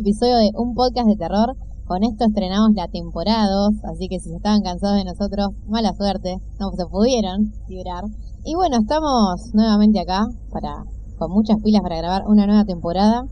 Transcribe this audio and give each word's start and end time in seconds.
episodio 0.00 0.38
de 0.38 0.50
Un 0.56 0.72
Podcast 0.72 1.06
de 1.08 1.16
Terror. 1.16 1.56
Con 1.84 2.02
esto 2.04 2.24
estrenamos 2.24 2.72
la 2.74 2.88
temporada 2.88 3.44
2, 3.52 3.84
así 3.92 4.08
que 4.08 4.18
si 4.18 4.32
estaban 4.32 4.62
cansados 4.62 4.96
de 4.96 5.04
nosotros, 5.04 5.48
mala 5.68 5.92
suerte, 5.92 6.38
no 6.58 6.70
se 6.72 6.86
pudieron 6.86 7.52
librar. 7.68 8.04
Y 8.42 8.54
bueno, 8.54 8.78
estamos 8.80 9.52
nuevamente 9.52 10.00
acá 10.00 10.24
para 10.50 10.84
con 11.18 11.30
muchas 11.32 11.60
pilas 11.62 11.82
para 11.82 11.98
grabar 11.98 12.22
una 12.26 12.46
nueva 12.46 12.64
temporada. 12.64 13.24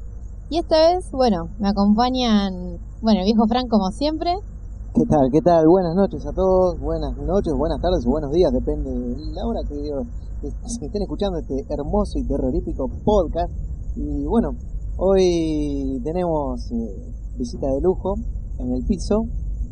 Y 0.50 0.58
esta 0.58 0.77
vez, 0.77 1.10
bueno, 1.10 1.48
me 1.58 1.70
acompañan, 1.70 2.77
bueno, 3.00 3.20
el 3.20 3.25
viejo 3.25 3.47
Frank 3.47 3.69
como 3.70 3.91
siempre. 3.91 4.36
¿Qué 4.94 5.06
tal? 5.08 5.30
¿Qué 5.32 5.41
tal? 5.41 5.66
Buenas 5.69 5.94
noches 5.97 6.27
a 6.27 6.32
todos, 6.32 6.78
buenas 6.80 7.16
noches, 7.16 7.55
buenas 7.56 7.80
tardes 7.80 8.05
o 8.06 8.10
buenos 8.10 8.30
días, 8.30 8.53
depende 8.53 8.91
de 8.91 9.16
la 9.32 9.47
hora 9.47 9.60
que 9.66 9.88
estén 10.84 11.03
escuchando 11.03 11.38
este 11.38 11.64
hermoso 11.70 12.19
y 12.19 12.25
terrorífico 12.25 12.91
podcast. 13.06 13.53
Y 13.97 14.27
bueno, 14.27 14.50
hoy 15.00 16.00
tenemos 16.02 16.72
eh, 16.72 17.14
visita 17.38 17.68
de 17.68 17.80
lujo 17.80 18.16
en 18.58 18.72
el 18.72 18.84
piso. 18.84 19.27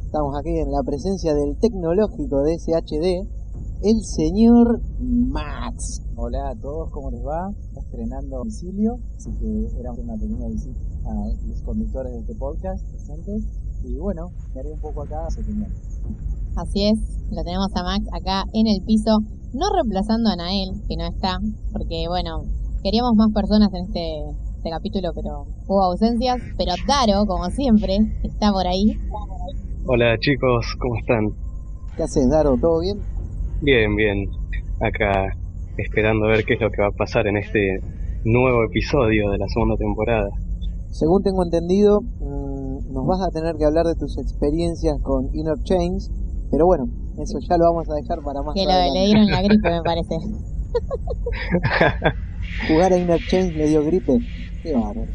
Estamos 0.05 0.37
aquí 0.39 0.57
en 0.57 0.71
la 0.71 0.83
presencia 0.85 1.35
del 1.35 1.57
tecnológico 1.59 2.43
de 2.43 2.57
SHD, 2.57 3.27
el 3.83 4.05
señor 4.05 4.81
Max. 5.01 6.01
Hola 6.15 6.51
a 6.51 6.55
todos, 6.55 6.91
¿cómo 6.91 7.11
les 7.11 7.27
va? 7.27 7.51
Estrenando 7.77 8.39
domicilio, 8.39 8.99
así 9.17 9.31
que 9.41 9.81
era 9.81 9.93
una 9.93 10.15
pequeña 10.15 10.47
visita 10.47 10.79
a 11.07 11.15
los 11.49 11.61
conductores 11.63 12.13
de 12.13 12.21
este 12.21 12.35
podcast 12.37 12.85
presentes. 12.89 13.43
Y 13.85 13.99
bueno, 13.99 14.31
me 14.55 14.61
haré 14.61 14.73
un 14.73 14.81
poco 14.81 15.03
acá 15.03 15.29
su 15.31 15.41
opinión. 15.41 15.73
Así 16.55 16.87
es, 16.87 16.99
lo 17.31 17.43
tenemos 17.43 17.75
a 17.75 17.83
Max 17.83 18.07
acá 18.13 18.45
en 18.55 18.69
el 18.69 18.81
piso, 18.83 19.19
no 19.53 19.67
reemplazando 19.75 20.31
a 20.31 20.37
Nael, 20.37 20.71
que 20.89 20.97
no 20.97 21.05
está, 21.07 21.39
porque 21.73 22.07
bueno, 22.09 22.45
queríamos 22.83 23.15
más 23.17 23.33
personas 23.33 23.75
en 23.75 23.85
este, 23.85 24.46
este 24.57 24.71
capítulo, 24.71 25.13
pero 25.15 25.47
hubo 25.67 25.83
ausencias. 25.83 26.41
Pero 26.57 26.73
Taro, 26.87 27.27
como 27.27 27.51
siempre, 27.51 27.99
está 28.23 28.53
por 28.53 28.67
ahí. 28.67 28.97
Hola 29.87 30.19
chicos, 30.19 30.75
¿cómo 30.81 30.97
están? 30.97 31.31
¿Qué 31.97 32.03
haces, 32.03 32.29
Daro? 32.29 32.57
¿Todo 32.61 32.81
bien? 32.81 32.99
Bien, 33.63 33.95
bien. 33.95 34.29
Acá 34.81 35.37
esperando 35.79 36.27
a 36.27 36.29
ver 36.29 36.45
qué 36.45 36.55
es 36.55 36.61
lo 36.61 36.71
que 36.71 36.83
va 36.83 36.89
a 36.89 36.93
pasar 36.93 37.27
en 37.27 37.37
este 37.37 37.81
nuevo 38.25 38.65
episodio 38.65 39.31
de 39.31 39.39
la 39.39 39.49
segunda 39.49 39.77
temporada. 39.77 40.29
Según 40.91 41.23
tengo 41.23 41.45
entendido, 41.45 42.01
mm, 42.01 42.93
nos 42.93 43.07
vas 43.07 43.21
a 43.23 43.31
tener 43.31 43.57
que 43.57 43.65
hablar 43.65 43.87
de 43.87 43.95
tus 43.95 44.19
experiencias 44.19 44.99
con 45.03 45.29
Inner 45.35 45.63
Chains, 45.63 46.11
pero 46.51 46.67
bueno, 46.67 46.89
eso 47.19 47.39
ya 47.39 47.57
lo 47.57 47.65
vamos 47.65 47.89
a 47.91 47.95
dejar 47.95 48.23
para 48.23 48.43
más 48.43 48.55
Que 48.55 48.65
lo 48.65 48.95
le 48.95 49.07
dieron 49.07 49.27
la 49.27 49.43
gripe, 49.43 49.71
me 49.77 49.83
parece. 49.83 50.17
Jugar 52.69 52.93
a 52.93 52.99
Inner 52.99 53.21
Chains 53.29 53.55
le 53.55 53.69
dio 53.69 53.85
gripe. 53.85 54.19
Qué 54.67 54.75
bárbaro. 54.75 55.07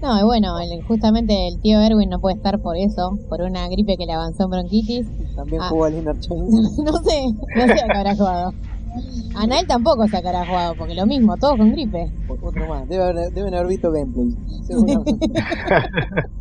No, 0.00 0.18
y 0.20 0.24
bueno, 0.24 0.54
justamente 0.86 1.48
el 1.48 1.60
tío 1.60 1.80
Erwin 1.80 2.08
no 2.10 2.20
puede 2.20 2.36
estar 2.36 2.58
por 2.60 2.76
eso, 2.76 3.18
por 3.28 3.42
una 3.42 3.68
gripe 3.68 3.96
que 3.96 4.06
le 4.06 4.12
avanzó 4.12 4.44
en 4.44 4.50
bronquitis. 4.50 5.06
También 5.36 5.62
ah. 5.62 5.68
jugó 5.68 5.84
al 5.84 5.94
Inner 5.94 6.16
no 6.28 6.92
sé, 7.02 7.34
no 7.56 7.66
sé 7.66 7.72
a 7.72 7.86
qué 7.86 7.98
habrá 7.98 8.14
jugado. 8.14 8.52
A 9.34 9.46
Nael 9.46 9.66
tampoco 9.66 10.06
se 10.06 10.16
habrá 10.16 10.46
jugado, 10.46 10.74
porque 10.78 10.94
lo 10.94 11.04
mismo, 11.04 11.36
todos 11.36 11.58
con 11.58 11.72
gripe. 11.72 12.10
Otro 12.28 12.68
más, 12.68 12.88
deben 12.88 13.54
haber 13.54 13.66
visto 13.66 13.90
gameplay. 13.92 14.34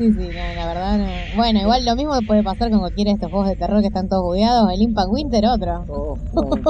Sí, 0.00 0.12
sí, 0.14 0.32
la 0.32 0.66
verdad 0.66 0.96
no. 0.96 1.36
Bueno, 1.36 1.60
igual 1.60 1.84
lo 1.84 1.94
mismo 1.94 2.14
puede 2.26 2.42
pasar 2.42 2.70
con 2.70 2.78
cualquiera 2.80 3.10
de 3.10 3.16
estos 3.16 3.28
juegos 3.28 3.48
de 3.50 3.56
terror 3.56 3.82
que 3.82 3.88
están 3.88 4.08
todos 4.08 4.22
bugueados. 4.22 4.72
El 4.72 4.80
Impact 4.80 5.10
Winter, 5.10 5.44
otro. 5.44 5.84
Oh, 5.88 6.18
bueno, 6.32 6.64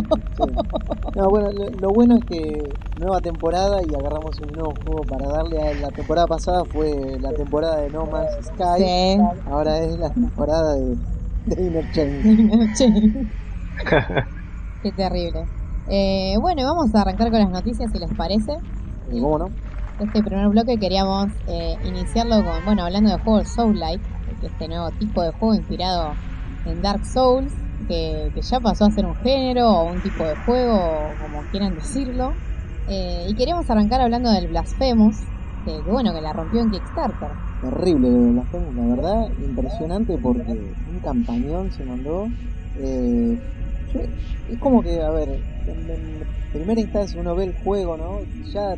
No, 1.15 1.31
bueno, 1.31 1.51
lo, 1.53 1.93
bueno 1.93 2.17
es 2.19 2.25
que 2.29 2.75
nueva 2.97 3.21
temporada 3.21 3.83
y 3.85 3.95
agarramos 3.95 4.41
un 4.41 4.53
nuevo 4.55 4.75
juego 4.83 5.05
para 5.05 5.29
darle 5.29 5.61
a 5.61 5.75
la 5.75 5.91
temporada 5.93 6.27
pasada 6.27 6.65
fue 6.67 6.91
la 7.21 7.33
temporada 7.33 7.77
de 7.83 7.91
No 7.91 8.07
Man's 8.07 8.33
Sky. 8.43 8.83
Sí. 8.83 9.19
Ahora 9.47 9.79
es 9.79 9.97
la 9.99 10.11
temporada 10.11 10.75
de, 10.75 10.97
de 11.45 11.63
Inner 11.63 11.85
Chain. 11.91 13.31
Qué 14.83 14.93
terrible. 14.93 15.45
Eh, 15.87 16.35
bueno, 16.41 16.65
vamos 16.65 16.95
a 16.95 17.03
arrancar 17.03 17.31
con 17.31 17.41
las 17.41 17.51
noticias 17.51 17.91
si 17.93 17.99
les 17.99 18.11
parece. 18.15 18.53
¿Cómo 19.11 19.39
no? 19.39 19.53
Este 20.01 20.23
primer 20.23 20.49
bloque 20.49 20.79
queríamos 20.79 21.29
eh, 21.47 21.77
iniciarlo 21.85 22.37
con, 22.43 22.65
bueno, 22.65 22.85
hablando 22.85 23.11
de 23.11 23.19
juegos 23.19 23.49
Soul-like, 23.49 24.03
este 24.43 24.69
nuevo 24.69 24.91
tipo 24.93 25.23
de 25.23 25.31
juego 25.33 25.55
inspirado 25.55 26.15
en 26.65 26.81
Dark 26.81 27.05
Souls, 27.05 27.53
que, 27.87 28.31
ya 28.41 28.61
pasó 28.61 28.87
a 28.87 28.91
ser 28.91 29.05
un 29.05 29.15
género 29.17 29.69
o 29.69 29.93
un 29.93 30.01
tipo 30.01 30.25
de 30.25 30.35
juego, 30.37 30.81
como 31.21 31.43
quieran 31.51 31.75
decirlo. 31.75 32.33
Eh, 32.89 33.27
y 33.29 33.35
queríamos 33.35 33.69
arrancar 33.69 34.01
hablando 34.01 34.31
del 34.31 34.49
Blasphemous, 34.49 35.17
que, 35.65 35.79
bueno, 35.91 36.15
que 36.15 36.23
la 36.23 36.33
rompió 36.33 36.63
en 36.63 36.71
Kickstarter. 36.71 37.29
Terrible 37.61 38.09
Blasphemous, 38.09 38.75
la 38.75 38.97
verdad, 38.97 39.29
impresionante 39.39 40.17
porque 40.17 40.53
un 40.53 40.99
campañón 41.05 41.71
se 41.73 41.85
mandó. 41.85 42.27
Eh, 42.79 43.39
es 44.51 44.59
como 44.61 44.83
que, 44.83 45.03
a 45.03 45.11
ver, 45.11 45.29
en, 45.67 46.25
primera 46.53 46.81
instancia 46.81 47.21
uno 47.21 47.35
ve 47.35 47.45
el 47.45 47.55
juego, 47.63 47.97
¿no? 47.97 48.21
Ya 48.51 48.77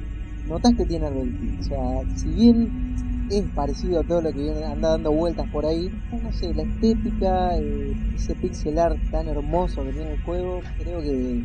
notas 0.48 0.74
que 0.74 0.84
tiene 0.86 1.06
Arbelty. 1.06 1.58
O 1.60 1.62
sea, 1.62 2.16
si 2.16 2.28
bien 2.28 3.28
es 3.30 3.44
parecido 3.54 4.00
a 4.00 4.04
todo 4.04 4.20
lo 4.20 4.32
que 4.32 4.42
viene 4.42 4.64
anda 4.64 4.90
dando 4.90 5.12
vueltas 5.12 5.48
por 5.50 5.64
ahí, 5.64 5.90
no 6.22 6.32
sé, 6.32 6.52
la 6.54 6.62
estética, 6.62 7.56
eh, 7.56 7.94
ese 8.14 8.34
pixel 8.34 8.78
art 8.78 8.98
tan 9.10 9.28
hermoso 9.28 9.84
que 9.84 9.92
tiene 9.92 10.12
el 10.12 10.22
juego, 10.22 10.60
creo 10.82 11.00
que 11.00 11.42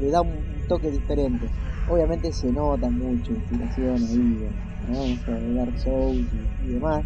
le 0.00 0.10
da 0.10 0.22
un, 0.22 0.58
toque 0.68 0.90
diferente. 0.90 1.46
Obviamente 1.88 2.30
se 2.30 2.52
nota 2.52 2.90
mucho 2.90 3.32
inspiración 3.32 3.96
ahí, 3.96 4.48
¿no? 4.92 5.34
de 5.34 5.54
Dark 5.54 5.78
Souls 5.78 6.26
y, 6.66 6.72
demás. 6.74 7.02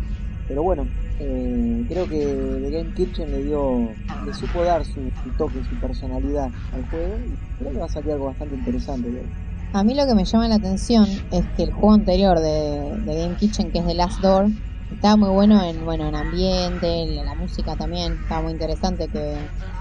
Pero 0.48 0.64
bueno, 0.64 0.84
eh, 1.20 1.84
creo 1.88 2.08
que 2.08 2.18
The 2.18 2.70
Game 2.70 2.92
Kitchen 2.94 3.30
le 3.30 3.44
dio, 3.44 3.88
le 4.26 4.34
supo 4.34 4.64
dar 4.64 4.84
su, 4.84 5.00
toque, 5.38 5.62
su 5.62 5.76
personalidad 5.76 6.50
al 6.72 6.90
juego 6.90 7.18
y 7.18 7.58
creo 7.58 7.72
que 7.72 7.78
va 7.78 7.84
a 7.84 7.88
salir 7.88 8.12
algo 8.12 8.26
bastante 8.26 8.56
interesante. 8.56 9.08
A 9.74 9.84
mí 9.84 9.94
lo 9.94 10.06
que 10.06 10.14
me 10.14 10.24
llama 10.24 10.48
la 10.48 10.56
atención 10.56 11.06
es 11.30 11.46
que 11.56 11.62
el 11.62 11.72
juego 11.72 11.94
anterior 11.94 12.38
de, 12.40 12.92
Game 13.06 13.36
Kitchen, 13.36 13.72
que 13.72 13.78
es 13.78 13.86
The 13.86 13.94
Last 13.94 14.20
Door, 14.20 14.48
estaba 14.92 15.16
muy 15.16 15.30
bueno 15.30 15.62
en 15.64 15.82
bueno 15.86 16.06
en 16.08 16.14
ambiente, 16.14 17.06
la 17.24 17.34
música 17.34 17.74
también, 17.74 18.18
estaba 18.22 18.42
muy 18.42 18.52
interesante 18.52 19.08
que, 19.08 19.34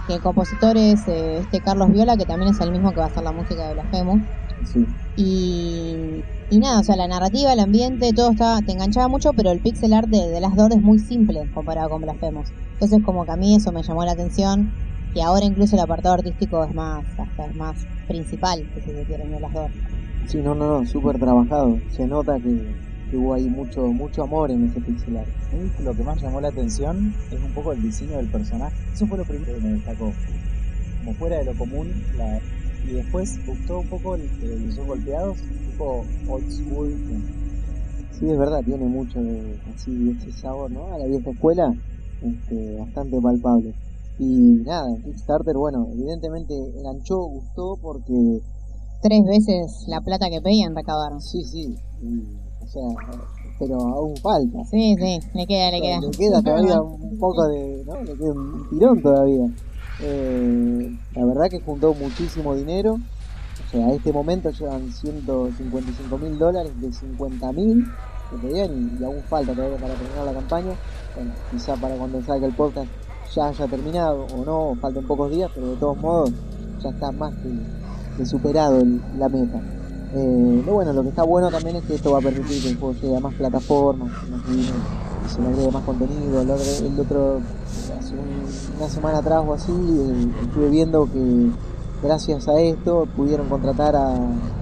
el 0.08 0.22
compositor 0.22 0.76
es 0.76 1.08
eh, 1.08 1.38
este 1.40 1.62
Carlos 1.62 1.90
Viola, 1.92 2.18
que 2.18 2.26
también 2.26 2.52
es 2.52 2.60
el 2.60 2.72
mismo 2.72 2.92
que 2.92 2.98
va 2.98 3.06
a 3.06 3.08
hacer 3.08 3.24
la 3.24 3.32
música 3.32 3.68
de 3.68 3.74
Blasphemous. 3.76 4.22
Sí. 4.66 4.86
Y, 5.16 6.24
y 6.50 6.60
nada, 6.60 6.82
o 6.82 6.84
sea, 6.84 6.98
la 6.98 7.08
narrativa, 7.08 7.54
el 7.54 7.60
ambiente, 7.60 8.12
todo 8.12 8.32
estaba, 8.32 8.62
te 8.62 8.74
enganchaba 8.74 9.08
mucho, 9.08 9.32
pero 9.32 9.52
el 9.52 9.60
pixel 9.60 9.94
art 9.94 10.10
de, 10.10 10.20
The 10.34 10.42
Last 10.42 10.56
Door 10.56 10.74
es 10.74 10.82
muy 10.82 11.00
simple 11.00 11.50
comparado 11.54 11.90
con 11.90 12.02
Blasphemous. 12.02 12.48
Entonces 12.74 13.02
como 13.04 13.26
que 13.26 13.32
a 13.32 13.38
mí 13.38 13.56
eso 13.56 13.72
me 13.72 13.84
llamó 13.84 14.04
la 14.04 14.14
atención 14.14 14.72
y 15.14 15.20
ahora 15.20 15.46
incluso 15.46 15.76
el 15.76 15.82
apartado 15.82 16.16
artístico 16.16 16.64
es 16.64 16.74
más, 16.74 17.04
hasta 17.18 17.46
es 17.46 17.56
más 17.56 17.76
principal, 18.08 18.66
que 18.74 18.82
si 18.82 18.92
se 18.92 19.04
quieren, 19.04 19.32
de 19.32 19.40
las 19.40 19.54
dos. 19.54 19.70
Sí, 20.28 20.38
no, 20.38 20.56
no, 20.56 20.80
no, 20.80 20.86
súper 20.86 21.20
trabajado. 21.20 21.78
Se 21.90 22.08
nota 22.08 22.40
que, 22.40 23.18
hubo 23.18 23.34
ahí 23.34 23.50
mucho, 23.50 23.88
mucho 23.88 24.24
amor 24.24 24.52
en 24.52 24.66
ese 24.66 24.80
pixelar. 24.80 25.26
Lo 25.84 25.94
que 25.94 26.04
más 26.04 26.22
llamó 26.22 26.40
la 26.40 26.48
atención 26.48 27.14
es 27.30 27.40
un 27.42 27.52
poco 27.52 27.74
el 27.74 27.82
diseño 27.82 28.16
del 28.18 28.28
personaje. 28.28 28.76
Eso 28.94 29.06
fue 29.08 29.18
lo 29.18 29.26
primero 29.26 29.54
que 29.54 29.62
me 29.62 29.74
destacó. 29.74 30.14
Como 31.00 31.14
fuera 31.16 31.38
de 31.40 31.46
lo 31.46 31.54
común, 31.56 31.92
la... 32.18 32.40
y 32.88 32.94
después 32.94 33.46
gustó 33.46 33.80
un 33.80 33.88
poco 33.88 34.16
el, 34.16 34.30
los 34.68 34.78
golpeados, 34.78 35.38
un 35.42 35.78
poco 35.78 36.06
old 36.30 36.50
school. 36.50 36.94
Sí, 38.18 38.30
es 38.30 38.38
verdad, 38.38 38.64
tiene 38.64 38.86
mucho 38.86 39.22
de, 39.22 39.58
así, 39.76 40.16
ese 40.18 40.32
sabor, 40.32 40.72
¿no? 40.72 40.94
A 40.94 41.00
la 41.00 41.06
vieja 41.06 41.32
escuela, 41.32 41.74
este, 42.24 42.78
bastante 42.78 43.20
palpable. 43.20 43.74
Y 44.22 44.62
nada, 44.64 44.96
Kickstarter, 45.04 45.58
bueno, 45.58 45.88
evidentemente 45.94 46.54
enganchó, 46.54 47.24
gustó 47.24 47.76
porque... 47.82 48.40
Tres 49.02 49.26
veces 49.26 49.86
la 49.88 50.00
plata 50.02 50.30
que 50.30 50.40
pedían 50.40 50.76
recabaron. 50.76 51.20
Sí, 51.20 51.44
sí. 51.44 51.76
o 52.62 52.68
sea, 52.68 52.84
pero 53.58 53.82
aún 53.82 54.16
falta. 54.18 54.64
Sí, 54.66 54.96
sí, 54.96 55.20
le 55.34 55.48
queda, 55.48 55.72
le 55.72 55.82
queda. 55.82 56.02
Le 56.02 56.12
queda 56.12 56.42
todavía 56.44 56.80
un 56.80 57.18
poco 57.18 57.48
de... 57.48 57.84
¿no? 57.84 57.96
Le 58.04 58.16
queda 58.16 58.32
un 58.32 58.70
tirón 58.70 59.02
todavía. 59.02 59.48
Eh, 60.04 60.96
la 61.16 61.26
verdad 61.26 61.50
que 61.50 61.60
juntó 61.60 61.96
muchísimo 61.96 62.54
dinero. 62.54 62.94
O 62.94 63.72
sea, 63.72 63.88
a 63.88 63.92
este 63.94 64.14
momento 64.14 64.52
llevan 64.52 64.92
155 64.92 66.18
mil 66.20 66.38
dólares 66.38 66.80
de 66.80 66.94
50 66.94 67.52
mil 67.54 67.86
que 68.30 68.48
pedían 68.48 69.00
y, 69.00 69.04
aún 69.04 69.24
falta 69.24 69.56
todavía 69.56 69.80
para 69.80 69.96
terminar 69.96 70.26
la 70.26 70.34
campaña. 70.34 70.76
Bueno, 71.16 71.32
quizá 71.50 71.76
para 71.76 71.96
cuando 71.96 72.22
salga 72.22 72.46
el 72.46 72.54
podcast 72.54 72.88
ya 73.36 73.48
haya 73.48 73.68
terminado 73.68 74.26
o 74.36 74.46
no, 74.46 74.76
faltan 74.80 75.06
pocos 75.06 75.32
días, 75.32 75.50
pero 75.54 75.68
de 75.68 75.76
todos 75.78 75.98
modos 75.98 76.32
ya 76.82 76.90
está 76.90 77.12
más 77.12 77.34
que, 77.36 78.26
superado 78.26 78.84
la 79.18 79.30
meta. 79.30 79.60
Eh, 80.14 80.64
lo 80.66 80.74
bueno, 80.74 80.94
lo 80.94 81.02
que 81.02 81.10
está 81.10 81.24
bueno 81.24 81.50
también 81.50 81.78
es 81.78 81.84
que 81.86 81.96
esto 81.96 82.12
va 82.12 82.20
a 82.20 82.22
permitir 82.22 82.62
que 82.62 82.70
el 82.70 82.78
juego 82.78 82.94
llegue 83.02 83.18
a 83.18 83.20
más 83.20 83.34
plataformas, 83.34 84.12
que 84.46 85.30
se 85.30 85.42
le 85.42 85.48
agregue 85.48 85.72
más 85.72 85.84
contenido. 85.84 86.42
El 86.42 87.00
otro, 87.00 87.40
hace 87.98 88.14
una 88.78 88.90
semana 88.90 89.18
atrás 89.20 89.44
o 89.48 89.54
así, 89.54 89.72
eh, 89.72 90.28
estuve 90.44 90.70
viendo 90.70 91.06
que 91.12 91.50
gracias 92.04 92.48
a 92.48 92.60
esto 92.60 93.08
pudieron 93.16 93.50
contratar 93.50 93.96
a, 93.96 94.14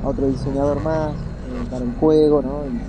otro 0.06 0.28
diseñador 0.28 0.82
más 0.82 1.10
eh, 1.12 1.68
para 1.70 1.84
el 1.84 1.94
juego, 1.96 2.42
¿no? 2.42 2.66
Y 2.66 2.80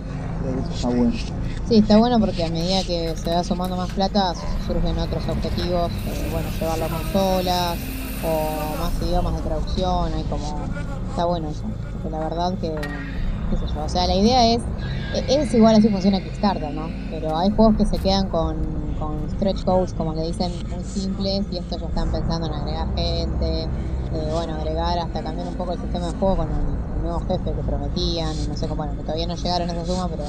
creo 0.43 0.55
que 0.55 0.61
eso 0.61 0.71
está 0.73 0.89
bueno. 0.89 1.40
Sí, 1.71 1.79
está 1.79 1.99
bueno 1.99 2.19
porque 2.19 2.43
a 2.45 2.49
medida 2.49 2.83
que 2.83 3.15
se 3.17 3.33
va 3.33 3.45
sumando 3.45 3.77
más 3.77 3.93
plata 3.93 4.35
surgen 4.67 4.99
otros 4.99 5.23
objetivos, 5.29 5.93
eh, 6.09 6.29
bueno, 6.33 6.49
llevarlo 6.59 6.87
a 6.87 6.89
consolas 6.89 7.79
o 8.25 8.77
más 8.81 9.01
idiomas 9.01 9.37
de 9.37 9.43
traducción, 9.43 10.13
hay 10.13 10.25
como... 10.25 10.59
Está 11.11 11.27
bueno 11.27 11.49
eso, 11.49 11.63
porque 11.93 12.11
la 12.11 12.19
verdad 12.19 12.55
que, 12.61 12.73
qué 12.73 13.57
sé 13.57 13.73
yo, 13.73 13.85
o 13.85 13.89
sea, 13.89 14.09
la 14.09 14.17
idea 14.17 14.49
es, 14.49 14.63
es 15.29 15.55
igual 15.55 15.77
así 15.77 15.89
funciona 15.89 16.21
Kickstarter, 16.21 16.75
¿no? 16.75 16.89
Pero 17.09 17.37
hay 17.39 17.51
juegos 17.51 17.77
que 17.77 17.87
se 17.87 17.99
quedan 17.99 18.29
con, 18.31 18.57
con 18.99 19.31
stretch 19.31 19.65
goals, 19.65 19.93
como 19.93 20.13
le 20.13 20.23
dicen, 20.23 20.51
muy 20.75 20.83
simples 20.83 21.47
y 21.53 21.59
estos 21.59 21.81
ya 21.81 21.87
están 21.87 22.11
pensando 22.11 22.49
en 22.49 22.53
agregar 22.53 22.89
gente, 22.97 23.63
eh, 23.63 23.69
bueno, 24.33 24.55
agregar 24.55 24.99
hasta 24.99 25.23
cambiar 25.23 25.47
un 25.47 25.55
poco 25.55 25.75
el 25.75 25.81
sistema 25.81 26.09
de 26.09 26.19
juego 26.19 26.39
con 26.39 26.49
el, 26.49 26.97
el 26.97 27.03
nuevo 27.05 27.21
jefe 27.29 27.53
que 27.53 27.63
prometían, 27.63 28.35
y 28.45 28.49
no 28.49 28.57
sé 28.57 28.67
cómo, 28.67 28.79
bueno, 28.79 28.97
que 28.97 29.03
todavía 29.03 29.29
no 29.29 29.37
llegaron 29.37 29.71
a 29.71 29.73
esa 29.73 29.87
suma, 29.87 30.09
pero 30.09 30.25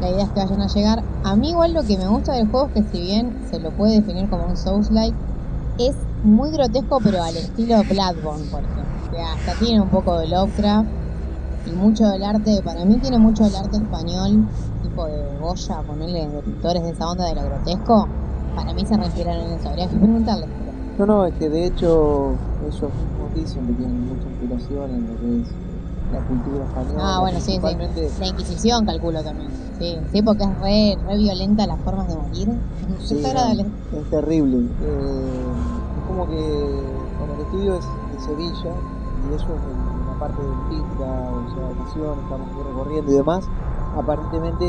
la 0.00 0.10
idea 0.10 0.24
es 0.24 0.30
que 0.30 0.40
vayan 0.40 0.60
a 0.60 0.66
llegar. 0.68 1.02
A 1.24 1.36
mí 1.36 1.50
igual 1.50 1.74
lo 1.74 1.82
que 1.82 1.96
me 1.98 2.06
gusta 2.06 2.32
del 2.32 2.48
juego 2.48 2.68
es 2.68 2.72
que 2.74 2.90
si 2.90 3.02
bien 3.02 3.36
se 3.50 3.58
lo 3.60 3.70
puede 3.72 4.00
definir 4.00 4.28
como 4.28 4.46
un 4.46 4.56
Souls-like, 4.56 5.16
es 5.78 5.94
muy 6.22 6.50
grotesco 6.50 6.98
pero 7.02 7.22
al 7.22 7.36
estilo 7.36 7.82
Bloodborne, 7.84 8.44
por 8.50 8.60
ejemplo. 8.60 9.10
Que 9.10 9.22
hasta 9.22 9.54
tiene 9.58 9.80
un 9.80 9.88
poco 9.88 10.18
de 10.18 10.28
Lovecraft 10.28 10.88
y 11.66 11.72
mucho 11.72 12.06
del 12.08 12.22
arte, 12.22 12.60
para 12.64 12.84
mí 12.84 12.96
tiene 12.96 13.18
mucho 13.18 13.44
del 13.44 13.56
arte 13.56 13.76
español, 13.76 14.46
tipo 14.82 15.06
de 15.06 15.38
Goya, 15.40 15.82
ponerle 15.86 16.28
de 16.28 16.42
pintores 16.42 16.82
de 16.82 16.90
esa 16.90 17.08
onda 17.08 17.24
de 17.26 17.34
lo 17.34 17.42
grotesco. 17.42 18.08
Para 18.54 18.72
mí 18.72 18.84
se 18.86 18.96
refieren 18.96 19.40
en 19.40 19.52
eso, 19.52 19.68
habría 19.68 19.88
que 19.88 19.96
preguntarles. 19.96 20.48
No, 20.98 21.06
no, 21.06 21.26
es 21.26 21.34
que 21.34 21.48
de 21.48 21.66
hecho 21.66 22.32
ellos 22.66 22.82
mismos 22.82 23.34
dicen 23.34 23.66
que 23.66 23.72
tienen 23.74 24.08
mucha 24.08 24.28
inspiración 24.28 24.90
en 24.90 25.06
lo 25.06 25.20
que 25.20 25.42
es 25.42 25.67
la 26.12 26.20
cultura 26.20 26.64
española. 26.64 27.02
Ah, 27.02 27.20
bueno, 27.20 27.40
sí, 27.40 27.58
La 28.18 28.26
Inquisición 28.26 28.86
calculo 28.86 29.22
también. 29.22 29.50
Sí, 29.78 29.98
sí, 30.12 30.22
porque 30.22 30.44
es 30.44 30.58
re, 30.60 30.98
re 31.06 31.16
violenta 31.16 31.66
las 31.66 31.80
formas 31.80 32.08
de 32.08 32.16
morir. 32.16 32.48
Sí, 33.00 33.22
es 33.24 33.34
no, 33.34 34.00
es 34.00 34.10
terrible. 34.10 34.56
Eh, 34.82 35.44
es 35.98 36.06
como 36.06 36.26
que, 36.26 36.36
bueno, 37.18 37.34
el 37.34 37.40
estudio 37.40 37.74
es 37.76 37.84
de 38.12 38.20
Sevilla 38.20 38.74
y 39.24 39.28
ellos 39.28 39.44
en 39.44 40.06
la 40.06 40.18
parte 40.18 40.42
de 40.42 40.52
Pisca, 40.68 41.04
o 41.04 41.54
sea, 41.54 41.84
nación, 41.84 42.18
estamos 42.24 42.66
recorriendo 42.66 43.12
y 43.12 43.14
demás, 43.14 43.44
aparentemente 43.96 44.64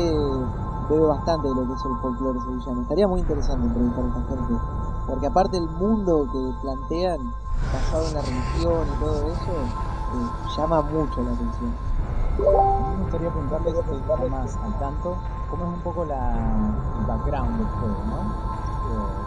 bebe 0.88 1.06
bastante 1.06 1.48
de 1.48 1.54
lo 1.54 1.66
que 1.66 1.72
es 1.72 1.84
el 1.84 1.96
folclore 2.02 2.40
sevillano. 2.40 2.82
Estaría 2.82 3.08
muy 3.08 3.20
interesante 3.20 3.66
entrevistar 3.66 4.04
a 4.04 4.08
esta 4.08 4.36
gente, 4.36 4.54
porque 5.06 5.26
aparte 5.26 5.56
el 5.56 5.68
mundo 5.68 6.28
que 6.32 6.62
plantean, 6.62 7.18
basado 7.72 8.08
en 8.08 8.14
la 8.14 8.22
religión 8.22 8.86
y 8.86 9.00
todo 9.00 9.32
eso, 9.32 9.89
llama 10.56 10.82
mucho 10.82 11.22
la 11.22 11.32
atención. 11.32 11.72
Me 12.38 13.02
gustaría 13.02 13.30
preguntarles, 13.30 13.74
estar 13.74 14.30
más 14.30 14.56
al 14.56 14.78
tanto, 14.78 15.16
cómo 15.50 15.64
es 15.64 15.70
un 15.70 15.80
poco 15.80 16.04
la, 16.04 16.36
el 17.00 17.06
background 17.06 17.58
del 17.58 17.66
juego, 17.66 17.96
¿no? 18.06 18.50
Eh, 18.90 19.20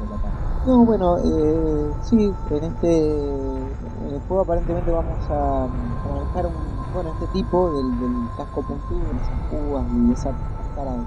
relatar. 0.00 0.32
No, 0.66 0.84
bueno, 0.84 1.18
eh, 1.18 1.92
sí, 2.02 2.34
en 2.50 2.64
este 2.64 4.20
juego 4.26 4.42
aparentemente 4.42 4.90
vamos 4.90 5.30
a, 5.30 5.64
a 5.64 6.08
manejar 6.12 6.46
un, 6.46 6.78
bueno, 6.92 7.10
este 7.12 7.26
tipo 7.28 7.72
del, 7.72 8.28
casco 8.36 8.62
puntudo, 8.62 9.00
esas 9.12 9.38
púas 9.50 9.84
y 9.92 10.12
esa 10.12 10.32
cara 10.74 10.92
de 10.92 11.04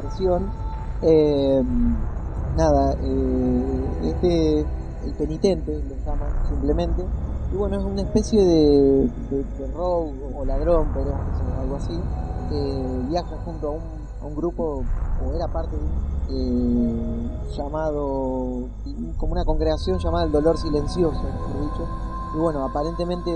presión. 0.00 0.50
Eh, 1.02 1.62
nada, 2.56 2.94
eh, 3.00 4.00
este, 4.02 4.60
el 4.60 5.14
penitente 5.18 5.72
lo 5.72 5.96
llaman 6.04 6.30
simplemente, 6.48 7.04
y 7.52 7.56
bueno, 7.56 7.76
es 7.76 7.84
una 7.84 8.00
especie 8.00 8.42
de, 8.42 9.10
de, 9.30 9.36
de 9.36 9.74
o 9.76 10.44
ladrón, 10.46 10.88
podríamos 10.92 11.26
decir, 11.26 11.46
algo 11.60 11.76
así, 11.76 12.00
que 12.48 13.08
viaja 13.08 13.36
junto 13.44 13.68
a 13.68 14.26
un, 14.26 14.34
grupo, 14.34 14.82
o 15.24 15.34
era 15.34 15.48
parte 15.48 15.76
de 15.76 15.82
un 15.82 17.30
eh, 17.40 17.52
llamado, 17.54 18.68
como 19.18 19.32
una 19.32 19.44
congregación 19.44 19.98
llamada 19.98 20.24
el 20.24 20.32
dolor 20.32 20.56
silencioso, 20.56 21.22
mejor 21.22 21.60
dicho. 21.60 21.88
Y 22.34 22.38
bueno, 22.38 22.64
aparentemente 22.64 23.30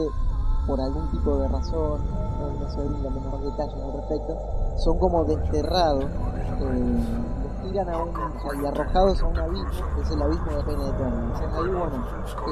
por 0.66 0.80
algún 0.80 1.10
tipo 1.10 1.36
de 1.36 1.48
razón, 1.48 2.00
no, 2.40 2.64
no 2.64 2.70
se 2.70 2.80
brinda 2.80 3.10
menor 3.10 3.40
detalles 3.42 3.82
al 3.82 3.92
respecto, 3.92 4.36
son 4.78 4.98
como 4.98 5.24
desterrados, 5.24 6.04
eh, 6.04 7.45
tiran 7.66 7.88
a 7.88 7.98
un, 7.98 8.10
y 8.62 8.66
arrojados 8.66 9.22
a 9.22 9.26
un 9.26 9.38
abismo, 9.38 9.86
que 9.94 10.00
es 10.02 10.10
el 10.10 10.22
abismo 10.22 10.52
de 10.52 10.62
pena 10.62 10.88
eterna. 10.88 11.22
Entonces 11.22 11.48
ahí, 11.52 11.70
bueno, 11.70 12.04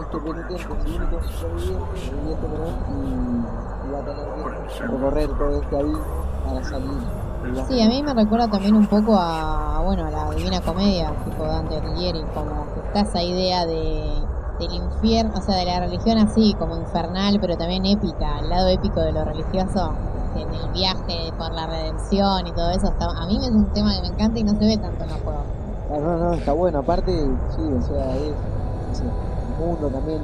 este 0.02 0.18
penitente 0.18 0.54
es 0.54 0.64
el 0.64 0.70
único 0.70 1.22
sobreviviente, 1.22 1.98
sobreviviente, 2.06 2.46
y, 2.90 3.86
y 3.86 3.92
va 3.92 3.98
a 3.98 4.04
tener 4.04 4.26
que 4.78 4.86
recorrer 4.86 5.28
todo 5.38 5.60
este 5.60 5.76
abismo 5.78 6.04
para 6.44 6.64
salir. 6.64 7.24
Sí, 7.68 7.82
a 7.82 7.88
mí 7.88 8.02
me 8.02 8.14
recuerda 8.14 8.48
también 8.48 8.74
un 8.74 8.86
poco 8.86 9.16
a, 9.18 9.82
bueno, 9.84 10.06
a 10.06 10.10
la 10.10 10.30
Divina 10.30 10.60
Comedia, 10.62 11.12
tipo 11.24 11.44
Dante 11.44 11.76
Alighieri, 11.76 12.22
como 12.34 12.66
que 12.72 12.80
está 12.86 13.00
esa 13.00 13.22
idea 13.22 13.66
de 13.66 14.14
del 14.58 14.72
infierno, 14.72 15.32
o 15.36 15.42
sea, 15.42 15.56
de 15.56 15.64
la 15.64 15.80
religión 15.80 16.16
así, 16.16 16.54
como 16.54 16.76
infernal, 16.76 17.38
pero 17.40 17.56
también 17.56 17.84
épica, 17.86 18.36
al 18.36 18.48
lado 18.48 18.68
épico 18.68 19.00
de 19.00 19.10
lo 19.10 19.24
religioso, 19.24 19.92
en 20.36 20.54
el 20.54 20.68
viaje 20.72 21.32
por 21.36 21.52
la 21.52 21.66
redención 21.66 22.46
y 22.46 22.52
todo 22.52 22.70
eso, 22.70 22.92
a 22.98 23.26
mí 23.26 23.38
es 23.42 23.50
un 23.50 23.66
tema 23.72 23.94
que 23.94 24.02
me 24.02 24.08
encanta 24.08 24.38
y 24.38 24.44
no 24.44 24.52
se 24.52 24.66
ve 24.66 24.76
tanto 24.76 25.04
en 25.04 25.10
los 25.10 25.20
juegos. 25.20 25.44
No, 25.90 26.18
no, 26.18 26.32
está 26.34 26.52
bueno. 26.52 26.78
Aparte, 26.78 27.12
sí, 27.56 27.62
o 27.62 27.82
sea, 27.82 28.16
es 28.16 28.34
sé, 28.94 29.04
un 29.04 29.66
mundo 29.66 29.88
también 29.88 30.20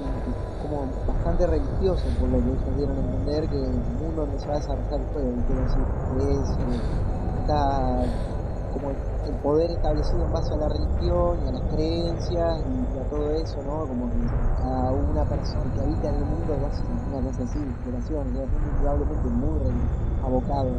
como 0.62 0.87
bastante 1.07 1.47
religioso, 1.47 2.05
por 2.19 2.29
lo 2.29 2.38
que 2.38 2.50
ellos 2.50 2.76
dieron 2.76 2.97
a 2.97 3.00
entender, 3.00 3.49
que 3.49 3.57
el 3.57 3.73
mundo 3.99 4.23
donde 4.23 4.38
se 4.38 4.47
va 4.47 4.55
a 4.55 4.59
desarrollar 4.59 5.00
el 5.00 5.07
juego, 5.12 5.29
decir, 5.31 5.85
que 6.17 6.33
es, 6.33 6.50
eh, 6.50 6.81
está 7.43 8.05
como 8.73 8.91
el 8.91 9.35
poder 9.43 9.71
establecido 9.71 10.25
en 10.25 10.33
base 10.33 10.55
a 10.55 10.59
la 10.59 10.69
religión 10.69 11.39
y 11.45 11.49
a 11.49 11.53
las 11.53 11.65
creencias 11.75 12.65
y 12.95 12.99
a 12.99 13.05
todo 13.11 13.31
eso, 13.33 13.62
¿no? 13.62 13.87
Como 13.87 14.07
a 14.07 14.93
una 14.93 15.25
persona 15.25 15.65
que 15.75 15.81
habita 15.81 16.09
en 16.09 16.15
el 16.15 16.25
mundo 16.25 16.55
es 16.55 16.83
una 17.11 17.21
cosa 17.25 17.43
así, 17.43 17.59
es 17.59 18.11
indudablemente 18.11 19.29
muy 19.29 19.61
abocado. 20.23 20.71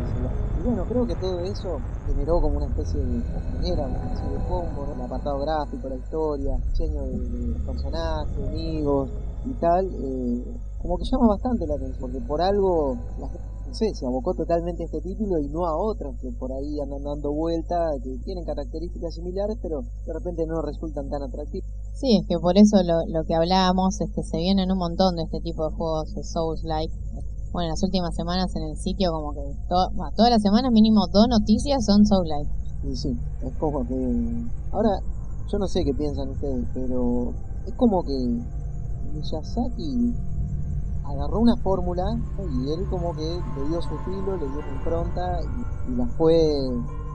Y 0.58 0.64
bueno, 0.64 0.86
creo 0.86 1.06
que 1.06 1.16
todo 1.16 1.42
eso 1.42 1.80
generó 2.06 2.40
como 2.42 2.58
una 2.58 2.68
especie 2.68 3.00
de, 3.02 3.22
genera 3.62 3.88
una 3.88 3.98
especie 3.98 4.30
de 4.30 4.44
combo, 4.48 4.86
el 4.94 5.02
apartado 5.02 5.40
gráfico, 5.40 5.90
la 5.90 5.96
historia, 5.96 6.56
el 6.56 6.62
diseño 6.70 7.02
de, 7.04 7.18
de 7.18 7.66
personajes, 7.66 8.38
enemigos 8.38 9.10
y 9.46 9.54
tal, 9.60 9.86
eh, 9.86 10.44
como 10.82 10.98
que 10.98 11.06
llama 11.06 11.28
bastante 11.30 11.66
la 11.68 11.76
atención, 11.76 12.00
porque 12.00 12.22
por 12.28 12.42
algo 12.42 12.96
la 13.20 13.28
gente, 13.28 13.51
sé, 13.74 13.94
se 13.96 14.06
abocó 14.06 14.34
totalmente 14.34 14.84
a 14.84 14.86
este 14.86 15.02
título 15.02 15.40
y 15.40 15.48
no 15.48 15.66
a 15.66 15.76
otros 15.76 16.16
que 16.22 16.32
por 16.32 16.52
ahí 16.52 16.80
andan 16.80 17.04
dando 17.04 17.32
vuelta, 17.32 17.92
que 18.04 18.18
tienen 18.24 18.46
características 18.46 19.16
similares, 19.16 19.58
pero 19.62 19.82
de 20.06 20.14
repente 20.14 20.46
no 20.46 20.62
resultan 20.62 21.10
tan 21.10 21.24
atractivos. 21.24 21.68
Sí, 21.94 22.18
es 22.18 22.28
que 22.28 22.40
por 22.40 22.58
eso 22.58 22.82
lo, 22.84 23.06
lo 23.08 23.24
que 23.26 23.36
hablábamos 23.36 24.02
es 24.02 24.10
que 24.12 24.24
se 24.24 24.38
vienen 24.38 24.72
un 24.72 24.78
montón 24.78 25.16
de 25.16 25.24
este 25.24 25.40
tipo 25.42 25.68
de 25.70 25.76
juegos 25.76 26.14
de 26.16 26.24
Souls-like. 26.24 26.94
Bueno, 27.52 27.66
en 27.66 27.70
las 27.72 27.84
últimas 27.84 28.16
semanas 28.16 28.56
en 28.56 28.64
el 28.64 28.78
sitio 28.78 29.12
como 29.12 29.34
que 29.34 29.42
to- 29.68 29.90
bueno, 29.94 30.12
todas 30.16 30.32
las 30.32 30.42
semanas 30.42 30.72
mínimo 30.72 31.08
dos 31.08 31.28
noticias 31.28 31.86
son 31.86 32.06
Souls-like. 32.06 32.50
Y 32.90 32.96
sí, 32.96 33.16
es 33.44 33.54
como 33.60 33.86
que... 33.88 34.46
Ahora, 34.72 35.00
yo 35.52 35.60
no 35.60 35.68
sé 35.68 35.84
qué 35.84 35.94
piensan 35.94 36.30
ustedes, 36.30 36.66
pero 36.74 37.34
es 37.68 37.74
como 37.76 38.04
que 38.04 38.42
Miyazaki 39.14 40.14
agarró 41.12 41.40
una 41.40 41.56
fórmula 41.58 42.04
y 42.40 42.72
él 42.72 42.88
como 42.90 43.16
que 43.16 43.22
le 43.56 43.68
dio 43.68 43.82
su 43.82 43.96
estilo, 43.96 44.38
le 44.38 44.48
dio 44.48 44.62
su 44.62 44.70
impronta 44.76 45.40
y, 45.42 45.92
y 45.92 45.96
la 45.96 46.06
fue, 46.08 46.36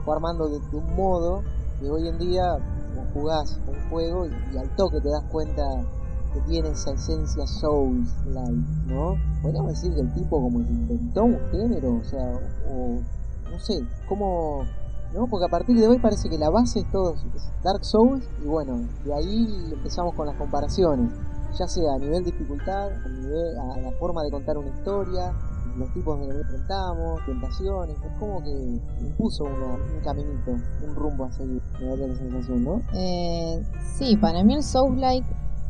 fue 0.05 0.15
armando 0.15 0.47
de, 0.47 0.59
un 0.71 0.95
modo 0.95 1.43
que 1.79 1.89
hoy 1.89 2.07
en 2.07 2.17
día 2.17 2.53
vos 2.95 3.05
jugás 3.13 3.59
un 3.67 3.89
juego 3.89 4.25
y, 4.25 4.57
al 4.57 4.69
toque 4.75 4.99
te 5.01 5.09
das 5.09 5.23
cuenta 5.31 5.63
que 6.33 6.41
tiene 6.41 6.69
esa 6.69 6.91
esencia 6.91 7.45
Souls-like, 7.47 8.65
¿no? 8.87 9.15
Podríamos 9.41 9.71
decir 9.73 9.93
que 9.93 10.01
el 10.01 10.13
tipo 10.13 10.41
como 10.41 10.59
que 10.59 10.71
inventó 10.71 11.23
un 11.23 11.39
género, 11.51 11.95
o 11.95 12.03
sea, 12.03 12.39
o 12.69 12.99
no 13.49 13.59
sé, 13.59 13.79
como 14.09 14.65
¿no? 15.13 15.27
Porque 15.27 15.45
a 15.45 15.49
partir 15.49 15.77
de 15.77 15.87
hoy 15.87 15.99
parece 15.99 16.29
que 16.29 16.37
la 16.37 16.49
base 16.49 16.79
es 16.79 16.91
todo 16.91 17.13
es 17.13 17.51
Dark 17.63 17.83
Souls 17.83 18.27
y 18.43 18.47
bueno, 18.47 18.81
de 19.05 19.13
ahí 19.13 19.69
empezamos 19.71 20.13
con 20.15 20.27
las 20.27 20.35
comparaciones, 20.35 21.11
ya 21.57 21.67
sea 21.67 21.93
a 21.93 21.97
nivel 21.97 22.23
dificultad, 22.23 22.91
a 22.91 23.09
nivel 23.09 23.57
a 23.57 23.79
la 23.79 23.91
forma 23.93 24.23
de 24.23 24.31
contar 24.31 24.57
una 24.57 24.69
historia, 24.69 25.33
los 25.77 25.93
tipos 25.93 26.19
de 26.19 26.27
que 26.27 26.39
enfrentamos, 26.39 27.25
tentaciones, 27.25 27.95
es 28.03 28.19
como 28.19 28.43
que 28.43 28.49
impuso 29.01 29.43
una, 29.43 29.75
un 29.75 30.01
caminito, 30.03 30.51
un 30.51 30.95
rumbo 30.95 31.25
a 31.25 31.31
seguir, 31.31 31.61
me 31.79 31.87
da 31.87 32.07
la 32.07 32.15
sensación, 32.15 32.63
¿no? 32.63 32.81
Eh, 32.93 33.63
sí, 33.97 34.17
para 34.17 34.43
mí 34.43 34.55
el 34.55 34.63
Souls-like 34.63 35.27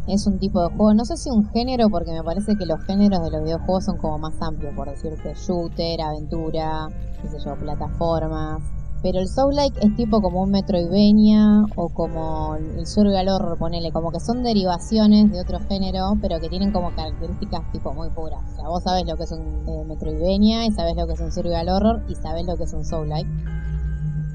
es 0.07 0.25
un 0.25 0.39
tipo 0.39 0.61
de 0.61 0.69
juego, 0.69 0.93
no 0.93 1.03
sé 1.03 1.17
si 1.17 1.29
un 1.29 1.49
género, 1.49 1.89
porque 1.89 2.11
me 2.11 2.23
parece 2.23 2.55
que 2.55 2.65
los 2.65 2.81
géneros 2.85 3.21
de 3.23 3.31
los 3.31 3.43
videojuegos 3.43 3.85
son 3.85 3.97
como 3.97 4.17
más 4.17 4.41
amplios, 4.41 4.73
por 4.73 4.89
decirte, 4.89 5.33
shooter, 5.35 6.01
aventura, 6.01 6.87
qué 7.21 7.27
sé 7.27 7.37
yo, 7.43 7.55
plataformas. 7.57 8.61
Pero 9.03 9.19
el 9.19 9.27
Soul-like 9.27 9.79
es 9.85 9.95
tipo 9.95 10.21
como 10.21 10.41
un 10.41 10.49
Metroidvania 10.49 11.65
o 11.75 11.89
como 11.89 12.55
el 12.55 12.85
Survival 12.87 13.29
Horror, 13.29 13.57
ponele, 13.57 13.91
como 13.91 14.11
que 14.11 14.19
son 14.19 14.43
derivaciones 14.43 15.31
de 15.31 15.39
otro 15.39 15.59
género, 15.59 16.17
pero 16.21 16.39
que 16.39 16.49
tienen 16.49 16.71
como 16.71 16.93
características 16.95 17.71
tipo 17.71 17.93
muy 17.93 18.09
puras. 18.09 18.41
O 18.53 18.55
sea, 18.55 18.67
vos 18.67 18.83
sabés 18.83 19.05
lo 19.07 19.15
que 19.15 19.23
es 19.23 19.31
un 19.31 19.67
eh, 19.67 19.85
Metroidvania 19.85 20.65
y 20.65 20.71
sabés 20.71 20.95
lo 20.95 21.05
que 21.05 21.13
es 21.13 21.19
un 21.19 21.31
Survival 21.31 21.69
Horror 21.69 22.03
y 22.09 22.15
sabés 22.15 22.45
lo 22.47 22.57
que 22.57 22.63
es 22.63 22.73
un 22.73 22.83
Soul-like. 22.83 23.29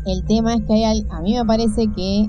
El 0.06 0.24
tema 0.26 0.54
es 0.54 0.62
que 0.64 0.86
hay, 0.86 1.06
a 1.10 1.20
mí 1.20 1.34
me 1.34 1.44
parece 1.44 1.88
que 1.94 2.26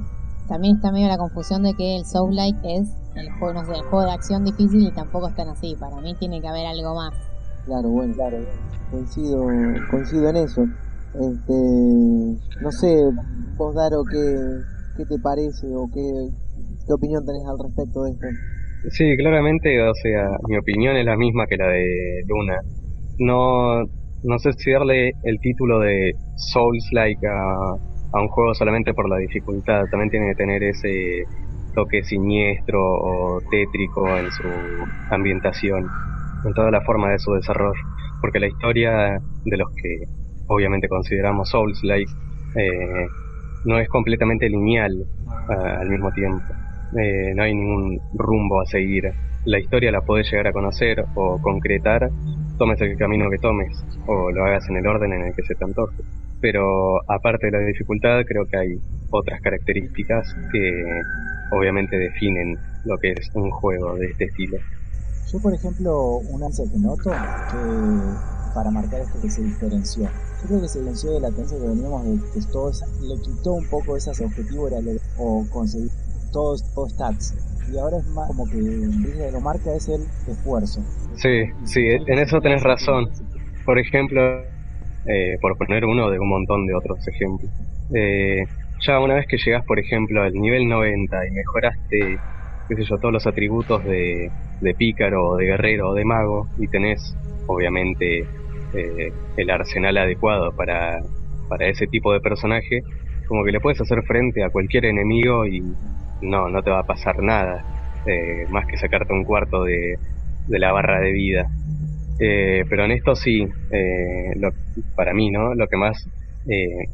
también 0.48 0.78
está 0.78 0.92
medio 0.92 1.08
la 1.08 1.18
confusión 1.18 1.64
de 1.64 1.74
que 1.76 1.98
el 1.98 2.06
Soul-like 2.06 2.60
es 2.64 2.90
el 3.16 3.32
juego, 3.34 3.54
no 3.54 3.66
sé, 3.66 3.74
el 3.74 3.84
juego 3.84 4.06
de 4.06 4.12
acción 4.12 4.44
difícil 4.44 4.88
y 4.88 4.92
tampoco 4.92 5.28
es 5.28 5.36
tan 5.36 5.50
así. 5.50 5.76
Para 5.80 6.02
mí 6.02 6.16
tiene 6.16 6.42
que 6.42 6.48
haber 6.48 6.66
algo 6.66 6.96
más. 6.96 7.14
Claro, 7.66 7.90
bueno, 7.90 8.14
claro, 8.16 8.38
coincido, 8.92 9.46
coincido 9.90 10.30
en 10.30 10.38
eso. 10.38 10.66
Este, 11.14 11.54
no 12.62 12.72
sé, 12.72 12.96
vos 13.56 13.76
Daro, 13.76 14.04
¿qué, 14.10 14.18
qué 14.98 15.06
te 15.06 15.20
parece 15.22 15.68
o 15.76 15.88
qué, 15.94 16.02
qué 16.88 16.94
opinión 16.94 17.26
tenés 17.26 17.46
al 17.48 17.60
respecto 17.62 18.04
de 18.04 18.12
esto? 18.12 18.28
Sí, 18.90 19.16
claramente, 19.18 19.82
o 19.82 19.94
sea, 19.94 20.28
mi 20.50 20.58
opinión 20.58 20.98
es 20.98 21.06
la 21.06 21.16
misma 21.16 21.46
que 21.48 21.58
la 21.58 21.68
de 21.68 21.86
Luna. 22.28 22.58
No, 23.20 23.84
no 24.24 24.40
sé 24.40 24.54
si 24.54 24.72
darle 24.72 25.12
el 25.24 25.40
título 25.40 25.80
de 25.80 26.12
Souls-like 26.36 27.28
a, 27.28 27.76
a 28.14 28.22
un 28.22 28.28
juego 28.30 28.54
solamente 28.56 28.94
por 28.94 29.08
la 29.08 29.18
dificultad. 29.18 29.84
También 29.92 30.10
tiene 30.10 30.30
que 30.30 30.36
tener 30.36 30.64
ese 30.64 31.24
toque 31.76 32.04
siniestro 32.04 32.80
o 32.82 33.40
tétrico 33.52 34.08
en 34.18 34.32
su 34.32 34.48
ambientación, 35.12 35.86
en 36.46 36.54
toda 36.54 36.72
la 36.72 36.82
forma 36.82 37.12
de 37.12 37.20
su 37.20 37.32
desarrollo. 37.34 37.80
Porque 38.22 38.40
la 38.40 38.48
historia 38.48 39.20
de 39.46 39.58
los 39.58 39.68
que 39.82 40.23
obviamente 40.48 40.88
consideramos 40.88 41.50
Souls-like, 41.50 42.12
eh, 42.56 43.08
no 43.66 43.80
es 43.80 43.88
completamente 43.90 44.50
lineal 44.50 45.06
uh, 45.50 45.52
al 45.52 45.90
mismo 45.90 46.12
tiempo. 46.12 46.44
Eh, 46.98 47.34
no 47.36 47.44
hay 47.44 47.56
ningún 47.56 48.00
rumbo 48.14 48.62
a 48.62 48.66
seguir. 48.66 49.12
La 49.46 49.60
historia 49.60 49.92
la 49.92 50.02
podés 50.02 50.30
llegar 50.32 50.48
a 50.48 50.54
conocer 50.54 51.04
o 51.16 51.42
concretar, 51.42 52.10
tomes 52.58 52.80
el 52.82 52.98
camino 52.98 53.30
que 53.30 53.38
tomes, 53.38 53.84
o 54.06 54.32
lo 54.32 54.46
hagas 54.46 54.70
en 54.70 54.78
el 54.78 54.88
orden 54.88 55.12
en 55.14 55.22
el 55.24 55.34
que 55.34 55.44
se 55.44 55.56
te 55.56 55.64
antoje. 55.64 55.96
Pero 56.40 57.00
aparte 57.10 57.48
de 57.48 57.52
la 57.52 57.60
dificultad, 57.60 58.22
creo 58.26 58.46
que 58.46 58.58
hay 58.58 58.78
otras 59.10 59.42
características 59.42 60.36
que 60.52 60.84
obviamente 61.52 61.98
definen 61.98 62.58
lo 62.86 62.98
que 62.98 63.12
es 63.12 63.30
un 63.34 63.50
juego 63.52 63.96
de 63.96 64.08
este 64.08 64.26
estilo. 64.26 64.58
Yo, 65.32 65.40
por 65.40 65.54
ejemplo, 65.54 66.18
un 66.18 66.44
ansia 66.44 66.66
que 66.72 66.80
noto 66.80 67.10
que 67.10 68.43
para 68.54 68.72
marcar 68.72 69.02
esto 69.02 69.20
que 69.22 69.30
se 69.30 69.42
diferenció. 69.44 70.04
Yo 70.04 70.48
creo 70.48 70.62
que 70.62 70.68
se 70.68 70.80
diferenció 70.80 71.12
de 71.12 71.20
la 71.20 71.28
tendencia 71.30 71.58
que 71.58 71.68
veníamos 71.68 72.06
de 72.06 72.12
que 72.12 73.06
le 73.08 73.22
quitó 73.22 73.54
un 73.54 73.68
poco 73.70 73.98
esas 73.98 74.20
objetivos 74.22 74.72
era 74.72 74.82
o 75.18 75.46
conseguir 75.50 75.90
todos, 76.32 76.64
todos 76.74 76.92
stats. 76.92 77.36
Y 77.72 77.78
ahora 77.78 77.98
es 77.98 78.06
más 78.08 78.28
como 78.28 78.46
que 78.50 78.58
lo 78.58 79.42
marca 79.42 79.74
es 79.74 79.88
el 79.88 80.02
esfuerzo. 80.28 80.82
Sí, 81.16 81.46
sí, 81.66 81.82
en 81.88 82.20
eso 82.20 82.42
tenés 82.42 82.62
razón. 82.62 83.10
Por 83.66 83.80
ejemplo, 83.80 84.22
eh, 85.06 85.38
por 85.42 85.58
poner 85.58 85.86
uno 85.86 86.10
de 86.10 86.20
un 86.20 86.30
montón 86.30 86.66
de 86.66 86.74
otros 86.76 87.08
ejemplos. 87.08 87.52
Eh, 87.94 88.46
ya 88.86 89.00
una 89.00 89.16
vez 89.16 89.26
que 89.28 89.38
llegas, 89.38 89.66
por 89.66 89.80
ejemplo, 89.80 90.22
al 90.22 90.34
nivel 90.34 90.68
90 90.68 91.28
y 91.28 91.32
mejoraste, 91.32 92.18
qué 92.68 92.84
yo, 92.84 92.98
todos 92.98 93.14
los 93.14 93.28
atributos 93.28 93.84
de, 93.84 94.30
de 94.62 94.74
pícaro, 94.74 95.36
de 95.36 95.46
guerrero 95.46 95.90
o 95.90 95.94
de 95.94 96.06
mago, 96.06 96.48
y 96.58 96.68
tenés, 96.68 97.16
obviamente, 97.48 98.28
eh, 98.74 99.12
el 99.38 99.50
arsenal 99.50 99.98
adecuado 99.98 100.56
para, 100.56 101.02
para 101.50 101.68
ese 101.68 101.88
tipo 101.88 102.14
de 102.14 102.20
personaje, 102.20 102.82
como 103.28 103.44
que 103.44 103.52
le 103.52 103.60
puedes 103.60 103.80
hacer 103.82 104.04
frente 104.04 104.44
a 104.44 104.50
cualquier 104.50 104.86
enemigo 104.86 105.46
y 105.46 105.62
no, 106.22 106.50
no 106.50 106.62
te 106.62 106.70
va 106.72 106.80
a 106.80 106.86
pasar 106.86 107.22
nada, 107.22 107.64
eh, 108.06 108.46
más 108.50 108.66
que 108.66 108.78
sacarte 108.78 109.14
un 109.14 109.24
cuarto 109.24 109.64
de, 109.64 109.98
de 110.48 110.60
la 110.60 110.72
barra 110.72 111.00
de 111.00 111.12
vida. 111.12 111.48
Eh, 112.20 112.64
pero 112.70 112.86
en 112.86 112.92
esto 112.92 113.16
sí, 113.16 113.48
eh, 113.72 114.34
lo, 114.36 114.52
para 114.96 115.14
mí, 115.14 115.32
¿no? 115.32 115.56
Lo 115.56 115.68
que 115.68 115.78
más 115.78 116.08
eh, 116.48 116.88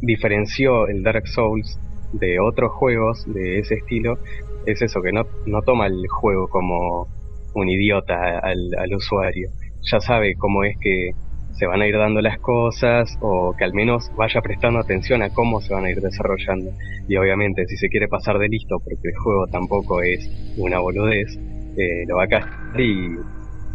diferenció 0.00 0.86
el 0.88 1.02
Dark 1.02 1.26
Souls 1.26 1.78
de 2.12 2.40
otros 2.40 2.72
juegos 2.72 3.24
de 3.32 3.58
ese 3.58 3.74
estilo 3.74 4.18
es 4.66 4.82
eso, 4.82 5.02
que 5.02 5.12
no, 5.12 5.26
no 5.46 5.62
toma 5.62 5.86
el 5.86 6.06
juego 6.08 6.48
como 6.48 7.08
un 7.54 7.68
idiota 7.68 8.38
al, 8.38 8.74
al 8.78 8.94
usuario. 8.94 9.48
Ya 9.82 10.00
sabe 10.00 10.34
cómo 10.36 10.64
es 10.64 10.76
que 10.80 11.10
se 11.52 11.66
van 11.66 11.82
a 11.82 11.86
ir 11.86 11.96
dando 11.96 12.20
las 12.20 12.38
cosas 12.38 13.18
o 13.20 13.54
que 13.56 13.64
al 13.64 13.74
menos 13.74 14.10
vaya 14.16 14.40
prestando 14.40 14.78
atención 14.78 15.22
a 15.22 15.30
cómo 15.30 15.60
se 15.60 15.74
van 15.74 15.84
a 15.84 15.90
ir 15.90 16.00
desarrollando. 16.00 16.70
Y 17.08 17.16
obviamente 17.16 17.66
si 17.66 17.76
se 17.76 17.88
quiere 17.88 18.08
pasar 18.08 18.38
de 18.38 18.48
listo 18.48 18.78
porque 18.78 19.08
el 19.08 19.16
juego 19.16 19.46
tampoco 19.46 20.02
es 20.02 20.28
una 20.56 20.78
boludez, 20.78 21.36
eh, 21.76 22.06
lo 22.08 22.16
va 22.16 22.24
a 22.24 22.28
castar 22.28 22.80
y 22.80 23.10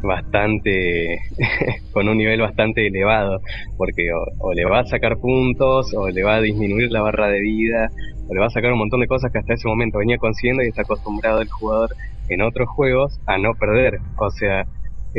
bastante 0.02 1.18
con 1.94 2.10
un 2.10 2.18
nivel 2.18 2.42
bastante 2.42 2.88
elevado 2.88 3.40
porque 3.78 4.12
o, 4.12 4.48
o, 4.48 4.54
le 4.54 4.66
va 4.66 4.80
a 4.80 4.86
sacar 4.86 5.18
puntos 5.18 5.94
o 5.96 6.10
le 6.10 6.24
va 6.24 6.36
a 6.36 6.42
disminuir 6.42 6.92
la 6.92 7.02
barra 7.02 7.28
de 7.28 7.40
vida 7.40 7.90
o 8.28 8.34
le 8.34 8.40
va 8.40 8.48
a 8.48 8.52
sacar 8.52 8.72
un 8.72 8.80
montón 8.80 9.00
de 9.00 9.08
cosas 9.08 9.32
que 9.32 9.40
hasta 9.40 9.54
ese 9.54 9.68
momento 9.68 10.00
venía 10.00 10.18
consiguiendo 10.18 10.64
y 10.64 10.68
está 10.68 10.82
acostumbrado 10.82 11.42
el 11.42 11.50
jugador 11.50 11.90
en 12.30 12.42
otros 12.42 12.68
juegos 12.70 13.20
a 13.26 13.38
no 13.38 13.54
perder 13.54 14.00
o 14.18 14.30
sea 14.32 14.66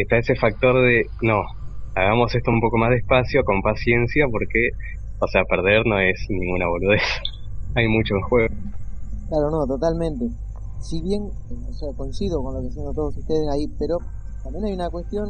está 0.02 0.18
ese 0.18 0.34
factor 0.36 0.82
de 0.82 1.06
no 1.22 1.42
hagamos 1.94 2.34
esto 2.34 2.50
un 2.50 2.60
poco 2.60 2.76
más 2.76 2.90
despacio 2.90 3.42
con 3.44 3.62
paciencia 3.62 4.26
porque 4.30 4.70
o 5.18 5.26
sea 5.28 5.44
perder 5.44 5.86
no 5.86 5.98
es 5.98 6.26
ninguna 6.28 6.66
boludez. 6.68 7.02
Hay 7.74 7.88
mucho 7.88 8.14
en 8.14 8.22
juego. 8.22 8.54
Claro 9.28 9.50
no 9.50 9.66
totalmente. 9.66 10.26
Si 10.80 11.02
bien 11.02 11.22
o 11.22 11.72
sea 11.72 11.88
coincido 11.96 12.42
con 12.42 12.54
lo 12.54 12.60
que 12.60 12.68
dicen 12.68 12.84
todos 12.94 13.16
ustedes 13.16 13.48
ahí 13.52 13.66
pero 13.78 13.98
también 14.46 14.64
hay 14.66 14.74
una 14.74 14.88
cuestión, 14.90 15.26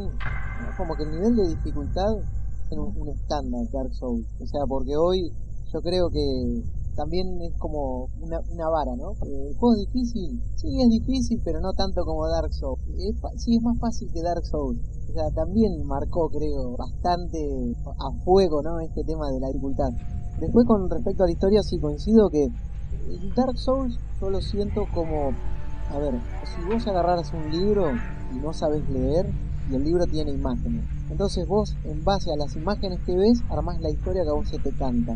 como 0.77 0.95
que 0.95 1.01
el 1.01 1.09
nivel 1.09 1.35
de 1.35 1.47
dificultad 1.55 2.21
es 2.69 2.77
un, 2.77 2.93
un 2.95 3.09
estándar 3.09 3.61
Dark 3.73 3.91
Souls. 3.91 4.27
O 4.39 4.45
sea, 4.45 4.61
porque 4.69 4.95
hoy 4.95 5.33
yo 5.73 5.81
creo 5.81 6.07
que 6.11 6.61
también 6.97 7.39
es 7.41 7.53
como 7.59 8.09
una, 8.19 8.41
una 8.51 8.69
vara, 8.69 8.95
¿no? 8.97 9.11
El 9.21 9.55
juego 9.55 9.75
es 9.75 9.87
difícil, 9.87 10.41
sí 10.55 10.81
es 10.81 10.89
difícil, 10.89 11.39
pero 11.45 11.61
no 11.61 11.71
tanto 11.73 12.03
como 12.03 12.27
Dark 12.27 12.51
Souls. 12.51 12.81
Sí 13.37 13.55
es 13.55 13.61
más 13.61 13.77
fácil 13.79 14.11
que 14.11 14.23
Dark 14.23 14.43
Souls. 14.43 14.79
O 15.09 15.13
sea, 15.13 15.29
también 15.31 15.85
marcó, 15.85 16.27
creo, 16.29 16.75
bastante 16.75 17.39
a 17.85 18.11
fuego, 18.25 18.61
¿no? 18.63 18.79
Este 18.79 19.03
tema 19.03 19.29
de 19.29 19.39
la 19.39 19.47
dificultad. 19.47 19.91
Después, 20.39 20.65
con 20.65 20.89
respecto 20.89 21.23
a 21.23 21.27
la 21.27 21.31
historia, 21.31 21.61
sí 21.61 21.79
coincido 21.79 22.29
que 22.29 22.47
Dark 23.35 23.57
Souls 23.57 23.97
yo 24.19 24.29
lo 24.29 24.41
siento 24.41 24.85
como, 24.93 25.29
a 25.91 25.99
ver, 25.99 26.19
si 26.43 26.61
vos 26.65 26.87
agarraras 26.87 27.31
un 27.31 27.51
libro 27.51 27.91
y 28.33 28.39
no 28.39 28.51
sabes 28.53 28.81
leer 28.89 29.27
y 29.69 29.75
el 29.75 29.83
libro 29.83 30.05
tiene 30.07 30.31
imágenes. 30.31 30.83
Entonces 31.11 31.47
vos, 31.47 31.75
en 31.85 32.03
base 32.03 32.31
a 32.31 32.37
las 32.37 32.55
imágenes 32.55 32.99
que 33.05 33.15
ves, 33.15 33.43
armás 33.49 33.79
la 33.81 33.91
historia 33.91 34.23
que 34.23 34.29
a 34.29 34.33
vos 34.33 34.49
se 34.49 34.59
te 34.59 34.71
canta. 34.71 35.13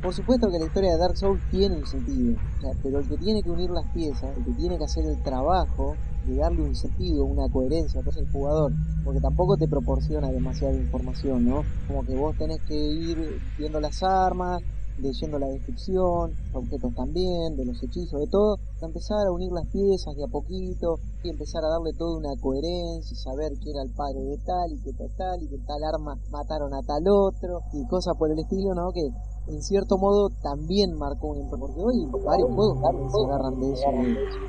Por 0.00 0.14
supuesto 0.14 0.46
que 0.48 0.58
la 0.60 0.66
historia 0.66 0.92
de 0.92 0.98
Dark 0.98 1.16
Souls 1.16 1.42
tiene 1.50 1.74
un 1.76 1.84
sentido, 1.84 2.36
pero 2.82 3.00
el 3.00 3.08
que 3.08 3.18
tiene 3.18 3.42
que 3.42 3.50
unir 3.50 3.70
las 3.70 3.84
piezas, 3.92 4.30
el 4.36 4.44
que 4.44 4.54
tiene 4.54 4.78
que 4.78 4.84
hacer 4.84 5.04
el 5.04 5.20
trabajo 5.22 5.96
de 6.22 6.36
darle 6.36 6.62
un 6.62 6.74
sentido, 6.74 7.24
una 7.24 7.48
coherencia, 7.48 8.00
que 8.04 8.10
es 8.10 8.16
el 8.16 8.30
jugador, 8.30 8.72
porque 9.02 9.20
tampoco 9.20 9.56
te 9.56 9.66
proporciona 9.66 10.30
demasiada 10.30 10.74
información, 10.76 11.44
¿no? 11.44 11.66
Como 11.86 12.04
que 12.04 12.14
vos 12.14 12.36
tenés 12.36 12.62
que 12.64 12.76
ir 12.76 13.18
viendo 13.56 13.80
las 13.80 14.00
armas, 14.04 14.62
leyendo 14.98 15.38
la 15.38 15.46
descripción, 15.48 16.34
objetos 16.52 16.94
también, 16.94 17.56
de 17.56 17.64
los 17.64 17.82
hechizos, 17.82 18.20
de 18.20 18.26
todo, 18.28 18.58
empezar 18.80 19.26
a 19.26 19.32
unir 19.32 19.50
las 19.52 19.66
piezas 19.66 20.14
de 20.14 20.24
a 20.24 20.28
poquito 20.28 20.98
y 21.22 21.30
empezar 21.30 21.64
a 21.64 21.70
darle 21.70 21.92
toda 21.98 22.18
una 22.18 22.34
coherencia, 22.40 23.16
saber 23.16 23.50
quién 23.62 23.74
era 23.76 23.82
el 23.82 23.92
padre 23.94 24.20
de 24.22 24.38
tal 24.46 24.72
y 24.72 24.78
que 24.82 24.92
tal, 24.92 25.10
tal 25.16 25.42
y 25.42 25.48
que 25.48 25.58
tal 25.66 25.82
arma 25.82 26.14
mataron 26.30 26.74
a 26.74 26.82
tal 26.82 27.02
otro 27.08 27.62
y 27.72 27.86
cosas 27.86 28.14
por 28.16 28.30
el 28.30 28.38
estilo, 28.38 28.74
¿no? 28.74 28.90
Que 28.92 29.08
en 29.48 29.62
cierto 29.62 29.96
modo 29.98 30.28
también 30.42 30.96
marcó 30.98 31.28
un 31.28 31.38
impacto, 31.38 31.58
porque 31.58 31.80
hoy 31.80 32.06
varios 32.24 32.48
juegos 32.54 32.82
también 32.82 33.10
se 33.10 33.24
agarran 33.24 33.60
de 33.60 33.72
eso, 33.72 33.90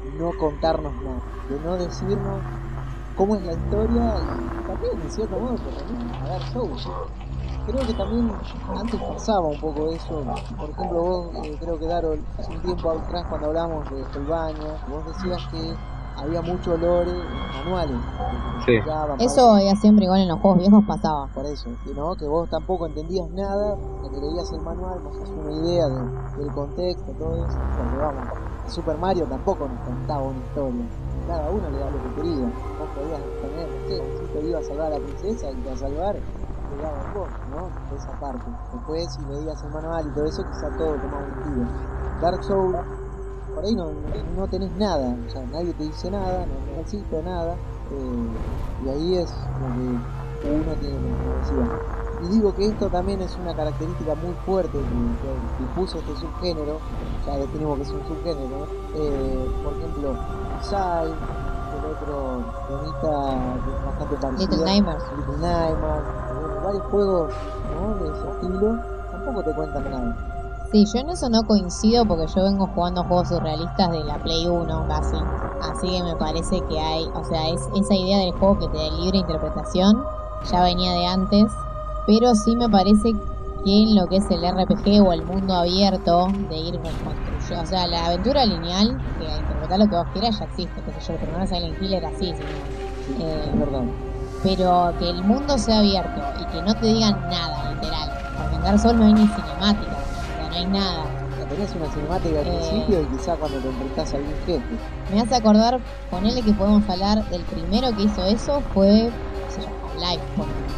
de 0.04 0.20
no 0.20 0.32
contarnos 0.38 0.94
nada, 1.04 1.22
de 1.50 1.60
no 1.60 1.78
decirnos 1.78 2.40
cómo 3.16 3.36
es 3.36 3.44
la 3.46 3.54
historia 3.54 4.14
y 4.20 4.68
también 4.68 5.02
en 5.02 5.12
cierto 5.12 5.40
modo 5.40 5.56
que 5.56 5.70
a 5.70 6.28
dar 6.28 6.42
show 6.54 6.70
creo 7.72 7.86
que 7.86 7.94
también 7.94 8.30
antes 8.76 9.00
pasaba 9.02 9.48
un 9.48 9.60
poco 9.60 9.92
eso. 9.92 10.24
Por 10.58 10.70
ejemplo, 10.70 11.04
vos, 11.04 11.36
eh, 11.46 11.58
creo 11.60 11.80
que 11.80 11.88
Daro, 11.88 12.16
hace 12.38 12.52
un 12.52 12.62
tiempo 12.62 12.90
atrás 12.92 13.26
cuando 13.30 13.48
hablamos 13.48 13.90
de 13.90 14.04
Solvaña, 14.14 14.88
vos 14.88 15.06
decías 15.06 15.42
que 15.52 15.99
había 16.20 16.42
mucho 16.42 16.78
lore 16.78 17.12
en 17.12 17.66
manuales. 17.66 17.98
Sí. 18.66 18.74
Eso 19.20 19.58
ya 19.60 19.76
siempre 19.76 20.06
igual 20.06 20.22
en 20.22 20.30
los 20.30 20.40
juegos 20.40 20.60
viejos 20.60 20.84
pasaba. 20.86 21.28
Por 21.28 21.46
eso, 21.46 21.70
que, 21.86 21.94
¿no? 21.94 22.16
que 22.16 22.26
vos 22.28 22.50
tampoco 22.50 22.88
entendías 22.88 23.30
nada, 23.32 23.76
que 24.04 24.20
leías 24.20 24.52
el 24.52 24.62
manual, 24.62 25.00
no 25.04 25.10
hacías 25.10 25.30
una 25.30 25.52
idea 25.54 25.88
de, 25.88 26.44
del 26.44 26.54
contexto, 26.54 27.12
todo 27.18 27.46
eso. 27.46 27.58
Porque 27.78 27.98
vamos, 27.98 28.24
Super 28.68 28.98
Mario 28.98 29.26
tampoco 29.26 29.68
nos 29.68 29.80
contaba 29.86 30.22
una 30.24 30.40
historia. 30.40 30.86
Cada 31.28 31.50
uno 31.50 31.70
le 31.70 31.78
daba 31.78 31.92
lo 31.92 32.04
que 32.04 32.22
quería. 32.22 32.46
Vos 32.46 32.90
podías 32.96 33.22
tener, 33.42 33.68
no 33.70 33.88
sé, 33.88 34.04
si 34.20 34.34
te 34.34 34.48
iba 34.48 34.60
a 34.60 34.64
salvar 34.64 34.88
a 34.88 35.00
la 35.00 35.06
princesa 35.06 35.52
y 35.52 35.56
te 35.56 35.62
iba 35.62 35.74
a 35.74 35.78
salvar, 35.78 36.16
pegaba 36.70 37.02
en 37.02 37.14
vos, 37.14 37.30
¿no? 37.50 37.96
Esa 37.96 38.14
parte. 38.20 38.46
Después, 38.74 39.14
si 39.14 39.22
leías 39.26 39.64
el 39.64 39.72
manual 39.72 40.08
y 40.08 40.14
todo 40.14 40.26
eso, 40.26 40.44
quizá 40.44 40.70
todo 40.78 40.94
tomaba 40.96 41.24
un 41.26 41.44
tiro. 41.44 41.66
Dark 42.22 42.44
Souls, 42.44 42.78
por 43.56 43.66
ahí 43.66 43.76
no, 43.76 43.92
no, 44.36 44.48
tenés 44.48 44.72
nada, 44.78 45.16
o 45.28 45.30
sea, 45.30 45.44
nadie 45.52 45.74
te 45.74 45.84
dice 45.84 46.10
nada, 46.12 46.46
no, 46.46 46.82
existe 46.82 47.22
nada, 47.24 47.54
eh, 47.54 48.86
y 48.86 48.90
ahí 48.90 49.18
es 49.18 49.34
que 50.42 50.52
uno 50.52 50.74
tiene 50.76 50.98
que 50.98 51.30
decir. 51.40 51.90
Y 52.22 52.28
digo 52.34 52.54
que 52.54 52.66
esto 52.66 52.90
también 52.90 53.22
es 53.22 53.38
una 53.38 53.56
característica 53.56 54.14
muy 54.16 54.34
fuerte 54.46 54.78
que, 54.78 54.84
que, 54.84 55.74
puso 55.74 56.00
este 56.00 56.16
subgénero, 56.18 56.80
ya 57.26 57.38
definimos 57.38 57.78
que 57.78 57.84
es 57.84 57.90
un 57.92 58.08
subgénero, 58.08 58.68
eh, 58.96 59.50
por 59.64 59.74
ejemplo, 59.74 60.16
Sai, 60.62 61.08
el 61.08 61.86
otro 61.86 62.44
bonita 62.70 63.56
que 63.64 63.72
es 63.72 63.86
bastante 63.86 64.16
parecido. 64.18 64.50
Little 64.50 64.66
Nightmares. 64.66 65.04
Little 65.18 65.38
Nightmares, 65.38 66.08
bueno, 66.40 66.62
varios 66.66 66.84
juegos 66.84 67.34
¿no? 67.80 67.96
de 67.96 68.18
ese 68.18 68.30
estilo, 68.32 68.80
tampoco 69.12 69.44
te 69.44 69.54
cuentan 69.54 69.92
nada. 69.92 70.39
Sí, 70.72 70.86
yo 70.94 71.00
en 71.00 71.10
eso 71.10 71.30
no 71.30 71.44
coincido 71.44 72.06
porque 72.06 72.28
yo 72.28 72.44
vengo 72.44 72.68
jugando 72.68 73.04
juegos 73.04 73.30
surrealistas 73.30 73.92
de 73.92 74.04
la 74.04 74.22
Play 74.22 74.48
1 74.48 74.86
casi. 74.88 75.18
Así 75.62 75.90
que 75.90 76.04
me 76.04 76.16
parece 76.16 76.62
que 76.70 76.80
hay, 76.80 77.06
o 77.16 77.24
sea, 77.24 77.50
es 77.50 77.62
esa 77.76 77.96
idea 77.96 78.20
del 78.20 78.32
juego 78.34 78.60
que 78.60 78.68
te 78.68 78.78
da 78.78 78.96
libre 78.98 79.18
interpretación 79.18 80.04
ya 80.50 80.64
venía 80.64 80.94
de 80.94 81.06
antes 81.06 81.52
pero 82.10 82.34
sí 82.34 82.56
me 82.56 82.68
parece 82.68 83.14
que 83.64 83.84
en 83.84 83.96
lo 83.96 84.08
que 84.08 84.18
es 84.18 84.26
el 84.32 84.42
RPG 84.44 85.06
o 85.06 85.14
el 85.14 85.24
mundo 85.24 85.54
abierto 85.54 86.28
de 86.50 86.58
ir 86.58 86.80
construyendo, 86.80 87.62
o 87.62 87.66
sea, 87.68 87.86
la 87.86 88.08
aventura 88.08 88.46
lineal, 88.48 88.98
que 89.20 89.26
interpretar 89.26 89.78
lo 89.78 89.88
que 89.88 89.96
vos 89.96 90.08
quieras 90.14 90.40
ya 90.40 90.46
existe, 90.46 90.82
que 90.82 90.92
yo, 91.06 91.14
el 91.14 91.20
primero 91.20 91.46
Silent 91.46 91.80
Hill 91.80 91.94
era 91.94 92.10
así, 92.10 92.34
eh, 93.20 93.52
pero 94.42 94.92
que 94.98 95.10
el 95.10 95.24
mundo 95.24 95.56
sea 95.60 95.80
abierto 95.80 96.20
y 96.42 96.46
que 96.46 96.64
no 96.64 96.74
te 96.74 96.88
digan 96.88 97.14
nada, 97.30 97.76
literal, 97.76 98.10
porque 98.38 98.56
en 98.56 98.64
Dark 98.64 98.80
Souls 98.80 98.98
no 98.98 99.06
hay 99.06 99.14
ni 99.14 99.28
cinemática, 99.28 99.99
no 100.50 100.56
hay 100.56 100.66
nada. 100.66 101.06
Tenés 101.50 101.74
una 101.74 101.90
cinemática 101.90 102.40
al 102.40 102.48
eh, 102.48 102.52
principio 102.52 103.02
y 103.02 103.06
quizá 103.18 103.36
cuando 103.36 103.58
te 103.60 103.68
enfrentás 103.70 104.14
a 104.14 104.18
algún 104.18 104.36
jefe. 104.46 104.66
Me 105.12 105.22
hace 105.22 105.36
acordar, 105.36 105.80
ponele 106.12 106.44
que 106.44 106.54
podemos 106.54 106.88
hablar, 106.88 107.28
del 107.30 107.42
primero 107.44 107.96
que 107.96 108.04
hizo 108.04 108.24
eso 108.26 108.62
fue, 108.74 109.10
Life, 109.98 110.24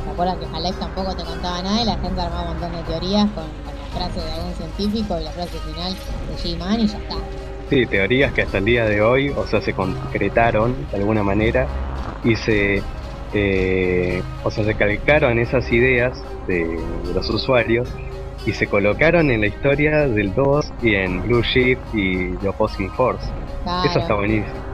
¿Te 0.05 0.09
acuerdas 0.09 0.37
que 0.37 0.45
Half-Life 0.45 0.79
tampoco 0.79 1.15
te 1.15 1.23
contaba 1.23 1.61
nada 1.61 1.81
y 1.81 1.85
la 1.85 1.97
gente 1.97 2.21
armaba 2.21 2.41
un 2.43 2.47
montón 2.49 2.71
de 2.71 2.83
teorías 2.83 3.29
con, 3.31 3.43
la 3.43 3.99
frase 3.99 4.21
de 4.21 4.31
algún 4.31 4.53
científico 4.53 5.19
y 5.19 5.23
la 5.25 5.31
frase 5.31 5.57
final 5.59 5.93
de 5.93 6.35
G-Man 6.37 6.79
y 6.79 6.87
ya 6.87 6.97
está? 6.97 7.15
Sí, 7.69 7.85
teorías 7.85 8.33
que 8.33 8.41
hasta 8.41 8.57
el 8.57 8.65
día 8.65 8.85
de 8.85 9.01
hoy, 9.01 9.29
o 9.29 9.45
sea, 9.45 9.61
se 9.61 9.73
concretaron 9.73 10.75
de 10.89 10.97
alguna 10.97 11.23
manera 11.23 11.67
y 12.23 12.35
se, 12.35 12.81
eh, 13.33 14.23
o 14.43 14.51
sea, 14.51 14.63
se 14.63 14.75
calcaron 14.75 15.37
esas 15.39 15.71
ideas 15.71 16.21
de, 16.47 16.79
los 17.13 17.29
usuarios 17.29 17.87
y 18.45 18.53
se 18.53 18.67
colocaron 18.67 19.29
en 19.31 19.41
la 19.41 19.47
historia 19.47 20.07
del 20.07 20.33
2 20.33 20.73
y 20.81 20.95
en 20.95 21.21
Blue 21.23 21.41
Shift 21.41 21.81
y 21.93 22.35
The 22.37 22.49
Opposing 22.49 22.89
Force. 22.91 23.25
Eso 23.85 23.99
está 23.99 24.15
buenísimo. 24.15 24.71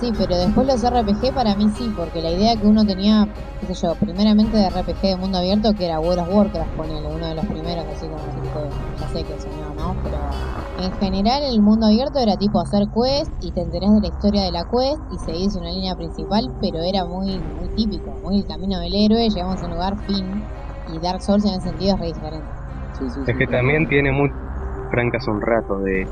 Sí, 0.00 0.10
pero 0.16 0.34
después 0.38 0.66
los 0.66 0.82
RPG 0.82 1.34
para 1.34 1.54
mí 1.54 1.68
sí, 1.76 1.92
porque 1.94 2.22
la 2.22 2.30
idea 2.30 2.56
que 2.56 2.66
uno 2.66 2.86
tenía, 2.86 3.28
qué 3.60 3.66
sé 3.66 3.86
yo, 3.86 3.94
primeramente 3.96 4.56
de 4.56 4.70
RPG 4.70 5.02
de 5.02 5.16
mundo 5.16 5.36
abierto, 5.36 5.74
que 5.74 5.84
era 5.84 6.00
World 6.00 6.20
of 6.20 6.34
Warcraft, 6.34 6.74
ponele, 6.74 7.06
uno 7.06 7.26
de 7.26 7.34
los 7.34 7.44
primeros, 7.44 7.84
así 7.86 8.06
como 8.06 8.24
tipo, 8.40 8.60
ya 8.98 9.08
sé 9.08 9.24
que 9.24 9.38
soñó, 9.38 9.74
¿no? 9.74 9.94
Pero 10.02 10.16
en 10.78 10.92
general 10.98 11.42
el 11.42 11.60
mundo 11.60 11.84
abierto 11.84 12.18
era 12.18 12.38
tipo 12.38 12.60
hacer 12.60 12.88
quest 12.88 13.30
y 13.42 13.52
te 13.52 13.60
enterás 13.60 13.92
de 13.92 14.00
la 14.00 14.08
historia 14.08 14.42
de 14.42 14.52
la 14.52 14.64
quest 14.64 15.02
y 15.10 15.18
seguís 15.18 15.54
una 15.56 15.70
línea 15.70 15.94
principal, 15.94 16.48
pero 16.62 16.78
era 16.78 17.04
muy, 17.04 17.38
muy 17.38 17.68
típico, 17.68 18.18
muy 18.22 18.38
el 18.38 18.46
camino 18.46 18.80
del 18.80 18.94
héroe, 18.94 19.28
llegamos 19.28 19.62
a 19.62 19.66
un 19.66 19.72
lugar 19.72 19.98
fin, 20.06 20.48
y 20.86 20.98
Dark 21.00 21.20
Souls 21.20 21.44
en 21.44 21.52
ese 21.52 21.68
sentido 21.68 21.94
es 21.96 22.00
re 22.00 22.06
diferente. 22.06 22.59
Es 23.26 23.36
que 23.36 23.46
también 23.46 23.88
tiene 23.88 24.12
muy 24.12 24.30
francas 24.90 25.26
un 25.28 25.40
rato 25.40 25.78
de 25.80 26.06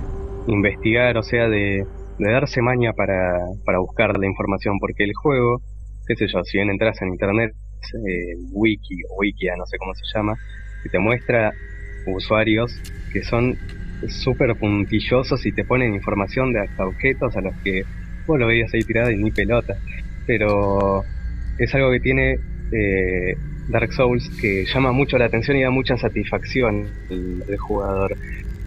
investigar, 0.47 1.17
o 1.17 1.23
sea, 1.23 1.49
de 1.49 1.85
de 2.19 2.33
darse 2.33 2.61
maña 2.63 2.93
para, 2.93 3.39
para 3.65 3.79
buscar 3.79 4.19
la 4.19 4.27
información, 4.27 4.79
porque 4.81 5.05
el 5.05 5.13
juego, 5.15 5.61
qué 6.07 6.17
sé 6.17 6.27
yo, 6.27 6.43
si 6.45 6.59
bien 6.59 6.71
entras 6.71 7.01
en 7.01 7.09
internet, 7.09 7.53
eh, 7.95 8.35
wiki 8.53 9.03
o 9.09 9.21
wikia, 9.21 9.55
no 9.57 9.65
sé 9.67 9.79
cómo 9.79 9.95
se 9.95 10.03
llama, 10.13 10.35
que 10.83 10.89
te 10.89 10.99
muestra 10.99 11.53
usuarios 12.07 12.73
que 13.13 13.23
son 13.23 13.57
súper 14.09 14.57
puntillosos 14.57 15.45
y 15.47 15.53
te 15.53 15.65
ponen 15.65 15.95
información 15.95 16.53
de 16.53 16.61
hasta 16.61 16.87
objetos 16.87 17.37
a 17.37 17.41
los 17.41 17.55
que 17.63 17.83
vos 18.27 18.39
lo 18.39 18.47
veías 18.47 18.73
ahí 18.75 18.81
tirado 18.83 19.11
y 19.11 19.17
ni 19.17 19.31
pelota. 19.31 19.77
Pero 20.27 21.03
es 21.59 21.75
algo 21.75 21.91
que 21.91 22.01
tiene 22.01 22.37
eh, 22.73 23.35
Dark 23.69 23.93
Souls 23.93 24.31
que 24.41 24.65
llama 24.65 24.93
mucho 24.93 25.19
la 25.19 25.27
atención 25.27 25.57
y 25.57 25.63
da 25.63 25.71
mucha 25.71 25.97
satisfacción 25.97 26.89
al 27.11 27.57
jugador. 27.59 28.17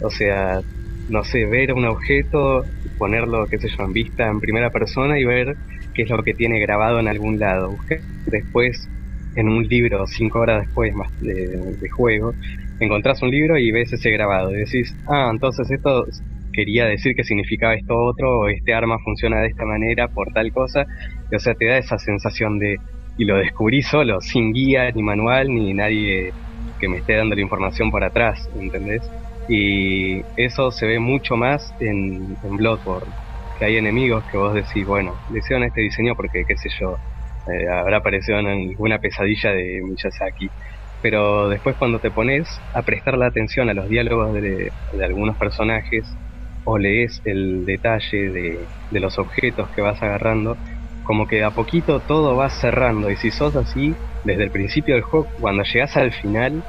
O 0.02 0.10
sea, 0.10 0.62
no 1.10 1.24
sé, 1.24 1.46
ver 1.46 1.74
un 1.74 1.86
objeto, 1.86 2.64
ponerlo, 2.98 3.48
qué 3.48 3.58
sé 3.58 3.68
yo, 3.70 3.84
en 3.84 3.94
vista 3.94 4.28
en 4.28 4.40
primera 4.40 4.70
persona 4.70 5.20
y 5.20 5.26
ver 5.26 5.56
qué 5.94 6.04
es 6.04 6.10
lo 6.10 6.24
que 6.24 6.34
tiene 6.34 6.60
grabado 6.60 7.00
en 7.00 7.08
algún 7.08 7.40
lado. 7.40 7.76
Después, 8.28 8.88
en 9.36 9.50
un 9.50 9.68
libro, 9.68 10.06
cinco 10.08 10.40
horas 10.40 10.62
después 10.66 10.94
más 10.94 11.10
de, 11.22 11.90
juego, 11.90 12.34
encontrás 12.80 13.22
un 13.22 13.32
libro 13.32 13.58
y 13.58 13.72
ves 13.72 13.92
ese 13.94 14.12
grabado 14.12 14.52
y 14.52 14.60
decís, 14.60 14.96
ah, 15.08 15.30
entonces 15.32 15.70
esto 15.70 16.06
quería 16.54 16.86
decir 16.86 17.16
que 17.16 17.24
significaba 17.24 17.74
esto 17.74 17.96
otro, 17.96 18.42
o 18.42 18.48
este 18.50 18.74
arma 18.74 18.98
funciona 19.00 19.40
de 19.42 19.48
esta 19.48 19.66
manera 19.66 20.08
por 20.08 20.32
tal 20.34 20.52
cosa, 20.52 20.86
o 21.34 21.40
sea, 21.40 21.54
te 21.56 21.66
da 21.66 21.78
esa 21.78 21.98
sensación 21.98 22.60
de, 22.60 22.78
y 23.16 23.26
lo 23.26 23.38
descubrí 23.38 23.82
solo, 23.84 24.20
sin 24.22 24.54
guía, 24.54 24.92
ni 24.92 25.04
manual, 25.04 25.50
ni 25.50 25.74
nadie 25.74 26.32
que 26.78 26.90
me 26.90 26.98
esté 27.00 27.16
dando 27.16 27.36
la 27.36 27.42
información 27.42 27.92
por 27.92 28.04
atrás, 28.04 28.50
¿entendés? 28.54 29.12
Y 29.48 30.22
eso 30.36 30.72
se 30.72 30.88
ve 30.88 31.00
mucho 31.00 31.36
más 31.36 31.74
en, 31.80 32.38
en 32.42 32.58
Bloodborne, 32.58 33.14
que 33.56 33.66
hay 33.66 33.78
enemigos 33.78 34.24
que 34.30 34.38
vos 34.38 34.54
decís, 34.54 34.86
bueno, 34.86 35.20
le 35.28 35.40
este 35.40 35.82
diseño 35.82 36.16
porque, 36.16 36.44
qué 36.48 36.56
sé 36.58 36.70
yo, 36.80 37.02
eh, 37.48 37.68
habrá 37.70 37.98
aparecido 37.98 38.40
en 38.40 38.48
alguna 38.48 39.00
pesadilla 39.00 39.52
de 39.52 39.82
Miyazaki. 39.84 40.52
Pero 41.02 41.50
después 41.50 41.76
cuando 41.78 42.00
te 42.00 42.12
pones 42.12 42.64
a 42.74 42.84
prestar 42.84 43.18
la 43.18 43.28
atención 43.28 43.70
a 43.70 43.74
los 43.74 43.88
diálogos 43.88 44.34
de, 44.34 44.70
de 44.92 45.06
algunos 45.06 45.36
personajes, 45.38 46.18
o 46.64 46.78
lees 46.78 47.22
el 47.24 47.66
detalle 47.66 48.30
de, 48.32 48.68
de 48.90 49.00
los 49.00 49.18
objetos 49.18 49.70
que 49.76 49.82
vas 49.82 50.02
agarrando, 50.04 50.60
como 51.04 51.28
que 51.28 51.44
a 51.44 51.52
poquito 51.52 52.02
todo 52.02 52.36
va 52.36 52.50
cerrando. 52.50 53.10
Y 53.10 53.18
si 53.18 53.32
sos 53.32 53.56
así, 53.56 53.98
desde 54.24 54.44
el 54.46 54.52
principio 54.52 54.96
del 54.96 55.04
juego, 55.04 55.30
cuando 55.40 55.64
llegas 55.64 55.98
al 55.98 56.12
final, 56.14 56.64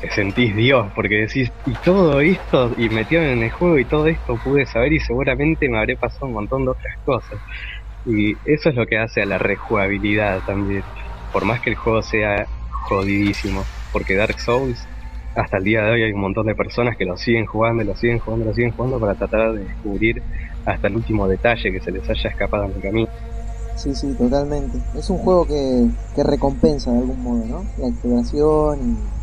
te 0.00 0.10
sentís 0.10 0.54
Dios, 0.56 0.92
porque 0.94 1.16
decís, 1.16 1.52
y 1.64 1.78
todo 1.78 2.20
esto, 2.20 2.72
y 2.76 2.88
metido 2.90 3.22
en 3.22 3.42
el 3.42 3.50
juego 3.52 3.78
y 3.78 3.86
todo 3.86 4.06
esto 4.08 4.38
pude 4.42 4.66
saber 4.66 4.92
y 4.92 5.00
seguramente 5.00 5.68
me 5.68 5.78
habré 5.78 5.96
pasado 5.96 6.26
un 6.28 6.34
montón 6.34 6.64
de 6.64 6.72
otras 6.72 6.94
cosas. 7.04 7.40
Y 8.04 8.34
eso 8.44 8.70
es 8.70 8.74
lo 8.76 8.86
que 8.86 8.98
hace 8.98 9.22
a 9.22 9.26
la 9.26 9.38
rejugabilidad 9.38 10.42
también, 10.44 10.84
por 11.30 11.44
más 11.44 11.60
que 11.60 11.70
el 11.70 11.76
juego 11.76 12.02
sea 12.02 12.46
jodidísimo, 12.88 13.68
porque 13.92 14.16
Dark 14.16 14.40
Souls, 14.40 14.88
hasta 15.34 15.58
el 15.58 15.64
día 15.64 15.82
de 15.84 15.92
hoy 15.92 16.02
hay 16.02 16.12
un 16.12 16.20
montón 16.20 16.46
de 16.46 16.54
personas 16.56 16.96
que 16.96 17.04
lo 17.06 17.16
siguen 17.16 17.46
jugando, 17.46 17.84
lo 17.84 17.94
siguen 17.96 18.18
jugando, 18.18 18.46
lo 18.46 18.52
siguen 18.54 18.72
jugando 18.72 19.00
para 19.00 19.14
tratar 19.14 19.52
de 19.54 19.64
descubrir 19.64 20.24
hasta 20.64 20.88
el 20.88 20.96
último 20.96 21.28
detalle 21.28 21.72
que 21.72 21.80
se 21.80 21.92
les 21.92 22.08
haya 22.10 22.30
escapado 22.30 22.64
en 22.66 22.72
el 22.76 22.82
camino. 22.82 23.08
Sí, 23.76 23.94
sí, 23.94 24.12
totalmente. 24.14 24.78
Es 24.96 25.10
un 25.10 25.18
juego 25.18 25.46
que, 25.46 25.88
que 26.14 26.22
recompensa 26.22 26.92
de 26.92 26.98
algún 26.98 27.22
modo, 27.22 27.44
¿no? 27.46 27.64
La 27.78 27.88
exploración 27.88 28.78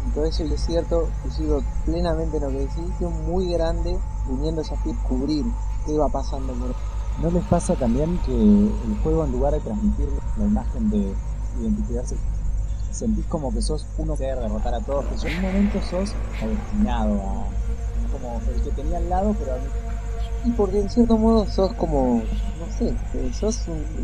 y 0.08 0.12
todo 0.14 0.26
eso 0.26 0.44
y 0.44 0.54
es 0.54 0.66
cierto, 0.66 1.08
sigo 1.36 1.62
plenamente 1.86 2.38
en 2.38 2.44
lo 2.44 2.50
que 2.50 2.60
decís, 2.60 2.84
es 3.00 3.10
muy 3.28 3.52
grande 3.54 3.98
viniéndose 4.28 4.74
a 4.74 4.78
descubrir 4.84 5.46
qué 5.86 5.98
va 5.98 6.10
pasando 6.10 6.54
por 6.54 6.76
¿No 7.22 7.30
les 7.32 7.44
pasa 7.48 7.76
también 7.76 8.18
que 8.26 8.32
el 8.32 8.98
juego 9.04 9.26
en 9.26 9.32
lugar 9.34 9.54
de 9.54 9.60
transmitir 9.60 10.08
la 10.38 10.46
imagen 10.46 10.90
de 10.90 11.14
identificarse, 11.60 12.16
sentís 12.92 13.26
como 13.26 13.52
que 13.54 13.62
sos 13.62 13.86
uno 13.98 14.16
que 14.16 14.24
debe 14.24 14.42
derrotar 14.42 14.74
a 14.74 14.80
todos, 14.80 15.06
que 15.06 15.28
en 15.28 15.36
un 15.36 15.42
momento 15.42 15.82
sos 15.82 16.16
destinado 16.40 17.14
a 17.16 17.46
como 18.14 18.42
el 18.56 18.64
que 18.64 18.72
tenía 18.72 18.98
al 18.98 19.10
lado, 19.10 19.36
pero 19.38 19.52
y 20.46 20.52
porque 20.52 20.80
en 20.80 20.90
cierto 20.90 21.18
modo 21.18 21.46
sos 21.48 21.74
como, 21.74 22.22
sé, 22.80 23.34
sos, 23.34 23.56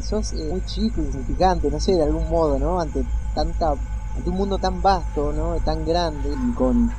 sos 0.02 0.34
eh, 0.34 0.50
muy 0.52 0.62
chico, 0.66 1.02
insignificante, 1.02 1.70
no 1.72 1.80
sé, 1.80 1.94
de 1.94 2.04
algún 2.04 2.30
modo, 2.30 2.60
¿no? 2.60 2.80
Ante 2.80 3.04
tanta 3.34 3.74
ante 4.16 4.30
un 4.30 4.38
mundo 4.38 4.58
tan 4.58 4.82
vasto, 4.82 5.34
¿no? 5.34 5.60
tan 5.60 5.84
grande 5.84 6.30
y 6.30 6.54
con, 6.54 6.90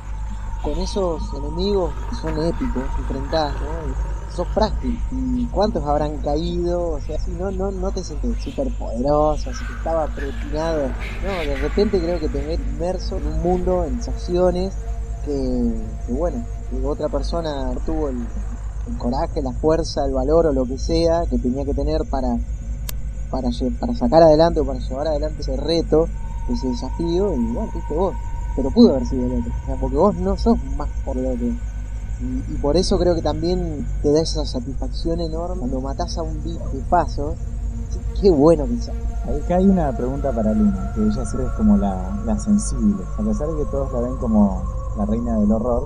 con 0.61 0.77
esos 0.79 1.33
enemigos 1.33 1.95
que 2.09 2.15
son 2.15 2.37
épicos, 2.39 2.91
enfrentás, 2.97 3.59
¿no? 3.59 3.81
sos 4.29 4.47
frágil 4.53 4.99
y 5.11 5.47
cuántos 5.49 5.83
habrán 5.85 6.19
caído, 6.21 6.91
o 6.91 6.99
sea, 7.01 7.17
si 7.17 7.31
no, 7.31 7.49
no, 7.51 7.71
no 7.71 7.91
te 7.91 8.03
sientes 8.03 8.43
súper 8.43 8.67
poderoso, 8.77 9.49
así 9.49 9.65
que 9.65 9.73
estaba 9.73 10.07
predestinado, 10.13 10.93
no, 11.21 11.43
de 11.45 11.57
repente 11.57 11.99
creo 11.99 12.19
que 12.19 12.29
te 12.29 12.43
ves 12.45 12.59
inmerso 12.59 13.17
en 13.17 13.25
un 13.25 13.41
mundo, 13.41 13.85
en 13.85 14.01
sensaciones 14.01 14.75
que, 15.23 15.31
que 16.05 16.13
bueno, 16.13 16.45
que 16.69 16.75
otra 16.85 17.09
persona 17.09 17.73
tuvo 17.85 18.09
el, 18.09 18.27
el, 18.89 18.97
coraje, 18.97 19.41
la 19.41 19.51
fuerza, 19.53 20.05
el 20.05 20.13
valor 20.13 20.47
o 20.47 20.53
lo 20.53 20.65
que 20.65 20.77
sea 20.77 21.25
que 21.29 21.37
tenía 21.37 21.65
que 21.65 21.73
tener 21.73 22.05
para, 22.05 22.37
para, 23.29 23.49
para 23.79 23.95
sacar 23.95 24.23
adelante 24.23 24.59
o 24.59 24.65
para 24.65 24.79
llevar 24.79 25.07
adelante 25.07 25.41
ese 25.41 25.57
reto 25.57 26.07
ese 26.53 26.67
desafío 26.67 27.33
y 27.33 27.53
bueno, 27.53 27.69
viste 27.73 27.93
vos, 27.93 28.15
pero 28.55 28.71
pudo 28.71 28.91
haber 28.91 29.05
sido 29.05 29.25
el 29.25 29.39
otro. 29.39 29.53
Porque 29.79 29.97
vos 29.97 30.15
no 30.15 30.37
sos 30.37 30.57
más 30.77 30.89
por 31.05 31.17
el 31.17 31.25
otro. 31.25 31.47
Y, 31.47 32.55
por 32.61 32.75
eso 32.77 32.97
creo 32.97 33.13
que 33.13 33.21
también 33.21 33.85
te 34.01 34.11
da 34.11 34.21
esa 34.21 34.45
satisfacción 34.45 35.19
enorme 35.19 35.59
cuando 35.59 35.81
matás 35.81 36.17
a 36.17 36.23
un 36.23 36.39
paso. 36.89 37.35
Qué 38.19 38.31
bueno 38.31 38.65
que 38.65 38.81
sea. 38.81 38.93
Acá 39.23 39.57
hay 39.57 39.67
una 39.67 39.95
pregunta 39.95 40.31
para 40.31 40.53
Luna, 40.53 40.91
que 40.95 41.01
ella 41.01 41.25
siempre 41.25 41.45
es 41.45 41.51
como 41.53 41.77
la, 41.77 42.19
la 42.25 42.39
sensible. 42.39 43.03
A 43.19 43.21
pesar 43.21 43.47
de 43.49 43.57
que 43.57 43.69
todos 43.69 43.93
la 43.93 43.99
ven 43.99 44.17
como 44.17 44.63
la 44.97 45.05
reina 45.05 45.37
del 45.37 45.51
horror, 45.51 45.85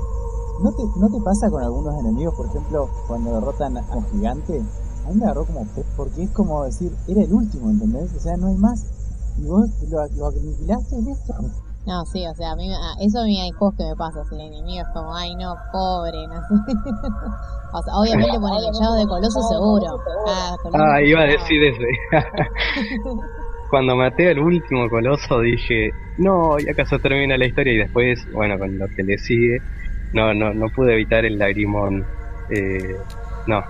¿no 0.64 0.72
te, 0.72 0.84
¿no 1.00 1.08
te 1.10 1.20
pasa 1.24 1.50
con 1.50 1.64
algunos 1.64 2.00
enemigos, 2.00 2.36
por 2.36 2.46
ejemplo, 2.48 2.90
cuando 3.08 3.34
derrotan 3.36 3.78
a 3.78 3.96
un 3.96 4.06
gigante? 4.12 4.62
A 5.06 5.10
mí 5.10 5.16
me 5.16 5.26
agarró 5.26 5.46
como 5.46 5.66
porque 5.98 6.24
es 6.24 6.32
como 6.32 6.64
decir, 6.66 6.92
era 7.08 7.22
el 7.24 7.34
último, 7.34 7.70
¿entendés? 7.72 8.14
O 8.16 8.20
sea, 8.20 8.38
no 8.38 8.48
hay 8.48 8.56
más. 8.56 8.80
Y 9.38 9.46
vos 9.48 9.66
lo, 9.90 9.98
lo 10.18 10.28
aniquilaste 10.28 10.96
y 10.98 11.02
listo. 11.06 11.34
No, 11.88 12.06
sí, 12.06 12.28
o 12.28 12.36
sea, 12.36 12.52
a 12.52 12.56
mí, 12.56 12.72
a- 12.72 12.94
eso 13.02 13.20
a 13.20 13.24
mí 13.26 13.42
hay 13.42 13.50
juegos 13.52 13.76
que 13.76 13.84
me 13.86 13.96
pasa, 13.96 14.24
si 14.30 14.36
el 14.36 14.42
enemigo 14.42 14.84
es 14.86 14.94
como, 14.94 15.16
ay 15.16 15.34
no, 15.36 15.56
pobre, 15.72 16.28
no 16.28 16.36
sé. 16.36 16.54
o 17.74 17.82
sea, 17.82 17.94
obviamente 17.96 18.40
ponen 18.40 18.60
el 18.64 18.74
Shadow 18.74 18.96
de 18.98 19.08
Coloso 19.08 19.42
seguro. 19.50 19.88
Ah, 20.28 20.56
Ah, 20.74 21.02
iba 21.02 21.22
a 21.22 21.26
decir 21.26 21.64
ese. 21.64 21.86
Cuando 23.72 23.96
maté 23.96 24.30
al 24.30 24.40
último 24.40 24.90
coloso 24.90 25.40
dije, 25.40 25.90
no, 26.18 26.60
y 26.60 26.70
acaso 26.70 27.00
termina 27.00 27.38
la 27.38 27.48
historia 27.48 27.74
y 27.74 27.78
después, 27.78 28.20
bueno, 28.34 28.60
con 28.60 28.78
lo 28.78 28.86
que 28.96 29.04
le 29.04 29.18
sigue, 29.18 29.60
no, 30.12 30.34
no, 30.34 30.54
no 30.54 30.70
pude 30.70 30.94
evitar 30.94 31.26
el 31.26 31.38
lagrimón. 31.38 32.08
Eh, 32.48 33.06
no, 33.46 33.62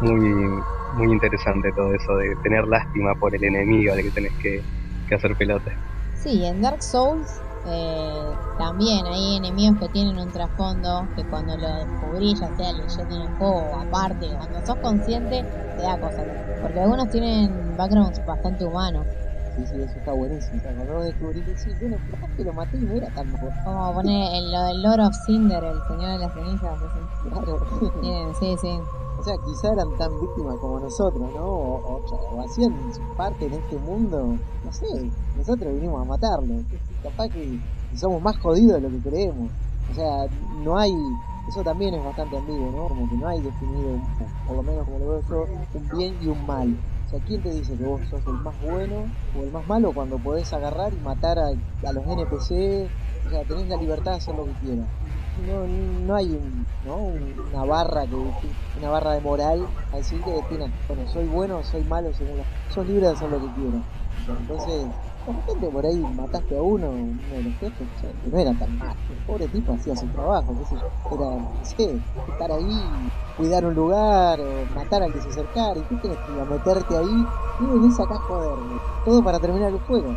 muy, 0.00 0.64
muy 0.90 1.12
interesante 1.12 1.72
todo 1.74 1.94
eso 1.94 2.16
de 2.16 2.36
tener 2.42 2.64
lástima 2.66 3.14
por 3.16 3.34
el 3.36 3.44
enemigo, 3.44 3.94
de 3.94 4.02
que 4.04 4.10
tenés 4.12 4.32
que, 4.38 4.60
que 5.06 5.14
hacer 5.16 5.36
pelota. 5.36 5.72
Sí, 6.12 6.44
en 6.46 6.60
Dark 6.60 6.82
Souls 6.82 7.42
eh, 7.64 8.38
también 8.56 9.06
hay 9.06 9.36
enemigos 9.36 9.76
que 9.80 9.88
tienen 9.88 10.18
un 10.18 10.30
trasfondo 10.32 11.10
que 11.14 11.24
cuando 11.26 11.56
lo 11.56 11.68
descubrís, 11.76 12.40
ya 12.40 12.50
sea 12.52 12.72
leyendo 12.72 13.14
en 13.16 13.22
el 13.22 13.28
juego 13.36 13.78
aparte, 13.78 14.26
cuando 14.36 14.60
sos 14.62 14.78
consciente, 14.80 15.46
te 15.74 15.82
da 15.82 15.98
cosas. 15.98 16.28
Porque 16.60 16.80
algunos 16.80 17.08
tienen 17.08 17.76
backgrounds 17.76 18.22
bastante 18.24 18.64
humanos. 18.64 19.08
Sí, 19.54 19.66
sí, 19.66 19.80
eso 19.80 19.98
está 19.98 20.12
buenísimo. 20.12 20.60
Cuando 20.62 21.00
que 21.44 21.54
sí, 21.56 21.70
bueno, 21.80 21.96
capaz 22.10 22.28
que 22.36 22.42
lo 22.42 22.52
maté 22.54 22.76
y 22.76 22.80
no 22.86 22.96
era 22.96 23.08
tan 23.10 23.30
malo. 23.30 23.52
Como 23.62 23.92
poner 23.94 24.34
el, 24.34 24.82
Lord 24.82 25.00
of 25.06 25.14
Cinder, 25.14 25.62
el 25.62 25.80
señor 25.86 26.10
de 26.12 26.18
las 26.18 26.32
cenizas. 26.32 26.76
así. 26.82 26.98
Claro. 27.30 27.58
Tienen, 28.00 28.34
sí, 28.34 28.56
sí. 28.60 28.80
O 29.16 29.22
sea, 29.22 29.36
quizá 29.38 29.68
eran 29.72 29.96
tan 29.96 30.10
víctimas 30.20 30.58
como 30.58 30.80
nosotros, 30.80 31.32
¿no? 31.32 31.44
O, 31.46 31.78
o- 31.78 32.02
o 32.34 32.40
hacían 32.42 32.92
su 32.92 33.02
parte 33.14 33.46
en 33.46 33.52
este 33.54 33.78
mundo. 33.78 34.38
No 34.64 34.72
sé, 34.72 34.86
nosotros 35.36 35.72
vinimos 35.74 36.02
a 36.02 36.04
matarlo. 36.04 36.64
Capaz 37.00 37.28
que 37.30 37.60
somos 37.96 38.20
más 38.22 38.36
jodidos 38.38 38.74
de 38.74 38.80
lo 38.80 38.90
que 38.90 39.08
creemos. 39.08 39.52
O 39.86 39.94
sea, 39.94 40.26
no 40.64 40.76
hay. 40.76 40.92
Eso 41.46 41.62
también 41.62 41.94
es 41.94 42.02
bastante 42.02 42.36
ambiguo, 42.36 42.72
¿no? 42.72 42.88
Como 42.88 43.08
que 43.08 43.16
no 43.16 43.28
hay 43.28 43.40
definido, 43.40 44.00
por 44.44 44.56
lo 44.56 44.62
menos 44.64 44.84
como 44.84 44.98
lo 44.98 45.08
veo 45.10 45.22
yo, 45.28 45.46
un 45.74 45.88
bien 45.96 46.16
y 46.20 46.26
un 46.28 46.44
mal. 46.46 46.68
¿Quién 47.20 47.42
te 47.42 47.50
dice 47.50 47.76
que 47.76 47.84
vos 47.84 48.08
sos 48.08 48.26
el 48.26 48.38
más 48.40 48.58
bueno 48.58 49.14
o 49.32 49.44
el 49.44 49.50
más 49.50 49.66
malo 49.66 49.92
cuando 49.92 50.18
podés 50.18 50.52
agarrar 50.52 50.92
y 50.94 51.00
matar 51.00 51.38
a, 51.38 51.48
a 51.48 51.92
los 51.92 52.06
NPC? 52.06 52.92
O 53.24 53.28
sea, 53.30 53.44
tenés 53.44 53.66
la 53.68 53.76
libertad 53.76 54.12
de 54.12 54.16
hacer 54.18 54.34
lo 54.34 54.46
que 54.46 54.56
quieras. 54.56 54.88
No, 55.36 55.66
no 55.66 56.14
hay 56.14 56.32
un, 56.36 56.66
una 56.82 57.64
barra 57.64 58.06
que 58.06 58.16
una 58.74 58.90
barra 58.90 59.12
de 59.14 59.20
moral 59.20 59.68
así 59.90 60.22
que 60.22 60.30
defina 60.32 60.66
bueno 60.86 61.06
soy 61.06 61.26
bueno 61.26 61.62
soy 61.64 61.84
malo 61.84 62.12
según 62.12 62.38
la, 62.38 62.44
sos 62.68 62.86
libre 62.86 63.06
de 63.06 63.12
hacer 63.12 63.28
lo 63.30 63.40
que 63.40 63.52
quieras. 63.52 63.82
Entonces 64.38 64.94
por 65.72 65.86
ahí 65.86 65.96
mataste 66.14 66.56
a 66.56 66.62
uno 66.62 66.90
uno 66.90 67.18
de 67.32 67.42
los 67.42 67.54
jefes 67.54 67.88
que 68.00 68.30
no 68.30 68.38
era 68.38 68.52
tan 68.54 68.78
mal. 68.78 68.96
El 69.10 69.26
pobre 69.26 69.48
tipo 69.48 69.72
hacía 69.72 69.96
su 69.96 70.06
trabajo 70.08 70.54
qué 70.58 70.64
sé 70.66 70.74
yo. 70.74 71.16
Era 71.16 71.30
no 71.30 72.32
estar 72.32 72.52
ahí 72.52 72.82
cuidar 73.36 73.64
un 73.64 73.74
lugar 73.74 74.40
o 74.40 74.74
matar 74.74 75.02
al 75.02 75.12
que 75.12 75.20
se 75.20 75.28
acercara. 75.28 75.78
Y 75.78 75.82
tú 75.82 75.96
tenés 75.98 76.18
que 76.18 76.40
a 76.40 76.44
meterte 76.44 76.96
ahí 76.96 77.26
y 77.60 77.64
venís 77.64 77.98
acá 77.98 78.14
a 78.16 79.04
todo 79.04 79.24
para 79.24 79.38
terminar 79.38 79.72
el 79.72 79.78
juego. 79.80 80.14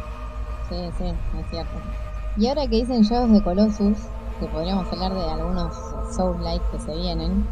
Sí, 0.69 0.75
sí, 0.97 1.05
es 1.05 1.49
cierto. 1.49 1.71
Y 2.37 2.47
ahora 2.47 2.67
que 2.67 2.75
dicen 2.75 3.01
Shadows 3.01 3.31
de 3.31 3.41
Colossus, 3.41 3.97
que 4.39 4.45
podríamos 4.47 4.91
hablar 4.91 5.13
de 5.13 5.23
algunos 5.23 5.73
Soul 6.13 6.43
Light 6.43 6.61
que 6.71 6.79
se 6.79 6.93
vienen, 6.93 7.45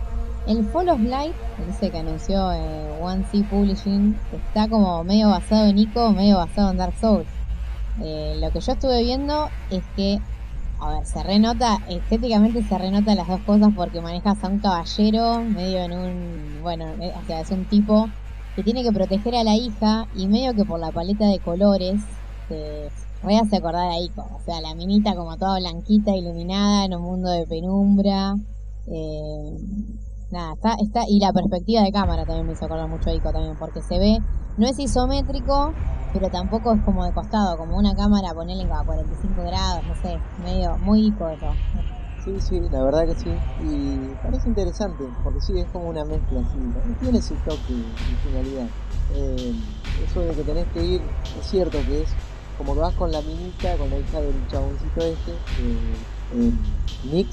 el 0.48 0.64
Fall 0.66 0.90
of 0.90 1.00
Light, 1.00 1.34
ese 1.70 1.90
que 1.90 1.98
anunció 1.98 2.52
eh, 2.52 3.00
One 3.02 3.26
C 3.32 3.44
Publishing, 3.50 4.16
está 4.32 4.68
como 4.68 5.04
medio 5.04 5.30
basado 5.30 5.66
en 5.66 5.78
Ico, 5.80 6.12
medio 6.12 6.38
basado 6.38 6.70
en 6.70 6.78
Dark 6.78 6.94
Souls. 7.00 7.35
Eh, 8.02 8.38
lo 8.42 8.52
que 8.52 8.60
yo 8.60 8.74
estuve 8.74 9.02
viendo 9.04 9.48
es 9.70 9.84
que, 9.96 10.20
a 10.80 10.90
ver, 10.92 11.06
se 11.06 11.24
renota, 11.24 11.78
estéticamente 11.90 12.62
se 12.64 12.78
renota 12.78 13.16
las 13.16 13.28
dos 13.28 13.42
cosas 13.42 13.70
porque 13.76 14.02
manejas 14.02 14.44
a 14.44 14.50
un 14.50 14.60
caballero 14.60 15.44
medio 15.44 15.84
en 15.84 15.94
un, 15.94 16.62
bueno, 16.62 16.86
eh, 17.02 17.14
o 17.16 17.26
sea, 17.26 17.42
es 17.42 17.52
un 17.52 17.66
tipo 17.66 18.10
que 18.56 18.64
tiene 18.64 18.84
que 18.84 18.92
proteger 18.92 19.36
a 19.36 19.44
la 19.44 19.56
hija 19.56 20.08
y 20.16 20.28
medio 20.28 20.54
que 20.54 20.66
por 20.66 20.80
la 20.80 20.92
paleta 20.92 21.28
de 21.28 21.40
colores 21.40 22.02
te 22.48 22.90
re 23.24 23.38
hace 23.38 23.58
acordar 23.58 23.90
a 23.90 24.00
Ico, 24.00 24.22
o 24.22 24.42
sea, 24.46 24.62
la 24.62 24.76
minita 24.76 25.16
como 25.16 25.38
toda 25.38 25.60
blanquita, 25.60 26.16
iluminada 26.16 26.86
en 26.86 26.96
un 26.96 27.02
mundo 27.02 27.30
de 27.30 27.46
penumbra. 27.48 28.36
Eh, 28.88 29.58
nada, 30.32 30.54
está, 30.54 30.76
está, 30.82 31.04
y 31.08 31.20
la 31.20 31.34
perspectiva 31.34 31.82
de 31.82 31.92
cámara 31.92 32.26
también 32.26 32.48
me 32.48 32.54
hizo 32.54 32.66
acordar 32.66 32.88
mucho 32.88 33.10
a 33.10 33.14
Ico 33.14 33.32
también, 33.32 33.56
porque 33.58 33.82
se 33.82 34.00
ve, 34.00 34.18
no 34.58 34.68
es 34.68 34.80
isométrico, 34.80 35.74
pero 36.14 36.30
tampoco 36.30 36.74
es 36.74 36.82
como 36.84 37.06
de 37.06 37.14
costado, 37.14 37.58
como 37.58 37.78
una 37.78 37.96
cámara 37.96 38.34
ponerle 38.34 38.64
a 38.72 38.84
45 38.84 39.42
grados, 39.44 39.84
no 39.86 39.96
sé, 39.96 40.18
medio, 40.44 40.78
muy 40.80 41.08
Ico 41.08 41.30
eso. 41.30 41.52
Sí, 42.26 42.32
sí, 42.40 42.60
la 42.72 42.84
verdad 42.84 43.06
que 43.06 43.14
sí. 43.14 43.30
Y 43.70 43.98
parece 44.24 44.50
interesante, 44.50 45.04
porque 45.24 45.40
sí, 45.42 45.60
es 45.60 45.68
como 45.68 45.90
una 45.90 46.04
mezcla. 46.06 46.40
¿no? 46.40 46.96
Tiene 47.00 47.22
su 47.22 47.36
toque 47.36 47.70
y 47.70 48.28
finalidad. 48.28 48.68
Eh, 49.14 49.54
eso 50.04 50.22
de 50.22 50.34
que 50.34 50.42
tenés 50.42 50.66
que 50.74 50.84
ir, 50.84 51.02
es 51.40 51.46
cierto 51.46 51.78
que 51.86 52.02
es 52.02 52.10
como 52.58 52.74
que 52.74 52.80
vas 52.80 52.96
con 52.96 53.12
la 53.12 53.22
minita, 53.22 53.78
con 53.78 53.92
la 53.92 54.00
hija 54.00 54.22
del 54.22 54.48
chaboncito 54.48 55.02
este, 55.02 55.32
eh, 55.32 55.96
eh, 56.34 56.52
Nick, 57.12 57.28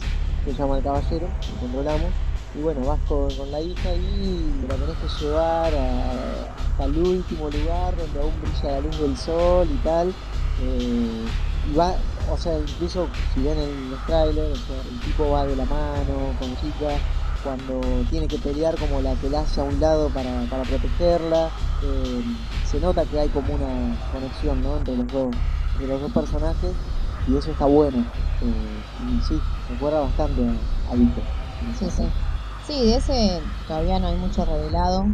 se 0.44 0.52
llama 0.52 0.76
el 0.76 0.84
caballero, 0.84 1.26
que 1.40 1.60
controlamos. 1.60 2.10
Y 2.54 2.60
bueno, 2.60 2.80
vas 2.84 3.00
con, 3.08 3.34
con 3.34 3.50
la 3.50 3.60
hija 3.60 3.94
y 3.94 4.66
la 4.68 4.74
tenés 4.76 4.98
que 4.98 5.08
llevar 5.08 5.72
hasta 5.74 6.84
el 6.84 6.98
último 6.98 7.48
lugar 7.50 7.96
donde 7.96 8.18
aún 8.20 8.40
brilla 8.40 8.72
la 8.72 8.80
luz 8.80 8.98
del 8.98 9.16
sol 9.16 9.68
y 9.70 9.78
tal. 9.78 10.14
Eh, 10.60 11.24
y 11.64 11.74
va, 11.74 11.94
o 12.30 12.36
sea, 12.36 12.58
incluso 12.58 13.08
si 13.32 13.40
ven 13.40 13.58
en 13.58 13.90
los 13.90 14.00
trailers, 14.04 14.60
el 14.90 15.00
tipo 15.00 15.30
va 15.30 15.46
de 15.46 15.56
la 15.56 15.64
mano 15.64 16.34
con 16.38 16.54
chica 16.56 16.98
cuando 17.42 17.80
tiene 18.10 18.28
que 18.28 18.38
pelear 18.38 18.78
como 18.78 19.00
la 19.00 19.14
que 19.16 19.28
la 19.30 19.40
a 19.56 19.62
un 19.62 19.80
lado 19.80 20.10
para, 20.10 20.44
para 20.50 20.64
protegerla. 20.64 21.50
eh, 21.82 22.22
se 22.64 22.78
nota 22.80 23.04
que 23.06 23.18
hay 23.18 23.28
como 23.30 23.54
una 23.54 23.96
conexión 24.10 24.62
¿no? 24.62 24.76
entre 24.76 24.96
los 24.96 25.10
dos, 25.10 25.34
entre 25.72 25.88
los 25.88 26.00
dos 26.00 26.12
personajes 26.12 26.70
y 27.26 27.36
eso 27.36 27.50
está 27.50 27.66
bueno. 27.66 28.04
eh, 28.40 28.82
y 28.98 29.20
sí, 29.22 29.40
recuerda 29.68 30.00
bastante 30.00 30.42
a, 30.42 30.92
a 30.92 30.96
Vito. 30.96 31.22
Sí, 31.78 31.90
sí. 31.90 32.02
Sí, 32.62 32.86
de 32.86 32.96
ese 32.96 33.42
todavía 33.66 33.98
no 33.98 34.06
hay 34.06 34.16
mucho 34.16 34.44
revelado. 34.44 35.06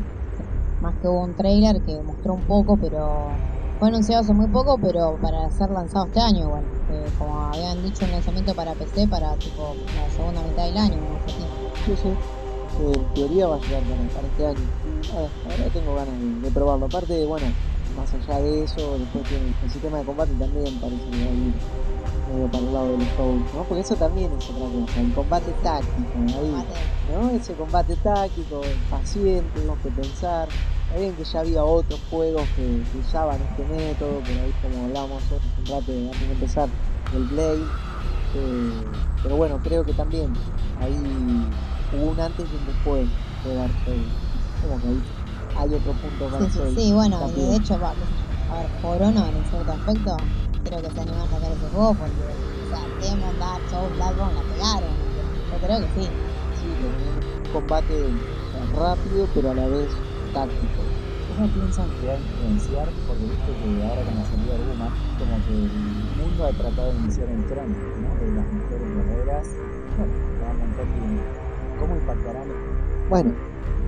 Más 0.82 0.94
que 1.00 1.08
hubo 1.08 1.24
un 1.24 1.34
trailer 1.34 1.80
que 1.82 1.98
mostró 2.02 2.34
un 2.34 2.42
poco, 2.42 2.76
pero 2.76 3.30
fue 3.78 3.88
anunciado 3.88 4.22
hace 4.22 4.34
muy 4.34 4.48
poco, 4.48 4.78
pero 4.82 5.16
para 5.22 5.50
ser 5.50 5.70
lanzado 5.70 6.06
este 6.06 6.20
año 6.20 6.40
igual. 6.40 6.62
Eh, 6.92 7.10
como 7.18 7.40
habían 7.40 7.82
dicho, 7.82 8.04
un 8.04 8.10
lanzamiento 8.10 8.54
para 8.54 8.74
PC 8.74 9.08
para 9.08 9.34
tipo 9.36 9.74
la 9.96 10.10
segunda 10.10 10.42
mitad 10.42 10.66
del 10.66 10.76
año, 10.76 10.96
no. 10.96 11.18
Sí, 11.86 11.96
sí. 12.02 12.08
En 12.80 13.14
teoría 13.14 13.46
va 13.46 13.56
a 13.56 13.60
llegar 13.60 13.82
para, 14.14 14.28
este 14.28 14.46
año. 14.46 14.68
Nada, 15.12 15.28
ahora 15.44 15.72
tengo 15.72 15.94
ganas 15.94 16.42
de 16.42 16.50
probarlo. 16.50 16.86
Aparte, 16.86 17.24
bueno, 17.24 17.46
más 17.98 18.14
allá 18.14 18.40
de 18.40 18.62
eso, 18.62 18.98
después 18.98 19.26
tiene 19.28 19.46
el 19.62 19.70
sistema 19.70 19.98
de 19.98 20.04
combate 20.04 20.32
también 20.38 20.80
parece 20.80 21.04
que 21.10 21.24
va 21.24 21.30
a 21.30 21.34
ir 21.34 21.52
medio 22.30 22.48
para 22.48 22.64
el 22.64 22.72
lado 22.72 22.92
de 22.92 22.98
los 22.98 23.08
Souls, 23.16 23.54
¿no? 23.54 23.64
Porque 23.64 23.80
eso 23.80 23.96
también 23.96 24.30
es 24.32 24.44
otra 24.50 24.68
cosa, 24.68 25.00
el 25.00 25.12
combate 25.14 25.52
táctico, 25.62 26.18
ahí, 26.38 26.64
¿no? 27.12 27.30
Ese 27.30 27.54
combate 27.54 27.96
táctico, 27.96 28.60
paciente, 28.90 29.50
tenemos 29.54 29.78
que 29.80 29.90
pensar. 29.90 30.48
Está 30.48 31.00
bien 31.00 31.14
que 31.16 31.24
ya 31.24 31.40
había 31.40 31.64
otros 31.64 32.00
juegos 32.08 32.48
que, 32.56 32.62
que 32.62 32.98
usaban 32.98 33.40
este 33.42 33.64
método, 33.64 34.22
pero 34.26 34.40
ahí 34.42 34.52
como 34.62 34.84
hablábamos 34.86 35.22
hace 35.24 35.34
un 35.34 35.66
rato 35.66 35.92
antes 35.92 36.20
de 36.28 36.32
empezar, 36.32 36.68
el 37.14 37.24
Blade. 37.24 37.66
eh, 38.34 38.92
pero 39.22 39.36
bueno, 39.36 39.58
creo 39.62 39.84
que 39.84 39.92
también 39.92 40.32
ahí 40.80 40.96
hubo 41.92 42.10
un 42.12 42.20
antes 42.20 42.46
y 42.50 42.56
un 42.56 42.66
después 42.66 43.06
de 43.44 43.54
Dark 43.54 43.72
Souls. 43.84 44.06
Como 44.62 44.80
que 44.80 44.88
ahí 44.88 45.02
hay 45.58 45.74
otro 45.74 45.92
punto 45.94 46.28
para 46.30 46.48
Sí, 46.48 46.60
sí, 46.74 46.82
sí, 46.86 46.92
bueno, 46.92 47.18
y 47.20 47.32
también. 47.32 47.50
de 47.50 47.56
hecho, 47.56 47.80
va, 47.80 47.90
a 47.90 47.94
ver, 47.94 49.34
en 49.34 49.44
cierto 49.46 49.72
aspecto, 49.72 50.16
creo 50.64 50.80
que 50.80 50.90
se 50.90 51.00
animan 51.00 51.20
a 51.20 51.30
sacar 51.30 51.52
ese 51.52 51.68
juego 51.68 51.94
porque, 51.94 52.14
o 52.14 52.68
sea, 52.70 52.88
Demon, 53.00 53.38
Dark 53.38 53.68
Souls, 53.68 53.94
Bloodborne 53.96 54.34
la 54.34 54.42
pegaron. 54.42 54.96
Yo 55.50 55.58
creo 55.58 55.80
que 55.80 55.88
sí. 55.88 56.10
Sí, 56.54 56.76
pero 56.80 56.92
un 56.92 57.52
combate 57.52 58.06
rápido 58.74 59.28
pero 59.34 59.50
a 59.50 59.54
la 59.54 59.66
vez 59.68 59.90
táctico. 60.32 60.82
no 61.36 61.48
piensan 61.48 61.90
que 62.00 62.06
va 62.06 62.14
a 62.14 62.18
influenciar, 62.18 62.92
porque 63.06 63.24
viste 63.24 63.52
que 63.56 63.82
ahora 63.82 64.02
con 64.04 64.16
la 64.16 64.24
salida 64.24 64.54
de 64.54 64.58
Guma, 64.64 64.90
como 65.18 65.44
que 65.44 65.52
el 65.52 65.70
mundo 66.16 66.46
ha 66.46 66.52
tratado 66.52 66.92
de 66.92 66.98
iniciar 66.98 67.28
un 67.28 67.44
trámite, 67.46 67.98
¿no? 68.00 68.14
De 68.16 68.30
las 68.32 68.50
mujeres 68.52 68.92
guerreras, 68.94 69.56
bueno, 69.96 70.12
va 70.42 70.50
a 70.50 71.78
¿Cómo 71.78 71.96
impactarán? 71.96 72.48
Bueno, 73.08 73.34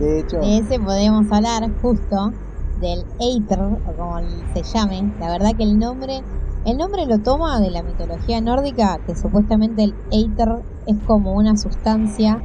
de 0.01 0.21
hecho, 0.21 0.39
De 0.39 0.59
ese 0.59 0.81
podemos 0.81 1.31
hablar 1.31 1.71
justo 1.81 2.33
del 2.81 3.05
Aether, 3.21 3.61
o 3.61 3.97
como 3.97 4.19
se 4.55 4.63
llame. 4.63 5.13
La 5.21 5.31
verdad 5.31 5.51
que 5.57 5.65
el 5.65 5.79
nombre, 5.79 6.23
el 6.65 6.77
nombre 6.79 7.07
lo 7.07 7.19
toma 7.19 7.61
de 7.61 7.71
la 7.71 7.83
mitología 7.83 8.41
nórdica, 8.41 8.99
que 9.07 9.15
supuestamente 9.15 9.85
el 9.85 9.95
Aether 10.11 10.63
es 10.87 10.97
como 11.07 11.35
una 11.35 11.57
sustancia 11.57 12.43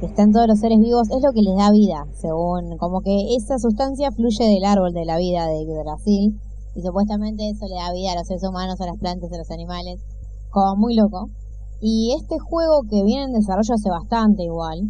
que 0.00 0.06
está 0.06 0.22
en 0.22 0.32
todos 0.32 0.46
los 0.46 0.60
seres 0.60 0.78
vivos, 0.78 1.10
es 1.10 1.22
lo 1.22 1.32
que 1.32 1.42
les 1.42 1.56
da 1.56 1.72
vida, 1.72 2.06
según, 2.12 2.76
como 2.78 3.00
que 3.00 3.34
esa 3.36 3.58
sustancia 3.58 4.12
fluye 4.12 4.44
del 4.44 4.64
árbol 4.64 4.92
de 4.92 5.04
la 5.04 5.16
vida 5.16 5.46
de 5.46 5.64
Brasil, 5.82 6.38
y 6.76 6.82
supuestamente 6.82 7.48
eso 7.50 7.66
le 7.66 7.74
da 7.74 7.92
vida 7.92 8.12
a 8.12 8.14
los 8.14 8.28
seres 8.28 8.44
humanos, 8.44 8.80
a 8.80 8.86
las 8.86 8.96
plantas, 8.98 9.32
a 9.32 9.38
los 9.38 9.50
animales, 9.50 10.00
como 10.50 10.76
muy 10.76 10.94
loco. 10.94 11.26
Y 11.80 12.14
este 12.16 12.38
juego 12.38 12.82
que 12.88 13.02
viene 13.02 13.24
en 13.24 13.32
desarrollo 13.32 13.74
hace 13.74 13.90
bastante 13.90 14.44
igual, 14.44 14.82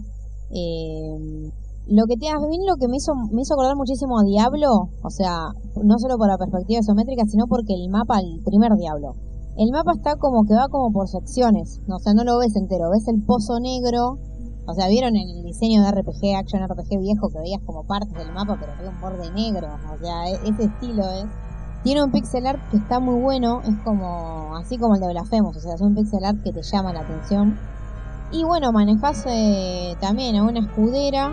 eh, 0.50 1.50
lo 1.88 2.07
que 2.07 2.16
tiene 2.16 2.37
a 2.37 2.40
mí 2.40 2.59
lo 2.66 2.77
que 2.77 2.87
me 2.87 2.96
hizo 2.96 3.14
me 3.33 3.42
hizo 3.42 3.55
acordar 3.55 3.74
muchísimo 3.74 4.18
a 4.18 4.22
Diablo, 4.22 4.90
o 5.03 5.11
sea, 5.11 5.48
no 5.83 5.98
solo 5.98 6.18
por 6.18 6.29
la 6.29 6.37
perspectiva 6.37 6.81
isométrica, 6.81 7.24
sino 7.27 7.46
porque 7.46 7.72
el 7.72 7.88
mapa, 7.88 8.20
el 8.20 8.42
primer 8.44 8.77
Diablo, 8.77 9.16
el 9.57 9.72
mapa 9.72 9.92
está 9.94 10.16
como 10.16 10.44
que 10.44 10.55
va 10.55 10.68
como 10.68 10.92
por 10.92 11.09
secciones, 11.09 11.81
o 11.88 11.98
sea, 11.98 12.12
no 12.12 12.24
lo 12.24 12.38
ves 12.38 12.55
entero, 12.57 12.90
ves 12.90 13.09
el 13.09 13.24
pozo 13.24 13.59
negro, 13.59 14.18
o 14.66 14.74
sea, 14.74 14.87
vieron 14.88 15.16
el 15.16 15.42
diseño 15.42 15.83
de 15.83 15.90
RPG, 15.90 16.37
Action 16.37 16.62
RPG 16.62 17.01
viejo, 17.01 17.31
que 17.31 17.38
veías 17.40 17.62
como 17.64 17.85
partes 17.85 18.12
del 18.12 18.33
mapa, 18.33 18.59
pero 18.61 18.72
había 18.72 18.90
un 18.90 19.01
borde 19.01 19.31
negro, 19.33 19.66
o 19.66 19.98
sea, 19.98 20.29
e-, 20.29 20.48
ese 20.48 20.64
estilo 20.64 21.11
es. 21.11 21.24
Tiene 21.85 22.03
un 22.05 22.11
pixel 22.11 22.46
art 22.46 22.61
que 22.70 22.77
está 22.77 23.01
muy 23.01 23.18
bueno, 23.22 23.62
es 23.62 23.74
como, 23.83 24.55
así 24.57 24.77
como 24.77 24.96
el 24.96 25.01
de 25.01 25.09
Blasphemous, 25.09 25.57
o 25.57 25.61
sea, 25.61 25.74
es 25.74 25.81
un 25.81 25.94
pixel 25.94 26.22
art 26.22 26.42
que 26.42 26.53
te 26.53 26.61
llama 26.62 26.92
la 26.92 27.01
atención. 27.01 27.57
Y 28.31 28.44
bueno, 28.44 28.72
manejas 28.72 29.24
eh, 29.27 29.96
también 30.01 30.37
a 30.37 30.42
una 30.42 30.59
escudera 30.59 31.33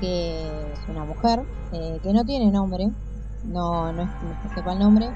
que 0.00 0.42
es 0.72 0.80
una 0.88 1.04
mujer, 1.04 1.42
eh, 1.72 2.00
que 2.02 2.12
no 2.12 2.24
tiene 2.24 2.50
nombre, 2.50 2.90
no, 3.44 3.92
no 3.92 4.02
es 4.02 4.08
que 4.42 4.54
sepa 4.54 4.72
el 4.72 4.78
nombre, 4.78 5.10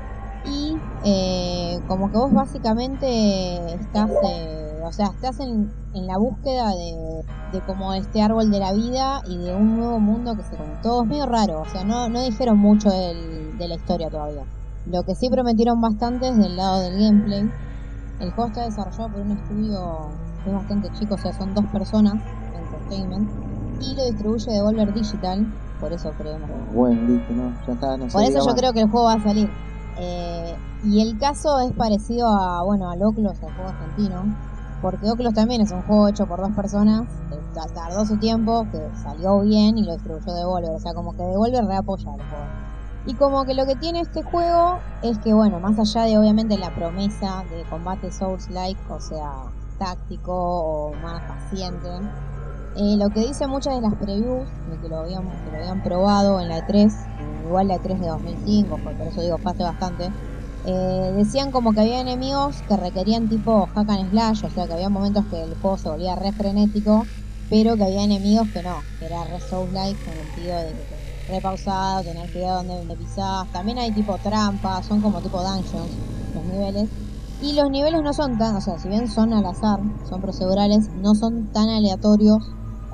y 0.47 0.77
eh, 1.05 1.81
como 1.89 2.11
que 2.11 2.19
vos 2.19 2.33
básicamente 2.33 3.75
estás, 3.75 4.11
eh, 4.29 4.83
o 4.85 4.93
sea, 4.93 5.07
estás 5.07 5.41
en, 5.41 5.73
en 5.95 6.07
la 6.07 6.19
búsqueda 6.19 6.69
de, 6.71 7.25
de 7.53 7.61
como 7.63 7.95
este 7.95 8.21
árbol 8.21 8.51
de 8.51 8.59
la 8.59 8.73
vida 8.73 9.23
y 9.27 9.39
de 9.39 9.55
un 9.55 9.77
nuevo 9.77 9.99
mundo 10.01 10.37
que 10.37 10.43
se 10.43 10.57
contó. 10.57 11.03
Es 11.03 11.09
medio 11.09 11.27
raro, 11.27 11.63
o 11.63 11.65
sea, 11.67 11.85
no, 11.85 12.09
no 12.09 12.21
dijeron 12.21 12.59
mucho 12.59 12.91
de 12.91 13.69
la 13.69 13.75
historia 13.75 14.11
todavía. 14.11 14.45
Lo 14.87 15.03
que 15.05 15.15
sí 15.15 15.31
prometieron 15.31 15.81
bastante 15.81 16.29
es 16.29 16.37
del 16.37 16.57
lado 16.57 16.83
del 16.83 16.99
gameplay. 16.99 17.51
El 18.21 18.31
juego 18.33 18.49
está 18.49 18.65
desarrollado 18.65 19.09
por 19.09 19.21
un 19.23 19.31
estudio 19.33 20.09
que 20.45 20.51
es 20.51 20.57
bastante 20.57 20.91
chico, 20.99 21.15
o 21.15 21.19
sea, 21.19 21.33
son 21.33 21.55
dos 21.55 21.65
personas, 21.67 22.15
Entertainment, 22.55 23.31
y 23.81 23.95
lo 23.95 24.05
distribuye 24.05 24.53
Devolver 24.53 24.93
Digital, 24.95 25.47
por 25.81 25.93
eso 25.93 26.11
creemos. 26.19 26.49
bueno, 26.75 27.01
listo, 27.09 27.33
no, 27.33 27.53
ya 27.67 27.73
está, 27.73 27.97
no 27.97 28.07
Por 28.09 28.23
eso 28.23 28.39
yo 28.39 28.45
más. 28.47 28.55
creo 28.55 28.73
que 28.73 28.81
el 28.81 28.91
juego 28.91 29.07
va 29.07 29.15
a 29.15 29.23
salir. 29.23 29.51
Eh, 29.99 30.57
y 30.85 31.01
el 31.01 31.19
caso 31.19 31.61
es 31.61 31.73
parecido 31.73 32.29
a, 32.29 32.63
bueno, 32.63 32.91
al 32.91 33.03
Oclos, 33.03 33.41
el 33.43 33.53
juego 33.55 33.71
argentino, 33.71 34.23
porque 34.83 35.11
Oclos 35.11 35.35
también 35.35 35.61
es 35.63 35.71
un 35.71 35.83
juego 35.83 36.09
hecho 36.09 36.27
por 36.27 36.41
dos 36.41 36.51
personas, 36.53 37.03
que 37.31 37.39
tardó 37.75 38.05
su 38.05 38.17
tiempo, 38.19 38.67
que 38.73 38.81
salió 39.03 39.41
bien 39.41 39.79
y 39.79 39.85
lo 39.85 39.93
distribuyó 39.95 40.35
Devolver, 40.35 40.71
o 40.71 40.79
sea, 40.81 40.93
como 40.95 41.13
que 41.17 41.23
Devolver 41.23 41.65
reapoya 41.65 42.11
el 42.15 42.23
juego. 42.23 42.45
Y 43.07 43.15
como 43.15 43.45
que 43.45 43.55
lo 43.55 43.67
que 43.67 43.77
tiene 43.77 44.01
este 44.01 44.23
juego 44.23 44.79
es 45.03 45.19
que, 45.19 45.33
bueno, 45.35 45.61
más 45.61 45.79
allá 45.79 46.05
de 46.07 46.19
obviamente 46.19 46.57
la 46.57 46.75
promesa 46.75 47.45
de 47.51 47.63
combate 47.69 48.11
Souls-like, 48.11 48.81
o 48.91 48.99
sea, 48.99 49.31
táctico 49.79 50.33
o 50.33 50.95
más 51.03 51.23
paciente, 51.25 51.89
eh, 52.77 52.97
lo 52.99 53.11
que 53.11 53.21
dice 53.21 53.47
muchas 53.47 53.75
de 53.75 53.81
las 53.83 53.95
previews, 53.95 54.49
de 54.71 54.81
que 54.81 54.89
lo 54.89 54.99
habían, 54.99 55.25
lo 55.25 55.57
habían 55.57 55.83
probado 55.83 56.41
en 56.41 56.49
la 56.49 56.59
E3, 56.59 56.93
igual 57.47 57.69
la 57.69 57.77
E3 57.77 58.01
de 58.01 58.09
2005, 58.09 58.79
por 58.79 58.93
eso 59.07 59.21
digo, 59.21 59.39
fue 59.39 59.53
bastante, 59.53 60.11
eh, 60.67 61.13
decían 61.17 61.53
como 61.53 61.73
que 61.73 61.81
había 61.81 62.01
enemigos 62.01 62.63
que 62.67 62.77
requerían 62.77 63.29
tipo 63.29 63.67
hack 63.67 63.91
and 63.91 64.11
slash, 64.11 64.45
o 64.45 64.51
sea 64.51 64.67
que 64.67 64.73
había 64.73 64.89
momentos 64.89 65.25
que 65.27 65.43
el 65.43 65.55
juego 65.61 65.77
se 65.77 65.89
volvía 65.89 66.17
re 66.17 66.33
frenético, 66.33 67.05
pero 67.51 67.77
que 67.77 67.85
había 67.85 68.03
enemigos 68.03 68.49
que 68.53 68.63
no, 68.63 68.77
que 68.99 69.07
era 69.07 69.25
re 69.25 69.39
Souls-like 69.41 70.01
en 70.11 70.19
el 70.19 70.27
sentido 70.27 70.59
de 70.59 70.73
que 70.73 71.05
re 71.29 71.41
pausado, 71.41 72.03
tener 72.03 72.31
cuidado 72.33 72.57
donde, 72.59 72.75
donde 72.75 72.97
pisás. 72.97 73.51
También 73.53 73.79
hay 73.79 73.93
tipo 73.93 74.17
trampas, 74.19 74.87
son 74.87 75.01
como 75.01 75.21
tipo 75.21 75.43
dungeons 75.43 75.91
los 76.35 76.45
niveles. 76.45 76.89
Y 77.43 77.53
los 77.55 77.71
niveles 77.71 78.03
no 78.03 78.13
son 78.13 78.39
tan, 78.39 78.57
o 78.57 78.61
sea, 78.61 78.79
si 78.79 78.89
bien 78.89 79.09
son 79.09 79.33
al 79.33 79.45
azar, 79.45 79.81
son 80.09 80.21
procedurales, 80.21 80.89
no 80.97 81.15
son 81.15 81.53
tan 81.53 81.69
aleatorios 81.69 82.39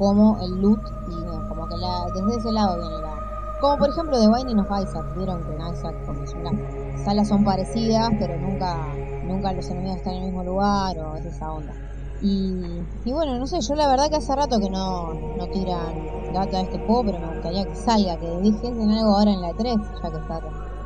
como 0.00 0.38
el 0.40 0.62
loot 0.62 0.80
y 1.10 1.46
como 1.46 1.68
que 1.68 1.76
la, 1.76 2.06
desde 2.14 2.38
ese 2.38 2.52
lado 2.52 2.78
viene 2.78 3.02
la... 3.02 3.58
Como 3.60 3.76
por 3.76 3.90
ejemplo 3.90 4.18
de 4.18 4.28
Binding 4.28 4.58
of 4.60 4.68
Isaac, 4.82 5.04
vieron 5.14 5.44
que 5.44 5.54
en 5.54 5.74
Isaac 5.74 5.94
como 6.06 6.26
si 6.26 6.38
las 6.38 7.04
salas 7.04 7.28
son 7.28 7.44
parecidas, 7.44 8.08
pero 8.18 8.34
nunca, 8.38 8.78
nunca 9.26 9.52
los 9.52 9.68
enemigos 9.68 9.98
están 9.98 10.14
en 10.14 10.22
el 10.22 10.28
mismo 10.28 10.42
lugar 10.42 10.98
o 10.98 11.16
es 11.16 11.26
esa 11.26 11.52
onda. 11.52 11.74
Y, 12.22 12.82
y 13.04 13.12
bueno, 13.12 13.38
no 13.38 13.46
sé, 13.46 13.60
yo 13.60 13.74
la 13.74 13.88
verdad 13.88 14.08
que 14.08 14.16
hace 14.16 14.34
rato 14.34 14.58
que 14.58 14.70
no, 14.70 15.12
no 15.36 15.46
tiran 15.48 16.32
data 16.32 16.56
de 16.56 16.62
este 16.62 16.78
juego, 16.78 17.04
pero 17.04 17.18
me 17.18 17.34
gustaría 17.34 17.64
que 17.66 17.74
salga, 17.74 18.16
que 18.16 18.40
dijesen 18.40 18.90
algo 18.90 19.18
ahora 19.18 19.32
en 19.32 19.42
la 19.42 19.50
E3, 19.50 20.02
ya 20.02 20.10
que 20.10 20.16
está, 20.16 20.40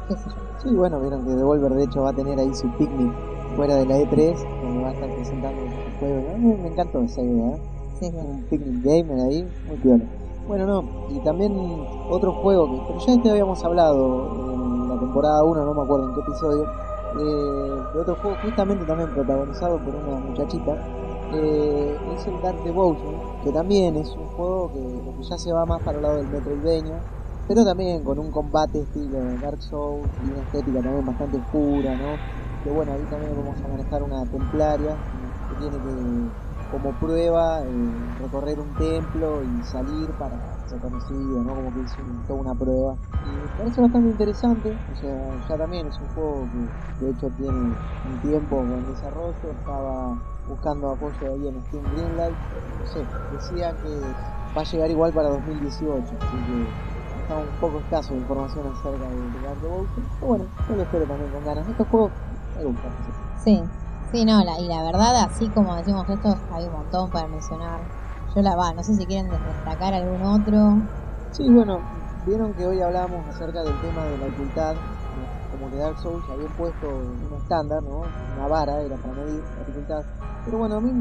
qué. 0.08 0.14
Sí, 0.60 0.74
bueno, 0.74 1.00
vieron 1.00 1.24
que 1.24 1.34
Devolver 1.36 1.72
de 1.74 1.84
hecho 1.84 2.02
va 2.02 2.10
a 2.10 2.14
tener 2.14 2.36
ahí 2.36 2.52
su 2.52 2.68
picnic 2.76 3.12
fuera 3.54 3.76
de 3.76 3.86
la 3.86 3.96
E3, 3.96 4.34
donde 4.60 4.82
va 4.82 4.88
a 4.88 4.92
estar 4.92 5.08
presentando 5.14 5.62
el 5.62 5.98
juego. 6.00 6.34
A 6.34 6.38
me 6.38 6.68
encantó 6.68 7.00
esa 7.00 7.22
idea, 7.22 7.54
¿eh? 7.54 7.73
Sí, 7.98 8.10
sí. 8.10 8.16
un 8.16 8.46
picnic 8.48 8.82
gamer 8.82 9.20
ahí, 9.20 9.54
muy 9.62 9.78
piola. 9.78 10.10
Bueno, 10.46 10.66
no, 10.66 10.90
y 11.06 11.20
también 11.22 11.52
otro 12.08 12.32
juego 12.34 12.70
que, 12.70 12.82
pero 12.86 12.98
ya 12.98 13.12
este 13.14 13.30
habíamos 13.30 13.64
hablado 13.64 14.52
en 14.52 14.88
la 14.88 14.98
temporada 14.98 15.44
1, 15.44 15.64
no 15.64 15.74
me 15.74 15.82
acuerdo 15.82 16.06
en 16.08 16.12
qué 16.12 16.20
episodio, 16.20 16.72
eh, 17.12 17.88
de 17.92 17.98
otro 18.00 18.16
juego 18.16 18.36
justamente 18.38 18.84
también 18.84 19.12
protagonizado 19.12 19.82
por 19.82 19.94
una 19.96 20.18
muchachita, 20.18 20.82
eh, 21.30 22.02
es 22.04 22.26
el 22.26 22.40
Dark 22.40 22.60
Devotion, 22.62 23.22
que 23.40 23.52
también 23.52 23.96
es 23.96 24.14
un 24.16 24.28
juego 24.28 24.72
que, 24.72 25.12
que 25.16 25.22
ya 25.22 25.38
se 25.38 25.52
va 25.52 25.64
más 25.64 25.80
para 25.82 25.98
el 25.98 26.02
lado 26.02 26.16
del 26.18 26.28
Metroidvania, 26.28 27.04
pero 27.46 27.64
también 27.64 28.02
con 28.04 28.18
un 28.18 28.30
combate 28.30 28.82
estilo 28.82 29.38
Dark 29.38 29.62
Souls 29.62 30.18
y 30.20 30.30
una 30.30 30.42
estética 30.42 30.82
también 30.82 31.04
bastante 31.06 31.38
oscura, 31.38 31.96
¿no? 31.96 32.22
Que 32.62 32.70
bueno, 32.70 32.92
ahí 32.92 33.06
también 33.06 33.34
vamos 33.36 33.62
a 33.62 33.68
manejar 33.68 34.02
una 34.02 34.26
templaria 34.26 35.00
que 35.48 35.56
tiene 35.56 35.80
que 35.82 36.32
como 36.74 36.96
prueba 36.98 37.62
eh, 37.64 38.16
recorrer 38.18 38.58
un 38.58 38.74
templo 38.76 39.44
y 39.44 39.62
salir 39.62 40.12
para 40.16 40.36
ser 40.64 40.80
conocido, 40.80 41.44
¿no? 41.44 41.54
Como 41.54 41.72
que 41.72 41.82
es 41.82 41.96
un- 41.98 42.24
toda 42.24 42.40
una 42.40 42.54
prueba. 42.56 42.98
Y 43.22 43.38
me 43.38 43.48
parece 43.50 43.80
bastante 43.80 44.10
interesante, 44.10 44.76
o 44.88 44.94
sea, 44.96 45.08
ya 45.48 45.56
también 45.56 45.86
es 45.86 46.00
un 46.00 46.08
juego 46.08 46.50
que 46.50 46.68
de 47.04 47.10
hecho 47.12 47.30
tiene 47.30 47.78
un 48.02 48.20
tiempo 48.20 48.76
en 48.76 48.86
desarrollo, 48.86 49.52
estaba 49.52 50.18
buscando 50.44 50.90
apoyo 50.90 51.30
ahí 51.30 51.46
en 51.46 51.62
Steam 51.64 51.88
Greenlight, 51.90 52.38
no 52.76 52.84
sé, 52.86 53.08
decía 53.28 53.76
que 53.80 54.16
va 54.56 54.62
a 54.62 54.64
llegar 54.64 54.90
igual 54.90 55.12
para 55.12 55.28
2018, 55.28 56.16
así 56.18 56.44
que 56.44 56.74
está 57.20 57.36
un 57.38 57.56
poco 57.56 57.82
escaso 57.82 58.14
de 58.14 58.20
información 58.20 58.66
acerca 58.66 59.08
de, 59.10 59.30
Dark 59.40 59.60
Devotion, 59.60 60.10
pero 60.18 60.26
bueno, 60.28 60.52
yo 60.68 60.74
lo 60.74 60.82
espero 60.82 61.06
también 61.06 61.30
con 61.30 61.44
ganas. 61.44 61.68
Estos 61.68 61.86
juegos 61.86 62.14
me 62.52 62.64
gustan. 62.64 62.96
sí. 63.04 63.12
Sí, 63.34 63.62
sí, 64.14 64.24
no, 64.24 64.44
la, 64.44 64.60
y 64.60 64.68
la 64.68 64.80
verdad, 64.84 65.24
así 65.24 65.48
como 65.48 65.74
decimos 65.74 66.08
esto, 66.08 66.36
hay 66.52 66.64
un 66.66 66.72
montón 66.72 67.10
para 67.10 67.26
mencionar. 67.26 67.80
Yo 68.32 68.42
la 68.42 68.54
va, 68.54 68.72
no 68.72 68.82
sé 68.84 68.94
si 68.94 69.06
quieren 69.06 69.28
destacar 69.28 69.92
algún 69.92 70.22
otro. 70.22 70.78
Sí, 71.32 71.42
bueno, 71.50 71.80
vieron 72.24 72.52
que 72.54 72.64
hoy 72.64 72.80
hablábamos 72.80 73.28
acerca 73.28 73.64
del 73.64 73.74
tema 73.80 74.04
de 74.04 74.18
la 74.18 74.26
dificultad, 74.26 74.76
como 75.50 75.68
que 75.68 75.78
Dark 75.78 75.98
Souls 75.98 76.24
había 76.30 76.46
puesto 76.56 76.88
un 76.88 77.36
estándar, 77.38 77.82
¿no? 77.82 78.02
Una 78.36 78.46
vara 78.46 78.80
era 78.82 78.94
para 78.96 79.14
medir 79.14 79.42
la 79.42 79.64
dificultad. 79.66 80.04
Pero 80.44 80.58
bueno, 80.58 80.76
a 80.76 80.80
mí 80.80 80.92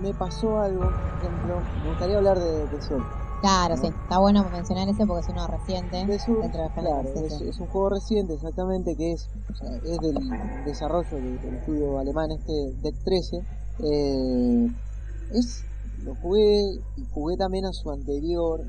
me 0.00 0.14
pasó 0.14 0.58
algo, 0.58 0.80
por 0.80 1.18
ejemplo, 1.18 1.60
me 1.82 1.90
gustaría 1.90 2.16
hablar 2.16 2.38
de, 2.38 2.66
de 2.68 2.80
Soul. 2.80 3.04
Claro, 3.40 3.76
sí, 3.76 3.86
está 3.88 4.18
bueno 4.18 4.48
mencionar 4.50 4.88
ese 4.88 5.06
porque 5.06 5.20
es 5.20 5.28
uno 5.28 5.46
reciente. 5.46 5.96
De 5.98 6.18
dentro 6.42 6.62
del 6.62 6.72
género, 6.72 7.02
claro, 7.02 7.08
es, 7.26 7.40
es 7.42 7.60
un 7.60 7.66
juego 7.68 7.90
reciente 7.90 8.34
exactamente 8.34 8.96
que 8.96 9.12
es, 9.12 9.28
o 9.50 9.54
sea, 9.54 9.68
es 9.82 10.00
del 10.00 10.64
desarrollo 10.64 11.20
de- 11.20 11.38
del 11.38 11.56
estudio 11.56 11.98
alemán 11.98 12.30
este 12.32 12.52
Deck 12.82 12.96
13. 13.04 13.36
Eh, 13.78 14.68
es, 15.30 15.66
lo 16.02 16.14
jugué 16.16 16.80
y 16.96 17.04
jugué 17.10 17.36
también 17.36 17.66
a 17.66 17.72
su 17.72 17.90
anterior 17.90 18.62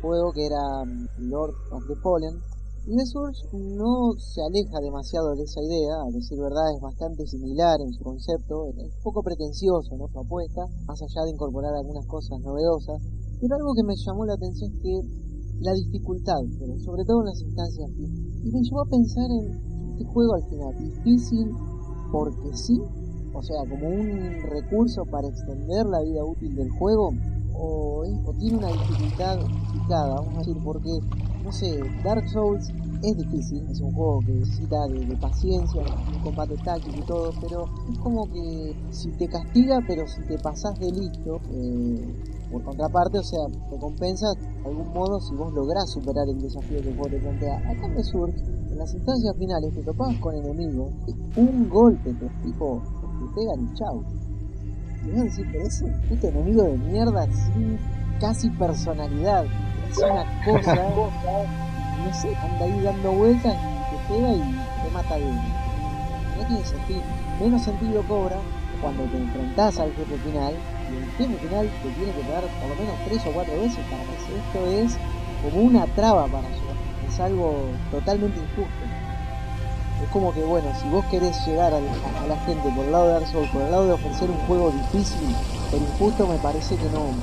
juego 0.00 0.32
que 0.32 0.46
era 0.46 0.84
mm, 0.86 1.06
Lord 1.30 1.54
of 1.70 1.84
the 1.86 1.96
Fallen. 1.96 2.42
Y 2.86 2.96
The 2.96 3.06
Surge 3.06 3.40
no 3.52 4.12
se 4.18 4.42
aleja 4.42 4.78
demasiado 4.80 5.34
de 5.34 5.44
esa 5.44 5.62
idea, 5.62 5.94
a 6.06 6.10
decir 6.12 6.38
verdad 6.38 6.70
es 6.74 6.80
bastante 6.80 7.26
similar 7.26 7.80
en 7.80 7.92
su 7.94 8.02
concepto, 8.04 8.68
es 8.76 8.92
un 8.96 9.02
poco 9.02 9.22
pretencioso 9.22 9.96
¿no? 9.96 10.08
su 10.08 10.18
apuesta, 10.20 10.66
más 10.86 11.00
allá 11.00 11.24
de 11.24 11.30
incorporar 11.30 11.74
algunas 11.74 12.06
cosas 12.06 12.40
novedosas. 12.40 13.00
Pero 13.40 13.56
algo 13.56 13.74
que 13.74 13.82
me 13.82 13.94
llamó 13.96 14.24
la 14.24 14.34
atención 14.34 14.72
es 14.72 14.80
que 14.80 15.00
la 15.60 15.72
dificultad, 15.72 16.40
pero 16.58 16.78
sobre 16.80 17.04
todo 17.04 17.20
en 17.20 17.26
las 17.26 17.40
instancias. 17.40 17.90
Y 17.98 18.50
me 18.50 18.62
llevó 18.62 18.82
a 18.82 18.86
pensar 18.86 19.30
en 19.30 19.92
este 19.92 20.04
juego 20.04 20.34
al 20.34 20.44
final, 20.44 20.74
difícil 20.78 21.50
porque 22.10 22.56
sí, 22.56 22.80
o 23.32 23.42
sea, 23.42 23.58
como 23.68 23.88
un 23.88 24.42
recurso 24.50 25.04
para 25.04 25.28
extender 25.28 25.86
la 25.86 26.00
vida 26.02 26.24
útil 26.24 26.54
del 26.54 26.70
juego, 26.70 27.12
o, 27.56 28.04
tiene 28.38 28.58
una 28.58 28.68
dificultad 28.68 29.40
justificada, 29.40 30.14
vamos 30.14 30.34
a 30.34 30.38
decir, 30.38 30.56
porque, 30.64 30.98
no 31.44 31.52
sé, 31.52 31.80
Dark 32.04 32.28
Souls 32.28 32.68
es 33.02 33.16
difícil, 33.16 33.66
es 33.70 33.80
un 33.80 33.92
juego 33.92 34.20
que 34.20 34.32
necesita 34.32 34.86
de, 34.88 35.16
paciencia, 35.16 35.82
un 35.82 36.22
combate 36.22 36.56
táctico 36.64 36.98
y 36.98 37.06
todo, 37.06 37.32
pero 37.40 37.64
es 37.90 37.98
como 37.98 38.26
que 38.30 38.74
si 38.90 39.10
te 39.12 39.28
castiga, 39.28 39.80
pero 39.86 40.06
si 40.08 40.22
te 40.22 40.38
pasas 40.38 40.78
de 40.78 40.90
listo, 40.90 41.40
eh, 41.52 42.14
por 42.54 42.62
contraparte, 42.62 43.18
o 43.18 43.22
sea, 43.22 43.40
te 43.68 43.76
compensa 43.78 44.26
de 44.38 44.68
algún 44.68 44.92
modo 44.94 45.20
si 45.20 45.34
vos 45.34 45.52
lográs 45.52 45.90
superar 45.90 46.28
el 46.28 46.40
desafío 46.40 46.80
que 46.80 46.92
vos 46.92 47.10
te 47.10 47.18
plantea. 47.18 47.56
Acá 47.68 47.88
me 47.88 48.02
surge, 48.04 48.38
en 48.70 48.78
las 48.78 48.94
instancias 48.94 49.36
finales 49.36 49.74
te 49.74 49.82
topabas 49.82 50.16
con 50.18 50.36
enemigos, 50.36 50.92
un 51.34 51.68
golpe 51.68 52.14
te 52.14 52.28
tipo, 52.44 52.80
te 53.18 53.34
pegan 53.34 53.64
y 53.64 53.74
chau. 53.74 54.04
Y 55.04 55.10
vas 55.10 55.20
a 55.20 55.24
decir, 55.24 55.46
pero 55.50 55.66
es 55.66 55.82
un 55.82 55.92
puto 56.08 56.28
enemigo 56.28 56.62
de 56.62 56.78
mierda 56.78 57.26
sin 57.26 57.76
casi 58.20 58.48
personalidad. 58.50 59.46
Es 59.90 59.98
una 59.98 60.24
cosa, 60.44 60.74
no 62.06 62.14
sé, 62.14 62.36
anda 62.36 62.64
ahí 62.66 62.80
dando 62.84 63.12
vueltas 63.14 63.56
y 63.56 63.96
te 63.96 64.14
pega 64.14 64.32
y 64.32 64.40
te 64.40 64.90
mata 64.92 65.16
de 65.16 65.24
uno. 65.24 65.42
No 66.38 66.46
tiene 66.46 66.64
sentido. 66.64 67.00
Menos 67.40 67.62
sentido 67.62 68.00
cobra 68.06 68.36
cuando 68.80 69.02
te 69.06 69.16
enfrentás 69.16 69.80
al 69.80 69.90
jefe 69.94 70.16
final 70.18 70.54
el 70.96 71.10
jefe 71.16 71.36
final 71.46 71.70
te 71.82 71.88
tiene 71.90 72.12
que 72.12 72.28
dar 72.30 72.42
por 72.42 72.68
lo 72.68 72.74
menos 72.76 72.94
tres 73.06 73.26
o 73.26 73.32
cuatro 73.32 73.60
veces 73.60 73.78
para 73.90 74.02
que 74.04 74.14
esto 74.38 74.66
es 74.66 74.98
como 75.42 75.62
una 75.62 75.86
traba 75.94 76.26
para 76.26 76.48
su 76.48 76.64
es 77.14 77.20
algo 77.20 77.66
totalmente 77.90 78.40
injusto. 78.40 78.84
Es 80.02 80.08
como 80.10 80.32
que 80.34 80.42
bueno 80.42 80.68
si 80.80 80.88
vos 80.88 81.04
querés 81.06 81.46
llegar 81.46 81.72
a, 81.72 81.80
la 81.80 82.36
gente 82.44 82.68
por 82.70 82.84
el 82.84 82.92
lado 82.92 83.06
de 83.06 83.12
Dark 83.12 83.28
Souls 83.28 83.48
por 83.50 83.62
el 83.62 83.70
lado 83.70 83.86
de 83.86 83.92
ofrecer 83.92 84.28
un 84.28 84.38
juego 84.46 84.70
difícil 84.70 85.34
pero 85.70 85.82
injusto 85.82 86.26
me 86.26 86.38
parece 86.38 86.76
que 86.76 86.88
no 86.90 87.14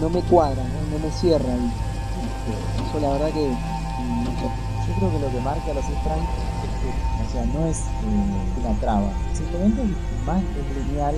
no, 0.00 0.10
me 0.10 0.20
cuadra 0.22 0.62
no, 0.62 0.98
me 0.98 1.10
cierra 1.10 1.48
eso 1.48 3.00
la 3.00 3.10
verdad 3.10 3.30
que 3.30 3.48
yo 3.48 4.94
creo 4.94 5.10
que 5.10 5.18
lo 5.18 5.30
que 5.30 5.40
marca 5.40 5.74
los 5.74 5.84
Strange 5.84 6.28
es 6.64 6.70
que 6.80 7.28
o 7.28 7.32
sea 7.32 7.44
no 7.46 7.66
es 7.66 7.78
eh, 7.78 8.60
una 8.60 8.78
traba 8.80 9.10
simplemente 9.34 9.82
más 10.24 10.42
lineal 10.86 11.16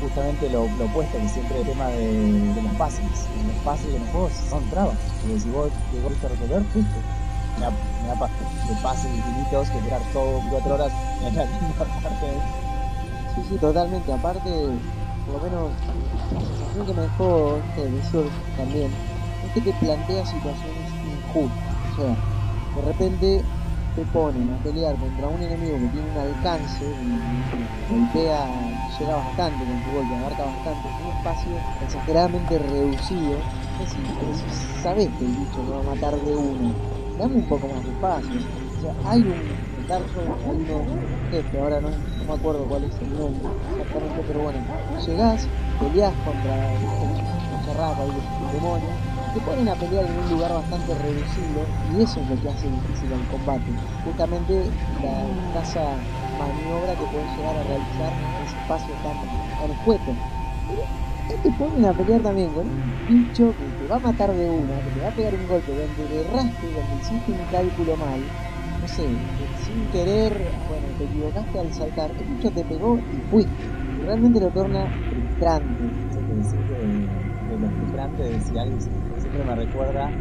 justamente 0.00 0.48
lo, 0.50 0.64
opuesto 0.64 1.18
que 1.18 1.28
siempre 1.28 1.60
el 1.60 1.66
tema 1.66 1.88
de, 1.88 2.62
los 2.62 2.72
pases. 2.74 3.28
Los 3.46 3.56
pases 3.64 3.92
de 3.92 3.98
los 3.98 4.08
juegos 4.10 4.32
son 4.48 4.64
trabas. 4.70 4.96
Porque 5.20 5.40
si 5.40 5.50
vos 5.50 5.70
llegás 5.92 6.24
a 6.24 6.28
resolver, 6.28 6.62
fuiste. 6.72 7.00
Me 7.58 7.66
da, 7.66 7.72
de 8.14 8.20
pases 8.82 9.14
infinitos 9.14 9.68
que 9.70 9.80
durar 9.82 10.00
todo 10.12 10.40
cuatro 10.50 10.74
horas 10.74 10.92
en 11.22 11.36
la 11.36 11.46
totalmente. 13.60 14.12
Aparte, 14.12 14.50
por 15.26 15.36
lo 15.36 15.42
menos 15.42 15.70
la 16.32 16.40
sensación 16.40 16.86
que 16.86 16.94
me 16.94 17.02
dejó 17.02 17.60
este 17.68 17.90
de 17.90 18.00
también 18.56 18.90
es 19.44 19.52
que 19.52 19.60
te 19.60 19.74
plantea 19.78 20.24
situaciones 20.24 20.88
injustas. 21.04 21.76
O 21.92 21.96
sea, 21.96 22.16
de 22.76 22.82
repente 22.88 23.44
te 23.96 24.04
ponen 24.06 24.54
a 24.54 24.56
pelear 24.64 24.96
contra 24.96 25.28
un 25.28 25.42
enemigo 25.42 25.78
que 25.78 25.88
tiene 25.88 26.10
un 26.10 26.18
alcance, 26.18 26.84
y 26.84 27.92
golpea, 27.92 28.48
bastante 29.10 29.64
con 29.64 29.82
su 29.84 29.90
golpe, 29.90 30.14
abarca 30.14 30.44
bastante, 30.44 30.88
un 31.02 31.16
espacio 31.16 31.52
exageradamente 31.84 32.58
reducido. 32.58 33.36
Es 33.82 34.82
sabes 34.82 35.08
que 35.18 35.24
el 35.24 35.32
bicho 35.32 35.62
lo 35.62 35.84
va 35.84 35.92
a 35.92 35.94
matar 35.94 36.14
de 36.16 36.36
uno, 36.36 36.74
dame 37.18 37.36
un 37.36 37.48
poco 37.48 37.68
más 37.68 37.84
de 37.84 37.90
espacio. 37.90 38.40
O 38.78 38.82
sea, 38.82 39.10
hay 39.10 39.22
un 39.22 39.62
Dark 39.88 40.04
hay 40.14 40.56
un 40.56 41.30
jefe, 41.30 41.58
ahora 41.58 41.80
no, 41.80 41.88
me 41.90 42.34
acuerdo 42.34 42.64
cuál 42.68 42.84
es 42.84 42.94
el 43.00 43.18
nombre 43.18 43.48
exactamente, 43.72 44.22
pero 44.26 44.40
bueno, 44.40 44.58
llegás, 45.06 45.48
peleás 45.80 46.14
contra 46.24 46.54
el 46.72 46.82
y 47.72 48.46
el 48.46 48.52
demonio 48.52 48.88
te 49.34 49.40
ponen 49.40 49.68
a 49.68 49.74
pelear 49.74 50.04
en 50.04 50.18
un 50.18 50.28
lugar 50.30 50.52
bastante 50.52 50.94
reducido 50.94 51.64
y 51.96 52.02
eso 52.02 52.20
es 52.20 52.28
lo 52.28 52.42
que 52.42 52.48
hace 52.48 52.68
difícil 52.68 53.12
el 53.12 53.26
combate. 53.28 53.72
Justamente 54.04 54.52
la 55.02 55.24
escasa 55.48 55.80
maniobra 56.36 56.96
que 56.96 57.06
puedes 57.08 57.34
llegar 57.34 57.56
a 57.56 57.64
realizar 57.64 58.12
en 58.18 58.40
ese 58.40 58.58
espacio 58.58 58.96
tan, 58.98 59.18
tan. 59.20 59.30
Pero 60.66 60.82
te 61.42 61.52
ponen 61.52 61.84
a 61.86 61.94
pelear 61.94 62.22
también 62.22 62.52
con 62.52 62.66
un 62.68 63.04
bicho 63.06 63.54
que 63.56 63.72
te 63.72 63.86
va 63.86 63.96
a 63.96 64.00
matar 64.00 64.30
de 64.34 64.50
una, 64.50 64.82
que 64.82 64.90
te 64.92 65.00
va 65.00 65.08
a 65.08 65.12
pegar 65.12 65.34
un 65.34 65.46
golpe 65.46 65.72
donde 65.74 66.08
le 66.08 66.20
erraste, 66.20 66.72
donde 66.72 66.96
hiciste 66.96 67.32
un 67.32 67.46
cálculo 67.46 67.96
mal, 67.96 68.32
no 68.78 68.86
sé, 68.88 69.08
sin 69.54 69.88
querer, 69.88 70.34
bueno, 70.66 70.94
te 70.96 71.04
equivocaste 71.04 71.58
al 71.58 71.72
saltar, 71.72 72.12
el 72.18 72.26
bicho 72.28 72.50
te 72.52 72.64
pegó 72.64 73.00
y 73.10 73.22
fuiste. 73.22 73.74
Y 73.94 74.02
realmente 74.02 74.40
lo 74.40 74.50
torna 74.52 74.90
frustrante. 75.08 75.92
Se 76.08 76.22
puede 76.22 76.40
decir 76.40 76.64
que 76.66 76.74
de 76.74 77.58
lo 77.58 77.70
frustrante 77.72 78.22
de 78.22 78.40
si 78.40 78.56
alguien 78.58 78.80
me 79.44 79.56
recuerda, 79.56 80.14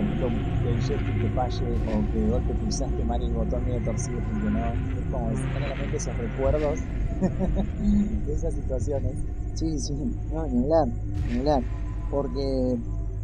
eh, 0.00 0.16
por 0.18 0.72
ejemplo, 0.72 1.20
que 1.20 1.28
falle 1.34 1.64
o 1.64 2.12
que 2.12 2.18
de 2.18 2.30
golpe 2.30 2.54
pulsaste 2.54 3.04
mal 3.04 3.22
el 3.22 3.32
botón 3.32 3.64
medio 3.64 3.80
torcido 3.80 4.18
y 4.18 4.50
no. 4.50 4.72
Es 4.98 5.04
como 5.10 5.30
generalmente 5.54 5.96
esos 5.96 6.16
recuerdos 6.16 6.80
de 8.26 8.32
esas 8.32 8.54
situaciones. 8.54 9.12
Sí, 9.54 9.78
sí, 9.78 9.94
no, 10.32 10.46
ni 10.46 10.62
hablar, 10.64 10.88
ni 11.30 11.38
hablar. 11.38 11.62
Porque 12.10 12.78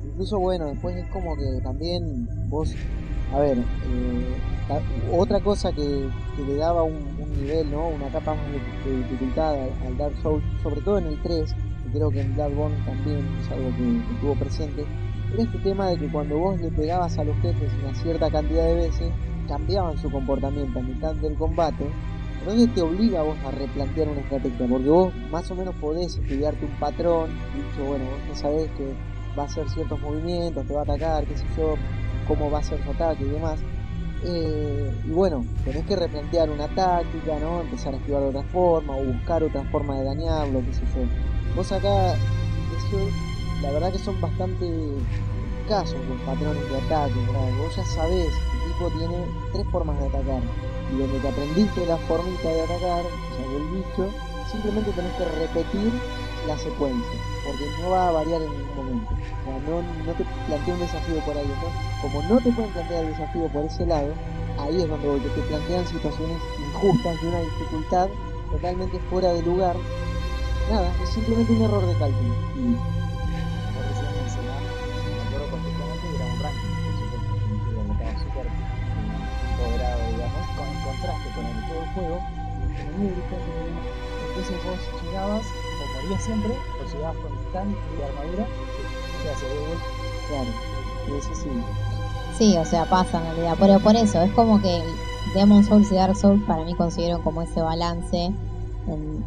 incluso, 0.04 0.38
bueno, 0.38 0.66
después 0.66 0.96
es 0.96 1.06
como 1.10 1.36
que 1.36 1.60
también 1.62 2.28
vos, 2.48 2.74
a 3.32 3.40
ver, 3.40 3.58
eh, 3.58 4.36
otra 5.12 5.40
cosa 5.40 5.70
que, 5.72 6.08
que, 6.36 6.42
le 6.42 6.56
daba 6.56 6.82
un, 6.82 7.16
nivel, 7.40 7.70
¿no? 7.70 7.88
Una 7.88 8.08
capa 8.08 8.34
más 8.34 8.44
de, 8.84 8.96
dificultad 8.96 9.54
al 9.86 9.96
Dark 9.96 10.14
Souls, 10.22 10.44
sobre 10.62 10.80
todo 10.80 10.98
en 10.98 11.06
el 11.06 11.22
3, 11.22 11.54
creo 11.92 12.10
que 12.10 12.20
en 12.20 12.34
Bloodborne 12.34 12.76
también 12.84 13.24
es 13.40 13.50
algo 13.50 13.70
que, 13.76 14.14
estuvo 14.14 14.34
presente, 14.34 14.84
era 15.32 15.42
este 15.42 15.58
tema 15.58 15.88
de 15.88 15.98
que 15.98 16.08
cuando 16.08 16.38
vos 16.38 16.60
le 16.60 16.70
pegabas 16.70 17.18
a 17.18 17.24
los 17.24 17.36
jefes 17.38 17.72
una 17.82 17.94
cierta 17.94 18.30
cantidad 18.30 18.66
de 18.66 18.74
veces, 18.74 19.10
cambiaban 19.48 19.98
su 19.98 20.10
comportamiento 20.10 20.78
a 20.78 20.82
mitad 20.82 21.14
del 21.14 21.34
combate, 21.34 21.86
entonces 22.40 22.74
te 22.74 22.82
obliga 22.82 23.20
a 23.20 23.22
vos 23.22 23.36
a 23.44 23.50
replantear 23.50 24.08
una 24.08 24.20
estrategia, 24.20 24.66
porque 24.68 24.88
vos 24.88 25.12
más 25.30 25.50
o 25.50 25.54
menos 25.54 25.74
podés 25.76 26.16
estudiarte 26.16 26.64
un 26.64 26.78
patrón, 26.78 27.30
dicho, 27.54 27.84
bueno, 27.84 28.04
vos 28.04 28.20
ya 28.28 28.36
sabés 28.36 28.70
que 28.72 28.86
va 29.36 29.42
a 29.42 29.46
hacer 29.46 29.68
ciertos 29.68 30.00
movimientos, 30.00 30.66
te 30.66 30.72
va 30.72 30.80
a 30.80 30.84
atacar, 30.84 31.24
qué 31.24 31.36
sé 31.36 31.44
yo, 31.56 31.74
cómo 32.26 32.50
va 32.50 32.60
a 32.60 32.62
ser 32.62 32.82
su 32.84 32.90
ataque 32.90 33.24
y 33.24 33.30
demás. 33.30 33.58
Eh, 34.24 34.90
y 35.04 35.10
bueno, 35.10 35.44
tenés 35.64 35.84
que 35.84 35.96
replantear 35.96 36.48
una 36.50 36.68
táctica, 36.68 37.38
¿no? 37.40 37.60
Empezar 37.60 37.94
a 37.94 37.96
esquivar 37.98 38.22
de 38.22 38.28
otra 38.28 38.42
forma, 38.44 38.96
o 38.96 39.04
buscar 39.04 39.42
otra 39.42 39.62
forma 39.64 39.98
de 39.98 40.04
dañarlo, 40.04 40.62
qué 40.64 40.72
sé 40.72 40.82
yo. 40.94 41.02
Vos 41.54 41.70
acá, 41.72 42.14
eso, 42.14 42.98
la 43.62 43.70
verdad 43.70 43.92
que 43.92 43.98
son 43.98 44.20
bastante 44.20 44.66
escasos 45.62 45.98
los 46.08 46.20
patrones 46.22 46.70
de 46.70 46.76
ataque, 46.78 47.14
Vos 47.58 47.76
ya 47.76 47.84
sabés 47.84 48.28
que 48.28 48.56
el 48.56 48.72
tipo 48.72 48.90
tiene 48.98 49.16
tres 49.52 49.66
formas 49.72 49.98
de 49.98 50.06
atacar. 50.06 50.42
Y 50.92 50.98
donde 50.98 51.18
te 51.18 51.28
aprendiste 51.28 51.86
la 51.86 51.96
formita 51.96 52.48
de 52.48 52.62
atacar, 52.62 53.02
o 53.02 53.34
sea, 53.34 53.52
del 53.52 53.66
bicho, 53.74 54.08
simplemente 54.50 54.92
tenés 54.92 55.12
que 55.14 55.24
repetir 55.24 55.92
la 56.46 56.56
secuencia, 56.56 57.18
porque 57.44 57.66
no 57.82 57.90
va 57.90 58.08
a 58.08 58.12
variar 58.12 58.42
en 58.42 58.50
ningún 58.52 58.76
momento. 58.76 59.10
O 59.10 59.44
sea, 59.44 59.58
no, 59.66 60.12
te 60.12 60.24
plantea 60.46 60.74
un 60.74 60.80
desafío 60.80 61.16
por 61.24 61.36
ahí. 61.36 61.42
Entonces, 61.42 61.80
como 62.02 62.22
no 62.22 62.40
te 62.40 62.52
pueden 62.52 62.72
plantear 62.72 63.04
el 63.04 63.10
desafío 63.10 63.48
por 63.48 63.64
ese 63.64 63.86
lado, 63.86 64.12
ahí 64.60 64.80
es 64.80 64.88
donde 64.88 65.28
te 65.28 65.40
plantean 65.42 65.86
situaciones 65.86 66.38
injustas 66.60 67.20
de 67.20 67.28
una 67.28 67.40
dificultad 67.40 68.08
totalmente 68.52 69.00
fuera 69.10 69.32
de 69.32 69.42
lugar 69.42 69.74
Nada, 70.70 70.92
es 71.00 71.10
simplemente 71.10 71.52
un 71.52 71.62
error 71.62 71.86
de 71.86 71.94
cálculo. 71.94 72.34
Con 81.06 81.16
el 81.16 81.22
contraste 81.22 81.30
con 81.34 81.46
el 81.46 81.62
juego 81.62 81.84
juego, 81.94 82.18
en 82.76 83.06
el 83.06 83.14
entonces 84.36 84.56
vos 84.64 85.02
llegabas, 85.02 85.42
o 85.42 86.02
morías 86.02 86.22
siempre, 86.22 86.52
o 86.52 86.92
llegabas 86.92 87.16
con 87.16 87.32
stand 87.48 87.74
y 87.98 88.02
armadura, 88.02 88.46
sea, 89.22 89.36
se 89.36 89.46
ve 89.46 89.76
Claro, 90.28 91.18
eso 91.18 91.34
sí. 91.34 91.48
Sí, 92.36 92.56
o 92.58 92.64
sea, 92.64 92.84
pasa 92.84 93.18
en 93.18 93.24
realidad, 93.24 93.56
pero 93.58 93.80
por 93.80 93.96
eso, 93.96 94.20
es 94.20 94.32
como 94.32 94.60
que 94.60 94.82
Demon 95.34 95.64
Souls 95.64 95.90
y 95.90 95.94
Dark 95.94 96.16
Souls 96.16 96.42
para 96.44 96.64
mí 96.64 96.74
considero 96.74 97.22
como 97.22 97.42
ese 97.42 97.60
balance 97.60 98.26
en, 98.88 99.24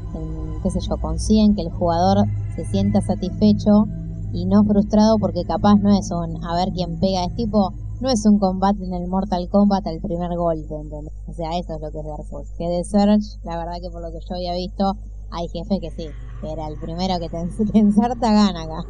qué 0.62 0.70
sé 0.70 0.80
yo, 0.82 0.98
consiguen 0.98 1.56
que 1.56 1.62
el 1.62 1.72
jugador 1.72 2.26
se 2.56 2.66
sienta 2.66 3.02
satisfecho 3.02 3.88
y 4.34 4.46
no 4.46 4.64
frustrado 4.64 5.18
porque 5.18 5.44
capaz 5.44 5.76
no 5.76 5.98
es 5.98 6.12
un 6.12 6.44
a 6.46 6.56
ver 6.56 6.70
quién 6.74 7.00
pega, 7.00 7.24
es 7.24 7.36
tipo, 7.36 7.74
no 8.00 8.10
es 8.10 8.26
un 8.26 8.40
combate 8.40 8.84
en 8.86 8.94
el 8.94 9.08
Mortal 9.08 9.50
Kombat 9.50 9.86
al 9.88 10.00
primer 10.00 10.36
golpe, 10.38 10.74
O 10.74 11.34
sea, 11.34 11.58
eso 11.58 11.76
es 11.76 11.82
lo 11.82 11.92
que 11.92 12.00
es 12.00 12.06
Dark 12.06 12.26
Souls. 12.30 12.52
Que 12.58 12.68
de 12.68 12.84
Surge, 12.84 13.40
la 13.44 13.58
verdad 13.58 13.74
que 13.82 13.90
por 13.90 14.02
lo 14.02 14.12
que 14.12 14.20
yo 14.20 14.36
había 14.36 14.54
visto, 14.54 14.94
hay 15.32 15.48
jefe 15.50 15.80
que 15.80 15.92
sí, 15.92 16.08
que 16.42 16.52
era 16.52 16.68
el 16.68 16.80
primero 16.80 17.20
que 17.20 17.30
te, 17.30 17.38
ensarta 17.78 18.32
gana 18.32 18.64
acá. 18.64 18.86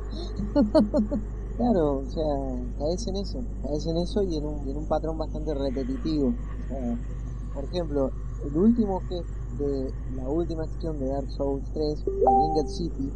Claro, 1.57 1.97
o 1.97 2.05
sea, 2.05 2.23
caes 2.77 3.07
en 3.07 3.15
eso, 3.17 3.39
caes 3.63 3.85
en 3.87 3.97
eso 3.97 4.23
y 4.23 4.37
en 4.37 4.45
un, 4.45 4.69
en 4.69 4.77
un 4.77 4.85
patrón 4.85 5.17
bastante 5.17 5.53
repetitivo. 5.53 6.27
O 6.27 6.67
sea, 6.69 6.97
por 7.53 7.63
ejemplo, 7.65 8.11
el 8.45 8.57
último 8.57 9.01
que 9.09 9.21
de 9.61 9.91
la 10.15 10.29
última 10.29 10.63
acción 10.63 10.99
de 10.99 11.07
Dark 11.07 11.29
Souls 11.31 11.65
3, 11.73 12.05
Ringed 12.05 12.67
City, 12.69 13.11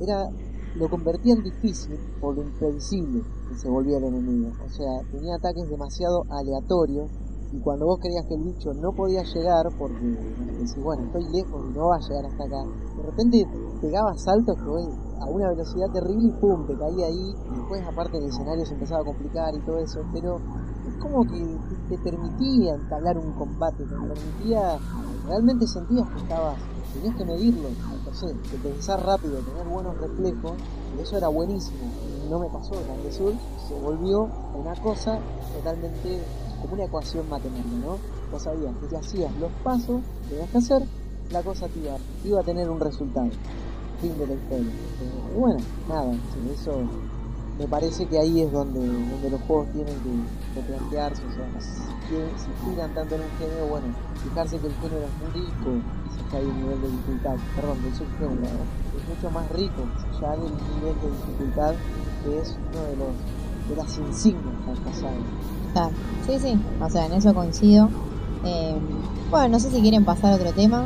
era 0.00 0.30
lo 0.74 0.88
convertía 0.88 1.34
en 1.34 1.42
difícil 1.42 1.98
por 2.20 2.36
lo 2.36 2.42
imprevisible 2.42 3.22
que 3.48 3.54
se 3.56 3.68
volvía 3.68 3.98
el 3.98 4.04
enemigo. 4.04 4.50
O 4.64 4.68
sea, 4.68 5.02
tenía 5.10 5.34
ataques 5.36 5.68
demasiado 5.68 6.24
aleatorios 6.28 7.10
y 7.52 7.58
cuando 7.60 7.86
vos 7.86 7.98
creías 8.00 8.24
que 8.26 8.34
el 8.34 8.44
bicho 8.44 8.72
no 8.74 8.92
podía 8.92 9.22
llegar, 9.24 9.66
porque 9.76 10.06
decís, 10.06 10.78
bueno, 10.82 11.02
estoy 11.06 11.24
lejos 11.32 11.66
y 11.66 11.74
no 11.74 11.88
va 11.88 11.96
a 11.96 12.06
llegar 12.06 12.26
hasta 12.26 12.44
acá, 12.44 12.62
de 12.96 13.02
repente 13.02 13.44
pegaba 13.80 14.14
saltos 14.14 14.56
a 14.56 15.26
una 15.26 15.48
velocidad 15.48 15.90
terrible 15.92 16.28
y 16.28 16.40
pum, 16.40 16.66
te 16.66 16.78
caía 16.78 17.06
ahí. 17.06 17.34
Y 17.50 17.56
después, 17.56 17.82
aparte, 17.86 18.18
el 18.18 18.24
escenario 18.24 18.64
se 18.64 18.74
empezaba 18.74 19.00
a 19.00 19.04
complicar 19.04 19.54
y 19.54 19.60
todo 19.66 19.78
eso, 19.78 20.00
pero 20.12 20.38
es 20.86 20.94
como 21.02 21.24
que 21.24 21.58
te 21.88 21.98
permitía 21.98 22.74
entablar 22.74 23.18
un 23.18 23.32
combate, 23.32 23.82
te 23.82 23.96
permitía, 23.96 24.78
realmente 25.26 25.66
sentías 25.66 26.08
que 26.08 26.18
estabas, 26.22 26.56
tenías 26.94 27.16
que 27.16 27.24
medirlo, 27.24 27.68
no 28.10 28.16
sé, 28.16 28.34
que 28.50 28.56
pensar 28.56 29.04
rápido, 29.04 29.38
tener 29.38 29.66
buenos 29.66 29.96
reflejos, 29.98 30.52
y 30.98 31.02
eso 31.02 31.16
era 31.16 31.28
buenísimo. 31.28 31.78
No 32.28 32.38
me 32.40 32.48
pasó 32.48 32.74
el 32.74 33.12
Sur, 33.12 33.34
se 33.68 33.74
volvió 33.74 34.28
una 34.54 34.74
cosa 34.76 35.18
totalmente 35.54 36.20
como 36.60 36.74
una 36.74 36.84
ecuación 36.84 37.28
matemática, 37.28 37.76
¿no? 37.84 37.98
Vos 38.30 38.42
sabías 38.42 38.72
que 38.80 38.88
si 38.88 38.96
hacías 38.96 39.34
los 39.40 39.50
pasos 39.64 40.00
que 40.22 40.34
tenías 40.34 40.50
que 40.50 40.58
hacer, 40.58 40.82
la 41.30 41.42
cosa 41.42 41.66
iba, 41.76 41.96
iba 42.24 42.40
a 42.40 42.44
tener 42.44 42.68
un 42.68 42.80
resultado. 42.80 43.28
Fin 44.00 44.18
de 44.18 44.26
la 44.26 44.34
historia. 44.34 44.70
Eh, 44.70 45.34
y 45.36 45.38
bueno, 45.38 45.58
nada, 45.88 46.12
eso 46.52 46.72
me 47.58 47.66
parece 47.68 48.06
que 48.06 48.18
ahí 48.18 48.42
es 48.42 48.52
donde, 48.52 48.80
donde 48.80 49.30
los 49.30 49.40
juegos 49.42 49.68
tienen 49.72 49.94
que, 49.94 50.60
que 50.60 50.66
plantearse, 50.66 51.22
o 51.26 51.34
sea, 51.34 51.60
si, 51.60 52.14
si 52.42 52.70
giran 52.70 52.94
tanto 52.94 53.14
en 53.16 53.20
un 53.22 53.30
género, 53.38 53.66
bueno, 53.66 53.86
fijarse 54.24 54.58
que 54.58 54.66
el 54.66 54.74
género 54.74 55.06
es 55.06 55.34
muy 55.34 55.44
rico, 55.44 55.84
si 56.30 56.36
hay 56.36 56.44
un 56.46 56.60
nivel 56.62 56.80
de 56.80 56.88
dificultad, 56.90 57.34
perdón, 57.56 57.82
del 57.82 57.94
subgénero, 57.94 58.64
es 58.96 59.08
mucho 59.08 59.30
más 59.30 59.50
rico, 59.50 59.82
ya 60.20 60.30
del 60.30 60.52
nivel 60.76 60.94
de 61.00 61.10
dificultad 61.10 61.74
que 62.24 62.38
es 62.38 62.56
uno 62.72 62.82
de 62.84 62.96
los 62.96 63.16
de 63.68 63.76
las 63.76 63.98
insignias 63.98 64.66
del 64.66 64.76
pasado. 64.78 65.12
Claro. 65.72 65.90
Sí, 66.26 66.38
sí, 66.40 66.60
o 66.80 66.90
sea, 66.90 67.06
en 67.06 67.12
eso 67.12 67.34
coincido. 67.34 67.88
Eh, 68.44 68.76
bueno, 69.30 69.48
no 69.50 69.60
sé 69.60 69.70
si 69.70 69.80
quieren 69.80 70.04
pasar 70.04 70.32
a 70.32 70.36
otro 70.36 70.52
tema. 70.52 70.84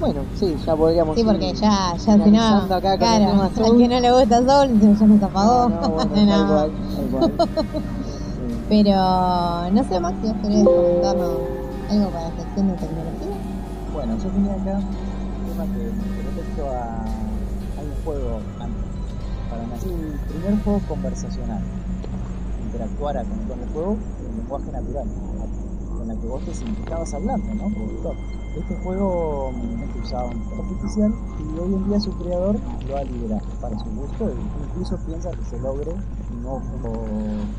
Bueno, 0.00 0.22
sí, 0.34 0.56
ya 0.66 0.74
podríamos 0.74 1.14
Sí, 1.14 1.20
ir 1.20 1.26
porque 1.26 1.52
ya, 1.52 1.94
ya 1.96 2.24
si 2.24 2.30
no, 2.30 2.42
acá 2.42 2.80
con 2.80 2.92
el 2.92 2.98
claro, 2.98 3.24
tema 3.26 3.44
al 3.66 3.76
que 3.76 3.88
no 3.88 4.00
le 4.00 4.12
gusta 4.12 4.38
Soul, 4.38 4.80
ya 4.80 5.06
nos 5.06 5.22
apagó. 5.22 5.68
No, 5.68 5.80
no, 5.80 5.88
bueno, 5.90 6.66
No. 7.12 7.30
Pero 8.68 9.70
no 9.70 9.84
sé, 9.84 10.00
Max, 10.00 10.16
si 10.22 10.28
vos 10.28 10.36
querés 10.42 10.64
comentarnos 10.64 11.38
algo 11.90 12.10
para 12.10 12.28
la 12.28 12.36
sección 12.36 12.68
de 12.68 12.74
tecnología. 12.74 13.21
Bueno, 14.02 14.18
yo 14.18 14.30
tenía 14.30 14.52
acá 14.54 14.80
un 14.80 15.46
tema 15.46 15.64
que 15.74 15.84
respecto 16.24 16.70
a. 16.70 17.04
Hay 17.78 17.86
un 17.86 18.04
juego 18.04 18.40
antes. 18.58 18.82
Para 19.48 19.66
nacer 19.68 19.92
el 19.92 20.18
primer 20.28 20.64
juego 20.64 20.80
conversacional. 20.88 21.62
Interactuara 22.64 23.22
con, 23.22 23.38
con 23.46 23.60
el 23.60 23.68
juego 23.68 23.96
en 24.26 24.38
lenguaje 24.38 24.72
natural. 24.72 25.06
Con 25.96 26.08
la 26.08 26.16
que 26.16 26.26
vos 26.26 26.42
te 26.42 26.50
estabas 26.50 27.14
hablando, 27.14 27.54
¿no? 27.54 27.66
El. 27.66 28.58
Este 28.58 28.74
juego 28.82 29.50
obviamente 29.50 29.98
usaba 30.00 30.26
un 30.26 30.42
artificial 30.58 31.14
y 31.38 31.58
hoy 31.58 31.72
en 31.72 31.88
día 31.88 32.00
su 32.00 32.10
creador 32.18 32.56
lo 32.86 32.96
ha 32.96 33.04
liberado 33.04 33.46
para 33.62 33.78
su 33.78 33.86
gusto 33.86 34.28
e 34.28 34.34
incluso 34.68 34.98
piensa 35.06 35.30
que 35.30 35.44
se 35.44 35.58
logre 35.58 35.92
un 36.32 36.42
nuevo 36.42 36.60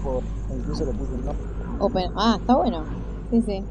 juego, 0.03 0.21
e 0.51 0.55
incluso 0.55 0.85
le 0.85 0.91
puso 0.91 1.15
el 1.15 1.25
nombre 1.25 1.45
Open. 1.79 2.11
Ah, 2.15 2.37
está 2.39 2.57
bueno. 2.57 2.83
Sí, 3.31 3.41
sí. 3.41 3.63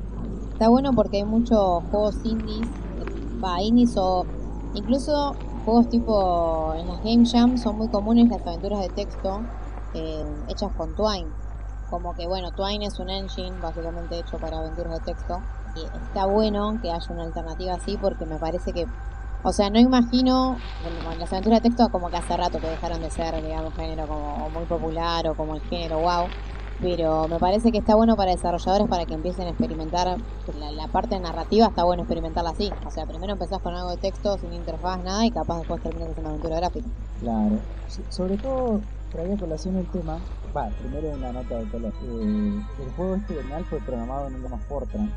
Está 0.63 0.71
bueno 0.71 0.93
porque 0.93 1.17
hay 1.17 1.25
muchos 1.25 1.83
juegos 1.91 2.15
indies, 2.23 2.69
va, 3.43 3.61
indies 3.61 3.97
o 3.97 4.25
incluso 4.75 5.35
juegos 5.65 5.89
tipo 5.89 6.73
en 6.77 6.87
las 6.87 7.03
Game 7.03 7.29
Jam 7.29 7.59
son 7.59 7.79
muy 7.79 7.89
comunes 7.89 8.29
las 8.29 8.47
aventuras 8.47 8.79
de 8.83 8.89
texto 8.91 9.41
eh, 9.93 10.25
hechas 10.47 10.71
con 10.77 10.95
Twine. 10.95 11.27
Como 11.91 12.15
que 12.15 12.29
bueno, 12.29 12.53
Twine 12.53 12.87
es 12.87 13.01
un 13.01 13.11
engine 13.11 13.61
básicamente 13.61 14.21
hecho 14.21 14.39
para 14.39 14.59
aventuras 14.59 15.01
de 15.01 15.13
texto 15.13 15.41
y 15.75 15.81
está 15.81 16.27
bueno 16.27 16.79
que 16.81 16.93
haya 16.93 17.13
una 17.13 17.25
alternativa 17.25 17.75
así 17.75 17.99
porque 18.01 18.25
me 18.25 18.37
parece 18.37 18.73
que, 18.73 18.87
o 19.43 19.53
sea, 19.53 19.69
no 19.69 19.81
imagino, 19.81 20.59
bueno, 20.85 21.19
las 21.19 21.33
aventuras 21.33 21.61
de 21.61 21.71
texto 21.71 21.89
como 21.91 22.09
que 22.09 22.19
hace 22.19 22.37
rato 22.37 22.61
que 22.61 22.69
dejaron 22.69 23.01
de 23.01 23.11
ser, 23.11 23.35
digamos, 23.43 23.75
género 23.75 24.07
como 24.07 24.49
muy 24.51 24.65
popular 24.67 25.27
o 25.27 25.35
como 25.35 25.57
el 25.57 25.61
género 25.63 25.99
wow 25.99 26.29
pero 26.83 27.29
me 27.29 27.39
parece 27.39 27.71
que 27.71 27.79
está 27.79 27.95
bueno 27.95 28.17
para 28.17 28.33
desarrolladores 28.33 28.89
para 28.89 29.07
que 29.07 29.15
empiecen 29.15 29.47
a 29.47 29.51
experimentar 29.51 30.19
la, 30.77 30.89
parte 30.89 31.19
narrativa 31.21 31.67
está 31.69 31.85
bueno 31.85 32.03
experimentarla 32.03 32.51
así 32.51 32.73
o 32.85 32.91
sea 32.91 33.07
primero 33.07 33.33
empezás 33.33 33.61
con 33.61 33.75
algo 33.75 33.91
de 33.91 33.99
texto 33.99 34.37
sin 34.39 34.53
interfaz 34.53 35.03
nada 35.03 35.25
y 35.25 35.31
capaz 35.31 35.59
después 35.59 35.81
terminas 35.83 36.11
haciendo 36.11 36.31
aventura 36.31 36.57
gráfica 36.57 36.89
Claro. 37.21 37.61
So- 37.87 38.03
Sobre 38.11 38.37
todo 38.37 38.81
traía 39.13 39.37
colación 39.39 39.77
el 39.77 39.87
tema, 39.91 40.19
va, 40.57 40.69
primero 40.71 41.11
una 41.11 41.33
nota 41.33 41.59
de 41.59 41.71
color. 41.71 41.93
Eh, 42.03 42.61
el 42.83 42.91
juego 42.97 43.15
este 43.15 43.35
de 43.35 43.45
NAL 43.45 43.65
fue 43.67 43.79
programado 43.81 44.27
en 44.27 44.35
un 44.35 44.41
idioma 44.41 44.59
Fortran. 44.69 45.13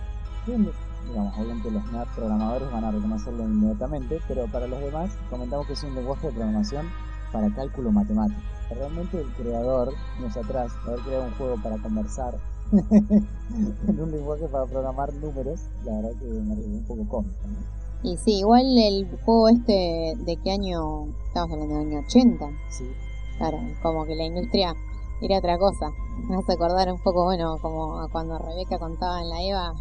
Bien, 0.45 0.69
digamos, 1.07 1.33
obviamente 1.35 1.71
los 1.71 1.83
NAT 1.91 2.07
programadores 2.15 2.71
van 2.71 2.83
a 2.83 2.91
reconocerlo 2.91 3.43
inmediatamente, 3.43 4.19
pero 4.27 4.45
para 4.47 4.67
los 4.67 4.79
demás 4.81 5.09
comentamos 5.31 5.65
que 5.65 5.73
es 5.73 5.83
un 5.83 5.95
lenguaje 5.95 6.27
de 6.27 6.33
programación 6.33 6.85
para 7.31 7.49
cálculo 7.55 7.91
matemático. 7.91 8.54
Realmente 8.69 9.19
el 9.19 9.27
creador, 9.33 9.93
años 10.17 10.37
atrás, 10.37 10.71
haber 10.85 10.99
creado 11.01 11.25
un 11.25 11.31
juego 11.31 11.55
para 11.61 11.77
conversar 11.77 12.35
en 12.71 14.01
un 14.01 14.11
lenguaje 14.11 14.47
para 14.47 14.65
programar 14.65 15.13
números, 15.13 15.61
la 15.83 15.95
verdad 15.97 16.19
que 16.19 16.25
me 16.25 16.55
un 16.55 16.85
poco 16.87 17.07
cómico. 17.07 17.47
¿no? 17.47 17.85
y 18.05 18.17
sí 18.17 18.39
igual 18.39 18.65
el 18.77 19.07
juego 19.25 19.49
este 19.49 20.13
de 20.17 20.37
qué 20.43 20.51
año 20.51 21.07
estamos 21.27 21.51
hablando 21.51 21.79
del 21.79 21.87
año 21.87 21.99
80 22.05 22.45
Sí, 22.69 22.85
claro 23.37 23.57
como 23.81 24.05
que 24.05 24.15
la 24.15 24.25
industria 24.25 24.75
era 25.21 25.39
otra 25.39 25.57
cosa 25.57 25.89
me 26.29 26.37
hace 26.37 26.53
acordar 26.53 26.91
un 26.91 27.01
poco 27.01 27.23
bueno 27.23 27.57
como 27.61 27.99
a 27.99 28.09
cuando 28.09 28.37
Rebeca 28.37 28.77
contaba 28.77 29.21
en 29.21 29.29
la 29.29 29.41
EVA 29.41 29.73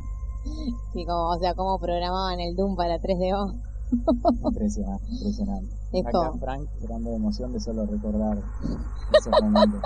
y 0.94 1.04
como 1.04 1.30
o 1.30 1.38
sea 1.38 1.54
cómo 1.54 1.78
programaban 1.78 2.40
el 2.40 2.56
Doom 2.56 2.76
para 2.76 2.98
3DO 2.98 3.60
impresionante, 4.44 5.04
impresionante. 5.10 5.74
es 5.92 6.06
Acá 6.06 6.12
como 6.12 6.38
Frank 6.38 6.68
llorando 6.80 7.10
de 7.10 7.16
emoción 7.16 7.52
de 7.52 7.60
solo 7.60 7.86
recordar 7.86 8.38
esos 9.18 9.42
momentos. 9.42 9.82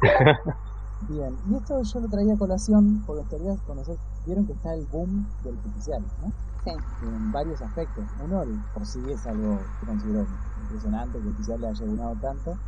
Bien, 1.08 1.36
y 1.48 1.54
esto 1.54 1.82
yo 1.82 2.00
lo 2.00 2.08
traía 2.08 2.34
a 2.34 2.38
colación 2.38 3.02
porque 3.06 3.28
teoría 3.28 3.54
conocer, 3.66 3.96
vieron 4.24 4.46
que 4.46 4.54
está 4.54 4.74
el 4.74 4.86
boom 4.86 5.26
del 5.44 5.56
artificial, 5.56 6.02
¿no? 6.22 6.32
sí 6.64 7.06
En 7.06 7.30
varios 7.30 7.62
aspectos. 7.62 8.04
Uno, 8.18 8.42
el 8.42 8.58
por 8.72 8.84
sí 8.86 8.98
es 9.08 9.24
algo 9.26 9.60
que 9.78 9.86
considero 9.86 10.26
impresionante 10.62 11.12
que 11.12 11.18
el 11.18 11.28
artificial 11.28 11.60
le 11.60 11.68
haya 11.68 11.86
llenado 11.86 12.14
tanto, 12.20 12.58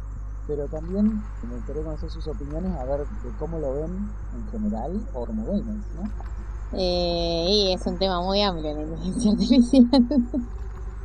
pero 0.46 0.68
también 0.68 1.22
me 1.42 1.54
gustaría 1.56 1.82
conocer 1.82 2.10
sus 2.10 2.26
opiniones 2.28 2.72
a 2.76 2.84
ver 2.84 3.06
de 3.08 3.36
cómo 3.38 3.58
lo 3.58 3.74
ven 3.74 4.08
en 4.34 4.46
general 4.50 5.08
o 5.14 5.26
como 5.26 5.44
¿no? 5.94 6.02
Eh, 6.72 7.46
y 7.48 7.72
es 7.72 7.86
un 7.86 7.98
tema 7.98 8.20
muy 8.20 8.42
amplio 8.42 8.74
la 8.74 8.82
inteligencia 8.82 9.30
artificial. 9.32 9.88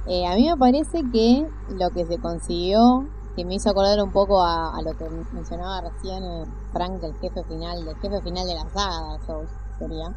Eh, 0.06 0.28
a 0.28 0.36
mí 0.36 0.50
me 0.50 0.58
parece 0.58 1.02
que 1.14 1.48
lo 1.70 1.90
que 1.92 2.06
se 2.06 2.18
consiguió, 2.18 3.08
que 3.38 3.46
me 3.46 3.56
hizo 3.56 3.70
acordar 3.70 4.04
un 4.04 4.12
poco 4.12 4.44
a, 4.44 4.78
lo 4.84 4.98
que 4.98 5.10
mencionaba 5.32 5.82
recién 5.82 6.24
eh, 6.24 6.44
Frank, 6.74 7.02
el 7.04 7.14
jefe 7.16 7.44
final, 7.46 7.86
del 7.86 7.96
jefe 7.96 8.22
final 8.22 8.46
de 8.46 8.54
la 8.54 8.70
saga 8.70 9.18
Dark 9.26 9.48
sería, 9.80 10.14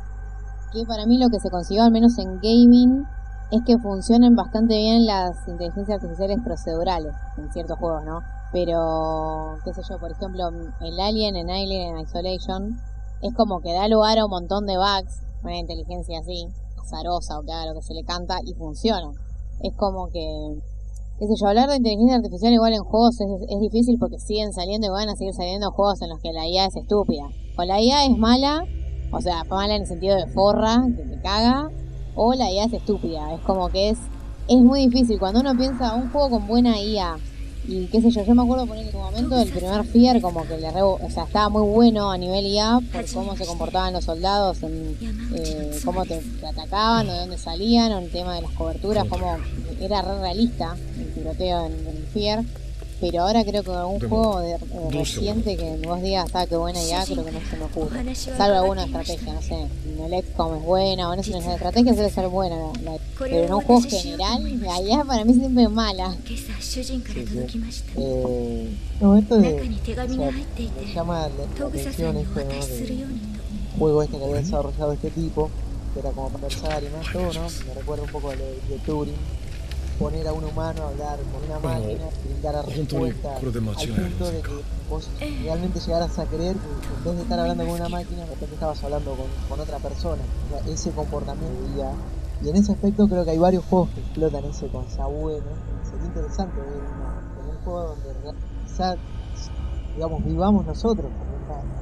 que 0.73 0.85
para 0.87 1.07
mí 1.07 1.19
lo 1.19 1.29
que 1.29 1.39
se 1.39 1.51
consiguió, 1.51 1.85
al 1.85 1.93
menos 1.93 2.19
en 2.19 2.41
gaming, 2.41 3.07
es 3.53 3.63
que 3.65 3.79
funcionen 3.79 4.35
bastante 4.35 4.75
bien 4.75 5.07
las 5.07 5.47
inteligencias 5.47 6.03
artificiales 6.03 6.39
procedurales 6.45 7.15
en 7.37 7.53
ciertos 7.53 7.79
juegos, 7.79 8.05
¿no? 8.05 8.21
Pero, 8.53 9.59
qué 9.65 9.73
sé 9.73 9.83
yo, 9.89 9.99
por 9.99 10.11
ejemplo, 10.11 10.49
el 10.81 11.01
Alien 11.01 11.37
en 11.37 11.51
Alien 11.51 11.99
Isolation 12.01 12.77
es 13.23 13.35
como 13.35 13.61
que 13.61 13.73
da 13.73 13.87
lugar 13.87 14.19
a 14.19 14.25
un 14.25 14.31
montón 14.31 14.67
de 14.67 14.77
bugs, 14.77 15.26
una 15.51 15.59
inteligencia 15.59 16.19
así, 16.19 16.47
azarosa 16.81 17.39
o 17.39 17.43
que 17.43 17.53
haga 17.53 17.73
lo 17.73 17.75
que 17.75 17.87
se 17.87 17.95
le 17.95 18.05
canta 18.05 18.39
y 18.45 18.55
funciona. 18.55 19.11
Es 19.63 19.75
como 19.77 20.09
que, 20.11 20.59
qué 21.19 21.27
sé 21.27 21.35
yo, 21.41 21.49
hablar 21.49 21.69
de 21.69 21.77
inteligencia 21.77 22.17
artificial 22.17 22.53
igual 22.53 22.75
en 22.75 22.83
juegos 22.83 23.21
es, 23.21 23.29
es 23.49 23.61
difícil 23.61 23.99
porque 23.99 24.19
siguen 24.19 24.53
saliendo 24.53 24.89
y 24.89 24.91
van 24.91 25.09
a 25.09 25.17
seguir 25.17 25.35
saliendo 25.35 25.71
juegos 25.71 26.03
en 26.03 26.11
los 26.11 26.21
que 26.21 26.33
la 26.33 26.47
IA 26.47 26.67
es 26.67 26.77
estúpida. 26.77 27.25
O 27.57 27.65
la 27.65 27.81
IA 27.81 28.05
es 28.05 28.17
mala, 28.17 28.65
o 29.13 29.21
sea, 29.21 29.45
mala 29.45 29.77
en 29.77 29.83
el 29.83 29.89
sentido 29.89 30.17
de 30.17 30.27
forra, 30.27 30.85
que 30.97 31.03
te 31.03 31.21
caga, 31.23 31.71
o 32.15 32.35
la 32.35 32.51
IA 32.51 32.65
es 32.65 32.73
estúpida. 32.73 33.33
Es 33.35 33.41
como 33.43 33.69
que 33.69 33.91
es, 33.91 33.99
es 34.49 34.63
muy 34.63 34.89
difícil. 34.89 35.19
Cuando 35.19 35.41
uno 35.41 35.57
piensa 35.57 35.95
un 35.95 36.11
juego 36.11 36.31
con 36.31 36.47
buena 36.47 36.79
IA 36.81 37.17
y 37.69 37.87
qué 37.87 38.01
sé 38.01 38.11
yo, 38.11 38.25
yo 38.25 38.35
me 38.35 38.43
acuerdo 38.43 38.67
poner 38.67 38.87
en 38.87 38.93
su 38.93 38.99
momento 38.99 39.41
el 39.41 39.51
primer 39.51 39.85
Fear 39.85 40.21
como 40.21 40.47
que 40.47 40.57
le 40.57 40.71
re, 40.71 40.83
o 40.83 40.99
sea, 41.11 41.25
estaba 41.25 41.49
muy 41.49 41.63
bueno 41.69 42.11
a 42.11 42.19
nivel 42.19 42.47
IA 42.47 42.81
por 42.93 43.11
cómo 43.13 43.37
se 43.37 43.47
comportaban 43.47 43.93
los 43.93 44.05
soldados, 44.05 44.63
en 44.63 44.97
eh, 45.35 45.81
cómo 45.85 46.05
te, 46.05 46.23
atacaban, 46.47 47.07
de 47.07 47.13
dónde 47.15 47.39
salían, 47.39 47.93
o 47.93 47.99
el 47.99 48.11
tema 48.11 48.35
de 48.35 48.43
las 48.43 48.53
coberturas, 48.53 49.07
cómo 49.09 49.37
era 49.81 50.03
re 50.03 50.21
realista 50.21 50.77
el 50.99 51.15
tiroteo 51.15 51.67
en, 51.67 51.73
en 51.73 52.07
Fear. 52.13 52.45
Pero 52.99 53.23
ahora 53.23 53.45
creo 53.45 53.63
que 53.63 53.71
algún 53.71 54.01
juego 54.01 54.41
de, 54.41 54.53
eh, 54.53 54.59
reciente 54.91 55.57
que 55.57 55.77
vos 55.87 56.01
digas, 56.01 56.31
ah, 56.33 56.47
qué 56.47 56.57
buena 56.57 56.83
idea, 56.83 57.05
creo 57.05 57.25
que 57.25 57.33
no 57.33 57.41
se 57.41 57.57
me 57.57 57.65
ocurre. 57.65 58.15
Salvo 58.15 58.57
alguna 58.57 58.85
estrategia, 58.85 59.35
no 59.35 59.43
sé, 59.43 59.69
no 59.99 60.17
Epcom 60.17 60.57
es 60.57 60.63
buena, 60.63 61.11
o 61.11 61.17
no 61.17 61.23
sé, 61.23 61.33
la 61.33 61.55
estrategia 61.55 61.93
suele 61.95 62.11
ser 62.11 62.29
buena, 62.29 62.57
la, 62.83 62.97
pero 63.19 63.37
en 63.37 63.53
un 63.53 63.61
juego 63.61 63.83
general, 63.83 64.61
la 64.63 64.81
idea 64.81 65.05
para 65.05 65.25
mí 65.27 65.35
siempre 65.35 65.65
es 65.65 65.71
mala. 65.71 66.17
Eh, 67.97 68.69
no, 69.01 69.17
esto 69.19 69.37
de, 69.37 69.49
o 69.49 69.59
sea, 70.95 71.05
este, 72.63 73.07
juego 73.79 74.03
este 74.03 74.17
que 74.17 74.25
había 74.25 74.37
desarrollado 74.37 74.93
este 74.93 75.11
tipo, 75.11 75.51
que 75.93 76.01
era 76.01 76.11
como 76.13 76.31
para 76.31 76.49
pensar 76.49 76.83
y 76.83 76.89
más 76.97 77.13
todo, 77.13 77.33
¿no? 77.43 77.49
Me 77.67 77.75
recuerda 77.75 78.05
un 78.05 78.11
poco 78.11 78.31
a 78.31 78.35
lo 78.37 78.45
de, 78.45 78.61
de 78.71 78.79
Turing 78.87 79.15
poner 79.99 80.29
a 80.29 80.33
un 80.33 80.45
humano 80.45 80.83
a 80.83 80.89
hablar 80.89 81.19
con 81.33 81.45
una 81.45 81.59
máquina, 81.59 82.05
brindar 82.25 82.57
a 82.57 82.63
respuestas, 82.63 83.43
al 83.43 83.89
punto 83.89 84.31
de 84.31 84.41
que 84.41 84.51
vos 84.91 85.09
realmente 85.43 85.81
llegaras 85.81 86.19
a 86.19 86.27
creer 86.27 86.57
que 86.57 86.95
en 86.99 87.05
vez 87.05 87.17
de 87.17 87.23
estar 87.23 87.41
hablando 87.41 87.65
con 87.65 87.75
una 87.75 87.89
máquina, 87.89 88.21
de 88.25 88.31
repente 88.31 88.55
estabas 88.55 88.85
hablando 88.85 89.17
con, 89.49 89.61
otra 89.61 89.79
persona. 89.79 90.23
Ese 90.69 90.91
comportamiento 90.91 91.59
y, 92.43 92.47
y, 92.47 92.51
en 92.51 92.57
ese 92.57 92.73
aspecto 92.73 93.09
creo 93.09 93.25
que 93.25 93.31
hay 93.31 93.39
varios 93.39 93.65
juegos 93.65 93.91
que 93.91 94.01
explotan 94.01 94.45
ese 94.45 94.69
con 94.69 94.85
bueno. 94.85 95.47
Sería 95.85 96.07
interesante 96.07 96.61
ver 96.61 97.49
un 97.49 97.65
juego 97.65 97.83
donde 97.89 98.39
quizás, 98.67 98.97
digamos, 99.95 100.25
vivamos 100.25 100.67
nosotros, 100.67 101.11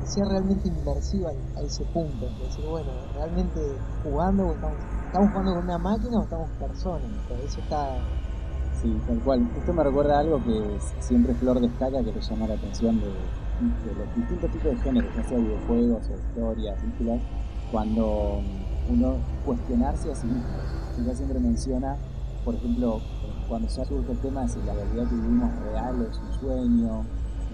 que 0.01 0.07
sea 0.07 0.25
realmente 0.27 0.69
inmersiva 0.69 1.31
a 1.57 1.61
ese 1.63 1.85
punto. 1.85 2.27
Es 2.27 2.49
decir, 2.49 2.65
bueno, 2.67 2.91
realmente 3.15 3.61
jugando 4.03 4.47
o 4.47 4.53
estamos 4.53 4.77
estamos 5.15 5.31
jugando 5.31 5.55
con 5.55 5.65
una 5.65 5.79
máquina 5.79 6.19
o 6.19 6.23
estamos 6.25 6.51
personas. 6.59 7.03
Eso 7.47 7.61
está 7.61 7.89
Sí, 8.83 9.01
tal 9.07 9.21
cual. 9.21 9.49
Esto 9.57 9.73
me 9.73 9.85
recuerda 9.85 10.17
a 10.17 10.21
algo 10.21 10.43
que 10.43 10.61
siempre 10.99 11.33
Flor 11.35 11.61
destaca, 11.61 12.03
que 12.03 12.13
le 12.13 12.21
llama 12.21 12.49
la 12.49 12.55
atención 12.55 13.01
de, 13.01 13.07
los 13.07 14.17
distintos 14.17 14.51
tipos 14.51 14.73
de 14.73 14.77
géneros, 14.79 15.15
ya 15.15 15.23
sea 15.23 15.39
videojuegos 15.39 16.03
o 16.09 16.15
historias, 16.15 16.81
películas, 16.81 17.21
cuando 17.71 18.41
uno 18.91 19.15
cuestionarse 19.47 20.11
a 20.11 20.17
sí 20.17 20.27
mismo. 20.27 20.43
Ella 21.01 21.15
siempre 21.15 21.39
menciona, 21.39 21.97
por 22.45 22.57
ejemplo, 22.57 23.01
cuando 23.49 23.69
se 23.69 23.85
surge 23.85 24.11
el 24.11 24.19
tema 24.19 24.43
de 24.43 24.49
si 24.49 24.59
la 24.67 24.75
realidad 24.75 25.09
que 25.09 25.15
vivimos 25.15 25.49
es 25.53 25.61
real 25.61 26.01
o 26.01 26.11
es 26.11 26.19
un 26.19 26.41
sueño, 26.41 27.05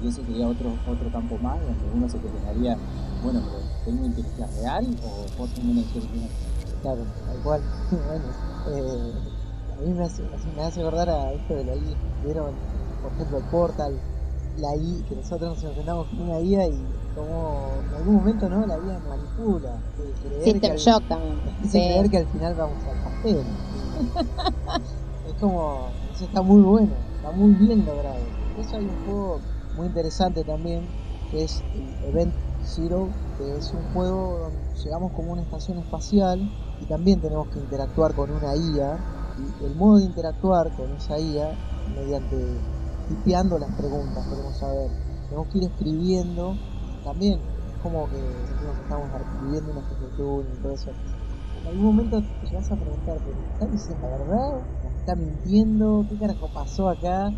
y 0.03 0.09
eso 0.09 0.25
sería 0.25 0.49
otro, 0.49 0.73
otro 0.89 1.13
campo 1.13 1.37
más 1.43 1.61
donde 1.61 1.85
uno 1.95 2.09
se 2.09 2.17
cuestionaría, 2.17 2.79
bueno, 3.23 3.41
pero 3.45 3.61
¿tengo 3.85 3.99
una 3.99 4.07
inteligencia 4.07 4.47
real 4.63 4.87
o 5.05 5.39
vos 5.39 5.51
tengo 5.55 5.73
una 5.73 5.81
inteligencia 5.81 6.50
Claro, 6.83 7.05
tal 7.27 7.43
cual. 7.43 7.63
bueno, 7.91 8.25
eh, 8.67 9.13
a 9.73 9.81
mí 9.83 9.93
me 9.95 10.05
hace, 10.05 10.23
me 10.55 10.63
hace 10.63 10.81
acordar 10.81 11.11
a 11.11 11.33
esto 11.33 11.55
de 11.55 11.65
la 11.65 11.75
I. 11.77 11.97
Vieron, 12.23 12.55
por 13.03 13.13
ejemplo, 13.13 13.39
el 13.39 13.45
Portal, 13.45 14.01
la 14.57 14.75
I, 14.77 15.05
que 15.09 15.15
nosotros 15.15 15.51
nos 15.51 15.65
enfrentamos 15.65 16.09
con 16.09 16.21
una 16.23 16.41
IA 16.41 16.67
y 16.67 16.87
como 17.15 17.83
en 17.87 17.95
algún 17.95 18.15
momento, 18.17 18.49
¿no? 18.49 18.67
La 18.67 18.79
IA 18.79 18.99
manipula. 19.01 19.83
que 19.97 20.45
System 20.45 20.77
Shock 20.77 21.07
también. 21.09 21.41
Dice 21.63 21.79
Sí. 21.79 21.85
creer 21.85 22.11
que 22.11 22.17
al 22.19 22.27
final 22.29 22.55
vamos 22.55 22.85
al 22.85 23.03
pastel. 23.03 23.45
es 25.27 25.35
como, 25.35 25.91
eso 26.15 26.25
está 26.25 26.43
muy 26.43 26.63
bueno, 26.63 26.95
está 27.17 27.31
muy 27.33 27.55
bien 27.55 27.85
logrado. 27.85 28.27
Eso 28.57 28.77
hay 28.79 28.87
un 28.87 28.97
juego 29.05 29.41
muy 29.75 29.87
interesante 29.87 30.45
también, 30.45 30.89
que 31.31 31.45
es 31.45 31.63
el 31.75 31.95
Event 32.09 32.35
Zero, 32.63 33.11
que 33.37 33.57
es 33.57 33.73
un 33.73 33.85
juego 33.93 34.39
donde 34.39 34.61
llegamos 34.83 35.13
como 35.13 35.33
una 35.33 35.43
estación 35.43 35.79
espacial 35.79 36.41
y 36.81 36.87
también 36.87 37.21
tenemos 37.21 37.49
que 37.51 37.61
interactuar 37.61 38.15
con 38.15 38.31
una 38.33 38.57
IA. 38.57 38.99
Y 39.37 39.65
el 39.65 39.75
modo 39.77 39.99
de 39.99 40.05
interactuar 40.07 40.73
con 40.73 40.93
esa 40.95 41.19
IA, 41.21 41.57
mediante 41.87 42.37
tipeando 43.07 43.59
las 43.59 43.73
preguntas, 43.75 44.27
queremos 44.29 44.59
saber. 44.59 44.91
Tenemos 45.29 45.49
que 45.49 45.59
ir 45.59 45.65
escribiendo, 45.65 46.59
también 47.03 47.49
es 47.65 47.77
como 47.79 48.09
que 48.11 48.45
sentimos 48.47 48.77
que 48.77 48.83
estamos 48.83 49.11
escribiendo 49.21 49.71
una 49.73 49.83
escritura 49.83 50.49
y 50.53 50.59
todo 50.59 50.75
eso. 50.75 50.97
En 51.53 51.67
algún 51.67 51.85
momento 51.87 52.23
te 52.41 52.47
llegas 52.47 52.71
a 52.73 52.77
preguntar, 52.77 53.21
¿pero 53.25 53.41
está 53.43 53.67
diciendo 53.67 54.09
la 54.11 54.19
verdad? 54.19 54.67
¿Nos 54.83 54.95
está 54.97 55.15
mintiendo? 55.17 56.05
¿Qué 56.09 56.19
carajo 56.19 56.49
pasó 56.51 56.89
acá? 56.89 57.31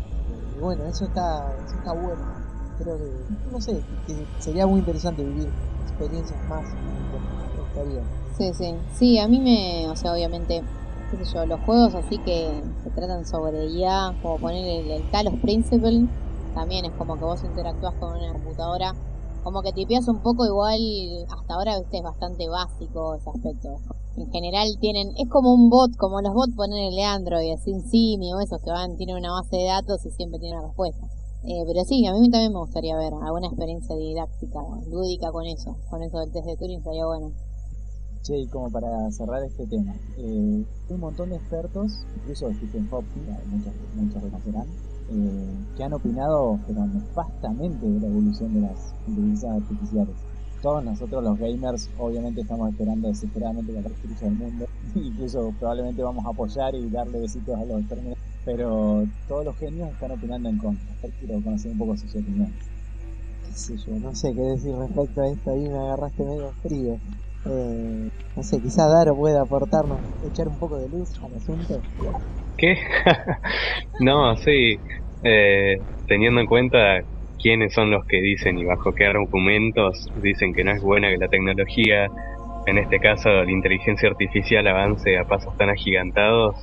Y 0.51 0.57
bueno, 0.57 0.85
eso 0.87 1.05
está, 1.05 1.21
eso 1.63 1.75
está 1.77 1.93
bueno. 1.93 2.31
Creo 2.77 2.97
que, 2.97 3.27
no 3.45 3.59
sé, 3.61 3.85
que 4.05 4.27
sería 4.37 4.67
muy 4.67 4.79
interesante 4.79 5.23
vivir 5.23 5.53
experiencias 5.77 6.41
más. 6.43 6.75
Me 7.53 7.59
gustaría. 7.61 8.03
Sí, 8.37 8.51
sí. 8.53 8.73
Sí, 8.97 9.19
a 9.19 9.27
mí 9.27 9.39
me, 9.39 9.87
o 9.89 9.95
sea, 9.95 10.13
obviamente, 10.13 10.63
qué 11.11 11.23
sé 11.23 11.33
yo, 11.33 11.45
los 11.45 11.59
juegos 11.61 11.93
así 11.93 12.17
que 12.19 12.63
se 12.83 12.89
tratan 12.89 13.27
sobre 13.27 13.67
IA, 13.67 14.15
como 14.23 14.39
poner 14.39 14.91
el, 14.91 15.11
Talos 15.11 15.35
Principle, 15.35 16.07
también 16.55 16.85
es 16.85 16.91
como 16.93 17.15
que 17.15 17.25
vos 17.25 17.43
interactúas 17.43 17.93
con 17.95 18.17
una 18.17 18.33
computadora, 18.33 18.95
como 19.43 19.61
que 19.61 19.71
tipeas 19.71 20.07
un 20.07 20.19
poco 20.19 20.47
igual, 20.47 20.79
hasta 21.29 21.53
ahora, 21.53 21.77
viste, 21.77 21.97
es 21.97 22.03
bastante 22.03 22.49
básico 22.49 23.15
ese 23.15 23.29
aspecto. 23.29 23.77
En 24.17 24.31
general 24.31 24.67
tienen, 24.79 25.11
es 25.17 25.29
como 25.29 25.53
un 25.53 25.69
bot, 25.69 25.95
como 25.97 26.19
los 26.21 26.33
bots 26.33 26.55
ponen 26.55 26.91
el 26.91 26.99
Android, 26.99 27.55
sin 27.63 27.83
Simi 27.83 28.33
o 28.33 28.39
esos 28.39 28.61
que 28.61 28.71
van, 28.71 28.97
tienen 28.97 29.17
una 29.17 29.31
base 29.31 29.57
de 29.57 29.65
datos 29.65 30.05
y 30.05 30.09
siempre 30.09 30.39
tienen 30.39 30.59
la 30.59 30.67
respuesta. 30.67 31.05
Eh, 31.43 31.63
pero 31.67 31.83
sí, 31.83 32.05
a 32.07 32.13
mí 32.13 32.29
también 32.31 32.53
me 32.53 32.59
gustaría 32.59 32.97
ver 32.97 33.13
alguna 33.13 33.47
experiencia 33.47 33.95
didáctica, 33.95 34.59
lúdica 34.89 35.31
con 35.31 35.45
eso, 35.45 35.75
con 35.89 36.01
eso 36.01 36.19
del 36.19 36.31
test 36.31 36.47
de 36.47 36.57
Turing 36.57 36.79
estaría 36.79 37.05
bueno. 37.05 37.31
Che, 38.23 38.37
y 38.37 38.47
como 38.47 38.71
para 38.71 39.11
cerrar 39.11 39.43
este 39.43 39.65
tema, 39.67 39.93
eh, 40.17 40.63
un 40.87 40.99
montón 41.01 41.31
de 41.31 41.35
expertos, 41.35 42.05
incluso 42.15 42.53
Stephen 42.53 42.87
Hawking, 42.89 43.21
eh, 43.27 43.37
muchos, 43.51 43.73
muchos 43.97 44.23
reconocerán, 44.23 44.67
eh, 45.11 45.49
que 45.75 45.83
han 45.83 45.91
opinado 45.91 46.57
pero 46.65 46.87
nefastamente 46.87 47.85
de 47.85 47.99
la 47.99 48.07
evolución 48.07 48.53
de 48.53 48.61
las 48.61 48.95
inteligencias 49.09 49.51
artificiales. 49.51 50.15
Todos 50.61 50.85
nosotros 50.85 51.21
los 51.21 51.37
gamers 51.37 51.89
obviamente 51.99 52.39
estamos 52.39 52.69
esperando 52.69 53.09
desesperadamente 53.09 53.73
la 53.73 53.81
destruya 53.81 54.21
del 54.21 54.35
mundo, 54.35 54.67
incluso 54.95 55.53
probablemente 55.59 56.01
vamos 56.01 56.25
a 56.25 56.29
apoyar 56.29 56.73
y 56.75 56.89
darle 56.89 57.19
besitos 57.19 57.59
a 57.59 57.65
los 57.65 57.85
términos, 57.89 58.17
pero 58.45 59.05
todos 59.27 59.43
los 59.43 59.57
genios 59.57 59.89
están 59.91 60.11
opinando 60.11 60.47
en 60.47 60.57
contra. 60.59 60.95
Quiero 61.19 61.43
conocer 61.43 61.73
un 61.73 61.77
poco 61.77 61.97
sus 61.97 62.15
opiniones. 62.15 62.53
qué 63.49 63.53
sé 63.53 63.75
yo, 63.75 63.99
no 63.99 64.15
sé 64.15 64.33
qué 64.33 64.41
decir 64.43 64.73
respecto 64.77 65.21
a 65.21 65.27
esto, 65.27 65.51
ahí 65.51 65.67
me 65.67 65.77
agarraste 65.77 66.23
medio 66.23 66.51
frío. 66.61 66.97
Eh, 67.45 68.09
no 68.35 68.43
sé, 68.43 68.61
quizás 68.61 68.91
Daro 68.91 69.15
pueda 69.15 69.41
aportarnos, 69.43 70.05
echar 70.23 70.47
un 70.47 70.57
poco 70.57 70.79
de 70.79 70.89
luz 70.89 71.09
al 71.21 71.35
asunto. 71.35 71.85
¿Qué? 72.57 72.75
no, 73.99 74.35
sí. 74.37 74.77
Eh, 75.23 75.75
teniendo 76.07 76.41
en 76.41 76.47
cuenta 76.47 77.01
quiénes 77.39 77.73
son 77.73 77.91
los 77.91 78.03
que 78.07 78.21
dicen 78.21 78.57
y 78.57 78.65
bajo 78.65 78.93
qué 78.93 79.05
argumentos 79.05 80.07
dicen 80.15 80.53
que 80.53 80.63
no 80.63 80.71
es 80.71 80.81
buena 80.81 81.09
que 81.09 81.17
la 81.17 81.27
tecnología, 81.29 82.07
en 82.65 82.77
este 82.77 82.99
caso 82.99 83.29
la 83.29 83.51
inteligencia 83.51 84.09
artificial, 84.09 84.67
avance 84.67 85.17
a 85.17 85.25
pasos 85.25 85.53
tan 85.57 85.69
agigantados. 85.69 86.55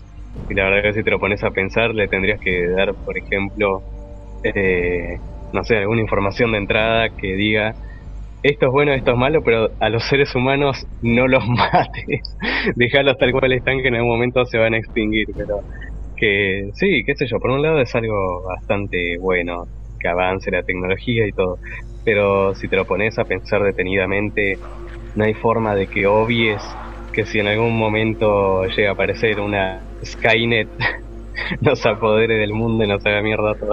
Y 0.48 0.54
la 0.54 0.64
verdad 0.64 0.82
que 0.82 0.94
si 0.94 1.04
te 1.04 1.10
lo 1.10 1.20
pones 1.20 1.42
a 1.44 1.50
pensar, 1.52 1.94
le 1.94 2.08
tendrías 2.08 2.38
que 2.40 2.66
dar, 2.68 2.94
por 3.04 3.16
ejemplo, 3.18 3.82
eh, 4.42 5.18
no 5.52 5.64
sé, 5.64 5.76
alguna 5.78 6.00
información 6.02 6.52
de 6.52 6.58
entrada 6.58 7.08
que 7.16 7.34
diga 7.34 7.74
esto 8.42 8.66
es 8.66 8.72
bueno, 8.72 8.92
esto 8.94 9.12
es 9.12 9.16
malo, 9.18 9.42
pero 9.44 9.70
a 9.80 9.88
los 9.90 10.04
seres 10.04 10.34
humanos 10.34 10.86
no 11.00 11.28
los 11.28 11.46
mates. 11.48 12.36
Dejalos 12.76 13.16
tal 13.18 13.32
cual 13.32 13.52
están 13.52 13.82
que 13.82 13.88
en 13.88 13.96
algún 13.96 14.10
momento 14.12 14.44
se 14.46 14.58
van 14.58 14.74
a 14.74 14.78
extinguir, 14.78 15.26
pero 15.36 15.62
que 16.16 16.70
sí, 16.74 17.02
qué 17.06 17.14
sé 17.16 17.26
yo, 17.26 17.38
por 17.40 17.50
un 17.50 17.62
lado 17.62 17.80
es 17.80 17.94
algo 17.94 18.42
bastante 18.48 19.16
bueno 19.20 19.66
que 19.98 20.08
avance 20.08 20.50
la 20.50 20.62
tecnología 20.64 21.26
y 21.26 21.32
todo, 21.32 21.58
pero 22.04 22.54
si 22.54 22.68
te 22.68 22.76
lo 22.76 22.86
pones 22.86 23.18
a 23.18 23.24
pensar 23.26 23.62
detenidamente, 23.62 24.60
no 25.14 25.24
hay 25.24 25.34
forma 25.34 25.74
de 25.76 25.88
que 25.88 26.06
obvies 26.06 26.78
que 27.12 27.26
si 27.26 27.40
en 27.40 27.48
algún 27.48 27.76
momento 27.78 28.64
llega 28.66 28.90
a 28.90 28.92
aparecer 28.94 29.40
una 29.40 29.84
Skynet 30.04 30.70
nos 31.60 31.84
apodere 31.86 32.36
del 32.36 32.52
mundo 32.54 32.84
y 32.84 32.88
nos 32.88 33.04
haga 33.06 33.22
mierda 33.22 33.54
todo. 33.56 33.72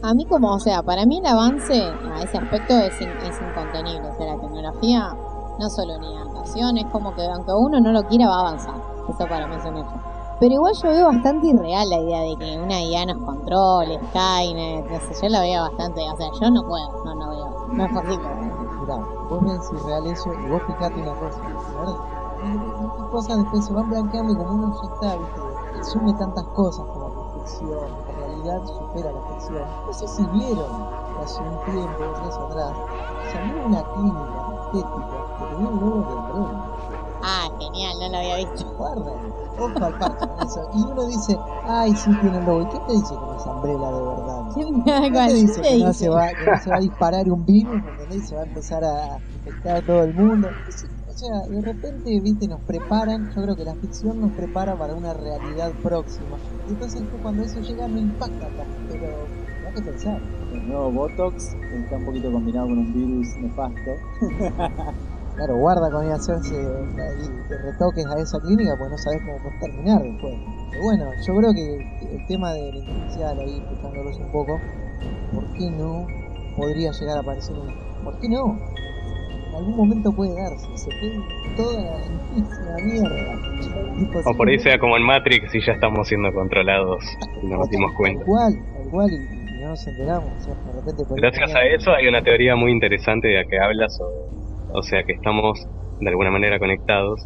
A 0.00 0.14
mí 0.14 0.24
como, 0.26 0.54
o 0.54 0.60
sea, 0.60 0.82
para 0.82 1.04
mí 1.06 1.18
el 1.18 1.26
avance 1.26 1.74
a 2.14 2.22
ese 2.22 2.38
aspecto 2.38 2.78
es, 2.78 3.00
in- 3.00 3.10
es 3.20 3.40
incontenible. 3.40 4.08
O 4.08 4.16
sea, 4.16 4.26
la 4.34 4.40
tecnología 4.40 5.12
no 5.58 5.68
solo 5.70 5.98
ni 5.98 6.16
adaptación, 6.16 6.76
es 6.78 6.86
como 6.92 7.14
que 7.14 7.26
aunque 7.26 7.52
uno 7.52 7.80
no 7.80 7.90
lo 7.92 8.04
quiera 8.06 8.28
va 8.28 8.36
a 8.36 8.40
avanzar. 8.40 8.76
Eso 9.08 9.26
para 9.28 9.46
mí 9.48 9.56
es 9.56 9.64
un 9.64 9.76
hecho. 9.76 9.90
Pero 10.38 10.54
igual 10.54 10.72
yo 10.80 10.88
veo 10.90 11.06
bastante 11.06 11.48
irreal 11.48 11.88
la 11.90 11.98
idea 11.98 12.20
de 12.20 12.36
que 12.36 12.60
una 12.60 12.80
IA 12.80 13.06
nos 13.06 13.18
controle, 13.26 13.98
Skynet, 14.10 14.88
no 14.88 15.00
sé, 15.00 15.20
yo 15.20 15.28
la 15.30 15.40
veo 15.40 15.62
bastante, 15.62 16.00
o 16.08 16.16
sea, 16.16 16.28
yo 16.40 16.50
no 16.52 16.62
puedo, 16.62 17.04
no, 17.04 17.14
no 17.16 17.30
veo, 17.30 17.66
no 17.72 17.84
es 17.86 17.92
posible. 17.92 18.28
Mirá, 18.80 18.96
vos 19.28 19.42
me 19.42 19.58
real 19.84 20.06
eso 20.06 20.32
y 20.32 20.48
vos 20.48 20.62
fijate 20.64 21.00
una 21.02 21.14
cosa, 21.18 21.40
¿verdad? 21.76 21.96
Las 23.00 23.08
cosas 23.10 23.38
después 23.38 23.64
se 23.66 23.72
van 23.72 23.90
blanqueando 23.90 24.32
y 24.32 24.36
como 24.36 24.50
uno 24.54 24.80
ya 24.80 24.94
está, 24.94 25.16
viste, 25.18 25.40
asume 25.80 26.12
tantas 26.14 26.44
cosas 26.54 26.86
como 26.86 27.08
la 27.08 28.07
realidad 28.48 28.66
supera 28.66 29.12
la 29.12 29.20
ficción. 29.34 29.62
No 29.86 29.92
sé 29.92 30.08
si 30.08 30.24
vieron 30.26 30.88
hace 31.22 31.40
un 31.40 31.64
tiempo, 31.64 31.98
días 32.22 32.36
atrás, 32.36 32.72
salió 33.32 33.66
una 33.66 33.82
clínica 33.94 34.48
estética 34.64 35.16
que 35.38 35.44
tenía 35.54 35.68
un 35.68 35.80
logo 35.80 36.00
de 36.02 36.14
Umbrella. 36.14 36.64
Ah, 37.20 37.48
genial, 37.58 37.94
no 38.00 38.08
lo 38.10 38.16
había 38.18 38.36
visto. 38.36 38.64
Guarda, 38.76 39.12
ojo 39.58 39.84
al 39.84 39.98
parche 39.98 40.26
con 40.28 40.46
eso. 40.46 40.70
Y 40.74 40.82
uno 40.82 41.06
dice, 41.06 41.38
ay, 41.66 41.94
sí 41.96 42.10
tiene 42.20 42.40
lobo. 42.42 42.62
¿Y 42.62 42.66
qué 42.66 42.78
te 42.86 42.92
dice 42.92 43.14
que 43.14 43.20
no 43.20 43.36
es 43.36 43.46
Umbrella 43.46 43.90
de 43.90 44.02
verdad? 44.02 44.42
¿Quién 44.54 44.84
me 44.84 44.92
da 44.92 45.00
¿Qué 45.00 45.10
te 45.10 45.34
dice 45.34 45.60
¿Qué 45.60 45.68
que 45.68 45.84
no, 45.84 45.92
se 45.92 46.08
va, 46.08 46.28
que 46.28 46.50
no 46.50 46.58
se 46.58 46.70
va 46.70 46.76
a 46.76 46.80
disparar 46.80 47.30
un 47.30 47.44
virus, 47.44 47.74
¿entendés? 47.74 48.24
Y 48.24 48.26
se 48.26 48.34
va 48.36 48.42
a 48.42 48.44
empezar 48.44 48.84
a 48.84 49.18
infectar 49.38 49.76
a 49.76 49.82
todo 49.82 50.02
el 50.04 50.14
mundo. 50.14 50.48
O 50.48 50.97
sea, 51.18 51.36
de 51.50 51.60
repente, 51.60 52.20
viste, 52.22 52.46
nos 52.46 52.62
preparan, 52.62 53.28
yo 53.34 53.42
creo 53.42 53.56
que 53.56 53.64
la 53.64 53.74
ficción 53.74 54.20
nos 54.20 54.32
prepara 54.34 54.76
para 54.76 54.94
una 54.94 55.12
realidad 55.12 55.72
próxima. 55.82 56.38
Y 56.66 56.72
entonces 56.72 57.02
cuando 57.22 57.42
eso 57.42 57.60
llega 57.60 57.88
no 57.88 57.98
impacta 57.98 58.46
tanto, 58.56 58.94
pero 59.00 59.26
hay 59.66 59.72
que 59.74 59.82
pensar. 59.82 60.20
El 60.52 60.68
nuevo 60.68 60.92
Botox 60.92 61.56
está 61.74 61.96
un 61.96 62.04
poquito 62.04 62.30
combinado 62.30 62.68
con 62.68 62.78
un 62.78 62.92
virus 62.92 63.36
nefasto. 63.38 63.96
Claro, 65.38 65.56
guarda 65.56 65.88
con 65.92 66.04
ir 66.04 66.10
a 66.10 66.16
hacerse 66.16 66.56
ahí 66.56 67.28
retoques 67.62 68.04
a 68.06 68.18
esa 68.18 68.40
clínica 68.40 68.74
porque 68.76 68.90
no 68.90 68.98
sabes 68.98 69.22
cómo 69.22 69.38
puede 69.38 69.70
terminar 69.70 70.02
después. 70.02 70.34
Pero 70.72 70.82
bueno, 70.82 71.04
yo 71.24 71.36
creo 71.36 71.52
que 71.54 72.16
el 72.16 72.26
tema 72.26 72.52
de 72.54 72.72
la 72.72 73.30
ahí, 73.30 73.58
escuchándolos 73.58 74.18
un 74.18 74.32
poco, 74.32 74.58
¿por 75.32 75.44
qué 75.54 75.70
no 75.70 76.06
podría 76.56 76.90
llegar 76.90 77.18
a 77.18 77.20
aparecer 77.20 77.56
una? 77.56 77.72
¿Por 78.02 78.18
qué 78.18 78.28
no? 78.28 78.58
Algún 79.58 79.76
momento 79.76 80.12
puede 80.12 80.34
darse, 80.34 80.66
se 80.76 80.90
puede 81.00 81.18
toda 81.56 81.82
la 81.82 82.84
mierda. 82.84 84.22
O 84.24 84.36
por 84.36 84.48
ahí 84.48 84.58
sea 84.60 84.78
como 84.78 84.96
en 84.96 85.02
Matrix 85.02 85.52
y 85.52 85.60
ya 85.60 85.72
estamos 85.72 86.06
siendo 86.06 86.32
controlados 86.32 87.04
y 87.42 87.46
no 87.48 87.58
nos 87.58 87.68
dimos 87.68 87.92
cuenta. 87.96 88.24
Tal 88.24 88.88
cual, 88.90 89.10
y, 89.10 89.16
y 89.16 89.60
no 89.60 89.70
nos 89.70 89.84
enteramos. 89.88 90.30
O 90.30 90.40
sea, 90.40 90.54
de 90.54 90.72
repente 90.78 91.04
por 91.08 91.18
ahí 91.18 91.22
Gracias 91.22 91.54
a 91.56 91.62
eso 91.64 91.90
hay 91.90 92.06
una 92.06 92.22
teoría 92.22 92.54
muy 92.54 92.70
interesante 92.70 93.26
de 93.26 93.34
la 93.34 93.44
que 93.50 93.58
habla 93.58 93.88
sobre, 93.88 94.16
o 94.74 94.82
sea 94.82 95.02
que 95.02 95.14
estamos 95.14 95.66
de 95.98 96.08
alguna 96.08 96.30
manera 96.30 96.60
conectados, 96.60 97.20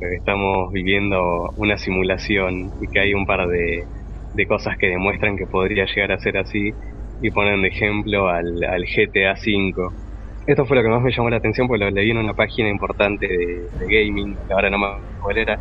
que 0.00 0.16
estamos 0.16 0.72
viviendo 0.72 1.52
una 1.54 1.76
simulación 1.78 2.72
y 2.80 2.88
que 2.88 2.98
hay 2.98 3.14
un 3.14 3.26
par 3.26 3.46
de, 3.46 3.84
de 4.32 4.46
cosas 4.46 4.76
que 4.76 4.88
demuestran 4.88 5.36
que 5.36 5.46
podría 5.46 5.86
llegar 5.86 6.10
a 6.10 6.18
ser 6.18 6.36
así 6.36 6.72
y 7.20 7.30
ponen 7.30 7.62
de 7.62 7.68
ejemplo 7.68 8.26
al, 8.28 8.44
al 8.68 8.82
GTA 8.82 9.34
V. 9.34 10.05
Esto 10.46 10.64
fue 10.64 10.76
lo 10.76 10.82
que 10.84 10.88
más 10.88 11.02
me 11.02 11.10
llamó 11.10 11.28
la 11.28 11.38
atención 11.38 11.66
porque 11.66 11.84
lo 11.84 11.90
leí 11.90 12.10
en 12.10 12.18
una 12.18 12.32
página 12.32 12.68
importante 12.68 13.26
de, 13.26 13.68
gaming, 13.80 14.36
que 14.46 14.54
ahora 14.54 14.70
no 14.70 14.78
me 14.78 14.86
acuerdo 14.86 15.08
cuál 15.20 15.38
era, 15.38 15.58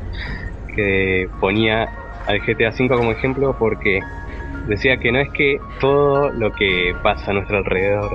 que 0.76 1.28
ponía 1.40 1.90
al 2.28 2.40
GTA 2.40 2.70
V 2.70 2.90
como 2.90 3.12
ejemplo 3.12 3.56
porque 3.58 4.00
decía 4.68 4.98
que 4.98 5.12
no 5.12 5.20
es 5.20 5.30
que 5.32 5.58
todo 5.80 6.32
lo 6.32 6.52
que 6.52 6.94
pasa 7.02 7.32
a 7.32 7.34
nuestro 7.34 7.58
alrededor 7.58 8.12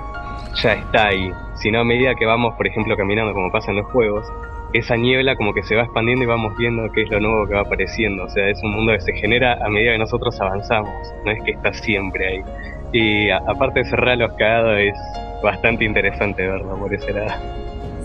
ya 0.62 0.74
está 0.74 1.08
ahí, 1.08 1.32
sino 1.56 1.80
a 1.80 1.84
medida 1.84 2.14
que 2.14 2.24
vamos, 2.24 2.54
por 2.54 2.68
ejemplo, 2.68 2.96
caminando 2.96 3.32
como 3.32 3.50
pasa 3.50 3.72
en 3.72 3.78
los 3.78 3.86
juegos, 3.86 4.26
esa 4.72 4.96
niebla 4.96 5.34
como 5.34 5.52
que 5.52 5.64
se 5.64 5.74
va 5.74 5.82
expandiendo 5.82 6.22
y 6.24 6.28
vamos 6.28 6.56
viendo 6.56 6.88
qué 6.92 7.02
es 7.02 7.10
lo 7.10 7.18
nuevo 7.18 7.48
que 7.48 7.54
va 7.54 7.62
apareciendo. 7.62 8.24
O 8.24 8.28
sea, 8.28 8.48
es 8.48 8.62
un 8.62 8.72
mundo 8.72 8.92
que 8.92 9.00
se 9.00 9.12
genera 9.14 9.58
a 9.64 9.68
medida 9.68 9.92
que 9.92 9.98
nosotros 9.98 10.40
avanzamos, 10.40 10.94
no 11.24 11.32
es 11.32 11.42
que 11.42 11.50
está 11.52 11.72
siempre 11.72 12.28
ahí. 12.28 12.40
Y 12.92 13.30
aparte 13.30 13.80
de 13.80 13.86
cerrar 13.86 14.18
los 14.18 14.32
cagados 14.34 14.78
es 14.78 14.94
bastante 15.42 15.84
interesante 15.84 16.46
verlo 16.46 16.76
por 16.78 16.92
ese 16.94 17.12
lado. 17.12 17.30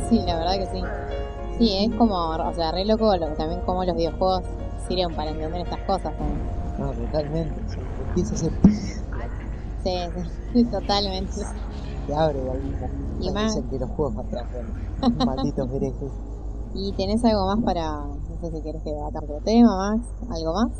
Sí, 0.10 0.22
la 0.26 0.38
verdad 0.38 0.54
que 0.60 0.66
sí. 0.68 0.84
Sí, 1.58 1.86
es 1.86 1.96
como, 1.98 2.16
o 2.16 2.54
sea, 2.54 2.72
re 2.72 2.86
loco 2.86 3.16
lo, 3.18 3.28
también 3.34 3.62
como 3.62 3.84
los 3.86 3.96
videojuegos 3.96 4.44
sirven 4.88 5.16
para 5.16 5.32
entender 5.32 5.62
estas 5.62 5.80
cosas. 5.82 6.14
también. 6.18 6.40
No, 6.78 6.92
totalmente. 6.92 7.54
o 7.66 7.70
sea, 7.70 7.84
empieza 8.10 8.34
a 8.36 8.38
ser 8.38 8.52
Sí, 9.84 9.92
sí, 10.14 10.30
sí, 10.54 10.64
totalmente. 10.72 11.32
te 12.08 12.16
abre 12.16 12.40
momento. 12.42 12.86
Y 13.22 13.32
más- 13.32 13.56
Dicen 13.56 13.70
que 13.70 13.80
los 13.80 13.90
juegos 13.92 14.18
atrapan. 14.26 15.26
Malditos 15.26 15.72
herejes. 15.72 16.12
¿Y 16.76 16.92
tenés 16.94 17.24
algo 17.24 17.46
más 17.48 17.60
para, 17.64 17.90
no 18.02 18.18
sé 18.42 18.52
si 18.52 18.62
querés 18.62 18.82
que 18.84 18.92
otro 18.92 19.40
tema, 19.46 19.78
Max? 19.94 20.06
¿Algo 20.30 20.54
más? 20.54 20.72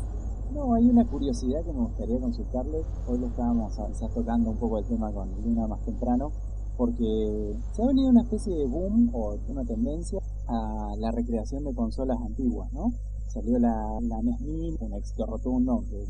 No, 0.52 0.74
hay 0.74 0.88
una 0.90 1.04
curiosidad 1.06 1.62
que 1.64 1.72
me 1.72 1.80
gustaría 1.80 2.20
consultarles. 2.20 2.84
Hoy 3.08 3.18
lo 3.18 3.26
estábamos 3.28 3.78
a- 3.78 3.86
quizás 3.86 4.10
tocando 4.12 4.50
un 4.50 4.56
poco 4.58 4.78
el 4.78 4.84
tema 4.84 5.10
con 5.10 5.30
Luna 5.42 5.66
más 5.66 5.80
temprano, 5.86 6.32
porque 6.76 7.56
se 7.72 7.82
ha 7.82 7.86
venido 7.86 8.10
una 8.10 8.22
especie 8.22 8.54
de 8.54 8.66
boom 8.66 9.10
o 9.14 9.36
una 9.48 9.64
tendencia 9.64 10.20
a 10.48 10.94
la 10.98 11.10
recreación 11.10 11.64
de 11.64 11.74
consolas 11.74 12.18
antiguas, 12.20 12.72
¿no? 12.72 12.92
Salió 13.28 13.58
la, 13.58 13.98
la 14.02 14.22
NES 14.22 14.40
Mini, 14.40 14.76
un 14.80 14.94
éxito 14.94 15.26
rotundo, 15.26 15.72
aunque 15.72 16.04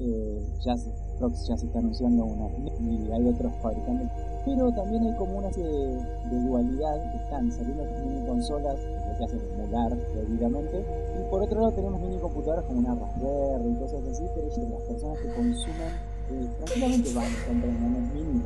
eh, 0.00 0.46
ya, 0.64 0.76
se, 0.76 0.90
ya 1.48 1.56
se 1.56 1.66
está 1.66 1.78
anunciando 1.80 2.24
una 2.24 2.48
y 2.80 3.10
hay 3.12 3.28
otros 3.28 3.52
fabricantes. 3.62 4.08
Pero 4.44 4.70
también 4.72 5.02
hay 5.04 5.16
como 5.16 5.38
una 5.38 5.48
especie 5.48 5.70
de, 5.70 6.40
dualidad, 6.46 7.12
que 7.12 7.18
están 7.18 7.50
saliendo 7.50 7.84
mini 8.04 8.26
consolas, 8.26 8.76
que 9.18 9.24
hacen 9.24 9.40
emular 9.54 9.96
debidamente, 10.14 10.80
y 10.80 11.30
por 11.30 11.42
otro 11.42 11.60
lado 11.60 11.72
tenemos 11.72 12.00
mini 12.00 12.18
computadoras 12.18 12.64
como 12.64 12.78
una 12.78 12.94
Raspberry 12.94 13.72
y 13.72 13.76
cosas 13.76 14.00
así, 14.06 14.24
pero 14.34 14.70
las 14.70 14.82
personas 14.82 15.18
que 15.18 15.34
consumen 15.34 16.17
eh, 16.30 16.48
tranquilamente 16.58 17.12
van 17.14 17.24
a 17.24 18.12
Mini 18.12 18.42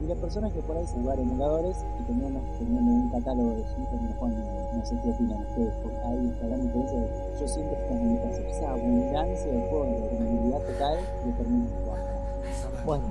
y 0.00 0.04
la 0.04 0.14
las 0.14 0.18
personas 0.18 0.52
que 0.52 0.60
por 0.60 0.76
ahí 0.76 0.86
se 0.86 0.92
jugar 0.92 1.18
emuladores 1.18 1.76
y 2.00 2.02
teniendo, 2.04 2.40
teniendo 2.58 2.92
un 2.92 3.10
catálogo 3.10 3.50
de 3.56 3.64
juegos 3.64 4.02
no 4.02 4.12
juegan, 4.18 4.44
no 4.76 4.84
sé 4.84 4.94
qué 5.02 5.10
opinan 5.10 5.38
ustedes, 5.38 5.74
porque 5.82 5.96
ahí 5.96 6.26
está 6.28 6.46
la 6.46 6.56
diferencia 6.56 7.00
de 7.00 7.40
yo 7.40 7.48
siento 7.48 7.76
que 7.88 7.94
limitación, 7.94 8.46
esa 8.46 8.70
abundancia 8.70 9.46
de 9.46 9.60
juegos 9.70 9.86
de 9.88 10.00
disponibilidad 10.00 10.60
total 10.60 10.98
que 11.24 11.32
termina 11.32 11.66
jugando. 11.82 12.06
Bueno, 12.84 13.04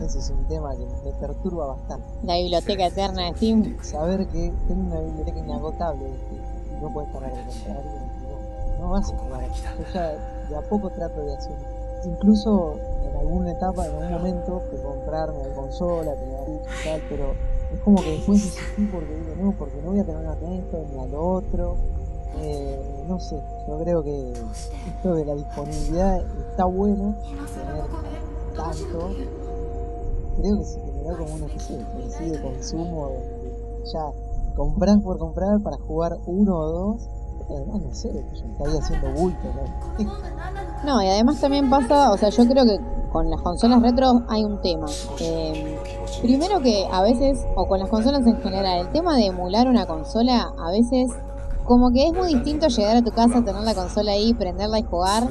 ese 0.00 0.18
es 0.18 0.30
un 0.30 0.44
tema 0.46 0.74
que 0.74 0.84
me 0.84 1.12
perturba 1.20 1.66
bastante. 1.66 2.06
La 2.24 2.36
biblioteca 2.36 2.86
eterna 2.86 3.26
de 3.26 3.34
Steam. 3.36 3.76
Saber 3.82 4.26
que 4.26 4.52
tengo 4.66 4.82
una 4.82 5.00
biblioteca 5.00 5.38
inagotable 5.38 6.08
y 6.08 6.82
no 6.82 6.92
puedes 6.92 7.10
parar 7.10 7.30
de 7.32 7.42
comprar, 7.44 7.84
no, 7.84 8.78
no 8.80 8.90
vas 8.90 9.12
a 9.12 9.16
jugar. 9.16 9.48
Yo 9.48 9.94
ya 9.94 10.32
de 10.48 10.56
a 10.56 10.68
poco 10.68 10.90
trato 10.90 11.20
de 11.24 11.36
hacer. 11.36 11.81
Incluso 12.04 12.74
en 13.04 13.16
alguna 13.16 13.52
etapa, 13.52 13.86
en 13.86 13.94
algún 13.94 14.12
momento, 14.12 14.62
de 14.72 14.82
comprarme 14.82 15.46
la 15.46 15.54
consola, 15.54 16.14
y 16.14 16.84
tal, 16.84 17.02
pero 17.08 17.32
es 17.72 17.80
como 17.80 18.02
que 18.02 18.10
después 18.10 18.42
desistí 18.42 18.86
porque 18.86 19.14
digo, 19.14 19.34
no, 19.36 19.52
porque 19.52 19.80
no 19.82 19.90
voy 19.90 20.00
a 20.00 20.04
tener 20.04 20.26
a 20.26 20.32
esto 20.32 20.84
ni 20.92 20.98
a 20.98 21.06
lo 21.06 21.28
otro. 21.34 21.76
Eh, 22.38 23.04
no 23.06 23.20
sé, 23.20 23.36
yo 23.68 23.78
creo 23.78 24.02
que 24.02 24.32
esto 24.32 25.14
de 25.14 25.24
la 25.24 25.34
disponibilidad 25.34 26.22
está 26.50 26.64
bueno, 26.64 27.14
tener 27.54 27.84
tanto, 28.56 29.10
creo 30.38 30.58
que 30.58 30.64
se 30.64 30.80
generó 30.80 31.18
como 31.18 31.34
una 31.34 31.46
especie 31.46 31.76
de 31.76 31.82
especie 31.82 32.30
de 32.32 32.42
consumo 32.42 33.10
donde 33.10 33.84
ya 33.92 34.12
compras 34.56 34.98
por 35.02 35.18
comprar 35.18 35.60
para 35.60 35.76
jugar 35.78 36.18
uno 36.26 36.58
o 36.58 36.66
dos 36.66 37.08
además 37.48 37.82
no 37.82 37.94
sé, 37.94 38.12
yo 38.12 38.46
estaría 38.46 38.80
haciendo 38.80 39.10
bulto. 39.12 39.48
No, 40.84 41.00
y 41.00 41.06
además 41.06 41.40
también 41.40 41.70
pasa, 41.70 42.10
o 42.10 42.16
sea, 42.16 42.30
yo 42.30 42.44
creo 42.44 42.64
que 42.64 42.80
con 43.12 43.30
las 43.30 43.40
consolas 43.40 43.80
retro 43.82 44.22
hay 44.28 44.42
un 44.42 44.60
tema. 44.62 44.86
Eh, 45.20 45.78
primero 46.22 46.60
que 46.60 46.88
a 46.90 47.02
veces, 47.02 47.46
o 47.54 47.68
con 47.68 47.78
las 47.78 47.88
consolas 47.88 48.26
en 48.26 48.40
general, 48.40 48.80
el 48.80 48.92
tema 48.92 49.16
de 49.16 49.26
emular 49.26 49.68
una 49.68 49.86
consola, 49.86 50.52
a 50.58 50.70
veces 50.72 51.08
como 51.64 51.92
que 51.92 52.08
es 52.08 52.12
muy 52.12 52.34
distinto 52.34 52.66
llegar 52.66 52.96
a 52.96 53.02
tu 53.02 53.12
casa, 53.12 53.44
tener 53.44 53.62
la 53.62 53.74
consola 53.74 54.12
ahí, 54.12 54.34
prenderla 54.34 54.80
y 54.80 54.82
jugar, 54.82 55.28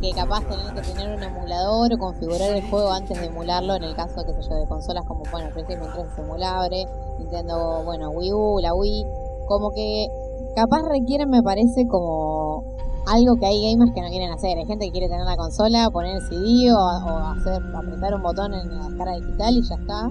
que 0.00 0.12
capaz 0.12 0.42
tener 0.44 0.72
que 0.74 0.82
tener 0.82 1.16
un 1.16 1.22
emulador 1.22 1.94
o 1.94 1.98
configurar 1.98 2.50
el 2.50 2.68
juego 2.70 2.90
antes 2.90 3.18
de 3.18 3.26
emularlo, 3.26 3.74
en 3.74 3.84
el 3.84 3.96
caso, 3.96 4.24
qué 4.24 4.32
sé 4.34 4.48
yo, 4.48 4.54
de 4.56 4.66
consolas 4.66 5.04
como, 5.06 5.22
bueno, 5.30 5.50
PlayStation 5.52 5.90
3 5.92 6.06
es 6.12 6.18
emulable, 6.18 6.86
Nintendo, 7.18 7.82
bueno, 7.84 8.10
Wii 8.10 8.32
U, 8.32 8.58
la 8.60 8.74
Wii, 8.74 9.06
como 9.46 9.70
que 9.70 10.06
capaz 10.54 10.82
requieren, 10.82 11.30
me 11.30 11.42
parece, 11.42 11.86
como 11.86 12.64
algo 13.06 13.36
que 13.36 13.46
hay 13.46 13.72
gamers 13.72 13.92
que 13.94 14.00
no 14.00 14.08
quieren 14.08 14.30
hacer. 14.32 14.58
Hay 14.58 14.66
gente 14.66 14.86
que 14.86 14.92
quiere 14.92 15.08
tener 15.08 15.24
la 15.24 15.36
consola, 15.36 15.90
poner 15.90 16.16
el 16.16 16.22
CD 16.22 16.72
o, 16.72 16.78
hacer, 16.78 17.62
apretar 17.74 18.14
un 18.14 18.22
botón 18.22 18.54
en 18.54 18.68
la 18.68 18.96
cara 18.96 19.16
digital 19.16 19.56
y 19.56 19.62
ya 19.62 19.74
está. 19.74 20.10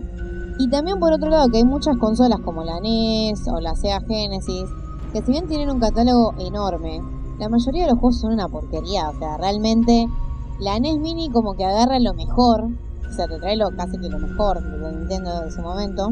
Y 0.59 0.69
también 0.69 0.99
por 0.99 1.13
otro 1.13 1.29
lado 1.29 1.49
que 1.49 1.57
hay 1.57 1.63
muchas 1.63 1.97
consolas 1.97 2.39
como 2.41 2.63
la 2.63 2.79
NES 2.79 3.47
o 3.47 3.59
la 3.59 3.75
Sega 3.75 4.01
Genesis, 4.01 4.69
que 5.13 5.21
si 5.21 5.31
bien 5.31 5.47
tienen 5.47 5.69
un 5.69 5.79
catálogo 5.79 6.33
enorme, 6.39 7.01
la 7.39 7.49
mayoría 7.49 7.83
de 7.85 7.91
los 7.91 7.99
juegos 7.99 8.19
son 8.19 8.33
una 8.33 8.47
porquería. 8.47 9.09
O 9.09 9.17
sea, 9.17 9.37
realmente 9.37 10.07
la 10.59 10.79
NES 10.79 10.99
Mini 10.99 11.29
como 11.29 11.53
que 11.53 11.65
agarra 11.65 11.99
lo 11.99 12.13
mejor, 12.13 12.65
o 13.09 13.13
sea, 13.13 13.27
te 13.27 13.39
trae 13.39 13.55
lo, 13.55 13.69
casi 13.71 13.97
que 13.97 14.09
lo 14.09 14.19
mejor 14.19 14.61
de 14.61 14.91
Nintendo 14.91 15.41
de 15.41 15.51
su 15.51 15.61
momento. 15.61 16.09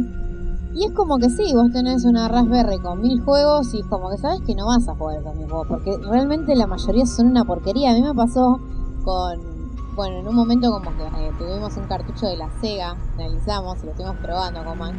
Y 0.73 0.85
es 0.85 0.91
como 0.91 1.17
que 1.17 1.29
sí, 1.29 1.51
vos 1.53 1.71
tenés 1.71 2.05
una 2.05 2.27
Raspberry 2.27 2.77
con 2.79 3.01
mil 3.01 3.21
juegos 3.21 3.73
y 3.73 3.79
es 3.79 3.85
como 3.87 4.09
que 4.11 4.17
sabes 4.17 4.41
que 4.41 4.53
no 4.53 4.67
vas 4.67 4.87
a 4.87 4.95
jugar 4.95 5.17
esos 5.17 5.35
mil 5.35 5.49
juegos, 5.49 5.67
porque 5.67 5.97
realmente 5.97 6.55
la 6.55 6.67
mayoría 6.67 7.05
son 7.07 7.27
una 7.27 7.43
porquería. 7.43 7.91
A 7.91 7.93
mí 7.93 8.01
me 8.03 8.13
pasó 8.13 8.59
con, 9.03 9.39
bueno, 9.95 10.17
en 10.17 10.27
un 10.27 10.35
momento 10.35 10.71
como 10.71 10.91
que 10.95 11.03
eh, 11.03 11.31
tuvimos 11.39 11.75
un 11.75 11.85
cartucho 11.85 12.27
de 12.27 12.37
la 12.37 12.49
Sega, 12.61 12.95
analizamos 13.15 13.79
y 13.81 13.85
lo 13.85 13.91
estuvimos 13.91 14.17
probando 14.17 14.63
con 14.63 14.77
Max, 14.77 14.95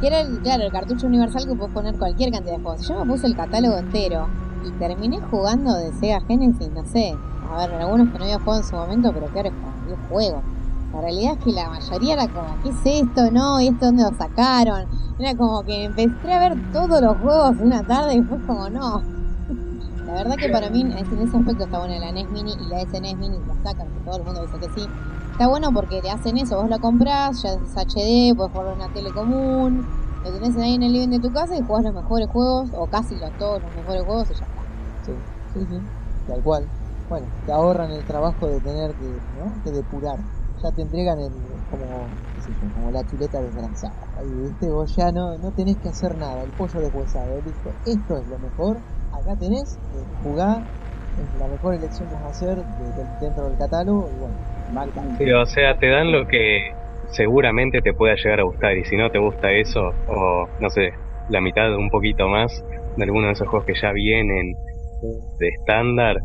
que 0.00 0.06
era, 0.06 0.20
el, 0.20 0.38
claro, 0.38 0.62
el 0.62 0.70
cartucho 0.70 1.08
universal 1.08 1.46
que 1.48 1.54
puedes 1.56 1.74
poner 1.74 1.98
cualquier 1.98 2.30
cantidad 2.30 2.56
de 2.56 2.62
juegos. 2.62 2.86
Yo 2.86 3.04
me 3.04 3.12
puse 3.12 3.26
el 3.26 3.34
catálogo 3.34 3.76
entero 3.76 4.28
y 4.64 4.70
terminé 4.78 5.20
jugando 5.20 5.74
de 5.74 5.92
Sega 5.94 6.20
Genesis, 6.20 6.70
no 6.70 6.84
sé, 6.84 7.16
a 7.50 7.66
ver, 7.66 7.74
algunos 7.74 8.12
que 8.12 8.18
no 8.18 8.24
había 8.24 8.38
jugado 8.38 8.62
en 8.62 8.68
su 8.68 8.76
momento, 8.76 9.10
pero 9.12 9.32
que 9.32 9.38
ahora 9.38 9.48
es 9.48 9.86
10 9.86 9.98
juegos. 10.08 10.42
La 10.92 11.00
realidad 11.02 11.34
es 11.38 11.44
que 11.44 11.52
la 11.52 11.68
mayoría 11.68 12.14
era 12.14 12.28
como, 12.28 12.62
¿qué 12.62 12.70
es 12.70 13.02
esto? 13.02 13.30
No, 13.30 13.60
¿y 13.60 13.68
esto 13.68 13.86
dónde 13.86 14.04
lo 14.04 14.16
sacaron? 14.16 14.86
Era 15.18 15.36
como 15.36 15.62
que 15.62 15.84
empecé 15.84 16.32
a 16.32 16.48
ver 16.48 16.72
todos 16.72 17.00
los 17.00 17.16
juegos 17.18 17.56
una 17.60 17.82
tarde 17.82 18.14
y 18.14 18.22
fue 18.22 18.38
como, 18.46 18.70
no. 18.70 19.02
La 20.06 20.14
verdad 20.14 20.36
que 20.36 20.48
para 20.48 20.70
mí 20.70 20.80
en 20.80 20.92
ese 20.92 21.36
aspecto 21.36 21.64
está 21.64 21.78
buena 21.78 21.98
la 21.98 22.12
NES 22.12 22.30
Mini 22.30 22.52
y 22.52 22.68
la 22.70 22.80
SNES 22.80 23.16
Mini 23.18 23.38
la 23.46 23.54
sacan, 23.62 23.88
que 23.88 24.00
todo 24.06 24.16
el 24.16 24.24
mundo 24.24 24.40
dice 24.46 24.58
que 24.58 24.80
sí. 24.80 24.88
Está 25.32 25.46
bueno 25.48 25.70
porque 25.72 26.00
te 26.00 26.10
hacen 26.10 26.38
eso, 26.38 26.56
vos 26.56 26.70
la 26.70 26.78
comprás, 26.78 27.42
ya 27.42 27.50
es 27.50 27.76
HD, 27.76 28.34
podés 28.34 28.52
jugar 28.52 28.68
en 28.68 28.74
una 28.76 28.88
tele 28.94 29.12
común, 29.12 29.86
lo 30.24 30.32
tenés 30.32 30.56
ahí 30.56 30.74
en 30.74 30.82
el 30.82 30.92
living 30.92 31.08
de 31.10 31.20
tu 31.20 31.30
casa 31.30 31.56
y 31.56 31.62
jugás 31.62 31.84
los 31.84 31.94
mejores 31.94 32.28
juegos, 32.28 32.70
o 32.74 32.86
casi 32.86 33.14
los, 33.16 33.30
todos 33.38 33.62
los 33.62 33.74
mejores 33.76 34.02
juegos 34.04 34.30
y 34.30 34.34
ya 34.34 34.46
está. 34.46 34.62
Sí, 35.04 35.12
sí, 35.54 35.66
sí, 35.68 35.80
tal 36.26 36.42
cual. 36.42 36.66
Bueno, 37.08 37.26
te 37.46 37.52
ahorran 37.52 37.90
el 37.90 38.04
trabajo 38.04 38.46
de 38.46 38.60
tener 38.60 38.92
que, 38.94 39.06
¿no? 39.06 39.62
que 39.62 39.70
depurar. 39.70 40.18
Ya 40.62 40.72
te 40.72 40.82
entregan 40.82 41.18
el, 41.20 41.64
como, 41.68 42.18
como 42.58 42.90
la 42.90 43.04
chuleta 43.04 43.40
desgransada. 43.42 43.94
Ahí, 44.16 44.28
viste, 44.42 44.70
vos 44.70 44.92
ya 44.96 45.12
no, 45.12 45.38
no 45.38 45.52
tenés 45.52 45.78
que 45.82 45.88
hacer 45.88 46.16
nada. 46.16 46.44
El 46.44 46.52
pollo 46.54 46.80
deshuesado, 46.80 47.40
listo. 47.42 47.76
Esto 47.84 48.18
es 48.18 48.26
lo 48.28 48.38
mejor. 48.38 48.82
Acá 49.10 49.36
tenés, 49.38 49.78
eh, 49.92 50.06
jugá. 50.22 50.66
Es 51.16 51.32
la 51.34 51.48
mejor 51.48 51.74
elección 51.74 52.08
que 52.08 52.14
vas 52.14 52.24
a 52.24 52.28
hacer 52.30 52.56
de- 52.58 52.92
de- 52.92 53.06
dentro 53.18 53.48
del 53.48 53.56
catálogo. 53.58 54.10
Y 54.12 54.16
bueno, 54.18 54.38
Mac, 54.68 54.90
Sí, 55.16 55.30
o 55.32 55.46
sea, 55.46 55.76
te 55.76 55.88
dan 55.88 56.12
lo 56.12 56.26
que 56.26 56.60
seguramente 57.06 57.80
te 57.82 57.92
pueda 57.94 58.14
llegar 58.16 58.40
a 58.40 58.44
gustar 58.44 58.76
y 58.76 58.84
si 58.84 58.96
no 58.96 59.10
te 59.10 59.18
gusta 59.18 59.52
eso 59.52 59.80
o 60.06 60.46
no 60.58 60.70
sé, 60.70 60.90
la 61.26 61.40
mitad 61.40 61.74
un 61.76 61.90
poquito 61.90 62.28
más 62.28 62.64
de 62.94 63.04
alguno 63.04 63.26
de 63.26 63.32
esos 63.32 63.48
juegos 63.48 63.64
que 63.66 63.74
ya 63.80 63.92
vienen 63.92 64.54
de 65.38 65.48
estándar, 65.48 66.18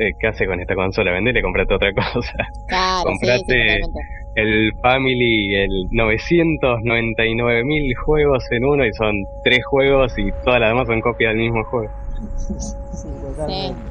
eh, 0.00 0.12
¿qué 0.18 0.26
hace 0.28 0.46
con 0.46 0.60
esta 0.60 0.74
consola? 0.74 1.12
Vendele, 1.12 1.42
comprate 1.42 1.74
otra 1.74 1.92
cosa. 1.92 2.32
Claro, 2.66 3.10
sí, 3.20 3.26
sí, 3.26 3.26
Comprate- 3.26 3.44
totalmente. 3.46 4.00
El 4.34 4.72
Family, 4.80 5.54
el 5.56 5.86
999 5.90 7.64
mil 7.64 7.94
juegos 7.96 8.44
en 8.50 8.64
uno 8.64 8.86
y 8.86 8.92
son 8.92 9.14
tres 9.42 9.58
juegos 9.66 10.12
y 10.16 10.30
todas 10.44 10.60
las 10.60 10.70
demás 10.70 10.86
son 10.86 11.00
copias 11.00 11.30
del 11.34 11.42
mismo 11.42 11.62
juego. 11.64 11.92
sí, 12.38 13.08
totalmente. 13.20 13.90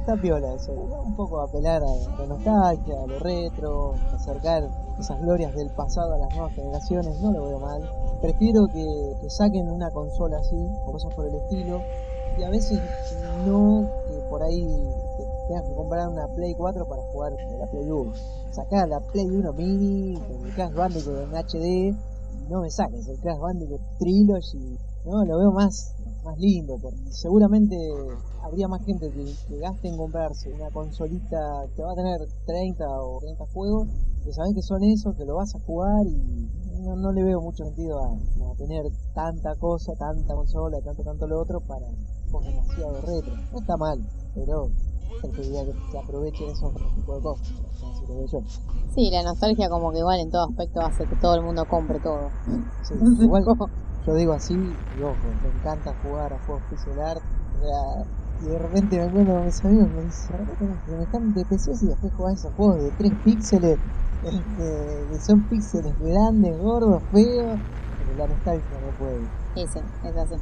Está 0.00 0.16
piola 0.16 0.48
eso, 0.56 0.72
un 0.72 1.14
poco 1.14 1.40
apelar 1.42 1.82
a 1.82 2.18
la 2.18 2.26
nostalgia, 2.26 2.94
a 2.94 3.06
lo 3.06 3.18
retro, 3.20 3.94
acercar 4.12 4.62
esas 4.98 5.20
glorias 5.20 5.54
del 5.54 5.68
pasado 5.76 6.14
a 6.14 6.18
las 6.18 6.32
nuevas 6.34 6.54
generaciones, 6.54 7.20
no 7.20 7.30
lo 7.30 7.44
veo 7.46 7.60
mal. 7.60 7.82
Prefiero 8.20 8.66
que, 8.72 8.82
que 9.20 9.30
saquen 9.30 9.68
una 9.68 9.90
consola 9.90 10.38
así, 10.38 10.56
o 10.86 10.92
cosas 10.92 11.14
por 11.14 11.26
el 11.26 11.34
estilo, 11.34 11.84
y 12.38 12.42
a 12.42 12.50
veces 12.50 12.80
no 13.44 13.84
por 14.32 14.42
ahí 14.42 14.64
te 14.64 15.24
tengas 15.46 15.68
que 15.68 15.74
comprar 15.74 16.08
una 16.08 16.26
Play 16.28 16.54
4 16.54 16.88
para 16.88 17.02
jugar 17.12 17.32
la 17.60 17.66
Play 17.66 17.90
1. 17.90 18.12
Sacá 18.52 18.86
la 18.86 18.98
Play 18.98 19.28
1 19.28 19.52
mini, 19.52 20.14
con 20.14 20.46
el 20.46 20.54
Crash 20.54 20.72
Bandicoot 20.72 21.18
en 21.18 21.36
HD, 21.36 21.94
y 22.40 22.48
no 22.48 22.62
me 22.62 22.70
saques 22.70 23.06
el 23.08 23.18
Crash 23.18 23.38
Bandicoot 23.38 23.82
Trilogy, 23.98 24.78
no, 25.04 25.22
lo 25.26 25.36
veo 25.36 25.52
más, 25.52 25.94
más 26.24 26.38
lindo, 26.38 26.78
porque 26.80 26.96
seguramente 27.10 27.76
habría 28.42 28.68
más 28.68 28.82
gente 28.86 29.10
que, 29.10 29.34
que 29.48 29.58
gaste 29.58 29.88
en 29.88 29.98
comprarse 29.98 30.50
una 30.50 30.70
consolita 30.70 31.66
que 31.76 31.82
va 31.82 31.92
a 31.92 31.96
tener 31.96 32.18
30 32.46 32.84
o 33.02 33.18
30 33.20 33.44
juegos, 33.52 33.88
que 34.24 34.32
sabes 34.32 34.54
que 34.54 34.62
son 34.62 34.82
esos, 34.82 35.14
que 35.14 35.26
lo 35.26 35.36
vas 35.36 35.54
a 35.54 35.60
jugar 35.60 36.06
y 36.06 36.48
no, 36.80 36.96
no 36.96 37.12
le 37.12 37.22
veo 37.22 37.42
mucho 37.42 37.64
sentido 37.64 38.02
a 38.02 38.16
tener 38.56 38.86
tanta 39.14 39.54
cosa, 39.56 39.92
tanta 39.98 40.34
consola, 40.34 40.80
tanto, 40.80 41.02
tanto 41.02 41.26
lo 41.26 41.38
otro 41.38 41.60
para 41.60 41.86
cosas 42.32 42.54
demasiado 42.54 43.00
retro. 43.02 43.34
No 43.52 43.58
está 43.60 43.76
mal, 43.76 44.00
pero 44.34 44.68
preferiría 45.20 45.64
que 45.64 45.72
se 45.90 45.98
aprovechen 45.98 46.48
esos 46.50 46.72
tipos 46.96 47.16
de 47.16 47.22
cosas, 47.22 47.48
así 47.92 48.06
lo 48.08 48.14
veo 48.16 48.26
yo. 48.26 48.40
Sí, 48.94 49.10
la 49.10 49.22
nostalgia 49.22 49.68
como 49.68 49.92
que 49.92 49.98
igual 49.98 50.20
en 50.20 50.30
todo 50.30 50.48
aspecto 50.48 50.80
hace 50.80 51.06
que 51.06 51.16
todo 51.16 51.34
el 51.36 51.42
mundo 51.42 51.64
compre 51.66 52.00
todo. 52.00 52.30
Sí, 52.82 52.94
igual 53.20 53.44
yo 54.06 54.14
digo 54.14 54.32
así, 54.32 54.54
y 54.54 55.02
ojo, 55.02 55.16
me 55.42 55.48
encanta 55.48 55.94
jugar 56.02 56.32
a 56.32 56.38
juegos 56.44 56.64
pixel 56.70 57.00
art, 57.00 57.22
y 58.42 58.46
de 58.46 58.58
repente 58.58 58.98
me 58.98 59.04
encuentro 59.04 59.34
con 59.34 59.44
mis 59.44 59.64
amigos 59.64 59.88
y 59.88 59.96
me 59.96 60.02
dicen, 60.02 60.36
"Ahora 60.36 60.52
tenés 60.58 60.82
que 60.82 60.92
me 60.92 61.02
están 61.04 61.34
de 61.34 61.44
PC 61.44 61.70
y 61.70 61.86
después 61.86 62.12
jugás 62.14 62.34
esos 62.34 62.52
juegos 62.54 62.82
de 62.82 62.90
3 62.98 63.12
píxeles, 63.24 63.78
este, 64.24 65.06
que 65.10 65.18
son 65.20 65.42
píxeles 65.48 65.98
grandes, 66.00 66.58
gordos, 66.60 67.02
feos, 67.12 67.58
pero 67.98 68.18
la 68.18 68.26
nostalgia 68.26 68.80
no 68.80 68.98
puede. 68.98 69.20
Sí, 69.54 69.62
es 69.62 70.16
así. 70.16 70.34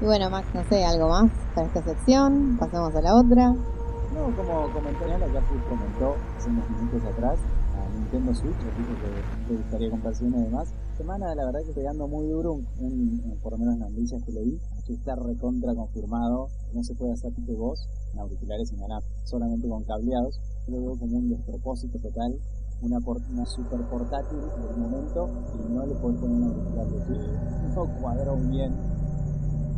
Y 0.00 0.04
bueno, 0.04 0.28
Max, 0.30 0.46
no 0.54 0.62
sé, 0.68 0.84
algo 0.84 1.08
más 1.08 1.30
para 1.54 1.66
esta 1.68 1.82
sección. 1.82 2.56
Pasamos 2.58 2.94
a 2.94 3.00
la 3.00 3.14
otra. 3.16 3.48
No, 3.50 4.36
como 4.36 4.70
comentó 4.72 5.06
ya, 5.08 5.18
ya 5.18 5.40
comentó 5.68 6.16
hace 6.38 6.48
unos 6.50 6.70
minutos 6.70 7.02
atrás 7.12 7.38
a 7.74 7.98
Nintendo 7.98 8.34
Switch, 8.34 8.56
dijo 8.56 8.92
que 9.00 9.52
le 9.52 9.58
gustaría 9.60 9.90
comprarse 9.90 10.24
una 10.24 10.38
de 10.38 10.50
más. 10.50 10.68
Semana, 10.96 11.34
la 11.34 11.44
verdad 11.46 11.60
que 11.66 11.72
pegando 11.72 12.06
muy 12.08 12.26
duro, 12.28 12.52
un, 12.52 12.66
un- 12.80 13.38
por 13.42 13.52
lo 13.52 13.58
menos 13.58 13.74
en 13.74 13.80
las 13.80 13.90
noticias 13.90 14.22
que 14.24 14.32
leí, 14.32 14.58
que 14.86 14.94
está 14.94 15.14
recontra 15.16 15.74
confirmado, 15.74 16.48
no 16.72 16.82
se 16.84 16.94
puede 16.94 17.12
hacer 17.12 17.32
de 17.32 17.54
voz 17.54 17.86
en 18.14 18.20
auriculares 18.20 18.72
inalámbricos, 18.72 19.28
solamente 19.28 19.68
con 19.68 19.84
cableados. 19.84 20.40
Lo 20.68 20.80
veo 20.80 20.98
como 20.98 21.18
un 21.18 21.28
despropósito 21.30 21.98
total, 21.98 22.34
una, 22.82 23.46
super 23.46 23.80
portátil 23.88 24.38
del 24.38 24.76
momento 24.76 25.28
y 25.54 25.72
no 25.72 25.86
le 25.86 25.94
puedes 25.94 26.20
poner 26.20 26.36
un 26.36 26.44
auricular 26.44 26.86
Switch. 27.06 27.74
No 27.74 27.86
cuadró 28.00 28.36
bien. 28.36 28.72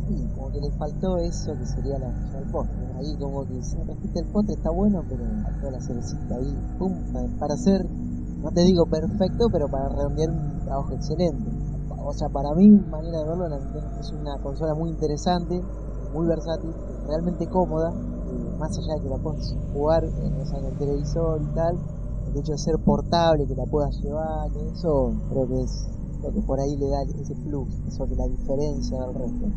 Y 0.09 0.25
como 0.35 0.51
que 0.51 0.59
le 0.59 0.71
faltó 0.71 1.17
eso 1.17 1.53
que 1.53 1.65
sería 1.65 1.99
la 1.99 2.07
el 2.07 2.51
postre. 2.51 2.87
Ahí 2.97 3.15
como 3.17 3.45
que 3.45 3.61
se 3.61 3.83
repite 3.83 4.19
el 4.19 4.25
postre, 4.27 4.55
está 4.55 4.71
bueno, 4.71 5.03
pero 5.07 5.23
faltó 5.43 5.71
la 5.71 5.79
cerecita 5.81 6.35
ahí, 6.35 6.57
pum, 6.77 6.93
para, 7.39 7.53
hacer, 7.53 7.85
no 8.41 8.51
te 8.51 8.63
digo 8.63 8.85
perfecto, 8.87 9.47
pero 9.51 9.67
para 9.69 9.89
redondear 9.89 10.31
un 10.31 10.59
trabajo 10.65 10.93
excelente. 10.93 11.49
O 12.03 12.13
sea, 12.13 12.29
para 12.29 12.53
mí, 12.55 12.69
manera 12.69 13.19
de 13.19 13.25
verlo, 13.25 13.47
es 13.99 14.11
una 14.11 14.37
consola 14.41 14.73
muy 14.73 14.89
interesante, 14.89 15.61
muy 16.13 16.25
versátil, 16.25 16.73
realmente 17.07 17.45
cómoda, 17.47 17.91
eh, 17.91 18.55
más 18.57 18.75
allá 18.77 18.95
de 18.95 19.01
que 19.01 19.09
la 19.09 19.17
puedas 19.17 19.55
jugar 19.73 20.03
en 20.05 20.65
el 20.65 20.77
televisor 20.77 21.39
y 21.41 21.53
tal, 21.53 21.77
el 22.31 22.37
hecho 22.37 22.57
ser 22.57 22.77
portable, 22.79 23.45
que 23.45 23.55
la 23.55 23.65
puedas 23.65 23.99
llevar, 24.01 24.49
que 24.51 24.67
eso 24.69 25.13
creo 25.29 25.47
que 25.47 25.61
es 25.63 25.87
lo 26.23 26.31
que 26.31 26.41
por 26.41 26.59
ahí 26.59 26.75
le 26.75 26.89
da 26.89 27.03
ese 27.03 27.35
plus, 27.35 27.67
eso 27.87 28.05
que 28.07 28.15
la 28.15 28.27
diferencia 28.27 28.99
del 29.01 29.13
resto. 29.15 29.47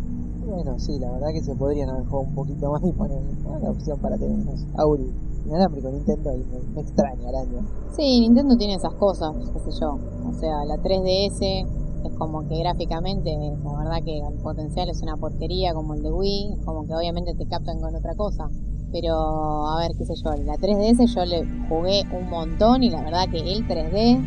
Bueno, 0.47 0.79
sí, 0.79 0.99
la 0.99 1.11
verdad 1.13 1.29
que 1.33 1.43
se 1.43 1.55
podrían 1.55 1.89
haber 1.91 2.05
jugado 2.07 2.29
un 2.29 2.35
poquito 2.35 2.71
más 2.71 2.83
y 2.85 2.93
poner 2.93 3.19
una 3.47 3.71
opción 3.71 3.99
para 4.01 4.17
tener 4.17 4.37
unos 4.37 4.65
Auri 4.77 5.13
inalámbrico 5.47 5.91
Nintendo 5.91 6.37
y 6.37 6.45
me, 6.45 6.75
me 6.75 6.81
extraña 6.83 7.29
el 7.29 7.35
año. 7.35 7.67
Sí, 7.97 8.21
Nintendo 8.21 8.57
tiene 8.57 8.75
esas 8.75 8.95
cosas, 8.95 9.35
qué 9.53 9.59
sé 9.71 9.81
yo. 9.81 9.99
O 10.29 10.33
sea, 10.35 10.65
la 10.65 10.77
3DS 10.77 11.67
es 12.05 12.13
como 12.17 12.47
que 12.49 12.59
gráficamente, 12.59 13.31
la 13.65 13.79
verdad 13.79 14.05
que 14.05 14.19
el 14.19 14.39
potencial 14.43 14.89
es 14.89 15.03
una 15.03 15.17
porquería 15.17 15.75
como 15.75 15.95
el 15.95 16.03
de 16.03 16.13
Wii, 16.13 16.59
como 16.65 16.87
que 16.87 16.95
obviamente 16.95 17.35
te 17.35 17.47
captan 17.47 17.81
con 17.81 17.95
otra 17.95 18.15
cosa. 18.15 18.49
Pero, 18.93 19.69
a 19.69 19.81
ver, 19.81 19.97
qué 19.97 20.05
sé 20.05 20.15
yo, 20.23 20.35
la 20.45 20.55
3DS 20.55 21.15
yo 21.15 21.25
le 21.25 21.47
jugué 21.69 22.05
un 22.13 22.29
montón 22.29 22.83
y 22.83 22.91
la 22.91 23.03
verdad 23.03 23.29
que 23.31 23.39
el 23.39 23.67
3D 23.67 24.21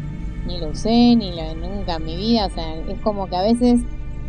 ni 0.48 0.60
lo 0.60 0.70
usé, 0.70 1.16
ni 1.16 1.32
lo 1.32 1.56
nunca 1.56 1.96
en 1.96 2.06
mi 2.06 2.16
vida. 2.16 2.48
O 2.48 2.50
sea, 2.50 2.76
es 2.76 3.00
como 3.02 3.28
que 3.28 3.36
a 3.36 3.42
veces 3.42 3.82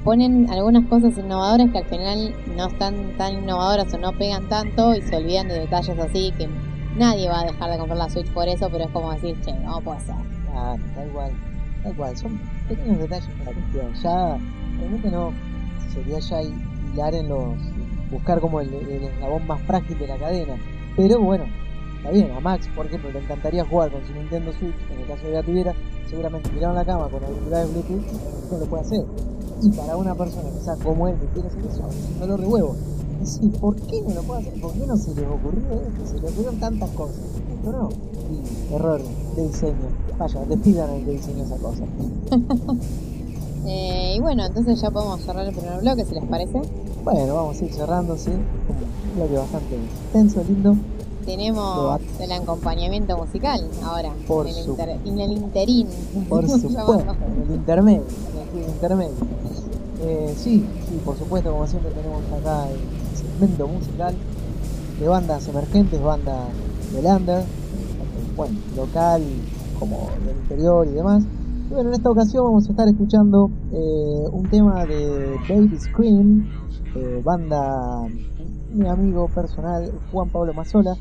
ponen 0.04 0.48
algunas 0.50 0.86
cosas 0.86 1.18
innovadoras 1.18 1.70
que 1.72 1.78
al 1.78 1.86
final 1.86 2.34
no 2.56 2.68
están 2.68 3.16
tan 3.16 3.42
innovadoras 3.42 3.92
o 3.92 3.98
no 3.98 4.12
pegan 4.12 4.48
tanto 4.48 4.94
y 4.94 5.02
se 5.02 5.16
olvidan 5.16 5.48
de 5.48 5.58
detalles 5.58 5.98
así 5.98 6.32
que 6.38 6.48
nadie 6.96 7.28
va 7.28 7.40
a 7.40 7.44
dejar 7.44 7.70
de 7.70 7.78
comprar 7.78 7.98
la 7.98 8.08
Switch 8.08 8.30
por 8.32 8.46
eso, 8.48 8.68
pero 8.70 8.84
es 8.84 8.90
como 8.90 9.12
decir, 9.12 9.36
che, 9.40 9.52
no 9.52 9.80
puede 9.80 10.00
ser. 10.00 10.14
Claro, 10.50 10.82
tal 10.94 11.08
cual, 11.10 11.32
tal 11.82 11.96
cual, 11.96 12.16
son 12.16 12.40
pequeños 12.68 12.98
detalles 12.98 13.28
para 13.38 13.52
cuestión. 13.52 13.94
Ya, 14.02 14.38
realmente 14.78 15.10
no 15.10 15.32
sería 15.92 16.18
ya 16.20 16.42
hilar 16.42 17.14
en 17.14 17.28
los. 17.28 17.54
Buscar 18.10 18.40
como 18.40 18.60
el, 18.60 18.72
el 18.72 19.04
eslabón 19.04 19.46
más 19.46 19.60
frágil 19.62 19.98
de 19.98 20.06
la 20.06 20.16
cadena. 20.16 20.56
Pero 20.96 21.20
bueno, 21.20 21.44
está 21.98 22.10
bien, 22.10 22.30
a 22.30 22.40
Max, 22.40 22.68
por 22.74 22.86
ejemplo, 22.86 23.10
le 23.10 23.18
encantaría 23.18 23.64
jugar 23.64 23.90
con 23.90 24.04
su 24.06 24.12
Nintendo 24.14 24.52
Switch, 24.52 24.74
en 24.92 25.00
el 25.00 25.06
caso 25.06 25.22
de 25.24 25.28
que 25.28 25.34
la 25.34 25.42
tuviera, 25.42 25.74
seguramente 26.08 26.48
tirado 26.50 26.72
en 26.72 26.78
la 26.78 26.84
cama 26.84 27.08
con 27.08 27.22
auriculares 27.24 27.72
Bluetooth, 27.72 28.52
no 28.52 28.58
lo 28.58 28.66
puede 28.66 28.82
hacer. 28.82 29.04
Y 29.62 29.70
para 29.70 29.96
una 29.96 30.14
persona 30.14 30.50
que 30.50 30.60
sea 30.60 30.76
como 30.76 31.08
él, 31.08 31.16
que 31.18 31.26
quiere 31.26 31.48
hacer 31.48 31.64
eso, 31.64 31.88
es 31.88 32.10
un 32.12 32.20
dolor 32.20 32.40
de 32.40 32.46
huevo. 32.46 32.76
Y 33.22 33.26
sí, 33.26 33.48
¿por 33.60 33.74
qué 33.76 34.02
no 34.02 34.14
lo 34.14 34.22
puede 34.22 34.40
hacer? 34.40 34.60
¿Por 34.60 34.72
qué 34.72 34.86
no 34.86 34.96
se 34.96 35.14
les 35.14 35.24
ocurrió 35.24 35.72
esto? 35.72 36.06
Se 36.06 36.20
le 36.20 36.28
ocurrieron 36.28 36.60
tantas 36.60 36.90
cosas. 36.90 37.18
Esto 37.56 37.72
no. 37.72 37.88
Y 38.30 38.74
error 38.74 39.00
de 39.36 39.46
diseño. 39.48 39.88
Vaya, 40.18 40.44
despidan 40.44 40.90
al 40.90 41.04
que 41.04 41.10
diseñó 41.12 41.44
esa 41.44 41.56
cosa. 41.56 41.84
Eh, 43.68 44.14
y 44.16 44.20
bueno, 44.20 44.46
entonces 44.46 44.80
ya 44.80 44.92
podemos 44.92 45.20
cerrar 45.22 45.44
el 45.44 45.52
primer 45.52 45.80
bloque, 45.80 46.04
si 46.04 46.14
les 46.14 46.24
parece. 46.26 46.60
Bueno, 47.06 47.34
vamos 47.36 47.60
a 47.60 47.64
ir 47.64 47.72
cerrando, 47.72 48.16
sí. 48.16 48.30
Un 48.30 49.16
bloque 49.16 49.36
bastante 49.38 49.76
extenso, 49.76 50.42
lindo. 50.48 50.76
Tenemos 51.24 52.00
el 52.20 52.32
acompañamiento 52.32 53.16
musical 53.16 53.60
ahora, 53.84 54.10
Por 54.26 54.46
en, 54.48 54.56
el 54.56 54.66
inter- 54.68 54.98
en 55.04 55.18
el 55.20 55.32
interín. 55.32 55.86
Por 56.28 56.48
supuesto, 56.48 56.98
en 57.00 57.42
el 57.48 57.54
intermedio. 57.54 58.02
En 58.54 58.62
el 58.64 58.68
intermedio. 58.70 59.12
Eh, 60.02 60.34
sí, 60.36 60.64
sí, 60.88 61.00
por 61.04 61.16
supuesto, 61.16 61.52
como 61.52 61.66
siempre 61.68 61.92
tenemos 61.92 62.22
acá 62.40 62.66
el 62.68 63.16
segmento 63.16 63.68
musical 63.68 64.14
de 65.00 65.08
bandas 65.08 65.46
emergentes, 65.48 66.02
bandas 66.02 66.48
del 66.92 67.06
under, 67.06 67.44
bueno, 68.36 68.56
local 68.76 69.22
como 69.78 70.08
del 70.26 70.36
interior 70.38 70.86
y 70.88 70.90
demás. 70.90 71.22
Y 71.70 71.74
bueno, 71.74 71.88
en 71.90 71.94
esta 71.94 72.10
ocasión 72.10 72.44
vamos 72.44 72.66
a 72.66 72.70
estar 72.70 72.88
escuchando 72.88 73.48
eh, 73.72 74.24
un 74.32 74.48
tema 74.50 74.84
de 74.86 75.36
Baby 75.48 75.78
Scream, 75.78 76.48
eh, 76.96 77.20
banda 77.22 78.08
mi 78.72 78.88
amigo 78.88 79.28
personal 79.28 79.90
Juan 80.10 80.30
Pablo 80.30 80.54
Mazzola. 80.54 80.94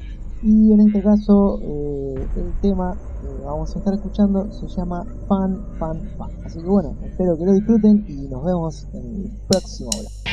Y 0.44 0.74
en 0.74 0.82
este 0.82 1.02
caso, 1.02 1.60
eh, 1.62 2.28
el 2.36 2.54
tema 2.62 2.94
que 3.22 3.44
vamos 3.44 3.74
a 3.76 3.80
estar 3.80 3.94
escuchando 3.94 4.52
se 4.52 4.68
llama 4.68 5.04
Fan, 5.28 5.60
Fan, 5.80 6.02
Fan. 6.18 6.30
Así 6.46 6.60
que 6.60 6.68
bueno, 6.68 6.96
espero 7.04 7.38
que 7.38 7.46
lo 7.46 7.54
disfruten 7.54 8.06
y 8.08 8.28
nos 8.28 8.44
vemos 8.44 8.88
en 8.94 9.06
el 9.06 9.32
próximo 9.48 9.90
bloque. 9.92 10.25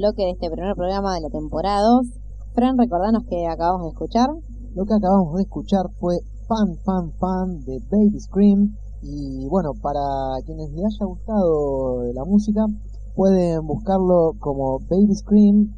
Bloque 0.00 0.22
de 0.22 0.30
este 0.30 0.50
primer 0.50 0.74
programa 0.76 1.14
de 1.14 1.20
la 1.20 1.28
temporada 1.28 1.82
2. 1.82 2.06
Fran, 2.54 2.78
recordanos 2.78 3.22
que 3.28 3.46
acabamos 3.46 3.82
de 3.84 3.90
escuchar. 3.90 4.30
Lo 4.74 4.86
que 4.86 4.94
acabamos 4.94 5.34
de 5.36 5.42
escuchar 5.42 5.90
fue 6.00 6.16
Fan, 6.48 6.78
Fan, 6.86 7.12
Fan 7.20 7.64
de 7.66 7.80
Baby 7.90 8.18
Scream. 8.18 8.78
Y 9.02 9.46
bueno, 9.48 9.72
para 9.82 10.00
quienes 10.46 10.70
les 10.70 10.86
haya 10.86 11.04
gustado 11.04 12.02
la 12.14 12.24
música, 12.24 12.64
pueden 13.14 13.66
buscarlo 13.66 14.32
como 14.40 14.78
Baby 14.88 15.14
Scream 15.16 15.68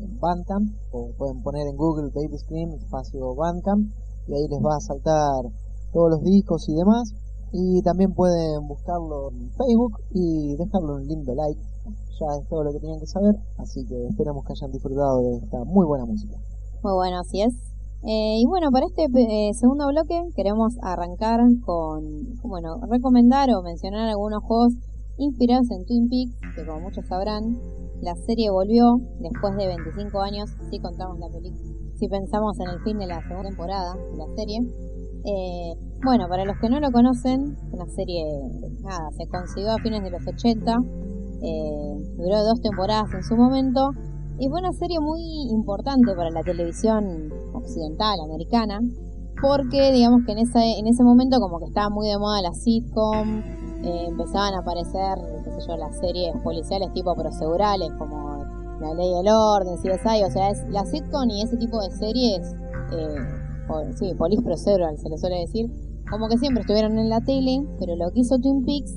en 0.00 0.18
Bandcamp, 0.18 0.72
o 0.90 1.10
pueden 1.18 1.42
poner 1.42 1.66
en 1.68 1.76
Google 1.76 2.10
Baby 2.14 2.38
Scream 2.38 2.70
espacio 2.70 3.34
Bandcamp, 3.34 3.86
y 4.28 4.32
ahí 4.32 4.48
les 4.48 4.60
va 4.60 4.76
a 4.76 4.80
saltar 4.80 5.44
todos 5.92 6.10
los 6.10 6.22
discos 6.22 6.66
y 6.70 6.74
demás. 6.74 7.12
Y 7.52 7.82
también 7.82 8.14
pueden 8.14 8.66
buscarlo 8.66 9.30
en 9.30 9.50
Facebook 9.52 10.00
y 10.10 10.56
dejarle 10.56 10.92
un 10.92 11.06
lindo 11.06 11.34
like. 11.34 11.60
Ya 12.20 12.26
es 12.40 12.48
todo 12.48 12.64
lo 12.64 12.72
que 12.72 12.80
tenían 12.80 12.98
que 12.98 13.06
saber, 13.06 13.36
así 13.58 13.84
que 13.86 14.06
esperamos 14.08 14.44
que 14.44 14.52
hayan 14.52 14.72
disfrutado 14.72 15.22
de 15.22 15.36
esta 15.36 15.64
muy 15.64 15.86
buena 15.86 16.04
música. 16.04 16.36
Muy 16.82 16.92
bueno, 16.94 17.20
así 17.20 17.42
es. 17.42 17.54
Eh, 18.02 18.38
y 18.38 18.46
bueno, 18.46 18.70
para 18.70 18.86
este 18.86 19.06
eh, 19.06 19.52
segundo 19.54 19.86
bloque 19.88 20.22
queremos 20.36 20.74
arrancar 20.82 21.40
con, 21.64 22.02
bueno, 22.44 22.76
recomendar 22.88 23.50
o 23.50 23.62
mencionar 23.62 24.08
algunos 24.08 24.42
juegos 24.44 24.74
inspirados 25.16 25.70
en 25.70 25.84
Twin 25.84 26.08
Peaks, 26.08 26.54
que 26.54 26.64
como 26.64 26.80
muchos 26.80 27.06
sabrán, 27.06 27.58
la 28.00 28.14
serie 28.14 28.50
volvió 28.50 28.84
después 29.18 29.56
de 29.56 29.66
25 29.66 30.20
años, 30.20 30.50
si 30.70 30.78
contamos 30.78 31.18
la 31.18 31.28
película, 31.28 31.74
si 31.98 32.08
pensamos 32.08 32.58
en 32.60 32.68
el 32.68 32.80
fin 32.82 32.98
de 32.98 33.06
la 33.06 33.20
segunda 33.22 33.48
temporada 33.48 33.94
de 33.94 34.16
la 34.16 34.26
serie. 34.36 34.58
Eh, 35.24 35.74
bueno, 36.04 36.28
para 36.28 36.44
los 36.44 36.56
que 36.60 36.68
no 36.68 36.78
lo 36.78 36.92
conocen, 36.92 37.56
una 37.72 37.86
serie, 37.86 38.24
nada, 38.82 39.10
se 39.16 39.26
consiguió 39.26 39.72
a 39.72 39.82
fines 39.82 40.04
de 40.04 40.10
los 40.10 40.24
80, 40.24 40.76
eh, 41.42 42.14
duró 42.16 42.42
dos 42.44 42.60
temporadas 42.60 43.12
en 43.14 43.22
su 43.22 43.36
momento, 43.36 43.90
y 44.38 44.48
fue 44.48 44.60
una 44.60 44.72
serie 44.72 45.00
muy 45.00 45.20
importante 45.50 46.14
para 46.14 46.30
la 46.30 46.42
televisión 46.42 47.30
occidental, 47.54 48.18
americana, 48.24 48.78
porque 49.40 49.92
digamos 49.92 50.22
que 50.26 50.32
en 50.32 50.38
ese, 50.38 50.78
en 50.78 50.86
ese 50.86 51.02
momento 51.02 51.38
como 51.40 51.58
que 51.58 51.66
estaba 51.66 51.90
muy 51.90 52.08
de 52.08 52.18
moda 52.18 52.42
la 52.42 52.52
sitcom, 52.52 53.38
eh, 53.84 54.06
empezaban 54.08 54.54
a 54.54 54.58
aparecer, 54.60 55.18
las 55.78 55.98
series 55.98 56.34
policiales 56.42 56.92
tipo 56.92 57.14
procedurales 57.14 57.90
como 57.98 58.44
La 58.80 58.94
Ley 58.94 59.10
y 59.10 59.18
el 59.20 59.28
Orden, 59.28 59.76
CSI, 59.76 60.22
o 60.24 60.30
sea, 60.30 60.50
es 60.50 60.64
la 60.70 60.84
sitcom 60.84 61.28
y 61.30 61.42
ese 61.42 61.56
tipo 61.56 61.80
de 61.80 61.90
series, 61.90 62.54
eh, 62.92 63.16
o- 63.68 63.92
sí, 63.96 64.14
police 64.16 64.42
procedural 64.42 64.96
se 64.98 65.08
le 65.08 65.18
suele 65.18 65.40
decir, 65.40 65.66
como 66.10 66.28
que 66.28 66.38
siempre 66.38 66.60
estuvieron 66.62 66.96
en 66.98 67.08
la 67.08 67.20
tele, 67.20 67.64
pero 67.78 67.96
lo 67.96 68.10
que 68.12 68.20
hizo 68.20 68.38
Twin 68.38 68.64
Peaks 68.64 68.94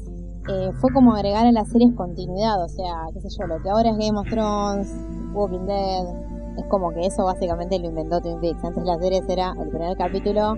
eh, 0.49 0.71
fue 0.79 0.91
como 0.91 1.13
agregar 1.13 1.45
a 1.45 1.51
las 1.51 1.69
series 1.69 1.93
continuidad, 1.93 2.63
o 2.63 2.67
sea, 2.67 3.07
qué 3.13 3.21
sé 3.21 3.29
yo, 3.29 3.47
lo 3.47 3.61
que 3.61 3.69
ahora 3.69 3.89
es 3.91 3.97
Game 3.97 4.17
of 4.19 4.27
Thrones, 4.27 4.93
Walking 5.33 5.65
Dead, 5.65 6.31
es 6.57 6.65
como 6.65 6.91
que 6.91 7.05
eso 7.05 7.25
básicamente 7.25 7.79
lo 7.79 7.89
inventó 7.89 8.19
Twin 8.19 8.39
Peaks. 8.39 8.63
Antes 8.63 8.83
las 8.83 8.99
series 8.99 9.23
era 9.29 9.53
el 9.59 9.69
primer 9.69 9.95
capítulo, 9.97 10.55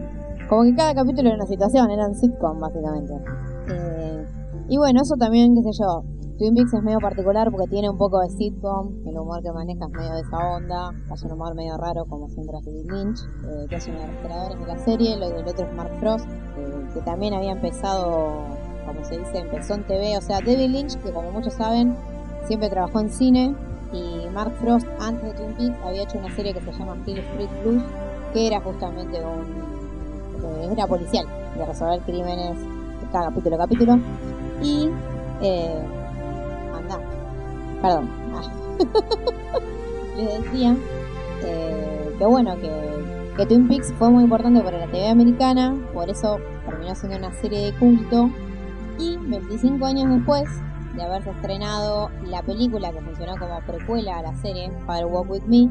como 0.50 0.64
que 0.64 0.76
cada 0.76 0.96
capítulo 0.96 1.30
era 1.30 1.38
una 1.38 1.48
situación, 1.48 1.92
eran 1.92 2.16
sitcom 2.16 2.60
básicamente. 2.60 3.14
Eh, 3.70 4.26
y 4.70 4.78
bueno, 4.78 5.02
eso 5.02 5.16
también, 5.18 5.54
qué 5.56 5.64
sé 5.64 5.72
yo, 5.80 6.04
Twin 6.38 6.56
Peaks 6.56 6.74
es 6.74 6.82
medio 6.82 7.00
particular 7.00 7.52
porque 7.52 7.68
tiene 7.68 7.90
un 7.90 7.98
poco 7.98 8.20
de 8.20 8.30
sitcom, 8.30 9.06
el 9.06 9.18
humor 9.20 9.44
que 9.44 9.52
maneja 9.52 9.86
es 9.86 9.92
medio 9.92 10.14
de 10.16 10.22
esa 10.22 10.38
onda, 10.38 10.90
hay 10.90 11.26
un 11.26 11.32
humor 11.32 11.56
medio 11.56 11.78
raro 11.78 12.06
como 12.06 12.28
siempre 12.28 12.58
hace 12.58 12.72
David 12.72 12.92
Lynch, 12.92 13.20
eh, 13.46 13.66
que 13.70 13.76
es 13.76 13.88
uno 13.88 14.00
de 14.00 14.08
los 14.08 14.16
creadores 14.18 14.60
de 14.60 14.66
la 14.66 14.78
serie, 14.80 15.18
lo 15.18 15.30
del 15.30 15.48
otro 15.48 15.66
es 15.66 15.74
Mark 15.76 15.92
Frost, 16.00 16.26
eh, 16.28 16.88
que 16.94 17.02
también 17.02 17.36
había 17.36 17.52
empezado, 17.52 18.48
como 18.86 19.04
se 19.04 19.18
dice, 19.18 19.40
empezó 19.40 19.76
en 19.76 19.84
TV, 19.84 20.18
o 20.18 20.22
sea, 20.22 20.40
David 20.40 20.70
Lynch, 20.70 20.98
que 21.02 21.12
como 21.12 21.32
muchos 21.32 21.54
saben, 21.54 21.96
siempre 22.48 22.70
trabajó 22.70 23.00
en 23.00 23.10
cine, 23.10 23.56
y 23.92 24.28
Mark 24.34 24.54
Frost 24.60 24.88
antes 25.00 25.24
de 25.24 25.34
Twin 25.34 25.54
Peaks 25.54 25.86
había 25.86 26.04
hecho 26.04 26.18
una 26.18 26.36
serie 26.36 26.54
que 26.54 26.62
se 26.62 26.72
llama 26.72 26.98
Hill 27.06 27.20
Street 27.20 27.50
Blues, 27.64 27.84
que 28.34 28.48
era 28.48 28.60
justamente 28.62 29.22
un... 29.22 30.44
eh, 30.44 30.70
era 30.72 30.88
policial, 30.88 31.26
de 31.58 31.66
resolver 31.66 32.00
crímenes 32.02 32.58
cada 33.12 33.30
capítulo 33.30 33.56
a 33.56 33.60
capítulo, 33.60 34.00
y... 34.62 34.90
Eh, 35.42 35.82
anda, 36.76 37.00
perdón, 37.82 38.10
ah. 38.34 38.42
les 40.18 40.44
decía 40.44 40.76
eh, 41.44 42.16
que 42.18 42.26
bueno, 42.26 42.56
que, 42.56 42.72
que 43.36 43.46
Twin 43.46 43.68
Peaks 43.68 43.94
fue 43.98 44.10
muy 44.10 44.24
importante 44.24 44.62
para 44.62 44.78
la 44.78 44.88
TV 44.88 45.10
americana, 45.10 45.76
por 45.94 46.10
eso 46.10 46.38
terminó 46.66 46.96
siendo 46.96 47.18
una 47.18 47.34
serie 47.34 47.72
de 47.72 47.78
culto, 47.78 48.30
y 49.00 49.18
25 49.18 49.86
años 49.86 50.10
después 50.10 50.50
de 50.96 51.04
haberse 51.04 51.32
estrenado 51.32 52.10
la 52.26 52.42
película 52.44 52.92
que 52.92 53.02
funcionó 53.02 53.38
como 53.38 53.60
precuela 53.62 54.20
a 54.20 54.22
la 54.22 54.36
serie, 54.36 54.72
Fire 54.86 55.06
Walk 55.06 55.30
With 55.30 55.44
Me, 55.48 55.70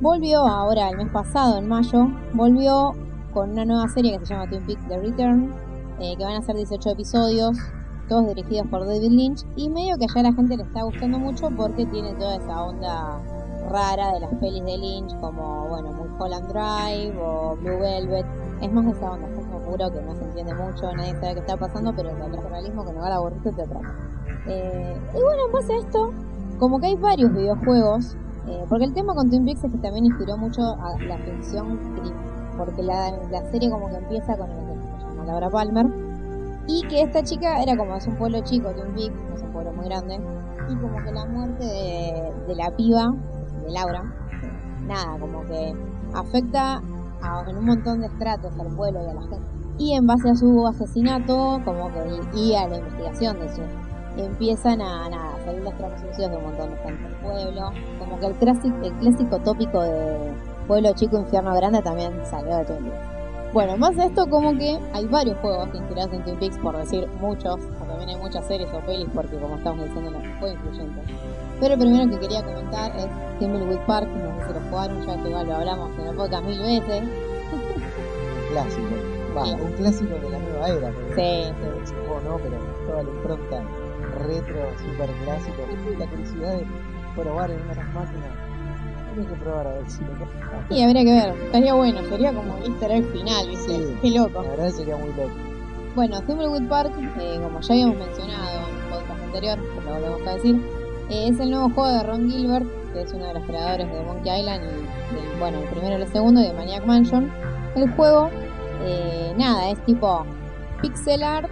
volvió 0.00 0.40
ahora 0.40 0.90
el 0.90 0.96
mes 0.96 1.10
pasado, 1.10 1.58
en 1.58 1.68
mayo, 1.68 2.08
volvió 2.34 2.94
con 3.32 3.50
una 3.50 3.64
nueva 3.64 3.88
serie 3.88 4.18
que 4.18 4.26
se 4.26 4.34
llama 4.34 4.48
Twin 4.48 4.64
Peaks 4.66 4.88
The 4.88 4.98
Return, 4.98 5.52
eh, 6.00 6.14
que 6.16 6.24
van 6.24 6.36
a 6.36 6.42
ser 6.42 6.56
18 6.56 6.90
episodios, 6.90 7.56
todos 8.08 8.26
dirigidos 8.28 8.66
por 8.68 8.86
David 8.86 9.10
Lynch, 9.10 9.44
y 9.56 9.68
medio 9.68 9.96
que 9.96 10.06
ya 10.14 10.22
la 10.22 10.32
gente 10.32 10.56
le 10.56 10.62
está 10.62 10.82
gustando 10.82 11.18
mucho 11.18 11.50
porque 11.50 11.86
tiene 11.86 12.12
toda 12.14 12.36
esa 12.36 12.62
onda 12.62 13.20
rara 13.68 14.12
de 14.12 14.20
las 14.20 14.34
pelis 14.34 14.64
de 14.64 14.78
Lynch, 14.78 15.18
como, 15.20 15.68
bueno, 15.68 15.92
Mulholland 15.92 16.48
Drive 16.48 17.16
o 17.20 17.56
Blue 17.56 17.78
Velvet, 17.78 18.26
es 18.60 18.72
más 18.72 18.86
esa 18.86 19.12
onda, 19.12 19.28
es 19.28 19.46
como 19.46 19.60
puro 19.60 19.90
que 19.90 20.00
no 20.02 20.14
se 20.16 20.24
entiende 20.24 20.54
mucho, 20.54 20.92
nadie 20.92 21.14
sabe 21.14 21.34
qué 21.34 21.40
está 21.40 21.56
pasando, 21.56 21.92
pero 21.94 22.10
el 22.10 22.50
realismo 22.50 22.84
que 22.84 22.92
no 22.92 23.00
va 23.00 23.08
a 23.08 23.14
aburrirse 23.16 23.52
te 23.52 23.62
atrapa. 23.62 23.94
Eh, 24.46 24.96
y 25.14 25.22
bueno, 25.22 25.46
en 25.46 25.52
base 25.52 25.72
a 25.74 25.76
esto, 25.78 26.12
como 26.58 26.80
que 26.80 26.86
hay 26.86 26.96
varios 26.96 27.32
videojuegos, 27.32 28.16
eh, 28.48 28.64
porque 28.68 28.84
el 28.84 28.94
tema 28.94 29.14
con 29.14 29.28
Twin 29.28 29.44
Peaks 29.44 29.64
es 29.64 29.72
que 29.72 29.78
también 29.78 30.06
inspiró 30.06 30.36
mucho 30.36 30.62
a 30.62 30.98
la 31.02 31.18
ficción 31.18 31.76
creepy, 31.94 32.12
porque 32.56 32.82
la, 32.82 33.12
la 33.30 33.42
serie 33.50 33.70
como 33.70 33.88
que 33.88 33.96
empieza 33.96 34.36
con 34.36 34.50
el 34.50 34.56
que 34.56 34.98
se 34.98 35.04
llama 35.04 35.24
Laura 35.26 35.50
Palmer, 35.50 35.86
Y 36.66 36.82
que 36.88 37.02
esta 37.02 37.22
chica 37.22 37.62
era 37.62 37.76
como, 37.76 37.94
es 37.96 38.06
un 38.06 38.16
pueblo 38.16 38.40
chico, 38.42 38.70
Twin 38.70 38.94
Peaks, 38.94 39.22
es 39.36 39.42
un 39.42 39.52
pueblo 39.52 39.72
muy 39.72 39.86
grande, 39.86 40.20
y 40.68 40.76
como 40.76 40.96
que 41.02 41.12
la 41.12 41.24
muerte 41.24 41.64
de 41.64 42.54
la 42.54 42.70
piba, 42.76 43.14
Laura, 43.70 44.02
nada, 44.86 45.18
como 45.18 45.44
que 45.44 45.74
afecta 46.14 46.82
a, 47.22 47.44
en 47.48 47.56
un 47.56 47.64
montón 47.64 48.00
de 48.00 48.06
estratos 48.06 48.52
al 48.58 48.68
pueblo 48.76 49.00
y 49.02 49.10
a 49.10 49.14
la 49.14 49.22
gente. 49.22 49.46
Y 49.78 49.94
en 49.94 50.06
base 50.06 50.30
a 50.30 50.34
su 50.34 50.66
asesinato, 50.66 51.60
como 51.64 51.88
que, 51.92 52.38
y 52.38 52.54
a 52.54 52.66
la 52.66 52.78
investigación 52.78 53.38
de 53.38 53.46
eso, 53.46 53.62
empiezan 54.16 54.80
a, 54.80 55.08
nada, 55.08 55.36
salir 55.44 55.62
los 55.62 55.76
trapos 55.76 56.00
sucios 56.00 56.30
de 56.30 56.36
un 56.36 56.42
montón 56.44 56.70
de 56.70 56.76
gente 56.78 57.02
del 57.02 57.14
pueblo. 57.16 57.70
Como 57.98 58.18
que 58.18 58.26
el 58.26 58.34
clásico, 58.34 58.76
el 58.82 58.92
clásico 58.94 59.38
tópico 59.38 59.82
de 59.82 60.32
pueblo 60.66 60.92
chico, 60.94 61.18
infierno 61.18 61.54
grande 61.54 61.80
también 61.82 62.12
salió 62.24 62.56
de 62.56 62.64
Twin 62.64 62.84
Peaks. 62.84 63.52
Bueno, 63.52 63.78
más 63.78 63.96
de 63.96 64.04
esto 64.04 64.28
como 64.28 64.52
que 64.58 64.78
hay 64.92 65.06
varios 65.06 65.38
juegos 65.38 65.68
inspirados 65.72 66.12
en 66.12 66.22
Twin 66.24 66.38
Peaks, 66.38 66.58
por 66.58 66.76
decir 66.76 67.08
muchos, 67.20 67.58
o 67.80 67.84
también 67.84 68.10
hay 68.10 68.16
muchas 68.16 68.46
series 68.46 68.68
o 68.74 68.80
pelis, 68.80 69.08
porque 69.14 69.36
como 69.38 69.56
estamos 69.56 69.84
diciendo, 69.86 70.20
fue 70.40 70.50
influyente. 70.50 71.00
Pero 71.60 71.76
primero 71.78 72.08
que 72.10 72.18
quería 72.18 72.42
comentar 72.44 72.92
es 72.96 73.06
Thimbleweed 73.38 73.80
Park, 73.86 74.08
no 74.08 74.38
sé 74.40 74.46
si 74.48 74.52
lo 74.54 74.60
jugaron, 74.70 75.06
ya 75.06 75.22
que 75.22 75.28
igual 75.28 75.46
lo 75.48 75.54
hablamos 75.56 75.90
en 75.98 76.06
el 76.06 76.16
podcast 76.16 76.44
mil 76.44 76.60
veces. 76.60 77.02
Un 77.02 77.60
clásico. 78.52 78.94
Va, 79.36 79.44
Sí. 79.44 79.52
un 79.52 79.72
clásico 79.72 80.14
de 80.14 80.30
la 80.30 80.38
nueva 80.38 80.68
era. 80.68 80.90
Sí, 81.14 81.52
sí. 81.84 81.94
juego 82.06 82.20
no, 82.28 82.36
pero 82.38 82.56
toda 82.86 83.02
la 83.02 83.10
impronta 83.10 83.62
retro, 84.26 84.58
super 84.78 85.10
clásico. 85.24 85.62
La 85.98 86.06
curiosidad 86.06 86.52
de 86.56 86.66
probar 87.14 87.50
en 87.50 87.60
una 87.62 87.70
de 87.70 87.76
las 87.76 87.94
máquinas. 87.94 88.30
Tienes 89.14 89.32
que 89.32 89.44
probar 89.44 89.66
a 89.66 89.70
ver 89.72 89.90
si 89.90 90.00
lo 90.04 90.76
Y 90.76 90.82
habría 90.82 91.04
que 91.04 91.12
ver, 91.12 91.34
estaría 91.46 91.74
bueno, 91.74 92.00
sería 92.08 92.32
como 92.32 92.56
el 92.58 92.64
easter 92.70 92.90
egg 92.92 93.04
final, 93.12 93.48
¿viste? 93.48 93.72
Sí. 93.76 93.96
Qué 94.00 94.10
loco. 94.12 94.42
La 94.42 94.50
verdad 94.50 94.70
sería 94.70 94.96
muy 94.96 95.08
loco. 95.08 95.30
Bueno, 95.96 96.20
Thimbleweed 96.22 96.68
Park, 96.68 96.92
eh, 97.20 97.40
como 97.42 97.60
ya 97.60 97.72
habíamos 97.74 97.96
mencionado 97.96 98.68
en 98.68 98.74
el 98.76 98.90
podcast 98.90 99.22
anterior, 99.24 99.58
lo 99.58 99.92
volvemos 99.94 100.26
a 100.26 100.34
decir, 100.34 100.62
es 101.10 101.40
el 101.40 101.50
nuevo 101.50 101.70
juego 101.70 101.90
de 101.90 102.02
Ron 102.02 102.30
Gilbert, 102.30 102.66
que 102.92 103.02
es 103.02 103.12
uno 103.12 103.26
de 103.26 103.34
los 103.34 103.44
creadores 103.44 103.90
de 103.90 104.02
Monkey 104.02 104.40
Island 104.40 104.62
y 104.62 105.14
del, 105.14 105.38
bueno, 105.38 105.58
el 105.58 105.68
primero 105.68 105.98
y 105.98 106.02
el 106.02 106.08
segundo 106.08 106.40
y 106.40 106.44
de 106.44 106.52
Maniac 106.52 106.84
Mansion. 106.84 107.30
El 107.74 107.90
juego, 107.92 108.28
eh, 108.84 109.32
nada, 109.38 109.70
es 109.70 109.82
tipo 109.84 110.26
pixel 110.82 111.22
art, 111.22 111.48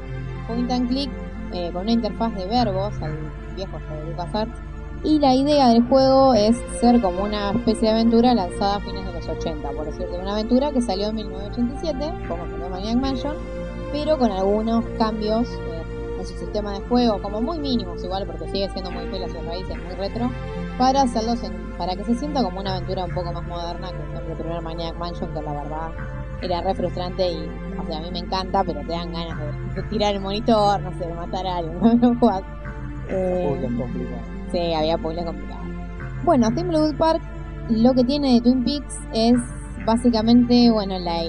point 0.46 0.70
and 0.70 0.88
click, 0.88 1.10
eh, 1.52 1.70
con 1.72 1.82
una 1.82 1.92
interfaz 1.92 2.34
de 2.34 2.46
verbos, 2.46 2.94
al 3.00 3.16
viejo 3.54 3.78
de 3.78 4.10
LucasArts. 4.10 4.58
Y 5.04 5.18
la 5.18 5.34
idea 5.34 5.68
del 5.68 5.86
juego 5.88 6.34
es 6.34 6.56
ser 6.80 7.00
como 7.00 7.24
una 7.24 7.50
especie 7.50 7.88
de 7.88 7.94
aventura 7.94 8.34
lanzada 8.34 8.76
a 8.76 8.80
fines 8.80 9.06
de 9.06 9.12
los 9.12 9.28
80, 9.28 9.70
por 9.70 9.86
decirte, 9.86 10.18
una 10.18 10.32
aventura 10.32 10.72
que 10.72 10.80
salió 10.80 11.08
en 11.08 11.16
1987, 11.16 12.26
como 12.28 12.46
salió 12.46 12.68
Maniac 12.68 12.96
Mansion, 12.96 13.36
pero 13.92 14.18
con 14.18 14.32
algunos 14.32 14.84
cambios 14.98 15.48
eh, 15.48 15.82
en 16.30 16.38
su 16.38 16.44
sistema 16.44 16.72
de 16.72 16.80
juego, 16.88 17.20
como 17.22 17.40
muy 17.40 17.58
mínimos 17.58 18.02
igual, 18.04 18.26
porque 18.26 18.48
sigue 18.48 18.68
siendo 18.70 18.90
muy 18.90 19.06
fiel 19.08 19.24
a 19.24 19.28
sus 19.28 19.44
raíces, 19.44 19.76
muy 19.84 19.94
retro, 19.96 20.30
para 20.78 21.02
hacerlos 21.02 21.42
en- 21.42 21.52
para 21.78 21.94
que 21.96 22.04
se 22.04 22.14
sienta 22.14 22.42
como 22.42 22.60
una 22.60 22.76
aventura 22.76 23.04
un 23.04 23.14
poco 23.14 23.32
más 23.32 23.46
moderna 23.46 23.88
que 23.90 24.32
el 24.32 24.36
primer 24.38 24.60
Maniac 24.62 24.96
Mansion, 24.98 25.32
que 25.32 25.42
la 25.42 25.52
verdad 25.52 25.90
era 26.42 26.60
re 26.62 26.74
frustrante 26.74 27.30
y, 27.30 27.48
o 27.82 27.86
sea, 27.86 27.98
a 27.98 28.00
mí 28.00 28.10
me 28.10 28.18
encanta, 28.20 28.62
pero 28.64 28.80
te 28.80 28.88
dan 28.92 29.12
ganas 29.12 29.38
de, 29.74 29.82
de 29.82 29.88
tirar 29.88 30.14
el 30.14 30.20
monitor, 30.20 30.80
no 30.80 30.92
sé, 30.98 31.06
de 31.06 31.14
matar 31.14 31.46
a 31.46 31.56
alguien, 31.58 32.00
lo 32.00 32.14
jugás. 32.18 32.42
Eh. 33.08 33.58
Sí, 34.52 34.74
había 34.74 34.98
puzzles 34.98 35.24
complicados. 35.24 35.64
Bueno, 36.24 36.50
Thimbleweed 36.54 36.96
Park 36.96 37.22
lo 37.68 37.94
que 37.94 38.04
tiene 38.04 38.34
de 38.34 38.40
Twin 38.42 38.64
Peaks 38.64 38.98
es 39.12 39.34
básicamente, 39.84 40.70
bueno, 40.70 40.98
la, 40.98 41.22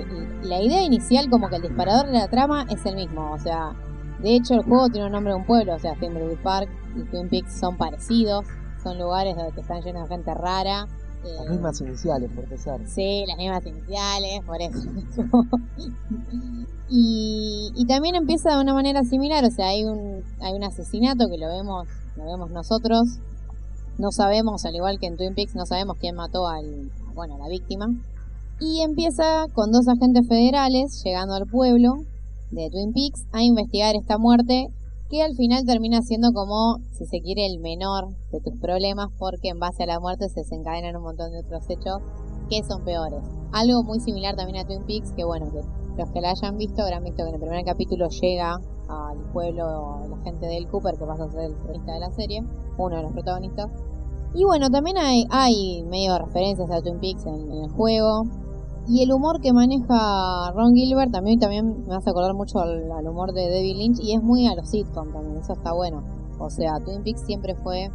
la 0.43 0.61
idea 0.61 0.81
inicial 0.83 1.29
como 1.29 1.47
que 1.49 1.55
el 1.57 1.61
disparador 1.61 2.07
de 2.07 2.13
la 2.13 2.27
trama 2.27 2.65
es 2.69 2.85
el 2.85 2.95
mismo, 2.95 3.31
o 3.31 3.37
sea, 3.39 3.71
de 4.21 4.35
hecho 4.35 4.53
el 4.55 4.63
juego 4.63 4.89
tiene 4.89 5.07
un 5.07 5.11
nombre 5.13 5.33
de 5.33 5.39
un 5.39 5.45
pueblo, 5.45 5.75
o 5.75 5.79
sea, 5.79 5.93
Thimbleweed 5.99 6.39
Park 6.43 6.69
y 6.95 7.03
Twin 7.11 7.29
Peaks 7.29 7.59
son 7.59 7.77
parecidos, 7.77 8.45
son 8.83 8.97
lugares 8.97 9.35
donde 9.35 9.51
que 9.53 9.61
están 9.61 9.81
llenos 9.81 10.03
de 10.09 10.15
gente 10.15 10.33
rara. 10.33 10.87
eh, 11.23 11.29
Las 11.39 11.49
mismas 11.49 11.81
iniciales, 11.81 12.31
por 12.31 12.43
empezar. 12.43 12.79
Sí, 12.87 13.23
las 13.27 13.37
mismas 13.37 13.65
iniciales, 13.65 14.39
por 14.45 14.61
eso. 14.61 14.89
y, 16.89 17.71
y 17.75 17.85
también 17.85 18.15
empieza 18.15 18.55
de 18.55 18.61
una 18.61 18.73
manera 18.73 19.03
similar, 19.03 19.43
o 19.43 19.51
sea, 19.51 19.67
hay 19.69 19.83
un, 19.83 20.23
hay 20.41 20.53
un 20.53 20.63
asesinato 20.63 21.27
que 21.27 21.37
lo 21.37 21.47
vemos, 21.47 21.87
lo 22.15 22.25
vemos 22.25 22.51
nosotros. 22.51 23.19
No 23.97 24.11
sabemos, 24.11 24.63
al 24.65 24.75
igual 24.75 24.99
que 24.99 25.07
en 25.07 25.17
Twin 25.17 25.33
Peaks, 25.33 25.55
no 25.55 25.65
sabemos 25.65 25.97
quién 25.99 26.15
mató 26.15 26.47
al, 26.47 26.91
bueno, 27.15 27.35
a 27.35 27.39
la 27.39 27.47
víctima. 27.49 27.87
Y 28.59 28.81
empieza 28.81 29.47
con 29.53 29.71
dos 29.71 29.87
agentes 29.87 30.27
federales 30.27 31.01
llegando 31.03 31.33
al 31.35 31.45
pueblo 31.47 31.95
de 32.51 32.69
Twin 32.69 32.93
Peaks 32.93 33.25
a 33.31 33.43
investigar 33.43 33.95
esta 33.95 34.17
muerte 34.17 34.67
que 35.09 35.21
al 35.23 35.35
final 35.35 35.65
termina 35.65 36.01
siendo 36.01 36.33
como, 36.33 36.79
si 36.91 37.05
se 37.05 37.21
quiere, 37.21 37.45
el 37.45 37.59
menor 37.59 38.09
de 38.31 38.41
tus 38.41 38.59
problemas 38.59 39.07
porque 39.17 39.49
en 39.49 39.59
base 39.59 39.83
a 39.83 39.87
la 39.87 39.99
muerte 39.99 40.27
se 40.29 40.41
desencadenan 40.41 40.95
un 40.95 41.03
montón 41.03 41.31
de 41.31 41.39
otros 41.39 41.69
hechos 41.69 42.01
que 42.49 42.63
son 42.63 42.83
peores. 42.83 43.21
Algo 43.51 43.83
muy 43.83 43.99
similar 43.99 44.35
también 44.35 44.63
a 44.63 44.67
Twin 44.67 44.83
Peaks, 44.85 45.11
que 45.13 45.23
bueno, 45.23 45.49
que 45.51 45.61
los 45.97 46.11
que 46.11 46.21
la 46.21 46.31
hayan 46.31 46.57
visto 46.57 46.83
habrán 46.83 47.03
visto 47.03 47.23
que 47.23 47.29
en 47.29 47.35
el 47.35 47.41
primer 47.41 47.65
capítulo 47.65 48.09
llega 48.09 48.59
al 48.89 49.17
pueblo 49.33 50.07
la 50.09 50.17
gente 50.23 50.45
del 50.45 50.67
Cooper, 50.67 50.97
que 50.97 51.05
pasa 51.05 51.23
a 51.23 51.31
ser 51.31 51.45
el 51.45 51.53
protagonista 51.53 51.93
de 51.93 51.99
la 51.99 52.11
serie, 52.11 52.43
uno 52.77 52.95
de 52.95 53.03
los 53.03 53.11
protagonistas. 53.13 53.71
Y 54.33 54.43
bueno, 54.43 54.69
también 54.69 54.97
hay, 54.97 55.25
hay 55.29 55.83
medio 55.83 56.17
referencias 56.19 56.69
a 56.69 56.81
Twin 56.81 56.99
Peaks 56.99 57.25
en, 57.25 57.51
en 57.51 57.63
el 57.63 57.71
juego. 57.71 58.25
Y 58.89 59.03
el 59.03 59.11
humor 59.11 59.41
que 59.41 59.51
maneja 59.51 60.51
Ron 60.53 60.73
Gilbert 60.73 61.11
también, 61.11 61.39
también 61.39 61.85
me 61.87 61.95
hace 61.95 62.09
acordar 62.09 62.33
mucho 62.33 62.59
al, 62.59 63.05
humor 63.05 63.33
de 63.33 63.49
David 63.49 63.75
Lynch 63.75 63.99
y 63.99 64.13
es 64.13 64.23
muy 64.23 64.47
a 64.47 64.55
los 64.55 64.69
sitcom 64.69 65.11
también, 65.11 65.37
eso 65.37 65.53
está 65.53 65.73
bueno. 65.73 66.03
O 66.39 66.49
sea, 66.49 66.79
Twin 66.79 67.03
Peaks 67.03 67.21
siempre 67.25 67.53
fue 67.55 67.89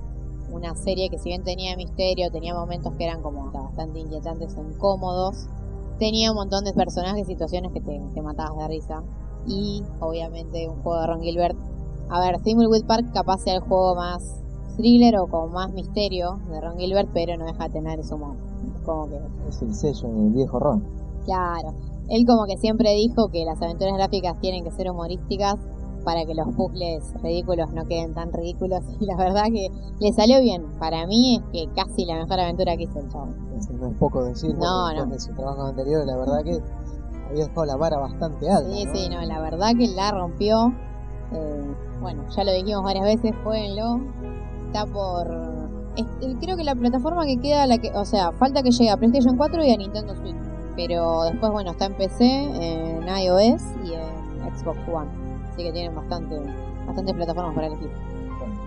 una 0.53 0.75
serie 0.75 1.09
que 1.09 1.17
si 1.19 1.31
bien 1.31 1.45
tenía 1.45 1.75
misterio, 1.77 2.31
tenía 2.31 2.55
momentos 2.55 2.93
que 2.99 3.05
eran 3.05 3.23
como 3.23 3.51
bastante 3.51 4.01
inquietantes 4.01 4.55
o 4.55 4.63
incómodos, 4.69 5.47
tenía 5.99 6.31
un 6.31 6.37
montón 6.37 6.65
de 6.65 6.75
personajes 6.75 7.23
y 7.23 7.33
situaciones 7.33 7.73
que 7.73 7.81
te, 7.81 8.21
matabas 8.21 8.59
de 8.59 8.69
risa. 8.69 9.03
Y 9.47 9.83
obviamente 9.99 10.69
un 10.69 10.83
juego 10.83 11.01
de 11.01 11.07
Ron 11.07 11.23
Gilbert. 11.23 11.57
A 12.11 12.21
ver, 12.21 12.43
Thimbleweed 12.43 12.85
Park 12.85 13.13
capaz 13.15 13.39
sea 13.39 13.55
el 13.55 13.61
juego 13.61 13.95
más 13.95 14.43
thriller 14.77 15.17
o 15.19 15.27
con 15.27 15.53
más 15.53 15.73
misterio 15.73 16.39
de 16.51 16.61
Ron 16.61 16.77
Gilbert, 16.77 17.09
pero 17.15 17.39
no 17.39 17.47
deja 17.47 17.65
de 17.65 17.71
tener 17.71 17.99
ese 17.99 18.15
humor. 18.15 18.52
Como 18.85 19.09
que 19.09 19.21
Es 19.49 19.63
el 19.63 19.75
sello 19.75 20.09
del 20.09 20.31
viejo 20.31 20.59
Ron. 20.59 20.83
Claro. 21.25 21.75
Él 22.09 22.27
como 22.27 22.47
que 22.47 22.57
siempre 22.57 22.91
dijo 22.95 23.29
que 23.29 23.45
las 23.45 23.61
aventuras 23.63 23.95
gráficas 23.95 24.39
tienen 24.41 24.65
que 24.65 24.71
ser 24.73 24.91
humorísticas 24.91 25.57
para 26.05 26.25
que 26.25 26.35
los 26.35 26.49
puzzles 26.57 27.15
ridículos 27.23 27.73
no 27.73 27.85
queden 27.87 28.13
tan 28.13 28.33
ridículos 28.33 28.81
y 29.01 29.07
la 29.07 29.17
verdad 29.17 29.45
que 29.45 29.69
le 30.01 30.13
salió 30.13 30.41
bien. 30.41 30.65
Para 30.81 31.07
mí 31.07 31.37
es 31.37 31.43
que 31.53 31.73
casi 31.75 32.05
la 32.05 32.17
mejor 32.17 32.41
aventura 32.41 32.77
que 32.77 32.85
hizo 32.85 32.99
el 32.99 33.09
chavo. 33.09 33.29
Eso 33.57 33.73
no 33.75 33.87
es 33.89 33.97
poco 33.99 34.25
decir, 34.25 34.55
No, 34.57 34.89
después 34.89 35.07
no. 35.09 35.13
de 35.15 35.21
su 35.21 35.33
trabajo 35.35 35.63
anterior, 35.63 36.05
la 36.05 36.17
verdad 36.17 36.43
que 36.43 36.61
había 37.31 37.45
dejado 37.47 37.65
la 37.67 37.77
vara 37.77 37.99
bastante 37.99 38.51
alta. 38.51 38.69
Sí, 38.75 38.85
¿no? 38.85 38.95
sí, 38.95 39.09
no, 39.09 39.21
la 39.23 39.41
verdad 39.41 39.71
que 39.79 39.87
la 39.89 40.11
rompió. 40.11 40.73
Eh, 41.33 41.75
bueno, 42.01 42.25
ya 42.37 42.43
lo 42.45 42.53
dijimos 42.53 42.83
varias 42.83 43.05
veces, 43.05 43.33
jueguenlo. 43.45 44.01
Está 44.67 44.85
por... 44.87 45.52
eh, 45.97 46.37
creo 46.41 46.57
que 46.57 46.65
la 46.65 46.75
plataforma 46.75 47.25
que 47.25 47.39
queda, 47.39 47.67
la 47.67 47.79
que, 47.79 47.91
o 47.93 48.05
sea, 48.05 48.33
falta 48.33 48.63
que 48.63 48.71
llegue 48.71 48.91
a 48.91 48.97
PlayStation 48.97 49.37
4 49.37 49.65
y 49.65 49.73
a 49.73 49.77
Nintendo 49.77 50.15
Switch. 50.17 50.37
Pero 50.77 51.25
después, 51.25 51.53
bueno, 51.53 51.73
está 51.73 51.87
en 51.87 51.95
PC, 51.95 52.25
en 52.25 53.07
iOS 53.07 53.63
y 53.85 53.93
en 53.93 54.57
Xbox 54.57 54.79
One. 54.91 55.11
Así 55.53 55.63
que 55.63 55.73
tienen 55.73 55.95
bastante, 55.95 56.41
bastantes 56.87 57.15
plataformas 57.15 57.55
para 57.55 57.67
elegir. 57.67 57.91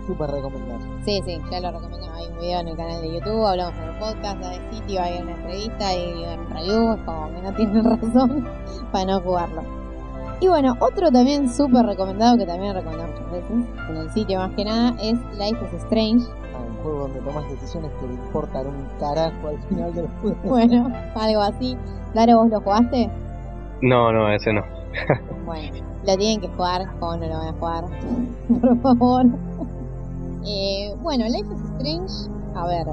Súper 0.06 0.30
recomendado. 0.30 0.80
Sí, 1.04 1.20
sí, 1.24 1.40
ya 1.50 1.60
lo 1.60 1.72
recomiendo. 1.72 2.06
Hay 2.14 2.28
un 2.28 2.38
video 2.38 2.60
en 2.60 2.68
el 2.68 2.76
canal 2.76 3.02
de 3.02 3.12
YouTube, 3.12 3.44
hablamos 3.44 3.74
en 3.74 3.88
el 3.88 3.98
podcast, 3.98 4.44
hay 4.44 4.60
sitio, 4.72 5.02
hay 5.02 5.20
una 5.20 5.32
entrevista, 5.32 5.88
hay 5.88 6.24
un 6.38 6.50
review, 6.50 6.92
es 6.92 7.00
como 7.00 7.28
que 7.28 7.42
no 7.42 7.54
tienen 7.54 7.84
razón 8.00 8.48
para 8.92 9.04
no 9.04 9.20
jugarlo. 9.20 9.62
Y 10.38 10.48
bueno, 10.48 10.76
otro 10.80 11.10
también 11.10 11.48
súper 11.48 11.86
recomendado, 11.86 12.36
que 12.36 12.46
también 12.46 12.74
recomendamos 12.74 13.18
muchas 13.18 13.32
veces, 13.32 13.66
en 13.88 13.96
el 13.96 14.10
sitio 14.12 14.38
más 14.38 14.54
que 14.54 14.64
nada, 14.64 14.94
es 15.00 15.18
Life 15.38 15.58
is 15.64 15.82
Strange. 15.82 16.26
Juego 16.86 17.00
donde 17.00 17.20
tomas 17.20 17.50
decisiones 17.50 17.90
que 18.00 18.06
le 18.06 18.14
importan 18.14 18.66
un 18.68 18.86
carajo 19.00 19.48
al 19.48 19.58
final 19.68 19.94
del 19.94 20.08
juego. 20.20 20.36
Bueno, 20.44 20.92
algo 21.14 21.40
así. 21.42 21.76
Claro, 22.12 22.38
¿vos 22.38 22.50
lo 22.50 22.60
jugaste? 22.60 23.10
No, 23.82 24.12
no, 24.12 24.32
ese 24.32 24.52
no. 24.52 24.62
Bueno, 25.44 25.84
lo 26.06 26.16
tienen 26.16 26.40
que 26.40 26.48
jugar, 26.48 26.86
¿cómo 26.98 27.16
no 27.16 27.26
lo 27.26 27.38
van 27.38 27.48
a 27.48 27.52
jugar? 27.52 27.84
Por 28.60 28.80
favor. 28.80 29.26
Eh, 30.46 30.94
bueno, 31.02 31.24
Life 31.24 31.52
is 31.52 31.60
Strange, 31.76 32.30
a 32.54 32.66
ver, 32.66 32.86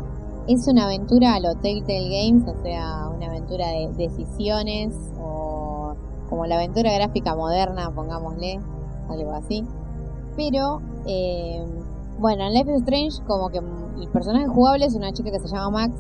es 0.48 0.68
una 0.68 0.86
aventura 0.86 1.36
a 1.36 1.40
lo 1.40 1.56
Telltale 1.56 2.10
Games, 2.10 2.44
o 2.48 2.62
sea, 2.64 3.08
una 3.16 3.28
aventura 3.28 3.68
de 3.68 3.90
decisiones 3.96 4.94
o 5.20 5.96
como 6.30 6.48
la 6.48 6.56
aventura 6.56 6.92
gráfica 6.94 7.36
moderna, 7.36 7.92
pongámosle, 7.92 8.60
algo 9.10 9.32
así. 9.34 9.64
Pero, 10.36 10.82
eh, 11.06 11.64
bueno, 12.20 12.46
en 12.46 12.54
Life 12.54 12.72
is 12.72 12.82
Strange 12.82 13.24
como 13.28 13.50
que 13.50 13.60
el 13.60 14.08
personaje 14.10 14.48
jugable 14.48 14.86
es 14.86 14.96
una 14.96 15.12
chica 15.14 15.32
que 15.32 15.40
se 15.40 15.48
llama 15.48 15.70
Max, 15.70 15.94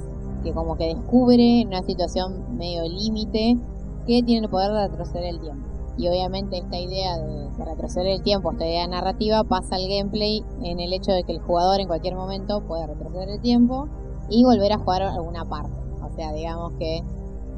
que 0.44 0.52
como 0.54 0.76
que 0.78 0.88
descubre 0.96 1.62
en 1.62 1.70
una 1.70 1.84
situación 1.84 2.58
medio 2.58 2.84
límite 2.84 3.58
que 4.06 4.22
tiene 4.24 4.46
el 4.46 4.50
poder 4.50 4.72
de 4.72 4.88
retroceder 4.88 5.26
el 5.26 5.40
tiempo. 5.40 5.68
y 5.96 6.08
obviamente 6.08 6.58
esta 6.58 6.78
idea 6.78 7.18
de, 7.18 7.50
de 7.56 7.66
retroceder 7.66 8.08
el 8.08 8.24
tiempo, 8.24 8.52
esta 8.52 8.66
idea 8.66 8.88
narrativa, 8.88 9.44
pasa 9.44 9.76
al 9.76 9.88
gameplay 9.88 10.44
en 10.64 10.80
el 10.80 10.92
hecho 10.92 11.12
de 11.12 11.24
que 11.24 11.34
el 11.34 11.40
jugador 11.40 11.80
en 11.80 11.88
cualquier 11.88 12.16
momento 12.16 12.62
puede 12.62 12.88
retroceder 12.88 13.30
el 13.30 13.42
tiempo 13.42 13.88
y 14.30 14.44
volver 14.44 14.74
a 14.74 14.80
jugar 14.80 15.04
alguna 15.04 15.46
parte. 15.46 15.72
O 16.02 16.16
sea, 16.16 16.34
digamos 16.34 16.74
que, 16.74 17.04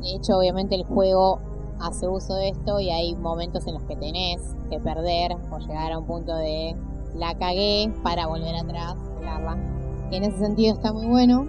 de 0.01 0.15
hecho, 0.15 0.37
obviamente 0.37 0.75
el 0.75 0.83
juego 0.83 1.39
hace 1.79 2.07
uso 2.07 2.35
de 2.35 2.49
esto 2.49 2.79
y 2.79 2.89
hay 2.89 3.15
momentos 3.15 3.67
en 3.67 3.75
los 3.75 3.83
que 3.83 3.95
tenés 3.95 4.41
que 4.69 4.79
perder 4.79 5.33
o 5.51 5.57
llegar 5.59 5.91
a 5.91 5.97
un 5.97 6.05
punto 6.05 6.35
de 6.35 6.75
la 7.15 7.33
cagué 7.37 7.91
para 8.03 8.27
volver 8.27 8.55
atrás, 8.55 8.95
jugarla. 9.15 9.57
En 10.11 10.23
ese 10.23 10.37
sentido 10.37 10.73
está 10.75 10.93
muy 10.93 11.07
bueno. 11.07 11.45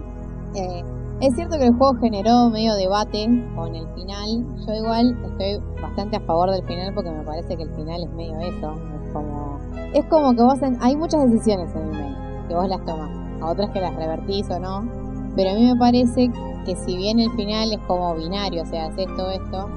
Eh, 0.55 0.83
es 1.19 1.33
cierto 1.35 1.57
que 1.57 1.65
el 1.65 1.73
juego 1.75 1.95
generó 1.99 2.49
medio 2.49 2.75
debate 2.75 3.27
con 3.55 3.75
el 3.75 3.87
final. 3.95 4.45
Yo 4.65 4.73
igual 4.73 5.17
estoy 5.25 5.61
bastante 5.81 6.17
a 6.17 6.19
favor 6.21 6.51
del 6.51 6.63
final 6.65 6.93
porque 6.93 7.11
me 7.11 7.23
parece 7.23 7.55
que 7.57 7.63
el 7.63 7.69
final 7.75 8.03
es 8.03 8.09
medio 8.11 8.39
eso. 8.39 8.73
Es 8.73 9.11
como, 9.13 9.59
es 9.93 10.05
como 10.05 10.35
que 10.35 10.43
vos 10.43 10.61
en- 10.61 10.77
hay 10.81 10.95
muchas 10.95 11.29
decisiones 11.29 11.73
en 11.75 11.81
el 11.81 11.89
medio 11.91 12.17
que 12.47 12.55
vos 12.55 12.67
las 12.69 12.83
tomás. 12.85 13.09
A 13.41 13.45
otras 13.51 13.69
que 13.71 13.81
las 13.81 13.95
revertís 13.95 14.49
o 14.49 14.59
no. 14.59 14.87
Pero 15.35 15.51
a 15.51 15.53
mí 15.53 15.65
me 15.71 15.75
parece 15.75 16.31
que 16.65 16.75
si 16.75 16.97
bien 16.97 17.19
el 17.19 17.31
final 17.31 17.71
es 17.71 17.79
como 17.87 18.15
binario, 18.15 18.63
o 18.63 18.65
sea, 18.65 18.87
es 18.87 18.97
esto, 18.97 19.29
esto, 19.29 19.69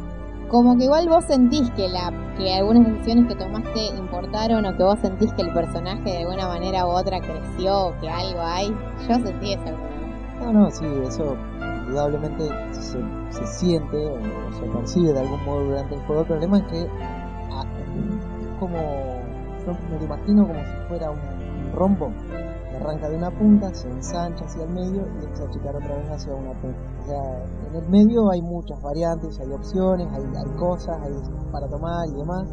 como 0.51 0.77
que 0.77 0.85
igual 0.85 1.09
vos 1.09 1.25
sentís 1.25 1.71
que 1.71 1.89
la 1.89 2.13
que 2.37 2.53
algunas 2.55 2.85
decisiones 2.87 3.29
que 3.29 3.37
tomaste 3.37 3.87
importaron 3.97 4.67
o 4.67 4.77
que 4.77 4.83
vos 4.83 4.99
sentís 4.99 5.33
que 5.35 5.43
el 5.43 5.53
personaje 5.53 6.03
de 6.03 6.19
alguna 6.19 6.49
manera 6.49 6.87
u 6.87 6.91
otra 6.91 7.21
creció 7.21 7.89
o 7.89 8.01
que 8.01 8.09
algo 8.09 8.41
hay. 8.41 8.75
Yo 9.09 9.15
sentí 9.15 9.53
eso. 9.53 9.77
No, 10.41 10.53
no, 10.53 10.71
sí, 10.71 10.87
eso 11.07 11.37
indudablemente 11.61 12.49
se, 12.73 12.99
se 13.31 13.47
siente 13.47 13.97
o, 13.97 14.19
se 14.59 14.63
percibe 14.67 15.13
de 15.13 15.21
algún 15.21 15.45
modo 15.45 15.65
durante 15.65 15.95
el 15.95 16.01
juego. 16.03 16.23
El 16.23 16.27
problema 16.27 16.59
es 16.59 16.65
que 16.65 16.87
ah, 17.53 17.65
es 17.79 18.59
como, 18.59 18.77
yo 19.67 19.77
me 19.91 19.99
lo 19.99 20.05
imagino 20.05 20.47
como 20.47 20.61
si 20.61 20.89
fuera 20.89 21.11
un, 21.11 21.19
rombo 21.75 22.13
arranca 22.81 23.09
de 23.09 23.17
una 23.17 23.31
punta, 23.31 23.73
se 23.75 23.89
ensancha 23.89 24.45
hacia 24.45 24.65
el 24.65 24.71
medio 24.71 25.07
y 25.07 25.25
empieza 25.25 25.45
a 25.45 25.47
achicar 25.47 25.77
otra 25.77 25.97
vez 25.97 26.11
hacia 26.11 26.35
una 26.35 26.53
punta. 26.61 26.79
O 27.03 27.07
sea, 27.07 27.45
en 27.69 27.75
el 27.77 27.89
medio 27.89 28.31
hay 28.31 28.43
muchas 28.43 28.81
variantes, 28.83 29.39
hay 29.39 29.53
opciones, 29.53 30.09
hay, 30.13 30.25
hay 30.37 30.57
cosas, 30.59 30.99
hay 31.03 31.13
para 31.53 31.69
tomar 31.69 32.09
y 32.09 32.13
demás. 32.13 32.49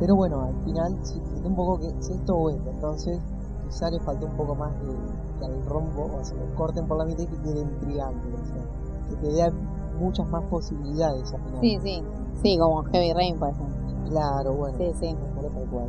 Pero 0.00 0.14
bueno, 0.16 0.42
al 0.42 0.64
final 0.64 0.96
siento 1.02 1.48
un 1.48 1.56
poco 1.56 1.80
que 1.80 1.88
es 1.88 2.08
esto 2.08 2.34
o 2.34 2.50
esto. 2.50 2.70
Entonces, 2.70 3.20
quizá 3.64 3.90
le 3.90 4.00
faltó 4.00 4.26
un 4.26 4.36
poco 4.36 4.54
más 4.54 4.72
de, 4.80 4.94
que 5.38 5.44
al 5.44 5.66
rombo, 5.66 6.10
o 6.18 6.24
sea, 6.24 6.36
lo 6.38 6.54
corten 6.54 6.86
por 6.86 6.98
la 6.98 7.04
mitad 7.04 7.24
y 7.24 7.26
que 7.26 7.38
quede 7.42 7.60
en 7.60 7.78
triángulo. 7.80 8.36
O 8.40 8.46
sea, 8.46 8.62
que 9.08 9.16
te 9.16 9.32
dé 9.32 9.52
muchas 9.98 10.28
más 10.28 10.44
posibilidades 10.44 11.32
al 11.32 11.42
final. 11.42 11.60
Sí, 11.60 11.78
sí. 11.82 12.02
Sí, 12.42 12.58
como 12.58 12.84
Heavy 12.84 13.12
Rain, 13.12 13.38
por 13.38 13.50
ejemplo. 13.50 13.76
Claro, 14.08 14.54
bueno. 14.54 14.78
Sí, 14.78 14.92
sí. 14.94 15.14
mejoró 15.14 15.48
tal 15.50 15.68
cual. 15.68 15.88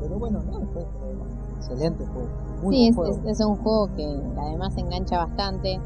Pero 0.00 0.18
bueno, 0.18 0.42
no, 0.42 0.60
pero 0.74 0.86
excelente 1.56 2.04
juego. 2.06 2.28
Muy 2.66 2.74
Sí, 2.76 2.80
buen 2.80 2.90
es, 2.90 2.96
juego. 2.96 3.28
es, 3.30 3.40
es 3.40 3.46
un 3.46 3.56
juego 3.56 3.94
que 3.96 4.04
además 4.38 4.76
engancha 4.76 5.18
bastante 5.24 5.80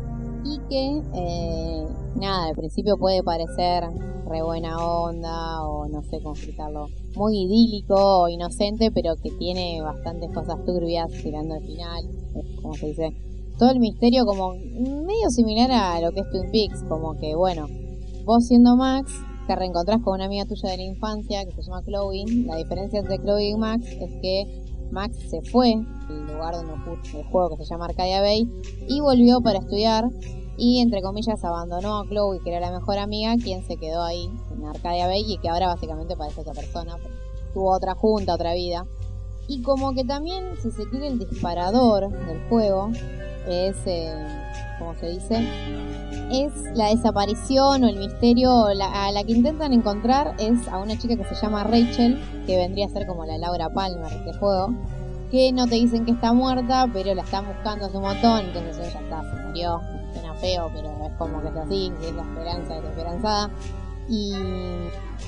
y 0.44 0.58
que, 0.70 1.02
eh, 1.14 1.86
nada, 2.16 2.46
al 2.48 2.54
principio 2.56 2.96
puede 2.96 3.22
parecer 3.22 3.84
re 4.26 4.42
buena 4.42 4.78
onda 4.78 5.62
o 5.66 5.86
no 5.88 6.02
sé 6.02 6.20
cómo 6.22 6.34
explicarlo, 6.34 6.86
muy 7.16 7.42
idílico 7.42 7.94
o 8.22 8.28
inocente, 8.28 8.90
pero 8.92 9.14
que 9.16 9.30
tiene 9.32 9.80
bastantes 9.82 10.30
cosas 10.32 10.64
turbias 10.64 11.10
tirando 11.22 11.54
al 11.54 11.62
final, 11.62 12.04
eh, 12.36 12.56
como 12.62 12.74
se 12.74 12.86
dice. 12.86 13.16
Todo 13.58 13.70
el 13.70 13.80
misterio 13.80 14.24
como 14.24 14.54
medio 14.54 15.28
similar 15.28 15.70
a 15.70 16.00
lo 16.00 16.12
que 16.12 16.20
es 16.20 16.30
Twin 16.30 16.50
Peaks, 16.50 16.82
como 16.88 17.18
que 17.18 17.34
bueno, 17.34 17.66
vos 18.24 18.46
siendo 18.46 18.74
Max 18.76 19.12
te 19.46 19.54
reencontrás 19.56 20.00
con 20.02 20.14
una 20.14 20.26
amiga 20.26 20.46
tuya 20.46 20.70
de 20.70 20.76
la 20.78 20.82
infancia 20.84 21.44
que 21.44 21.50
se 21.52 21.62
llama 21.62 21.82
Chloe. 21.82 22.24
La 22.46 22.56
diferencia 22.56 23.00
entre 23.00 23.18
Chloe 23.18 23.48
y 23.48 23.56
Max 23.56 23.84
es 23.84 24.10
que 24.22 24.62
Max 24.92 25.16
se 25.30 25.42
fue 25.42 25.76
del 26.08 26.26
lugar 26.26 26.54
donde 26.54 26.72
ju- 26.74 27.18
el 27.18 27.24
juego 27.24 27.56
que 27.56 27.64
se 27.64 27.70
llama 27.70 27.86
Arcadia 27.86 28.20
Bay 28.20 28.48
y 28.88 29.00
volvió 29.00 29.40
para 29.40 29.58
estudiar 29.58 30.04
y 30.56 30.80
entre 30.80 31.00
comillas 31.02 31.42
abandonó 31.44 32.00
a 32.00 32.06
Chloe 32.06 32.40
que 32.44 32.50
era 32.50 32.60
la 32.60 32.78
mejor 32.78 32.98
amiga 32.98 33.34
quien 33.42 33.64
se 33.64 33.76
quedó 33.76 34.02
ahí 34.02 34.30
en 34.52 34.64
Arcadia 34.66 35.06
Bay 35.06 35.24
y 35.26 35.38
que 35.38 35.48
ahora 35.48 35.68
básicamente 35.68 36.16
parece 36.16 36.40
otra 36.42 36.52
persona 36.54 36.96
tuvo 37.54 37.72
otra 37.74 37.94
junta 37.94 38.34
otra 38.34 38.54
vida. 38.54 38.86
Y 39.48 39.62
como 39.62 39.92
que 39.94 40.04
también 40.04 40.44
si 40.62 40.70
se 40.70 40.88
quiere 40.88 41.08
el 41.08 41.18
disparador 41.18 42.08
del 42.26 42.40
juego 42.48 42.90
es 43.48 43.74
eh, 43.86 44.14
como 44.80 44.94
se 44.94 45.10
dice 45.10 45.46
es 46.32 46.52
la 46.74 46.88
desaparición 46.88 47.84
o 47.84 47.88
el 47.88 47.98
misterio 47.98 48.72
la, 48.74 49.06
a 49.06 49.12
la 49.12 49.24
que 49.24 49.32
intentan 49.32 49.72
encontrar 49.72 50.34
es 50.38 50.66
a 50.68 50.78
una 50.78 50.96
chica 50.96 51.16
que 51.16 51.24
se 51.24 51.34
llama 51.34 51.64
Rachel, 51.64 52.20
que 52.46 52.56
vendría 52.56 52.86
a 52.86 52.88
ser 52.88 53.06
como 53.06 53.24
la 53.24 53.36
Laura 53.38 53.68
Palmer 53.70 54.10
de 54.10 54.16
este 54.16 54.32
juego, 54.38 54.74
que 55.30 55.52
no 55.52 55.66
te 55.66 55.74
dicen 55.76 56.04
que 56.04 56.12
está 56.12 56.32
muerta, 56.32 56.88
pero 56.92 57.14
la 57.14 57.22
están 57.22 57.46
buscando 57.46 57.86
hace 57.86 57.96
un 57.96 58.04
montón, 58.04 58.46
entonces 58.46 58.78
ella 58.78 59.00
está, 59.00 59.22
se 59.22 59.46
murió, 59.46 59.80
suena 60.12 60.34
feo, 60.34 60.70
pero 60.74 60.88
es 61.06 61.12
como 61.18 61.42
que 61.42 61.48
es 61.48 61.56
así, 61.56 61.92
que 62.00 62.08
es 62.08 62.14
la 62.14 62.22
esperanza 62.22 62.74
desesperanzada. 62.74 63.50
Y, 64.08 64.34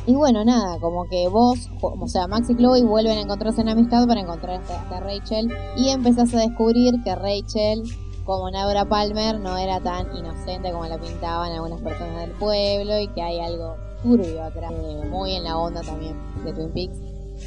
y 0.06 0.14
bueno, 0.14 0.44
nada, 0.44 0.78
como 0.80 1.04
que 1.08 1.28
vos, 1.28 1.68
o 1.80 2.08
sea, 2.08 2.26
Max 2.26 2.50
y 2.50 2.56
Chloe 2.56 2.82
vuelven 2.82 3.18
a 3.18 3.20
encontrarse 3.20 3.60
en 3.60 3.68
amistad 3.68 4.06
para 4.08 4.20
encontrar 4.20 4.60
a 4.90 5.00
Rachel 5.00 5.52
y 5.76 5.90
empezás 5.90 6.34
a 6.34 6.38
descubrir 6.40 6.94
que 7.04 7.14
Rachel 7.14 7.82
como 8.24 8.50
Laura 8.50 8.84
Palmer 8.84 9.38
no 9.40 9.56
era 9.56 9.80
tan 9.80 10.16
inocente 10.16 10.70
como 10.70 10.86
la 10.86 10.98
pintaban 10.98 11.52
algunas 11.52 11.80
personas 11.80 12.20
del 12.20 12.30
pueblo 12.32 12.98
y 13.00 13.08
que 13.08 13.22
hay 13.22 13.40
algo 13.40 13.76
turbio 14.02 14.42
atrás, 14.42 14.72
eh, 14.72 15.06
muy 15.08 15.34
en 15.34 15.44
la 15.44 15.58
onda 15.58 15.80
también 15.82 16.16
de 16.44 16.52
Twin 16.52 16.70
Peaks. 16.72 16.98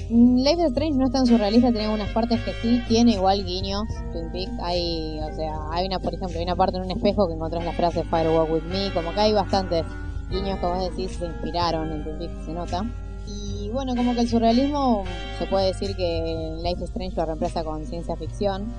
Life 0.10 0.62
is 0.62 0.72
Strange 0.72 0.98
no 0.98 1.06
es 1.06 1.12
tan 1.12 1.26
surrealista, 1.26 1.70
tiene 1.70 1.86
algunas 1.86 2.10
partes 2.12 2.42
que 2.44 2.52
sí, 2.62 2.82
tiene 2.88 3.14
igual 3.14 3.46
guiños. 3.46 3.84
Twin 4.12 4.32
Peaks, 4.32 4.52
hay, 4.62 5.20
o 5.20 5.36
sea, 5.36 5.54
hay 5.72 5.86
una, 5.86 6.00
por 6.00 6.14
ejemplo, 6.14 6.38
hay 6.38 6.44
una 6.44 6.56
parte 6.56 6.78
en 6.78 6.84
un 6.84 6.92
espejo 6.92 7.28
que 7.28 7.34
encontrás 7.34 7.64
la 7.64 7.72
frase 7.74 8.04
Firewalk 8.04 8.52
with 8.52 8.64
me, 8.64 8.92
como 8.94 9.14
que 9.14 9.20
hay 9.20 9.34
bastantes 9.34 9.86
guiños 10.30 10.60
que 10.60 10.66
vos 10.66 10.90
decís 10.90 11.12
se 11.18 11.26
inspiraron 11.26 11.92
en 11.92 12.04
Twin 12.04 12.18
Peaks, 12.18 12.46
se 12.46 12.54
nota. 12.54 12.84
Y 13.28 13.70
bueno, 13.70 13.96
como 13.96 14.14
que 14.14 14.22
el 14.22 14.30
surrealismo 14.30 15.04
se 15.40 15.46
puede 15.48 15.68
decir 15.68 15.96
que 15.96 16.58
Life 16.62 16.84
is 16.84 16.90
Strange 16.90 17.16
lo 17.16 17.26
reemplaza 17.26 17.64
con 17.64 17.86
ciencia 17.86 18.16
ficción, 18.16 18.72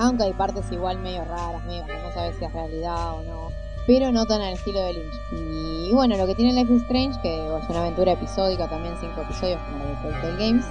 aunque 0.00 0.24
hay 0.24 0.32
partes 0.32 0.64
igual 0.72 0.98
medio 0.98 1.24
raras, 1.26 1.62
medio 1.66 1.84
que 1.84 1.92
no 1.92 2.10
sabes 2.12 2.34
si 2.38 2.44
es 2.44 2.52
realidad 2.52 3.12
o 3.12 3.22
no, 3.22 3.48
pero 3.86 4.10
no 4.10 4.24
tan 4.24 4.40
al 4.40 4.54
estilo 4.54 4.80
de 4.80 4.94
Lynch. 4.94 5.14
Y 5.32 5.92
bueno, 5.92 6.16
lo 6.16 6.26
que 6.26 6.34
tiene 6.34 6.54
Life 6.54 6.72
is 6.72 6.82
Strange, 6.82 7.20
que 7.20 7.36
es 7.36 7.68
una 7.68 7.80
aventura 7.80 8.12
episódica, 8.12 8.66
también 8.68 8.94
cinco 8.98 9.20
episodios 9.20 9.60
como 9.60 9.84
de 9.84 9.94
Telltale 9.96 10.46
Games, 10.46 10.64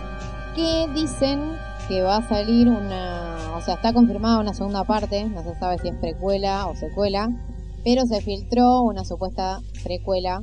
que 0.55 0.87
dicen 0.99 1.55
que 1.87 2.01
va 2.01 2.17
a 2.17 2.27
salir 2.27 2.69
una, 2.69 3.37
o 3.55 3.61
sea, 3.61 3.75
está 3.75 3.93
confirmada 3.93 4.39
una 4.39 4.55
segunda 4.55 4.83
parte, 4.83 5.23
no 5.25 5.43
se 5.43 5.53
sabe 5.59 5.77
si 5.77 5.89
es 5.89 5.95
precuela 5.95 6.65
o 6.65 6.75
secuela, 6.75 7.29
pero 7.83 8.07
se 8.07 8.21
filtró 8.21 8.81
una 8.81 9.05
supuesta 9.05 9.59
precuela 9.83 10.41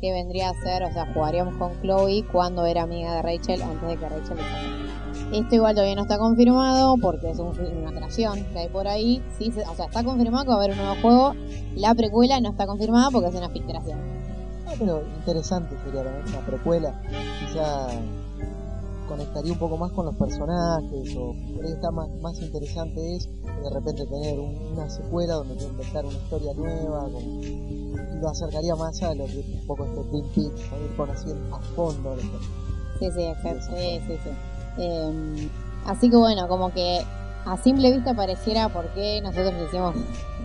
que 0.00 0.12
vendría 0.12 0.50
a 0.50 0.54
ser, 0.54 0.82
o 0.82 0.92
sea, 0.92 1.06
jugaríamos 1.14 1.54
con 1.56 1.80
Chloe 1.82 2.24
cuando 2.32 2.66
era 2.66 2.82
amiga 2.82 3.14
de 3.14 3.22
Rachel 3.22 3.62
antes 3.62 3.88
de 3.88 3.96
que 3.96 4.08
Rachel 4.08 4.36
le 4.36 5.03
Esto 5.32 5.54
igual 5.54 5.74
todavía 5.74 5.96
no 5.96 6.02
está 6.02 6.18
confirmado 6.18 6.96
porque 7.00 7.30
es 7.30 7.38
un- 7.38 7.52
una 7.82 7.90
creación 7.92 8.44
que 8.52 8.58
hay 8.58 8.68
por 8.68 8.86
ahí. 8.86 9.22
Sí, 9.38 9.50
se- 9.50 9.62
o 9.62 9.74
sea, 9.74 9.86
está 9.86 10.04
confirmado 10.04 10.44
que 10.44 10.48
va 10.50 10.54
a 10.54 10.58
haber 10.58 10.70
un 10.72 10.78
nuevo 10.78 10.94
juego. 11.02 11.32
La 11.76 11.94
precuela 11.94 12.40
no 12.40 12.50
está 12.50 12.66
confirmada 12.66 13.10
porque 13.10 13.28
es 13.28 13.34
una 13.34 13.48
filtración. 13.48 13.98
Ah, 14.66 14.72
pero 14.78 15.02
interesante 15.18 15.74
sería 15.84 16.02
una 16.02 16.46
precuela. 16.46 17.00
Quizá 17.40 17.88
conectaría 19.08 19.52
un 19.52 19.58
poco 19.58 19.76
más 19.76 19.92
con 19.92 20.06
los 20.06 20.14
personajes 20.14 21.14
o 21.16 21.34
por 21.54 21.64
ahí 21.66 21.72
está 21.72 21.90
más, 21.90 22.08
más 22.22 22.40
interesante 22.40 23.16
es 23.16 23.28
de 23.44 23.70
repente 23.70 24.06
tener 24.06 24.38
un- 24.40 24.56
una 24.72 24.88
secuela 24.88 25.34
donde 25.34 25.56
te 25.56 25.64
inventar 25.64 26.04
una 26.06 26.14
historia 26.14 26.54
nueva 26.54 27.02
con- 27.10 27.22
y 27.22 28.20
lo 28.20 28.28
acercaría 28.28 28.74
más 28.76 29.02
a 29.02 29.14
lo 29.14 29.26
que 29.26 29.40
es 29.40 29.46
un 29.46 29.66
poco 29.66 29.84
este 29.84 30.00
Twin 30.10 30.24
Peaks, 30.34 30.60
ir 30.60 30.96
conociendo 30.96 31.54
a 31.54 31.58
fondo 31.60 32.16
los 32.16 32.24
Sí, 33.00 33.10
sí, 33.10 33.22
exacto. 33.24 33.60
Sí, 33.76 34.00
sí, 34.06 34.14
sí. 34.24 34.30
Eh, 34.78 35.48
así 35.86 36.10
que 36.10 36.16
bueno, 36.16 36.48
como 36.48 36.72
que 36.72 37.04
a 37.46 37.56
simple 37.58 37.92
vista 37.92 38.14
pareciera 38.14 38.68
porque 38.68 39.20
nosotros 39.22 39.52
hicimos, 39.66 39.94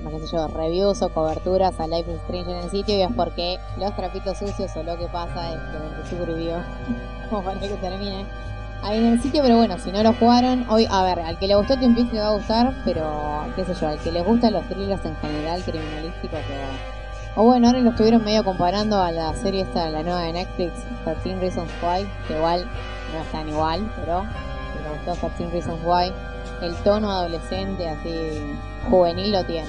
no 0.03 0.19
sé 0.19 0.27
yo, 0.31 0.47
reviews 0.47 1.01
o 1.01 1.09
coberturas 1.09 1.79
a 1.79 1.87
Life 1.87 2.11
is 2.11 2.17
Strange 2.21 2.51
en 2.51 2.57
el 2.57 2.69
sitio 2.69 2.95
y 2.95 3.01
es 3.01 3.11
porque 3.15 3.57
los 3.77 3.95
trapitos 3.95 4.37
sucios 4.37 4.75
o 4.75 4.83
lo 4.83 4.97
que 4.97 5.07
pasa 5.07 5.53
es 5.53 5.59
que 6.09 6.17
subió 6.17 6.57
como 7.29 7.43
para 7.43 7.59
que 7.59 7.69
termine 7.69 8.25
ahí 8.83 8.97
en 8.97 9.13
el 9.13 9.21
sitio, 9.21 9.41
pero 9.41 9.57
bueno, 9.57 9.77
si 9.77 9.91
no 9.91 10.03
lo 10.03 10.13
jugaron, 10.13 10.65
hoy, 10.69 10.87
a 10.89 11.03
ver, 11.03 11.19
al 11.19 11.37
que 11.37 11.47
le 11.47 11.55
gustó 11.55 11.75
Twin 11.75 11.95
Peaks 11.95 12.13
le 12.13 12.19
va 12.19 12.27
a 12.27 12.35
gustar, 12.35 12.73
pero 12.85 13.03
qué 13.55 13.65
sé 13.65 13.73
yo, 13.73 13.87
al 13.87 13.99
que 13.99 14.11
le 14.11 14.21
gustan 14.21 14.53
los 14.53 14.65
thrillers 14.67 15.03
en 15.05 15.15
general, 15.17 15.63
criminalísticos 15.63 16.39
o, 17.35 17.41
o 17.41 17.45
bueno, 17.45 17.67
ahora 17.67 17.79
lo 17.79 17.91
estuvieron 17.91 18.23
medio 18.23 18.43
comparando 18.43 19.01
a 19.01 19.11
la 19.11 19.33
serie 19.35 19.61
esta, 19.61 19.89
la 19.89 20.03
nueva 20.03 20.21
de 20.21 20.33
Netflix, 20.33 20.73
13 21.03 21.39
Reasons 21.39 21.71
Why, 21.81 22.07
que 22.27 22.37
igual 22.37 22.65
no 23.13 23.21
es 23.21 23.31
tan 23.31 23.49
igual, 23.49 23.91
pero 23.99 24.23
le 24.23 25.11
gustó 25.11 25.27
13 25.27 25.51
Reasons 25.51 25.85
Why, 25.85 26.11
el 26.61 26.75
tono 26.83 27.11
adolescente 27.11 27.87
así 27.87 28.09
juvenil 28.89 29.31
lo 29.31 29.43
tiene. 29.45 29.67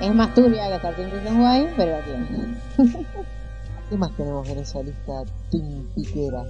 Es 0.00 0.14
más 0.14 0.34
turbia 0.34 0.70
que 0.70 0.78
13 0.78 1.10
Reasons 1.10 1.38
Why, 1.38 1.74
pero 1.76 1.96
lo 1.96 2.04
tiene. 2.04 2.56
¿Qué 3.88 3.96
más 3.96 4.10
tenemos 4.16 4.48
en 4.48 4.58
esa 4.58 4.82
lista 4.82 5.22
Team 5.50 5.86
Piquera? 5.94 6.42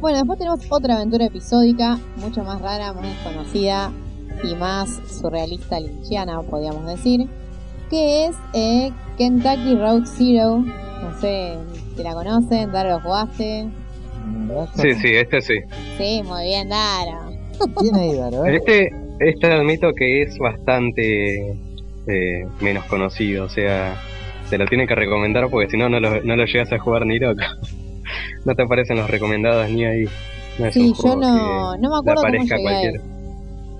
Bueno, 0.00 0.18
después 0.18 0.38
tenemos 0.38 0.60
otra 0.68 0.96
aventura 0.96 1.24
episódica, 1.24 1.98
mucho 2.16 2.44
más 2.44 2.60
rara, 2.60 2.92
más 2.92 3.04
desconocida 3.04 3.90
y 4.42 4.54
más 4.54 5.00
surrealista 5.08 5.80
linchiana, 5.80 6.42
podríamos 6.42 6.84
decir, 6.86 7.26
que 7.88 8.26
es 8.26 8.36
eh, 8.52 8.92
Kentucky 9.16 9.76
Road 9.76 10.02
Zero. 10.04 10.58
No 10.58 11.20
sé 11.20 11.56
si 11.96 12.02
la 12.02 12.12
conocen, 12.12 12.70
Daro 12.70 12.90
lo 12.90 13.00
jugaste. 13.00 13.70
Verdad 14.48 14.68
Sí, 14.74 14.94
sí, 14.94 15.08
este 15.14 15.40
sí. 15.40 15.54
Sí, 15.98 16.22
muy 16.24 16.44
bien, 16.44 16.68
Daro. 16.68 17.30
¿Quién 17.78 17.94
ahí, 17.96 18.14
Daro? 18.16 18.42
Ver. 18.42 18.54
Este, 18.56 18.90
este 19.20 19.52
admito 19.52 19.92
que 19.94 20.22
es 20.22 20.36
bastante 20.38 21.52
eh, 22.06 22.46
menos 22.60 22.84
conocido, 22.86 23.44
o 23.44 23.48
sea, 23.48 23.96
te 24.50 24.58
lo 24.58 24.66
tienen 24.66 24.86
que 24.86 24.94
recomendar 24.94 25.48
porque 25.50 25.70
si 25.70 25.76
no, 25.76 25.88
no 25.88 26.00
lo, 26.00 26.22
no 26.22 26.36
lo 26.36 26.44
llegas 26.44 26.72
a 26.72 26.78
jugar 26.78 27.06
ni 27.06 27.18
loco. 27.18 27.40
no 28.44 28.54
te 28.54 28.62
aparecen 28.62 28.96
los 28.98 29.08
recomendados 29.10 29.68
ni 29.70 29.84
ahí. 29.84 30.04
No 30.58 30.66
es 30.66 30.74
Sí, 30.74 30.80
un 30.80 30.94
yo 30.94 31.16
no, 31.16 31.72
que 31.74 31.80
no 31.82 31.90
me 31.90 31.96
acuerdo 31.96 32.22
cómo 32.22 32.28
aparezca 32.28 32.56
él. 32.56 32.62
cualquiera. 32.62 33.00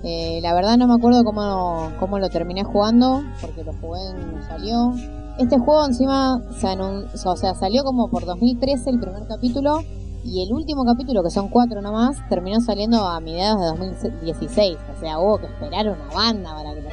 Eh, 0.07 0.39
la 0.43 0.53
verdad 0.55 0.77
no 0.77 0.87
me 0.87 0.95
acuerdo 0.95 1.25
cómo, 1.25 1.91
cómo 1.99 2.19
lo 2.19 2.29
terminé 2.29 2.63
jugando, 2.63 3.23
porque 3.41 3.65
lo 3.65 3.73
jugué 3.75 4.01
cuando 4.13 4.47
salió. 4.47 4.93
Este 5.39 5.59
juego 5.59 5.87
encima 5.87 6.43
se 6.61 6.67
anun- 6.67 7.07
o 7.25 7.37
sea, 7.37 7.55
salió 7.55 7.83
como 7.85 8.09
por 8.11 8.25
2013 8.25 8.91
el 8.91 9.01
primer 9.01 9.27
capítulo 9.27 9.83
y 10.25 10.43
el 10.43 10.53
último 10.53 10.85
capítulo, 10.85 11.23
que 11.23 11.31
son 11.31 11.49
cuatro 11.49 11.83
nomás, 11.83 12.17
terminó 12.29 12.61
saliendo 12.61 13.07
a 13.07 13.21
mediados 13.21 13.61
de 13.61 13.67
2016. 13.67 14.79
O 14.97 15.01
sea, 15.01 15.19
hubo 15.19 15.39
que 15.39 15.47
esperar 15.47 15.87
una 15.87 16.15
banda 16.15 16.55
para 16.55 16.75
que 16.75 16.81
lo 16.81 16.89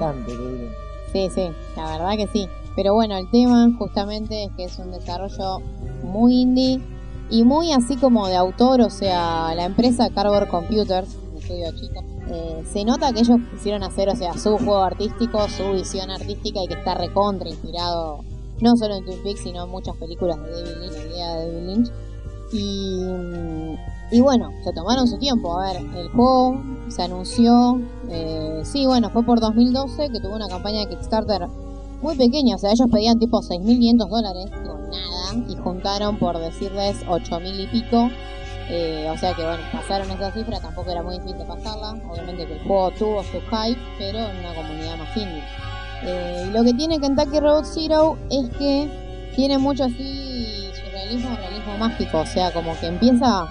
Bastante. 0.00 0.32
Sí, 1.12 1.28
sí, 1.34 1.48
la 1.76 1.86
verdad 1.92 2.16
que 2.16 2.26
sí. 2.26 2.48
Pero 2.74 2.94
bueno, 2.94 3.16
el 3.16 3.30
tema 3.30 3.68
justamente 3.78 4.44
es 4.44 4.50
que 4.56 4.64
es 4.64 4.78
un 4.78 4.90
desarrollo 4.90 5.60
muy 6.02 6.40
indie 6.40 6.80
y 7.30 7.44
muy 7.44 7.72
así 7.72 7.96
como 7.96 8.26
de 8.26 8.36
autor, 8.36 8.80
o 8.80 8.90
sea, 8.90 9.54
la 9.54 9.64
empresa 9.64 10.10
Cardboard 10.10 10.48
Computers, 10.48 11.16
un 11.30 11.38
estudio 11.38 11.70
chico, 11.72 12.02
eh, 12.30 12.64
se 12.70 12.84
nota 12.84 13.12
que 13.12 13.20
ellos 13.20 13.38
quisieron 13.52 13.82
hacer, 13.82 14.08
o 14.08 14.16
sea, 14.16 14.32
su 14.34 14.56
juego 14.58 14.82
artístico, 14.82 15.48
su 15.48 15.72
visión 15.72 16.10
artística 16.10 16.60
y 16.62 16.66
que 16.66 16.74
está 16.74 16.94
recontra 16.94 17.48
inspirado 17.48 18.24
no 18.60 18.76
solo 18.76 18.96
en 18.96 19.04
Twin 19.04 19.22
Peaks, 19.22 19.40
sino 19.40 19.64
en 19.64 19.70
muchas 19.70 19.96
películas 19.96 20.38
de 20.42 20.50
David 20.50 20.76
Lynch, 20.80 20.92
la 20.92 21.04
idea 21.04 21.34
de 21.34 21.52
David 21.52 21.66
Lynch. 21.68 21.92
Y, 22.52 23.76
y 24.10 24.20
bueno, 24.20 24.52
se 24.64 24.72
tomaron 24.72 25.08
su 25.08 25.18
tiempo. 25.18 25.58
A 25.58 25.72
ver, 25.72 25.82
el 25.96 26.08
juego 26.10 26.60
se 26.88 27.02
anunció, 27.02 27.80
eh, 28.10 28.60
sí, 28.64 28.86
bueno, 28.86 29.10
fue 29.10 29.24
por 29.24 29.40
2012 29.40 30.10
que 30.10 30.20
tuvo 30.20 30.36
una 30.36 30.48
campaña 30.48 30.80
de 30.80 30.88
Kickstarter 30.88 31.48
muy 32.02 32.16
pequeña. 32.16 32.56
O 32.56 32.58
sea, 32.58 32.72
ellos 32.72 32.88
pedían 32.90 33.18
tipo 33.18 33.40
6.500 33.40 34.08
dólares 34.08 34.50
con 34.50 34.90
nada 34.90 35.48
y 35.48 35.56
juntaron, 35.56 36.18
por 36.18 36.38
decirles, 36.38 37.04
8.000 37.06 37.64
y 37.64 37.66
pico. 37.68 38.10
Eh, 38.68 39.10
o 39.12 39.18
sea 39.18 39.34
que 39.34 39.42
bueno, 39.42 39.62
pasaron 39.72 40.10
esa 40.10 40.32
cifra, 40.32 40.60
tampoco 40.60 40.90
era 40.90 41.02
muy 41.02 41.18
difícil 41.18 41.46
pasarla. 41.46 42.00
Obviamente 42.10 42.46
que 42.46 42.54
el 42.54 42.66
juego 42.66 42.90
tuvo 42.92 43.22
su 43.22 43.38
hype, 43.40 43.80
pero 43.98 44.18
en 44.18 44.36
una 44.38 44.54
comunidad 44.54 44.98
más 44.98 45.16
indie. 45.16 45.42
Eh, 46.04 46.50
lo 46.52 46.64
que 46.64 46.74
tiene 46.74 46.98
Kentucky 46.98 47.38
Road 47.38 47.64
Zero 47.64 48.16
es 48.30 48.48
que 48.56 48.90
tiene 49.36 49.58
mucho 49.58 49.84
así 49.84 50.61
surrealismo, 51.12 51.36
realismo 51.36 51.78
mágico. 51.78 52.18
O 52.20 52.26
sea, 52.26 52.52
como 52.52 52.72
que 52.80 52.86
empieza. 52.86 53.44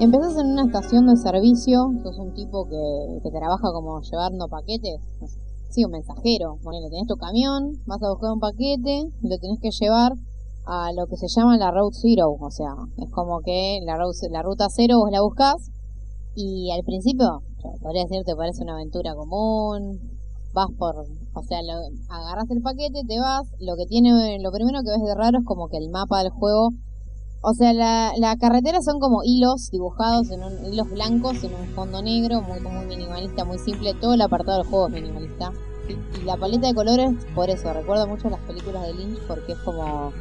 Empezás 0.00 0.36
en 0.36 0.46
una 0.52 0.64
estación 0.64 1.06
de 1.06 1.16
servicio, 1.16 1.90
sos 2.02 2.18
un 2.18 2.32
tipo 2.32 2.68
que, 2.68 3.30
trabaja 3.30 3.72
como 3.72 4.00
llevando 4.00 4.46
paquetes, 4.48 5.00
sí, 5.70 5.84
un 5.84 5.90
mensajero. 5.90 6.56
Ponele, 6.62 6.88
tenés 6.88 7.08
tu 7.08 7.16
camión, 7.16 7.72
vas 7.86 8.00
a 8.02 8.10
buscar 8.10 8.32
un 8.32 8.38
paquete 8.38 9.10
y 9.22 9.28
lo 9.28 9.38
tenés 9.38 9.58
que 9.60 9.70
llevar 9.70 10.12
a 10.66 10.92
lo 10.92 11.06
que 11.08 11.16
se 11.16 11.26
llama 11.26 11.56
la 11.56 11.72
Road 11.72 11.90
Zero. 11.92 12.30
O 12.38 12.50
sea, 12.50 12.74
es 12.98 13.10
como 13.10 13.40
que 13.40 13.80
la, 13.84 13.96
road- 13.96 14.30
la 14.30 14.42
ruta 14.42 14.68
cero 14.70 14.98
vos 14.98 15.10
la 15.10 15.20
buscás 15.20 15.70
y 16.36 16.70
al 16.70 16.84
principio, 16.84 17.42
podría 17.82 18.04
decir, 18.04 18.22
te 18.24 18.36
parece 18.36 18.62
una 18.62 18.74
aventura 18.74 19.16
común, 19.16 19.98
vas 20.52 20.68
por, 20.78 20.94
o 20.94 21.42
sea, 21.42 21.58
agarras 22.08 22.48
el 22.50 22.62
paquete, 22.62 23.02
te 23.04 23.18
vas, 23.18 23.48
lo 23.58 23.74
que 23.76 23.86
tiene, 23.86 24.38
lo 24.38 24.52
primero 24.52 24.78
que 24.84 24.90
ves 24.90 25.02
de 25.02 25.14
raro 25.16 25.38
es 25.40 25.44
como 25.44 25.68
que 25.68 25.78
el 25.78 25.90
mapa 25.90 26.22
del 26.22 26.30
juego, 26.30 26.70
o 27.40 27.54
sea, 27.54 27.72
la, 27.72 28.12
la 28.18 28.36
carretera 28.36 28.82
son 28.82 28.98
como 28.98 29.22
hilos 29.24 29.70
dibujados 29.70 30.30
en 30.30 30.42
un, 30.42 30.72
hilos 30.72 30.90
blancos 30.90 31.44
en 31.44 31.54
un 31.54 31.68
fondo 31.68 32.02
negro, 32.02 32.42
muy, 32.42 32.60
muy 32.60 32.86
minimalista, 32.86 33.44
muy 33.44 33.58
simple, 33.58 33.94
todo 33.94 34.14
el 34.14 34.22
apartado 34.22 34.58
del 34.58 34.66
juego 34.66 34.88
es 34.88 34.94
minimalista. 34.94 35.52
Y, 35.88 36.24
la 36.24 36.36
paleta 36.36 36.66
de 36.66 36.74
colores, 36.74 37.10
por 37.34 37.48
eso, 37.48 37.72
recuerda 37.72 38.06
mucho 38.06 38.28
las 38.28 38.40
películas 38.40 38.82
de 38.86 38.94
Lynch 38.94 39.20
porque 39.26 39.52
es 39.52 39.58
como 39.58 40.12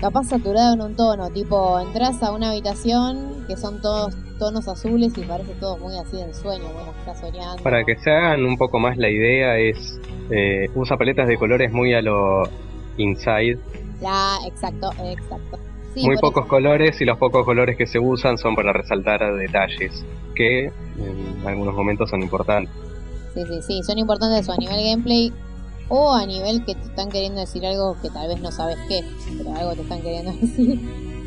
capaz 0.00 0.24
saturado 0.24 0.74
en 0.74 0.80
un 0.80 0.96
tono, 0.96 1.30
tipo, 1.30 1.78
entras 1.78 2.22
a 2.22 2.32
una 2.32 2.50
habitación 2.50 3.44
que 3.46 3.56
son 3.56 3.80
todos 3.80 4.14
tonos 4.38 4.66
azules 4.66 5.16
y 5.16 5.22
parece 5.22 5.54
todo 5.60 5.76
muy 5.78 5.96
así 5.96 6.16
de 6.16 6.24
ensueño, 6.24 6.64
bueno, 6.64 6.92
estás 6.98 7.20
soñando. 7.20 7.62
Para 7.62 7.84
que 7.84 7.96
se 7.96 8.10
hagan 8.10 8.44
un 8.44 8.56
poco 8.56 8.80
más 8.80 8.96
la 8.96 9.08
idea 9.08 9.58
es 9.58 10.00
eh, 10.30 10.68
usa 10.74 10.96
paletas 10.96 11.28
de 11.28 11.36
colores 11.36 11.72
muy 11.72 11.94
a 11.94 12.02
lo 12.02 12.42
inside, 12.96 13.58
La, 14.00 14.38
exacto, 14.46 14.90
exacto. 15.04 15.58
Sí, 15.94 16.06
muy 16.06 16.16
pocos 16.16 16.44
eso. 16.44 16.48
colores 16.48 17.00
y 17.00 17.04
los 17.04 17.18
pocos 17.18 17.44
colores 17.44 17.76
que 17.76 17.86
se 17.86 17.98
usan 17.98 18.38
son 18.38 18.54
para 18.54 18.72
resaltar 18.72 19.20
detalles 19.36 20.04
que 20.34 20.66
en 20.66 21.46
algunos 21.46 21.74
momentos 21.74 22.08
son 22.10 22.22
importantes. 22.22 22.72
Sí, 23.34 23.42
sí, 23.46 23.62
sí, 23.62 23.82
son 23.82 23.98
importantes 23.98 24.48
a 24.48 24.56
nivel 24.56 24.82
gameplay 24.82 25.32
o 25.88 26.12
a 26.12 26.24
nivel 26.26 26.64
que 26.64 26.74
te 26.74 26.82
están 26.82 27.10
queriendo 27.10 27.40
decir 27.40 27.64
algo 27.66 27.96
que 28.00 28.10
tal 28.10 28.28
vez 28.28 28.40
no 28.40 28.50
sabes 28.50 28.78
qué, 28.88 29.04
pero 29.36 29.54
algo 29.54 29.74
te 29.74 29.82
están 29.82 30.00
queriendo 30.00 30.32
decir. 30.40 30.80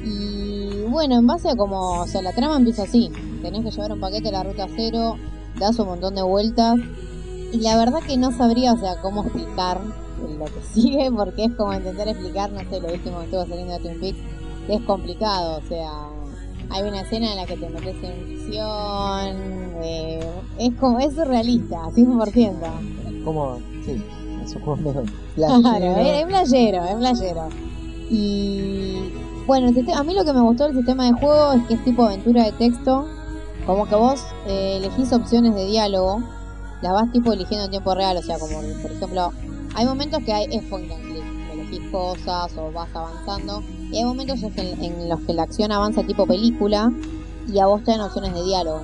Y 0.03 0.83
bueno, 0.87 1.15
en 1.15 1.27
base 1.27 1.49
a 1.49 1.55
como, 1.55 2.01
o 2.01 2.07
sea, 2.07 2.21
la 2.21 2.33
trama 2.33 2.57
empieza 2.57 2.83
así, 2.83 3.11
tenés 3.41 3.63
que 3.63 3.71
llevar 3.71 3.91
un 3.91 3.99
paquete 3.99 4.29
a 4.29 4.31
la 4.31 4.43
ruta 4.43 4.67
cero, 4.75 5.15
das 5.59 5.77
un 5.79 5.87
montón 5.87 6.15
de 6.15 6.23
vueltas 6.23 6.77
y 7.51 7.59
la 7.59 7.77
verdad 7.77 7.99
que 8.05 8.17
no 8.17 8.31
sabría, 8.31 8.73
o 8.73 8.77
sea, 8.77 9.01
cómo 9.01 9.23
explicar 9.23 9.79
lo 10.37 10.45
que 10.45 10.61
sigue, 10.73 11.09
porque 11.15 11.45
es 11.45 11.53
como 11.53 11.73
intentar 11.73 12.07
explicar, 12.07 12.51
no 12.51 12.59
sé, 12.59 12.79
lo 12.79 12.91
último 12.91 13.19
que 13.19 13.25
estuvo 13.25 13.45
saliendo 13.45 13.73
de 13.73 13.79
Twin 13.79 13.99
Peaks, 13.99 14.17
es 14.67 14.81
complicado, 14.81 15.59
o 15.63 15.67
sea, 15.67 15.91
hay 16.69 16.83
una 16.83 17.01
escena 17.01 17.31
en 17.31 17.37
la 17.37 17.45
que 17.45 17.57
te 17.57 17.69
metes 17.69 17.95
en 18.03 18.27
visión, 18.27 19.83
eh, 19.83 20.19
es 20.59 20.73
como, 20.75 20.99
es 20.99 21.13
surrealista, 21.13 21.77
100%. 21.91 23.23
¿Cómo? 23.23 23.59
Sí, 23.85 24.03
es 24.43 24.55
un 24.55 24.61
juego 24.61 25.03
Claro, 25.35 25.97
es, 25.97 26.25
playero, 26.25 26.83
es 26.83 26.95
playero. 26.95 27.49
Y 28.09 29.11
bueno, 29.47 29.67
a 29.67 30.03
mí 30.03 30.13
lo 30.13 30.25
que 30.25 30.33
me 30.33 30.41
gustó 30.41 30.65
del 30.65 30.75
sistema 30.75 31.05
de 31.05 31.13
juego 31.13 31.53
es 31.53 31.63
que 31.67 31.73
es 31.75 31.83
tipo 31.83 32.03
aventura 32.03 32.43
de 32.45 32.51
texto, 32.53 33.07
como 33.65 33.87
que 33.87 33.95
vos 33.95 34.23
eh, 34.47 34.77
elegís 34.77 35.11
opciones 35.11 35.55
de 35.55 35.65
diálogo, 35.65 36.21
las 36.81 36.93
vas 36.93 37.11
tipo 37.11 37.33
eligiendo 37.33 37.65
en 37.65 37.71
tiempo 37.71 37.95
real, 37.95 38.17
o 38.17 38.21
sea, 38.21 38.37
como 38.37 38.59
por 38.81 38.91
ejemplo, 38.91 39.31
hay 39.75 39.85
momentos 39.85 40.23
que 40.23 40.33
hay, 40.33 40.45
es 40.51 40.63
point 40.63 40.91
and 40.91 41.03
click, 41.03 41.23
elegís 41.51 41.91
cosas 41.91 42.55
o 42.57 42.71
vas 42.71 42.89
avanzando, 42.93 43.63
y 43.91 43.97
hay 43.97 44.03
momentos 44.03 44.41
en, 44.43 45.09
los 45.09 45.19
que 45.21 45.33
la 45.33 45.43
acción 45.43 45.71
avanza 45.71 46.03
tipo 46.03 46.25
película 46.25 46.91
y 47.51 47.59
a 47.59 47.67
vos 47.67 47.83
te 47.83 47.91
dan 47.91 48.01
opciones 48.01 48.33
de 48.33 48.43
diálogo. 48.43 48.81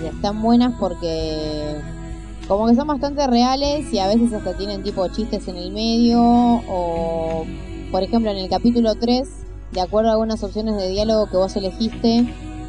Y 0.00 0.06
están 0.06 0.40
buenas 0.42 0.74
porque 0.78 1.76
como 2.46 2.66
que 2.66 2.74
son 2.74 2.86
bastante 2.86 3.26
reales 3.26 3.92
y 3.92 3.98
a 3.98 4.06
veces 4.06 4.32
hasta 4.32 4.56
tienen 4.56 4.82
tipo 4.82 5.06
chistes 5.08 5.46
en 5.48 5.56
el 5.56 5.70
medio 5.70 6.20
o 6.22 7.44
por 7.90 8.02
ejemplo 8.02 8.30
en 8.30 8.38
el 8.38 8.48
capítulo 8.48 8.94
3 8.94 9.28
de 9.72 9.80
acuerdo 9.82 10.08
a 10.08 10.12
algunas 10.12 10.42
opciones 10.42 10.76
de 10.76 10.88
diálogo 10.88 11.26
que 11.26 11.36
vos 11.36 11.54
elegiste 11.56 12.20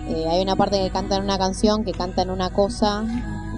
eh, 0.09 0.25
hay 0.29 0.41
una 0.41 0.57
parte 0.57 0.79
que 0.79 0.89
cantan 0.89 1.23
una 1.23 1.37
canción 1.37 1.85
que 1.85 1.93
cantan 1.93 2.29
una 2.29 2.49
cosa 2.49 3.05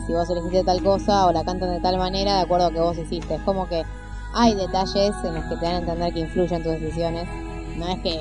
si 0.05 0.13
vos 0.13 0.29
elegiste 0.29 0.63
tal 0.63 0.83
cosa 0.83 1.25
o 1.25 1.31
la 1.31 1.43
cantan 1.43 1.71
de 1.71 1.79
tal 1.79 1.97
manera 1.97 2.35
de 2.35 2.41
acuerdo 2.41 2.67
a 2.67 2.71
que 2.71 2.79
vos 2.79 2.97
hiciste 2.99 3.35
es 3.35 3.41
como 3.41 3.67
que 3.67 3.83
hay 4.35 4.53
detalles 4.53 5.15
en 5.23 5.33
los 5.33 5.45
que 5.45 5.55
te 5.55 5.65
dan 5.65 5.75
a 5.75 5.77
entender 5.79 6.13
que 6.13 6.19
influyen 6.19 6.61
tus 6.61 6.73
decisiones 6.73 7.27
no 7.77 7.87
es 7.87 7.99
que 8.01 8.19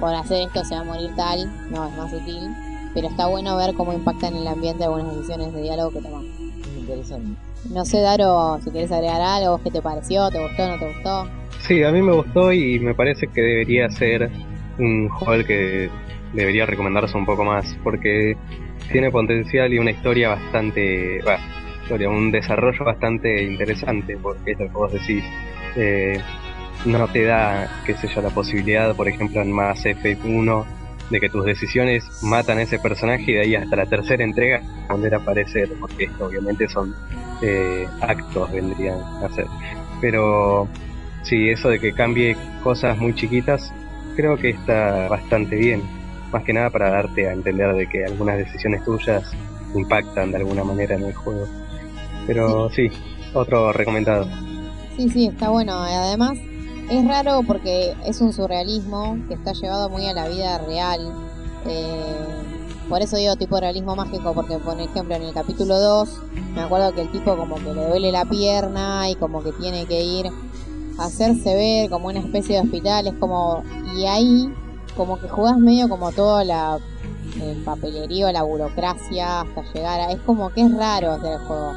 por 0.00 0.14
hacer 0.14 0.46
esto 0.48 0.64
se 0.64 0.74
va 0.74 0.80
a 0.80 0.84
morir 0.84 1.10
tal 1.16 1.70
no 1.70 1.86
es 1.86 1.96
más 1.96 2.10
sutil 2.10 2.50
pero 2.94 3.08
está 3.08 3.26
bueno 3.26 3.56
ver 3.56 3.74
cómo 3.74 3.92
impactan 3.92 4.34
en 4.34 4.42
el 4.42 4.48
ambiente 4.48 4.84
algunas 4.84 5.14
decisiones 5.14 5.52
de 5.52 5.62
diálogo 5.62 5.90
que 5.92 6.00
tomás 6.00 6.24
Interesante. 6.78 7.38
no 7.70 7.84
sé, 7.84 8.00
Daro, 8.00 8.58
si 8.62 8.70
quieres 8.70 8.92
agregar 8.92 9.20
algo, 9.20 9.58
¿qué 9.62 9.70
te 9.70 9.80
pareció? 9.80 10.28
¿Te 10.30 10.38
gustó? 10.38 10.68
¿No 10.68 10.78
te 10.78 10.86
gustó? 10.86 11.28
Sí, 11.60 11.82
a 11.82 11.90
mí 11.90 12.02
me 12.02 12.12
gustó 12.12 12.52
y 12.52 12.78
me 12.78 12.94
parece 12.94 13.26
que 13.28 13.40
debería 13.40 13.88
ser 13.90 14.30
un 14.78 15.08
juego 15.08 15.44
que 15.46 15.88
debería 16.34 16.66
recomendarse 16.66 17.16
un 17.16 17.24
poco 17.24 17.44
más 17.44 17.74
porque 17.82 18.36
tiene 18.92 19.10
potencial 19.10 19.72
y 19.72 19.78
una 19.78 19.92
historia 19.92 20.30
bastante, 20.30 21.22
bah, 21.24 21.38
historia, 21.82 22.10
un 22.10 22.30
desarrollo 22.30 22.84
bastante 22.84 23.42
interesante 23.44 24.18
porque 24.20 24.52
es 24.52 24.58
lo 24.58 24.66
que 24.66 24.72
vos 24.72 24.92
decís. 24.92 25.24
Eh, 25.76 26.20
no 26.84 27.08
te 27.08 27.24
da, 27.24 27.68
qué 27.86 27.96
sé 27.96 28.08
yo, 28.08 28.20
la 28.20 28.30
posibilidad, 28.30 28.94
por 28.94 29.08
ejemplo, 29.08 29.40
en 29.40 29.52
Mass 29.52 29.86
Effect 29.86 30.24
1 30.24 30.66
de 31.10 31.20
que 31.20 31.28
tus 31.28 31.44
decisiones 31.44 32.04
matan 32.22 32.58
a 32.58 32.62
ese 32.62 32.78
personaje 32.78 33.24
y 33.30 33.34
de 33.34 33.40
ahí 33.40 33.54
hasta 33.54 33.76
la 33.76 33.86
tercera 33.86 34.24
entrega 34.24 34.62
volver 34.88 35.14
a 35.14 35.18
aparecer, 35.18 35.70
porque 35.78 36.04
esto 36.04 36.26
obviamente 36.26 36.68
son 36.68 36.94
eh, 37.42 37.86
actos 38.00 38.50
vendrían 38.52 38.98
a 39.22 39.28
ser. 39.34 39.46
Pero 40.00 40.68
sí, 41.22 41.50
eso 41.50 41.68
de 41.68 41.78
que 41.78 41.92
cambie 41.92 42.36
cosas 42.62 42.96
muy 42.98 43.14
chiquitas 43.14 43.72
creo 44.16 44.36
que 44.36 44.50
está 44.50 45.08
bastante 45.08 45.56
bien. 45.56 45.82
Más 46.32 46.42
que 46.44 46.52
nada 46.52 46.70
para 46.70 46.90
darte 46.90 47.28
a 47.28 47.32
entender 47.32 47.74
de 47.74 47.86
que 47.88 48.04
algunas 48.04 48.38
decisiones 48.38 48.84
tuyas 48.84 49.30
impactan 49.74 50.30
de 50.30 50.38
alguna 50.38 50.64
manera 50.64 50.96
en 50.96 51.04
el 51.04 51.14
juego. 51.14 51.46
Pero 52.26 52.70
sí, 52.70 52.90
otro 53.34 53.72
recomendado. 53.72 54.26
Sí, 54.96 55.10
sí, 55.10 55.26
está 55.26 55.50
bueno. 55.50 55.74
Además, 55.74 56.38
es 56.90 57.08
raro 57.08 57.42
porque 57.46 57.94
es 58.04 58.20
un 58.20 58.32
surrealismo 58.32 59.18
que 59.28 59.34
está 59.34 59.52
llevado 59.52 59.88
muy 59.88 60.06
a 60.06 60.14
la 60.14 60.28
vida 60.28 60.58
real. 60.58 61.00
Eh, 61.66 62.14
por 62.88 63.00
eso 63.00 63.16
digo 63.16 63.36
tipo 63.36 63.58
realismo 63.58 63.96
mágico, 63.96 64.32
porque 64.34 64.58
por 64.58 64.78
ejemplo 64.80 65.16
en 65.16 65.22
el 65.22 65.32
capítulo 65.32 65.78
2 65.80 66.08
me 66.54 66.62
acuerdo 66.62 66.92
que 66.92 67.02
el 67.02 67.10
tipo 67.10 67.36
como 67.36 67.56
que 67.56 67.74
le 67.74 67.86
duele 67.86 68.12
la 68.12 68.24
pierna 68.24 69.08
y 69.08 69.14
como 69.14 69.42
que 69.42 69.52
tiene 69.52 69.86
que 69.86 70.02
ir 70.02 70.26
a 70.98 71.06
hacerse 71.06 71.54
ver 71.54 71.90
como 71.90 72.08
una 72.08 72.20
especie 72.20 72.56
de 72.56 72.62
hospital, 72.62 73.06
es 73.06 73.14
como... 73.14 73.62
Y 73.96 74.06
ahí 74.06 74.52
como 74.96 75.18
que 75.18 75.28
jugás 75.28 75.58
medio 75.58 75.88
como 75.88 76.12
toda 76.12 76.44
la 76.44 76.78
el 77.40 77.56
papelerío, 77.64 78.30
la 78.30 78.42
burocracia 78.42 79.40
hasta 79.40 79.62
llegar 79.72 80.00
a... 80.00 80.12
Es 80.12 80.20
como 80.20 80.50
que 80.50 80.62
es 80.62 80.74
raro 80.76 81.12
hacer 81.12 81.32
el 81.32 81.38
juego. 81.38 81.72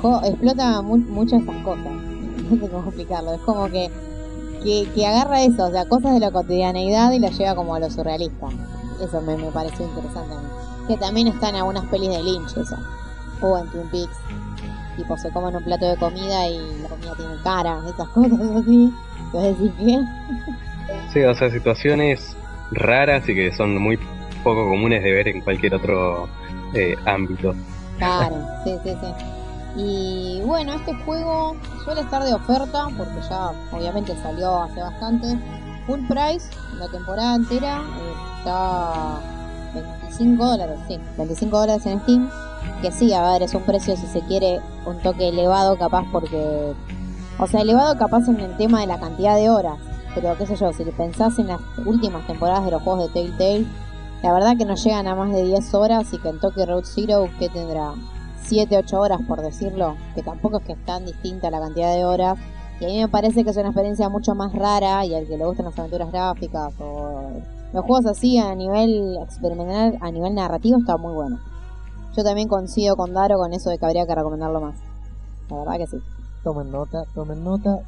Juego 0.00 0.20
explota 0.24 0.82
mu 0.82 0.98
mucho 0.98 1.36
esas 1.36 1.56
cosas. 1.64 1.86
No 2.50 2.56
sé 2.56 2.68
cómo 2.68 2.84
explicarlo. 2.88 3.34
Es 3.34 3.40
como 3.42 3.68
que, 3.68 3.90
que, 4.62 4.88
que 4.94 5.06
agarra 5.06 5.42
eso, 5.42 5.66
o 5.66 5.70
sea, 5.70 5.84
cosas 5.86 6.14
de 6.14 6.20
la 6.20 6.30
cotidianeidad 6.30 7.12
y 7.12 7.18
la 7.18 7.30
lleva 7.30 7.54
como 7.54 7.74
a 7.74 7.80
lo 7.80 7.90
surrealista. 7.90 8.48
Eso 9.02 9.20
me, 9.22 9.36
me 9.36 9.50
pareció 9.50 9.86
interesante 9.86 10.34
a 10.34 10.38
mí. 10.38 10.48
Que 10.88 10.96
también 10.96 11.28
está 11.28 11.48
en 11.48 11.56
algunas 11.56 11.84
pelis 11.86 12.10
de 12.10 12.22
Lynch, 12.22 12.56
eso. 12.56 12.76
O 13.40 13.58
en 13.58 13.66
Twin 13.70 13.88
Peaks. 13.90 14.16
Tipo, 14.96 15.16
se 15.16 15.30
comen 15.30 15.56
un 15.56 15.64
plato 15.64 15.86
de 15.86 15.96
comida 15.96 16.46
y 16.48 16.58
la 16.82 16.88
comida 16.88 17.14
tiene 17.16 17.34
cara, 17.42 17.78
esas 17.88 18.08
cosas 18.14 18.56
así. 18.62 18.92
Entonces, 19.26 19.58
decir 19.58 19.72
¿qué? 19.78 20.04
Sí, 21.12 21.20
o 21.22 21.34
sea, 21.34 21.50
situaciones 21.50 22.36
raras 22.72 23.28
y 23.28 23.34
que 23.34 23.52
son 23.52 23.78
muy 23.78 23.98
poco 24.42 24.68
comunes 24.68 25.02
de 25.02 25.12
ver 25.12 25.28
en 25.28 25.40
cualquier 25.40 25.74
otro 25.74 26.28
eh, 26.74 26.96
ámbito. 27.06 27.54
Claro, 27.98 28.36
sí, 28.64 28.76
sí, 28.82 28.90
sí. 29.00 29.39
Y 29.76 30.40
bueno, 30.44 30.72
este 30.74 30.94
juego 31.04 31.56
suele 31.84 32.00
estar 32.00 32.24
de 32.24 32.34
oferta 32.34 32.88
porque 32.96 33.20
ya 33.28 33.52
obviamente 33.72 34.16
salió 34.22 34.62
hace 34.62 34.80
bastante. 34.80 35.38
Full 35.86 36.06
price, 36.06 36.50
la 36.78 36.88
temporada 36.88 37.36
entera 37.36 37.82
está 38.38 39.20
25 39.74 40.44
dólares, 40.44 40.78
sí, 40.88 40.98
25 41.16 41.58
dólares 41.58 41.86
en 41.86 42.00
Steam. 42.00 42.30
Que 42.82 42.90
sí, 42.90 43.12
a 43.12 43.22
ver, 43.32 43.42
es 43.42 43.54
un 43.54 43.62
precio 43.62 43.96
si 43.96 44.06
se 44.06 44.20
quiere 44.22 44.60
un 44.86 44.98
toque 44.98 45.28
elevado 45.28 45.76
capaz 45.78 46.04
porque... 46.10 46.74
O 47.38 47.46
sea, 47.46 47.62
elevado 47.62 47.96
capaz 47.96 48.28
en 48.28 48.40
el 48.40 48.56
tema 48.56 48.80
de 48.80 48.86
la 48.86 48.98
cantidad 48.98 49.36
de 49.36 49.48
horas. 49.48 49.78
Pero 50.14 50.36
qué 50.36 50.46
sé 50.46 50.56
yo, 50.56 50.72
si 50.72 50.84
pensás 50.84 51.38
en 51.38 51.46
las 51.46 51.60
últimas 51.86 52.26
temporadas 52.26 52.64
de 52.64 52.72
los 52.72 52.82
juegos 52.82 53.04
de 53.04 53.12
Telltale, 53.12 53.66
la 54.22 54.32
verdad 54.32 54.56
que 54.58 54.64
no 54.64 54.74
llegan 54.74 55.06
a 55.06 55.14
más 55.14 55.32
de 55.32 55.44
10 55.44 55.72
horas 55.74 56.12
y 56.12 56.18
Kentucky 56.18 56.64
Road 56.64 56.84
Zero, 56.84 57.28
que 57.38 57.48
tendrá 57.48 57.92
7, 58.50 58.78
8 58.78 59.00
horas 59.00 59.20
por 59.28 59.40
decirlo, 59.42 59.94
que 60.16 60.24
tampoco 60.24 60.58
es 60.58 60.64
que 60.64 60.72
es 60.72 60.84
tan 60.84 61.06
distinta 61.06 61.50
la 61.50 61.60
cantidad 61.60 61.94
de 61.94 62.04
horas. 62.04 62.36
Y 62.80 62.84
a 62.84 62.88
mí 62.88 62.98
me 62.98 63.06
parece 63.06 63.44
que 63.44 63.50
es 63.50 63.56
una 63.56 63.68
experiencia 63.68 64.08
mucho 64.08 64.34
más 64.34 64.52
rara 64.52 65.06
y 65.06 65.14
al 65.14 65.28
que 65.28 65.38
le 65.38 65.46
gustan 65.46 65.66
las 65.66 65.78
aventuras 65.78 66.10
gráficas 66.10 66.74
o 66.80 67.30
los 67.72 67.84
juegos 67.84 68.06
así 68.06 68.38
a 68.38 68.52
nivel 68.56 69.18
experimental, 69.22 69.98
a 70.00 70.10
nivel 70.10 70.34
narrativo, 70.34 70.78
está 70.78 70.96
muy 70.96 71.14
bueno. 71.14 71.38
Yo 72.16 72.24
también 72.24 72.48
coincido 72.48 72.96
con 72.96 73.14
Daro 73.14 73.38
con 73.38 73.52
eso 73.52 73.70
de 73.70 73.78
que 73.78 73.86
habría 73.86 74.04
que 74.04 74.16
recomendarlo 74.16 74.60
más. 74.60 74.74
La 75.48 75.58
verdad 75.58 75.76
que 75.78 75.86
sí. 75.86 75.96
Tomen 76.42 76.72
nota, 76.72 77.04
tomen 77.14 77.44
nota. 77.44 77.78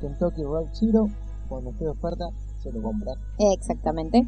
Kentucky 0.00 0.44
Road 0.44 0.66
Zero, 0.72 1.08
cuando 1.48 1.70
esté 1.70 1.84
de 1.84 1.90
oferta, 1.90 2.26
se 2.62 2.70
lo 2.70 2.80
compran. 2.80 3.16
Exactamente. 3.38 4.24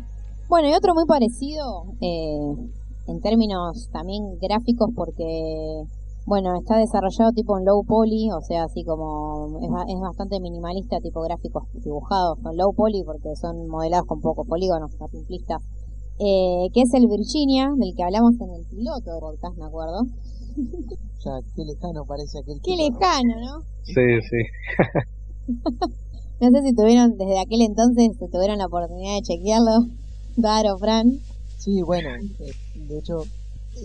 Bueno, 0.48 0.68
y 0.68 0.74
otro 0.74 0.94
muy 0.94 1.06
parecido 1.06 1.84
eh, 2.00 2.56
en 3.06 3.20
términos 3.20 3.88
también 3.92 4.38
gráficos 4.40 4.90
porque, 4.94 5.84
bueno, 6.26 6.56
está 6.56 6.78
desarrollado 6.78 7.32
tipo 7.32 7.58
en 7.58 7.64
low 7.64 7.84
poly, 7.84 8.30
o 8.30 8.40
sea, 8.40 8.64
así 8.64 8.84
como 8.84 9.58
es, 9.60 9.94
es 9.94 10.00
bastante 10.00 10.40
minimalista, 10.40 11.00
tipo 11.00 11.20
gráficos 11.22 11.64
dibujados 11.74 12.38
con 12.42 12.56
low 12.56 12.72
poly 12.74 13.02
porque 13.04 13.34
son 13.36 13.68
modelados 13.68 14.06
con 14.06 14.20
pocos 14.20 14.46
polígonos, 14.46 14.90
simplistas. 15.10 15.62
Eh, 16.20 16.70
que 16.72 16.82
es 16.82 16.94
el 16.94 17.08
Virginia, 17.08 17.72
del 17.76 17.92
que 17.96 18.04
hablamos 18.04 18.34
en 18.40 18.50
el 18.54 18.64
piloto 18.66 19.14
de 19.14 19.20
podcast, 19.20 19.56
me 19.56 19.66
acuerdo. 19.66 20.02
Ya, 21.24 21.30
qué 21.56 21.64
lejano 21.64 22.04
parece 22.04 22.38
aquel 22.38 22.60
Qué 22.62 22.76
lejano, 22.76 23.34
¿no? 23.40 23.60
Sí, 23.82 24.20
sí. 24.28 24.40
No 26.40 26.50
sé 26.50 26.62
si 26.62 26.74
tuvieron, 26.74 27.16
desde 27.16 27.38
aquel 27.38 27.62
entonces, 27.62 28.10
si 28.18 28.28
tuvieron 28.28 28.58
la 28.58 28.66
oportunidad 28.66 29.14
de 29.14 29.22
chequearlo, 29.22 29.86
Daro, 30.36 30.76
Fran. 30.78 31.12
Sí, 31.64 31.80
bueno, 31.80 32.10
eh, 32.40 32.52
de 32.74 32.98
hecho, 32.98 33.24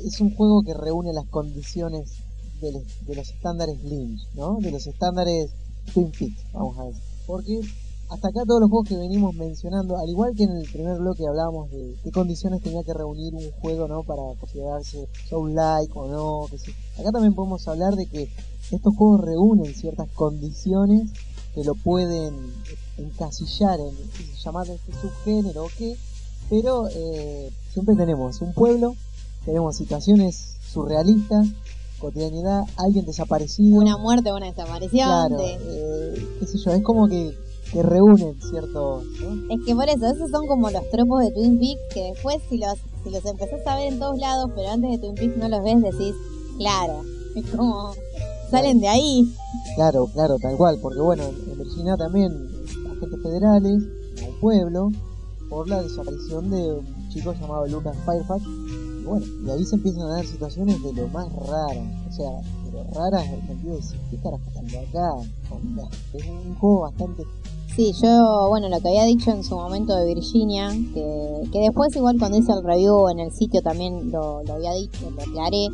es 0.06 0.20
un 0.20 0.36
juego 0.36 0.64
que 0.64 0.74
reúne 0.74 1.14
las 1.14 1.26
condiciones 1.28 2.12
de, 2.60 2.74
los- 2.74 3.30
estándares 3.30 3.82
Lynch, 3.86 4.28
¿no? 4.34 4.58
De 4.60 4.70
los 4.70 4.86
estándares 4.86 5.50
Twin 5.94 6.12
Peaks, 6.12 6.44
vamos 6.52 6.78
a 6.78 6.84
decir. 6.84 7.02
Porque 7.26 7.62
hasta 8.10 8.28
acá 8.28 8.42
todos 8.46 8.60
los 8.60 8.70
juegos 8.70 8.90
que 8.90 8.98
venimos 8.98 9.34
mencionando, 9.34 9.98
al 9.98 10.10
igual 10.10 10.36
que 10.36 10.44
en 10.44 10.58
el 10.58 10.70
primer 10.70 10.98
bloque 10.98 11.26
hablábamos 11.26 11.72
de 11.72 11.96
qué 12.04 12.12
condiciones 12.12 12.62
tenía 12.62 12.84
que 12.84 12.94
reunir 12.94 13.34
un 13.34 13.50
juego, 13.62 13.88
¿no? 13.88 14.04
Para 14.04 14.24
considerarse 14.42 15.08
Soul-like 15.30 15.94
o 15.96 16.08
no, 16.08 16.48
que 16.52 16.58
sí. 16.58 16.74
Acá 17.00 17.14
también 17.14 17.34
podemos 17.34 17.66
hablar 17.70 17.96
de 17.96 18.08
que 18.08 18.28
estos 18.72 18.94
juegos 18.94 19.22
reúnen 19.22 19.74
ciertas 19.74 20.10
condiciones 20.12 21.12
que 21.56 21.64
lo 21.64 21.76
pueden 21.76 22.36
encasillar 22.98 23.80
en 23.80 23.96
llamar 24.44 24.68
este 24.70 24.92
subgénero 25.00 25.64
o 25.64 25.70
qué, 25.78 25.96
pero 26.50 26.88
eh, 26.90 27.52
siempre 27.72 27.96
tenemos 27.96 28.42
un 28.42 28.54
pueblo, 28.54 28.96
tenemos 29.46 29.76
situaciones 29.76 30.56
surrealistas, 30.72 31.48
cotidianidad, 32.00 32.64
alguien 32.78 33.06
desaparecido. 33.06 33.78
Una 33.78 33.98
muerte, 33.98 34.32
una 34.32 34.48
desaparición. 34.48 35.08
claro, 35.08 35.38
eh, 35.40 36.28
qué 36.40 36.46
sé 36.48 36.58
yo, 36.58 36.72
es 36.72 36.84
como 36.84 37.08
que, 37.08 37.36
que 37.72 37.84
reúnen 37.84 38.36
ciertos. 38.42 39.04
¿no? 39.22 39.54
Es 39.54 39.60
que 39.66 39.76
por 39.76 39.88
eso, 39.90 40.08
esos 40.08 40.32
son 40.32 40.48
como 40.48 40.70
los 40.70 40.90
tropos 40.90 41.22
de 41.22 41.32
Twin 41.32 41.60
Peaks 41.60 41.82
que 41.94 42.04
después 42.14 42.38
si 42.50 42.58
los, 42.58 42.78
si 43.04 43.12
los 43.12 43.24
empezás 43.26 43.66
a 43.68 43.76
ver 43.76 43.94
en 43.94 44.00
todos 44.00 44.18
lados, 44.18 44.52
pero 44.56 44.70
antes 44.70 44.92
de 44.92 44.98
Twin 44.98 45.16
Peaks 45.16 45.38
no 45.38 45.50
los 45.50 45.64
ves, 45.64 45.82
decís, 45.82 46.16
claro, 46.58 47.04
es 47.36 47.46
como, 47.52 47.94
salen 48.50 48.80
de 48.80 48.88
ahí. 48.88 49.34
Claro, 49.76 50.08
claro, 50.14 50.38
tal 50.40 50.58
cual, 50.58 50.80
porque 50.82 51.00
bueno, 51.00 51.24
en, 51.24 51.60
Virginia 51.60 51.98
también 51.98 52.32
agentes 52.92 53.22
federales 53.22 53.84
un 54.28 54.40
pueblo 54.42 54.92
por 55.50 55.68
la 55.68 55.82
desaparición 55.82 56.50
de 56.50 56.74
un 56.74 57.10
chico 57.10 57.34
llamado 57.34 57.68
Lucas 57.68 57.98
Firefox. 58.06 58.44
Y 58.44 59.06
bueno, 59.06 59.26
y 59.46 59.50
ahí 59.50 59.66
se 59.66 59.76
empiezan 59.76 60.04
a 60.04 60.16
dar 60.16 60.26
situaciones 60.26 60.82
de 60.84 60.94
lo 60.94 61.08
más 61.08 61.32
raras, 61.34 61.78
o 62.10 62.12
sea, 62.12 62.30
de 62.66 62.72
lo 62.72 62.84
raras 62.92 63.26
en 63.26 63.34
el 63.34 63.48
sentido 63.48 63.72
de 63.72 63.82
decir, 63.82 64.00
¿qué 64.12 64.18
carajo 64.18 64.44
acá? 64.58 65.28
Es 66.14 66.26
un 66.28 66.56
juego 66.56 66.82
bastante 66.82 67.24
Sí, 67.76 67.94
yo, 68.02 68.48
bueno, 68.50 68.68
lo 68.68 68.82
que 68.82 68.90
había 68.90 69.06
dicho 69.06 69.32
en 69.32 69.44
su 69.44 69.56
momento 69.56 69.96
de 69.96 70.14
Virginia, 70.14 70.70
que, 70.94 71.50
que 71.50 71.60
después 71.60 71.96
igual 71.96 72.18
cuando 72.20 72.38
hice 72.38 72.52
el 72.52 72.64
review 72.64 73.08
en 73.10 73.20
el 73.20 73.32
sitio 73.32 73.62
también 73.62 74.12
lo, 74.12 74.44
lo 74.44 74.54
había 74.56 74.74
dicho, 74.74 75.10
lo 75.10 75.22
aclaré, 75.22 75.70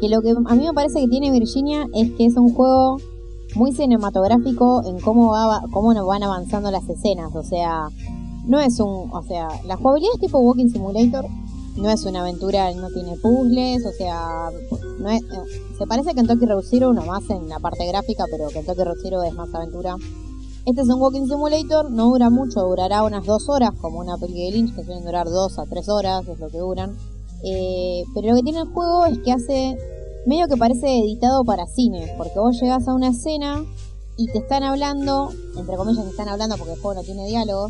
que 0.00 0.08
lo 0.08 0.20
que 0.20 0.30
a 0.30 0.54
mí 0.54 0.66
me 0.66 0.72
parece 0.72 1.00
que 1.00 1.08
tiene 1.08 1.32
Virginia 1.32 1.86
es 1.94 2.12
que 2.12 2.26
es 2.26 2.36
un 2.36 2.54
juego 2.54 2.98
muy 3.56 3.72
cinematográfico 3.72 4.82
en 4.86 5.00
cómo 5.00 5.32
va 5.32 5.62
cómo 5.72 5.94
nos 5.94 6.06
van 6.06 6.22
avanzando 6.22 6.70
las 6.70 6.88
escenas, 6.88 7.34
o 7.34 7.42
sea, 7.42 7.88
no 8.48 8.58
es 8.58 8.80
un, 8.80 9.10
o 9.12 9.22
sea, 9.22 9.48
la 9.66 9.76
jugabilidad 9.76 10.14
es 10.14 10.20
tipo 10.20 10.38
Walking 10.38 10.70
Simulator, 10.70 11.26
no 11.76 11.90
es 11.90 12.04
una 12.04 12.22
aventura, 12.22 12.72
no 12.72 12.88
tiene 12.88 13.14
puzzles, 13.16 13.84
o 13.84 13.92
sea, 13.92 14.48
no 14.98 15.10
es, 15.10 15.22
eh, 15.22 15.26
se 15.78 15.86
parece 15.86 16.10
a 16.10 16.14
Kentucky 16.14 16.46
Road 16.46 16.64
Zero, 16.68 16.90
uno 16.90 17.04
más 17.04 17.28
en 17.30 17.48
la 17.48 17.60
parte 17.60 17.86
gráfica, 17.86 18.24
pero 18.30 18.48
Kentucky 18.48 18.82
Road 18.82 18.96
Zero 19.02 19.22
es 19.22 19.34
más 19.34 19.54
aventura. 19.54 19.96
Este 20.64 20.80
es 20.80 20.88
un 20.88 21.00
Walking 21.00 21.26
Simulator, 21.26 21.90
no 21.90 22.06
dura 22.06 22.30
mucho, 22.30 22.62
durará 22.62 23.02
unas 23.02 23.24
dos 23.26 23.48
horas, 23.50 23.70
como 23.80 23.98
una 23.98 24.16
peli 24.16 24.46
de 24.46 24.50
Lynch, 24.50 24.74
que 24.74 24.84
suelen 24.84 25.04
durar 25.04 25.26
dos 25.26 25.58
a 25.58 25.66
tres 25.66 25.88
horas, 25.88 26.26
es 26.26 26.38
lo 26.40 26.48
que 26.48 26.58
duran. 26.58 26.96
Eh, 27.44 28.02
pero 28.14 28.30
lo 28.30 28.36
que 28.36 28.42
tiene 28.42 28.60
el 28.60 28.68
juego 28.68 29.04
es 29.04 29.18
que 29.18 29.32
hace 29.32 29.78
medio 30.26 30.48
que 30.48 30.56
parece 30.56 30.98
editado 31.00 31.44
para 31.44 31.66
cine, 31.66 32.14
porque 32.16 32.38
vos 32.38 32.58
llegás 32.60 32.88
a 32.88 32.94
una 32.94 33.08
escena 33.08 33.62
y 34.18 34.26
te 34.26 34.38
están 34.38 34.64
hablando, 34.64 35.30
entre 35.56 35.76
comillas 35.76 36.04
te 36.04 36.10
están 36.10 36.28
hablando 36.28 36.56
porque 36.56 36.72
el 36.72 36.80
juego 36.80 37.00
no 37.00 37.04
tiene 37.04 37.26
diálogo, 37.28 37.68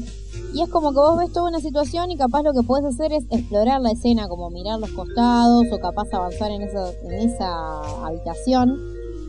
y 0.55 0.63
es 0.63 0.71
como 0.71 0.93
que 0.93 0.99
vos 0.99 1.19
ves 1.19 1.31
toda 1.31 1.51
una 1.51 1.61
situación 1.61 2.11
y 2.11 2.17
capaz 2.17 2.43
lo 2.43 2.55
que 2.55 2.63
podés 2.63 2.87
hacer 2.87 3.13
es 3.13 3.25
explorar 3.31 3.83
la 3.83 3.91
escena, 3.91 4.29
como 4.29 4.49
mirar 4.49 4.81
los 4.81 4.91
costados 4.93 5.67
o 5.71 5.79
capaz 5.79 6.09
avanzar 6.15 6.51
en 6.51 6.63
esa, 6.63 6.91
en 7.03 7.13
esa 7.13 8.07
habitación, 8.07 8.81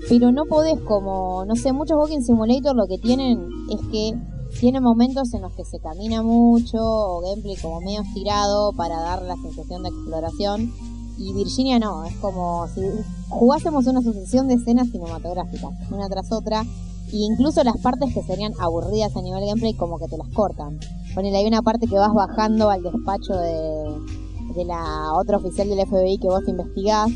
pero 0.08 0.32
no 0.32 0.46
podés 0.46 0.80
como, 0.80 1.44
no 1.44 1.58
sé, 1.58 1.74
muchos 1.74 1.98
Walking 1.98 2.22
Simulator 2.22 2.74
lo 2.74 2.88
que 2.88 2.98
tienen 2.98 3.46
es 3.70 3.82
que 3.92 4.18
tienen 4.58 4.82
momentos 4.82 5.34
en 5.34 5.42
los 5.42 5.54
que 5.54 5.66
se 5.66 5.80
camina 5.80 6.24
mucho 6.24 6.78
o 6.82 7.22
gameplay 7.22 7.58
como 7.58 7.82
medio 7.82 8.02
estirado 8.02 8.72
para 8.72 9.00
dar 9.02 9.22
la 9.24 9.36
sensación 9.36 9.84
de 9.84 9.90
exploración. 9.90 10.74
Y 11.18 11.34
Virginia 11.34 11.80
no, 11.80 12.06
es 12.06 12.16
como 12.16 12.66
si 12.74 12.82
jugásemos 13.28 13.86
una 13.88 14.02
sucesión 14.02 14.48
de 14.48 14.54
escenas 14.56 14.90
cinematográficas, 14.90 15.72
una 15.92 16.08
tras 16.08 16.32
otra, 16.32 16.66
e 17.12 17.18
incluso 17.18 17.64
las 17.64 17.78
partes 17.78 18.14
que 18.14 18.22
serían 18.24 18.54
aburridas 18.60 19.16
a 19.16 19.22
nivel 19.22 19.46
gameplay 19.46 19.74
como 19.74 19.98
que 20.00 20.08
te 20.08 20.18
las 20.18 20.30
cortan. 20.30 20.80
ponele, 21.16 21.38
hay 21.38 21.48
una 21.48 21.62
parte 21.62 21.88
que 21.88 21.96
vas 21.96 22.14
bajando 22.14 22.70
al 22.70 22.84
despacho 22.84 23.34
de, 23.34 24.54
de 24.56 24.66
la 24.66 25.14
otra 25.16 25.38
oficial 25.38 25.68
del 25.70 25.80
FBI 25.80 26.18
que 26.20 26.28
vos 26.28 26.48
investigás 26.48 27.10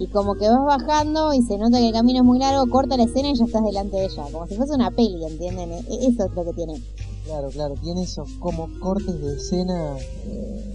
y 0.00 0.06
como 0.08 0.34
que 0.36 0.48
vas 0.48 0.64
bajando 0.64 1.34
y 1.34 1.42
se 1.42 1.58
nota 1.58 1.78
que 1.78 1.88
el 1.88 1.92
camino 1.92 2.20
es 2.20 2.24
muy 2.24 2.38
largo, 2.38 2.70
corta 2.70 2.96
la 2.96 3.02
escena 3.04 3.30
y 3.30 3.34
ya 3.34 3.44
estás 3.46 3.64
delante 3.64 3.96
de 3.96 4.04
ella, 4.06 4.24
como 4.30 4.46
si 4.46 4.54
fuese 4.54 4.74
una 4.74 4.90
peli, 4.92 5.24
¿entienden? 5.24 5.72
E- 5.72 5.84
Eso 5.88 6.24
es 6.26 6.34
lo 6.36 6.44
que 6.44 6.52
tiene. 6.52 6.80
Claro, 7.24 7.48
claro, 7.48 7.74
tiene 7.82 8.02
esos 8.04 8.30
como 8.38 8.68
cortes 8.80 9.20
de 9.20 9.34
escena. 9.36 9.96
eh, 10.26 10.74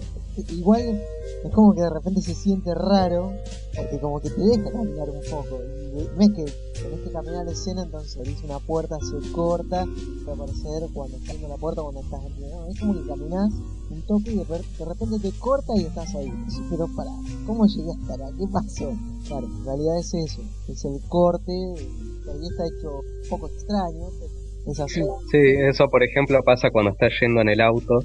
igual 0.50 1.00
es 1.44 1.50
como 1.52 1.74
que 1.74 1.82
de 1.82 1.90
repente 1.90 2.20
se 2.22 2.34
siente 2.34 2.74
raro, 2.74 3.32
porque 3.76 3.98
como 4.00 4.20
que 4.20 4.30
te 4.30 4.40
deja 4.40 4.70
caminar 4.72 5.10
un 5.10 5.20
poco. 5.30 5.60
Y 5.94 6.08
no 6.16 6.22
es 6.22 6.30
que 6.30 6.44
tenés 6.82 7.00
que 7.04 7.10
caminar 7.12 7.44
la 7.44 7.52
escena, 7.52 7.82
entonces 7.82 8.16
abrís 8.16 8.42
una 8.42 8.58
puerta, 8.58 8.96
se 9.00 9.30
corta, 9.32 9.84
va 10.26 10.32
a 10.32 10.34
aparecer 10.34 10.88
cuando 10.92 11.16
estás 11.18 11.36
en 11.36 11.48
la 11.48 11.56
puerta, 11.56 11.82
cuando 11.82 12.00
estás 12.00 12.20
no, 12.40 12.66
Es 12.66 12.80
como 12.80 12.94
que 12.94 13.06
caminás 13.06 13.52
un 13.90 14.02
toque 14.02 14.32
y 14.32 14.36
de, 14.38 14.44
re- 14.44 14.64
de 14.78 14.84
repente 14.84 15.18
te 15.20 15.38
corta 15.38 15.72
y 15.76 15.84
estás 15.84 16.14
ahí. 16.16 16.32
Pero 16.70 16.88
para, 16.96 17.10
¿cómo 17.46 17.66
llegué 17.66 17.90
a 17.90 17.94
estar 17.94 18.22
acá? 18.22 18.36
¿Qué 18.38 18.46
pasó? 18.52 18.92
Claro, 19.28 19.46
en 19.46 19.64
realidad 19.64 19.98
es 19.98 20.14
eso, 20.14 20.42
es 20.68 20.84
el 20.84 21.00
corte, 21.08 21.52
ahí 21.52 22.46
está 22.50 22.64
hecho 22.66 23.00
un 23.00 23.28
poco 23.30 23.46
extraño, 23.48 24.06
pero 24.18 24.72
es 24.72 24.80
así. 24.80 25.02
Sí, 25.30 25.38
eso 25.70 25.86
por 25.88 26.02
ejemplo 26.02 26.42
pasa 26.44 26.70
cuando 26.72 26.90
estás 26.92 27.12
yendo 27.20 27.40
en 27.40 27.48
el 27.50 27.60
auto 27.60 28.00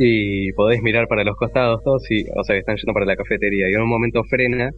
y 0.00 0.52
podés 0.52 0.80
mirar 0.80 1.08
para 1.08 1.24
los 1.24 1.36
costados 1.36 1.82
todos 1.82 2.08
y, 2.10 2.22
o 2.36 2.44
sea, 2.44 2.56
están 2.56 2.76
yendo 2.76 2.94
para 2.94 3.04
la 3.04 3.16
cafetería 3.16 3.68
y 3.68 3.74
en 3.74 3.82
un 3.82 3.88
momento 3.88 4.22
frena 4.30 4.70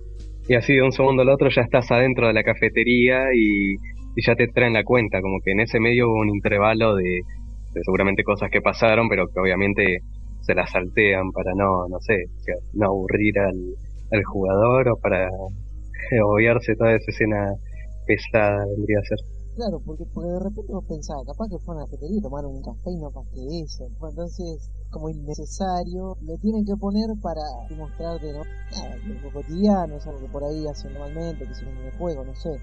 y 0.49 0.55
así 0.55 0.75
de 0.75 0.83
un 0.83 0.93
segundo 0.93 1.23
al 1.23 1.29
otro 1.29 1.51
ya 1.51 1.61
estás 1.61 1.91
adentro 1.91 2.27
de 2.27 2.33
la 2.33 2.43
cafetería 2.43 3.25
y, 3.35 3.75
y 4.17 4.27
ya 4.27 4.35
te 4.35 4.49
traen 4.49 4.73
la 4.73 4.83
cuenta, 4.83 5.21
como 5.21 5.39
que 5.45 5.53
en 5.53 5.61
ese 5.61 5.79
medio 5.79 6.09
hubo 6.09 6.21
un 6.21 6.31
intervalo 6.31 6.95
de, 6.97 7.21
seguramente 7.85 8.25
cosas 8.25 8.51
que 8.51 8.63
pasaron, 8.63 9.09
pero 9.09 9.27
que 9.27 9.41
obviamente 9.41 9.99
se 10.41 10.55
las 10.55 10.71
saltean 10.71 11.31
para 11.33 11.53
no, 11.55 11.87
no 11.89 12.01
sé, 12.01 12.17
no 12.73 12.87
aburrir 12.87 13.39
al, 13.39 14.25
jugador 14.25 14.89
o 14.89 14.97
para 14.97 15.29
obviarse 16.25 16.75
toda 16.77 16.97
esa 16.97 17.11
escena 17.11 17.47
pesada 18.07 18.65
vendría 18.75 18.99
a 18.99 19.03
ser. 19.03 19.19
Claro, 19.55 19.79
porque, 19.85 20.05
porque 20.15 20.31
de 20.31 20.41
repente 20.41 20.73
vos 20.73 20.85
pensabas, 20.89 21.27
capaz 21.27 21.47
que 21.49 21.59
fue 21.59 21.75
a 21.75 21.77
una 21.77 21.85
cafetería 21.85 22.19
y 22.19 22.23
tomaron 22.23 22.57
un 22.57 22.63
café 22.63 22.91
y 22.91 22.97
no 22.97 23.11
que 23.13 23.63
eso. 23.63 23.85
Entonces, 23.87 24.71
como 24.91 25.09
innecesario, 25.09 26.17
lo 26.21 26.37
tienen 26.39 26.65
que 26.65 26.77
poner 26.77 27.09
para 27.23 27.43
mostrarte, 27.77 28.33
¿no? 28.33 28.45
Nada, 28.73 28.97
que 28.97 29.21
lo 29.23 29.33
cotidiano, 29.33 29.97
es 29.97 30.07
algo 30.07 30.21
que 30.21 30.29
por 30.29 30.45
ahí 30.45 30.67
hacen 30.67 30.93
normalmente, 30.93 31.47
que 31.47 31.53
es 31.53 31.63
un 31.63 31.77
videojuego, 31.77 32.25
no 32.25 32.35
sé. 32.35 32.61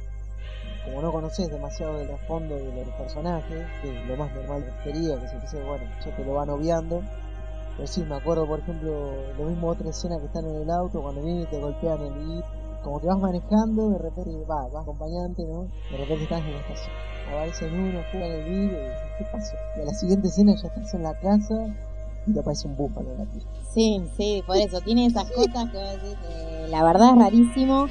Como 0.86 1.02
no 1.02 1.12
conoces 1.12 1.49
demasiado 1.49 1.98
del 1.98 2.08
trasfondo 2.08 2.56
de 2.56 2.86
los 2.86 2.95
personajes, 2.95 3.66
que 3.82 3.90
es 3.90 4.08
lo 4.08 4.16
más 4.18 4.34
normal 4.34 4.62
de 4.62 4.68
la 4.68 4.74
cafetería, 4.74 5.20
que 5.20 5.28
se 5.28 5.40
dice, 5.40 5.64
bueno, 5.64 5.84
ya 6.06 6.16
te 6.16 6.24
lo 6.24 6.34
van 6.34 6.49
obviando. 6.49 7.02
Pero 7.76 7.88
sí, 7.88 8.04
me 8.04 8.16
acuerdo, 8.16 8.48
por 8.48 8.60
ejemplo, 8.60 9.12
lo 9.38 9.45
mismo 9.45 9.68
otra 9.68 9.90
escena 9.90 10.18
que 10.20 10.26
están 10.26 10.45
en 10.45 10.56
el 10.56 10.70
auto, 10.70 11.02
cuando 11.02 11.22
vienen 11.22 11.44
y 11.44 11.45
te 11.48 11.60
golpean 11.60 12.02
el 12.02 12.44
como 12.84 13.02
que 13.02 13.08
vas 13.08 13.20
manejando, 13.20 13.90
de 13.90 13.98
repente 13.98 14.45
va, 14.49 14.68
vas 14.70 14.84
acompañante, 14.84 15.44
¿no? 15.45 15.64
De 15.91 15.98
repente 15.98 16.24
estás 16.24 16.40
en 16.40 16.54
la 16.54 16.60
estación. 16.60 16.95
Aparecen 17.28 17.74
uno, 17.74 17.99
juegan 18.12 18.32
el 18.32 18.44
vídeo 18.45 18.80
y 18.80 19.18
¿qué 19.18 19.26
pasó? 19.30 19.56
Y 19.78 19.82
a 19.82 19.86
la 19.86 19.94
siguiente 19.94 20.28
escena 20.30 20.56
ya 20.56 20.68
estás 20.70 20.94
en 20.94 21.04
la 21.04 21.14
casa 21.20 21.68
y 22.34 22.38
aparece 22.38 22.68
un 22.68 22.76
búfalo 22.76 23.12
en 23.12 23.18
la 23.18 23.26
tira. 23.26 23.45
Sí, 23.74 24.02
sí, 24.18 24.44
por 24.45 24.58
eso, 24.58 24.82
tiene 24.82 25.06
esas 25.06 25.30
cosas 25.32 25.70
que 25.72 25.78
eh, 25.78 26.68
la 26.70 26.84
verdad 26.84 27.12
es 27.12 27.18
rarísimo. 27.18 27.88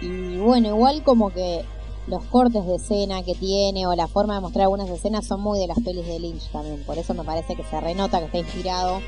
Y 0.00 0.36
bueno, 0.38 0.68
igual 0.68 1.02
como 1.02 1.30
que 1.30 1.64
los 2.06 2.22
cortes 2.24 2.64
de 2.66 2.76
escena 2.76 3.22
que 3.22 3.34
tiene 3.34 3.86
o 3.86 3.94
la 3.94 4.08
forma 4.08 4.34
de 4.34 4.40
mostrar 4.40 4.62
algunas 4.64 4.88
escenas 4.88 5.26
son 5.26 5.40
muy 5.40 5.58
de 5.58 5.66
las 5.66 5.78
pelis 5.80 6.06
de 6.06 6.18
Lynch 6.18 6.50
también. 6.50 6.82
Por 6.84 6.98
eso 6.98 7.14
me 7.14 7.24
parece 7.24 7.54
que 7.54 7.64
se 7.64 7.80
renota 7.80 8.18
que 8.18 8.26
está 8.26 8.38
inspirado. 8.38 9.00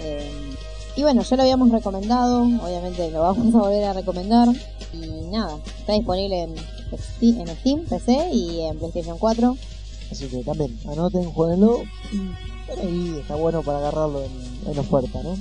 eh, 0.00 0.54
y 0.96 1.02
bueno, 1.02 1.22
ya 1.22 1.36
lo 1.36 1.42
habíamos 1.42 1.70
recomendado, 1.70 2.42
obviamente 2.42 3.08
lo 3.12 3.20
vamos 3.20 3.54
a 3.54 3.58
volver 3.58 3.84
a 3.84 3.92
recomendar. 3.92 4.48
Y 4.92 5.30
nada, 5.30 5.56
está 5.78 5.92
disponible 5.92 6.42
en 6.42 6.56
Steam, 6.98 7.40
en 7.40 7.46
Steam 7.56 7.84
PC 7.84 8.30
y 8.32 8.62
en 8.62 8.78
PlayStation 8.78 9.16
4. 9.16 9.56
Así 10.10 10.26
que 10.26 10.42
también, 10.42 10.76
anoten, 10.88 11.30
jueguenlo 11.30 11.82
ahí 12.76 13.16
está 13.20 13.36
bueno 13.36 13.62
para 13.62 13.78
agarrarlo 13.78 14.22
en, 14.22 14.70
en 14.70 14.78
oferta, 14.78 15.22
¿no? 15.22 15.36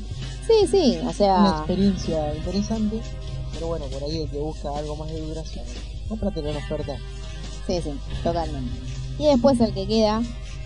Sí, 0.48 0.66
sí, 0.70 0.98
o 1.00 1.02
Una 1.04 1.14
sea, 1.14 1.56
experiencia 1.58 2.36
interesante, 2.36 3.02
pero 3.54 3.68
bueno, 3.68 3.86
por 3.88 4.04
ahí 4.04 4.22
el 4.22 4.30
que 4.30 4.38
busca 4.38 4.70
algo 4.78 4.96
más 4.96 5.12
de 5.12 5.20
duración, 5.20 5.66
cómpratelo 6.08 6.50
en 6.50 6.58
oferta. 6.58 6.96
Sí, 7.66 7.82
sí, 7.82 7.92
totalmente. 8.24 8.72
Y 9.20 9.26
después 9.26 9.60
el 9.60 9.74
que 9.74 9.86
queda 9.86 10.22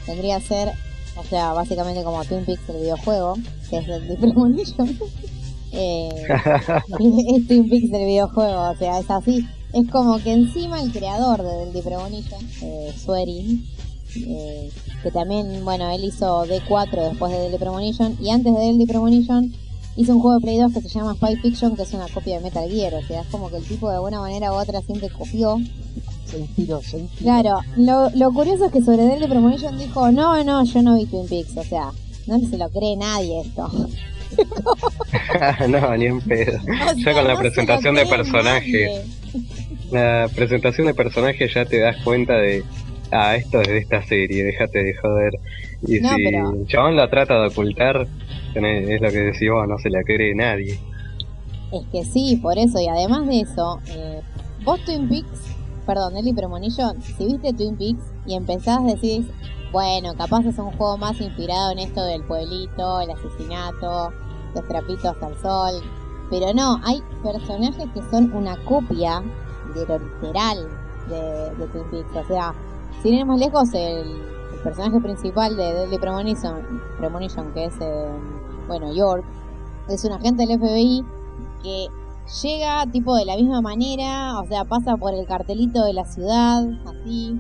tendría 0.05 0.39
que 0.39 0.45
ser, 0.45 0.71
o 1.15 1.23
sea, 1.23 1.53
básicamente 1.53 2.03
como 2.03 2.23
Twin 2.25 2.45
Peaks 2.45 2.69
el 2.69 2.77
videojuego, 2.77 3.37
que 3.69 3.77
es 3.77 3.87
el 3.87 4.07
de 4.07 4.17
Premonition. 4.17 4.99
eh, 5.71 6.09
es 6.99 7.47
Twin 7.47 7.69
Peaks 7.69 7.91
del 7.91 8.05
videojuego, 8.05 8.69
o 8.69 8.75
sea, 8.75 8.99
es 8.99 9.09
así. 9.09 9.47
Es 9.73 9.89
como 9.89 10.19
que 10.19 10.33
encima 10.33 10.81
el 10.81 10.91
creador 10.91 11.41
de 11.41 11.65
Deadly 11.65 11.81
Premonition, 11.81 12.47
eh, 12.61 12.93
eh, 14.15 14.69
que 15.03 15.11
también, 15.11 15.63
bueno, 15.63 15.89
él 15.91 16.03
hizo 16.03 16.45
D4 16.45 17.09
después 17.09 17.31
de 17.31 17.39
Deadly 17.39 17.57
Premonition, 17.57 18.17
y 18.21 18.29
antes 18.29 18.53
de 18.53 18.59
Deadly 18.59 18.85
Premonition 18.85 19.53
hizo 19.95 20.13
un 20.13 20.21
juego 20.21 20.39
de 20.39 20.43
Play 20.43 20.57
2 20.57 20.73
que 20.73 20.81
se 20.81 20.89
llama 20.89 21.15
Spy 21.15 21.35
Fiction, 21.37 21.75
que 21.75 21.83
es 21.83 21.93
una 21.93 22.07
copia 22.07 22.37
de 22.37 22.43
Metal 22.43 22.69
Gear, 22.69 22.93
o 22.93 23.01
sea, 23.01 23.21
es 23.21 23.27
como 23.27 23.49
que 23.49 23.57
el 23.57 23.63
tipo 23.63 23.89
de 23.89 23.95
alguna 23.95 24.19
manera 24.19 24.51
u 24.51 24.55
otra 24.55 24.81
siempre 24.81 25.09
copió 25.09 25.59
Se 26.25 26.39
inspiró, 26.39 26.81
se 26.81 26.99
inspiró. 26.99 27.23
Claro, 27.23 27.59
lo, 27.77 28.09
lo 28.11 28.31
curioso 28.33 28.65
es 28.65 28.71
que 28.71 28.81
sobre 28.81 29.03
Deadly 29.03 29.27
Premonition 29.27 29.77
dijo, 29.77 30.11
no, 30.11 30.43
no, 30.43 30.63
yo 30.63 30.81
no 30.81 30.95
vi 30.95 31.05
Twin 31.05 31.27
Peaks, 31.27 31.57
o 31.57 31.63
sea, 31.63 31.91
no 32.27 32.39
se 32.39 32.57
lo 32.57 32.69
cree 32.69 32.95
nadie 32.95 33.41
esto. 33.41 33.69
no, 35.67 35.97
ni 35.97 36.05
en 36.05 36.21
pedo. 36.21 36.59
O 36.67 36.97
Ya 36.97 37.13
con 37.13 37.23
la 37.27 37.33
no 37.33 37.35
se 37.35 37.35
lo 37.35 37.39
presentación 37.39 37.95
de 37.95 38.05
nadie. 38.43 39.01
La 39.91 40.29
presentación 40.33 40.87
de 40.87 40.93
personajes 40.93 41.53
ya 41.53 41.65
te 41.65 41.79
das 41.79 41.97
cuenta 42.03 42.35
de, 42.35 42.63
ah, 43.11 43.35
esto 43.35 43.61
es 43.61 43.67
de 43.67 43.77
esta 43.79 44.01
serie, 44.03 44.43
déjate 44.43 44.83
de 44.83 44.93
joder. 44.95 45.33
Y 45.87 45.99
No, 45.99 46.09
si 46.09 46.23
pero- 46.25 46.51
el 46.53 46.67
chabón 46.67 46.95
la 46.95 47.09
trata 47.09 47.39
de 47.41 47.47
ocultar, 47.47 48.07
es 48.53 49.01
lo 49.01 49.09
que 49.09 49.17
decís 49.19 49.49
vos, 49.51 49.67
no 49.67 49.77
se 49.77 49.89
la 49.89 50.03
cree 50.03 50.33
nadie. 50.35 50.79
Es 51.71 51.85
que 51.91 52.03
sí, 52.03 52.37
por 52.41 52.57
eso, 52.57 52.79
y 52.79 52.87
además 52.87 53.27
de 53.27 53.39
eso, 53.41 53.79
eh, 53.87 54.21
vos 54.63 54.83
Twin 54.85 55.07
Peaks, 55.07 55.55
perdón, 55.85 56.13
Deadly 56.13 56.33
Premonition, 56.33 57.01
si 57.01 57.25
viste 57.25 57.53
Twin 57.53 57.77
Peaks 57.77 58.03
y 58.25 58.35
empezás 58.35 58.83
decís, 58.85 59.25
bueno, 59.71 60.13
capaz 60.17 60.45
es 60.45 60.57
un 60.59 60.71
juego 60.71 60.97
más 60.97 61.19
inspirado 61.21 61.71
en 61.71 61.79
esto 61.79 62.03
del 62.03 62.23
pueblito, 62.23 62.99
el 63.01 63.11
asesinato, 63.11 64.11
los 64.53 64.67
trapitos 64.67 65.15
al 65.23 65.35
sol, 65.37 65.81
pero 66.29 66.53
no, 66.53 66.81
hay 66.83 67.01
personajes 67.23 67.85
que 67.93 68.01
son 68.11 68.33
una 68.33 68.57
copia 68.65 69.21
de 69.73 69.85
lo 69.85 69.97
literal 69.97 70.67
de, 71.07 71.55
de 71.55 71.67
Twin 71.71 71.85
Peaks, 71.89 72.25
o 72.25 72.27
sea, 72.27 72.53
sin 73.01 73.13
ir 73.15 73.25
más 73.25 73.39
lejos, 73.39 73.73
el, 73.73 74.21
el 74.53 74.59
personaje 74.63 74.99
principal 74.99 75.55
de 75.55 75.73
Deadly 75.73 75.97
Premonition, 75.97 76.81
Premonition 76.97 77.53
que 77.53 77.65
es, 77.65 77.73
eh, 77.79 78.09
bueno, 78.67 78.93
York, 78.93 79.23
es 79.89 80.05
un 80.05 80.11
agente 80.11 80.45
del 80.45 80.59
FBI 80.59 81.03
que 81.63 81.87
llega 82.43 82.85
tipo 82.87 83.15
de 83.15 83.25
la 83.25 83.35
misma 83.35 83.61
manera, 83.61 84.39
o 84.39 84.45
sea, 84.45 84.65
pasa 84.65 84.97
por 84.97 85.13
el 85.13 85.25
cartelito 85.25 85.83
de 85.83 85.93
la 85.93 86.05
ciudad, 86.05 86.63
así, 86.85 87.39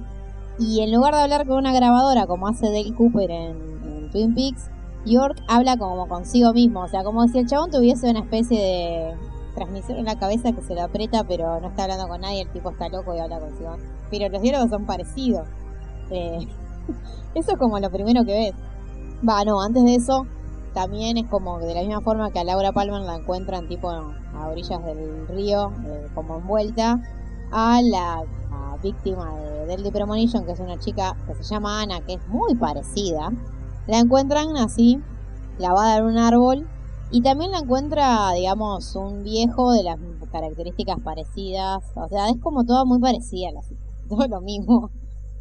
y 0.59 0.81
en 0.81 0.91
lugar 0.91 1.13
de 1.13 1.21
hablar 1.21 1.47
con 1.47 1.57
una 1.57 1.73
grabadora 1.73 2.27
como 2.27 2.47
hace 2.47 2.67
Dale 2.67 2.93
Cooper 2.93 3.31
en, 3.31 3.71
Twin 4.11 4.35
Peaks, 4.35 4.69
York 5.05 5.41
habla 5.47 5.77
como 5.77 6.07
consigo 6.07 6.51
mismo, 6.51 6.81
o 6.81 6.87
sea, 6.87 7.03
como 7.03 7.25
si 7.29 7.39
el 7.39 7.47
chabón 7.47 7.71
tuviese 7.71 8.09
una 8.09 8.19
especie 8.19 8.59
de 8.59 9.15
transmisor 9.55 9.95
en 9.95 10.05
la 10.05 10.19
cabeza 10.19 10.51
que 10.51 10.61
se 10.61 10.75
lo 10.75 10.83
aprieta, 10.83 11.23
pero 11.23 11.61
no 11.61 11.69
está 11.69 11.83
hablando 11.83 12.09
con 12.09 12.19
nadie, 12.19 12.41
el 12.41 12.49
tipo 12.49 12.71
está 12.71 12.89
loco 12.89 13.15
y 13.15 13.19
habla 13.19 13.39
consigo. 13.39 13.77
Pero 14.11 14.29
los 14.29 14.41
diálogos 14.41 14.69
son 14.69 14.85
parecidos. 14.85 15.47
Eh, 16.11 16.47
eso 17.35 17.51
es 17.53 17.57
como 17.57 17.79
lo 17.79 17.89
primero 17.89 18.23
que 18.25 18.33
ves. 18.33 18.53
Va, 19.27 19.43
no, 19.45 19.61
antes 19.61 19.83
de 19.83 19.95
eso, 19.95 20.27
también 20.73 21.17
es 21.17 21.27
como 21.27 21.59
de 21.59 21.73
la 21.73 21.81
misma 21.81 22.01
forma 22.01 22.31
que 22.31 22.39
a 22.39 22.43
Laura 22.43 22.71
Palmer 22.71 23.01
la 23.01 23.15
encuentran 23.15 23.67
tipo 23.67 23.89
a 23.89 24.47
orillas 24.47 24.83
del 24.85 25.27
río, 25.27 25.71
eh, 25.85 26.07
como 26.13 26.37
envuelta, 26.37 26.99
a 27.51 27.81
la 27.81 28.23
víctima 28.81 29.35
de 29.35 29.65
Deadly 29.67 29.91
Premonition, 29.91 30.43
que 30.45 30.53
es 30.53 30.59
una 30.59 30.79
chica 30.79 31.15
que 31.27 31.35
se 31.35 31.43
llama 31.43 31.81
Ana, 31.83 32.01
que 32.01 32.13
es 32.13 32.27
muy 32.29 32.55
parecida. 32.55 33.31
La 33.85 33.99
encuentran 33.99 34.57
así, 34.57 34.99
lavada 35.59 35.97
en 35.97 36.05
un 36.05 36.17
árbol, 36.17 36.67
y 37.11 37.21
también 37.21 37.51
la 37.51 37.59
encuentra, 37.59 38.31
digamos, 38.31 38.95
un 38.95 39.23
viejo 39.23 39.71
de 39.73 39.83
las 39.83 39.99
características 40.31 40.97
parecidas. 41.03 41.83
O 41.95 42.07
sea, 42.07 42.29
es 42.29 42.37
como 42.41 42.63
todo 42.63 42.85
muy 42.87 42.99
parecida, 42.99 43.51
la- 43.51 43.61
todo 44.15 44.27
lo 44.27 44.41
mismo. 44.41 44.91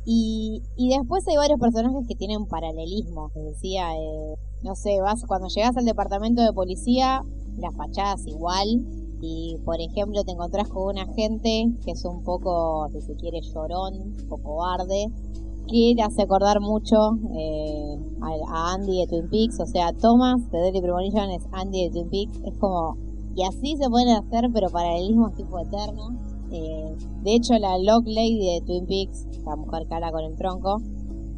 Y, 0.05 0.62
y 0.76 0.88
después 0.88 1.26
hay 1.28 1.36
varios 1.36 1.60
personajes 1.60 2.06
que 2.09 2.14
tienen 2.14 2.47
paralelismo. 2.47 3.30
Te 3.34 3.40
decía, 3.40 3.94
eh, 3.97 4.34
no 4.62 4.74
sé, 4.74 5.01
vas 5.01 5.24
cuando 5.26 5.48
llegas 5.48 5.76
al 5.76 5.84
departamento 5.84 6.42
de 6.42 6.52
policía, 6.52 7.22
la 7.59 7.70
fachada 7.72 8.14
es 8.14 8.26
igual. 8.26 8.82
Y 9.22 9.59
por 9.64 9.80
ejemplo, 9.80 10.24
te 10.24 10.32
encontrás 10.32 10.68
con 10.68 10.94
un 10.94 10.98
agente 10.98 11.70
que 11.84 11.90
es 11.92 12.05
un 12.05 12.22
poco, 12.22 12.88
si 12.92 13.02
se 13.02 13.14
quiere, 13.14 13.40
llorón, 13.42 14.14
poco 14.28 14.42
cobarde. 14.56 15.09
que 15.68 15.92
le 15.94 16.02
hace 16.02 16.22
acordar 16.22 16.60
mucho 16.60 17.18
eh, 17.36 17.98
a, 18.22 18.72
Andy 18.72 19.01
de 19.01 19.06
Twin 19.06 19.28
Peaks. 19.28 19.60
O 19.60 19.66
sea, 19.66 19.92
Thomas 19.92 20.51
de 20.51 20.59
Deadly 20.59 20.80
Premonition 20.80 21.30
es 21.30 21.42
Andy 21.52 21.84
de 21.84 21.90
Twin 21.90 22.09
Peaks. 22.09 22.40
Es 22.47 22.59
como. 22.59 22.97
Y 23.36 23.44
así 23.44 23.76
se 23.76 23.88
pueden 23.88 24.09
hacer, 24.16 24.51
pero 24.52 24.70
paralelismos 24.70 25.34
tipo 25.34 25.59
eterno. 25.59 26.30
Eh, 26.52 26.97
de 27.22 27.35
hecho, 27.35 27.55
la 27.59 27.78
Lock 27.78 28.06
Lady 28.06 28.55
de 28.55 28.60
Twin 28.66 28.86
Peaks, 28.86 29.27
la 29.44 29.56
mujer 29.56 29.86
que 29.86 29.94
habla 29.94 30.10
con 30.10 30.24
el 30.24 30.36
tronco, 30.36 30.81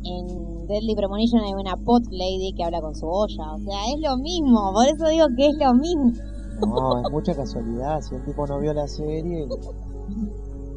en 0.04 0.66
Deadly 0.66 0.94
Premonition 0.94 1.42
hay 1.42 1.54
una 1.54 1.76
Pot 1.76 2.04
Lady 2.10 2.52
que 2.56 2.64
habla 2.64 2.80
con 2.80 2.94
su 2.94 3.06
olla. 3.06 3.52
O 3.52 3.58
sea, 3.60 3.92
es 3.94 4.00
lo 4.00 4.16
mismo. 4.16 4.72
Por 4.72 4.86
eso 4.86 5.06
digo 5.08 5.26
que 5.36 5.48
es 5.48 5.56
lo 5.56 5.74
mismo. 5.74 6.12
No, 6.60 6.98
es 6.98 7.10
mucha 7.10 7.34
casualidad. 7.34 8.00
Si 8.00 8.14
el 8.14 8.24
tipo 8.24 8.46
no 8.46 8.58
vio 8.60 8.72
la 8.72 8.86
serie, 8.86 9.46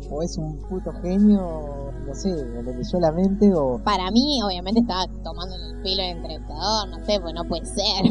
o 0.10 0.22
es 0.22 0.38
un 0.38 0.58
puto 0.70 0.92
genio, 1.02 1.92
no 2.06 2.16
sé, 2.16 2.32
o 2.34 2.62
le 2.62 2.76
leyó 2.76 3.00
la 3.00 3.12
mente, 3.12 3.54
o. 3.54 3.80
Para 3.84 4.12
mí, 4.12 4.42
obviamente, 4.44 4.82
estaba 4.82 5.08
tomando 5.24 5.56
el 5.56 5.82
pelo 5.82 6.04
del 6.04 6.18
entrevistador. 6.18 6.90
No 6.90 7.06
sé, 7.06 7.20
pues 7.20 7.34
no 7.34 7.44
puede 7.46 7.66
ser. 7.66 8.06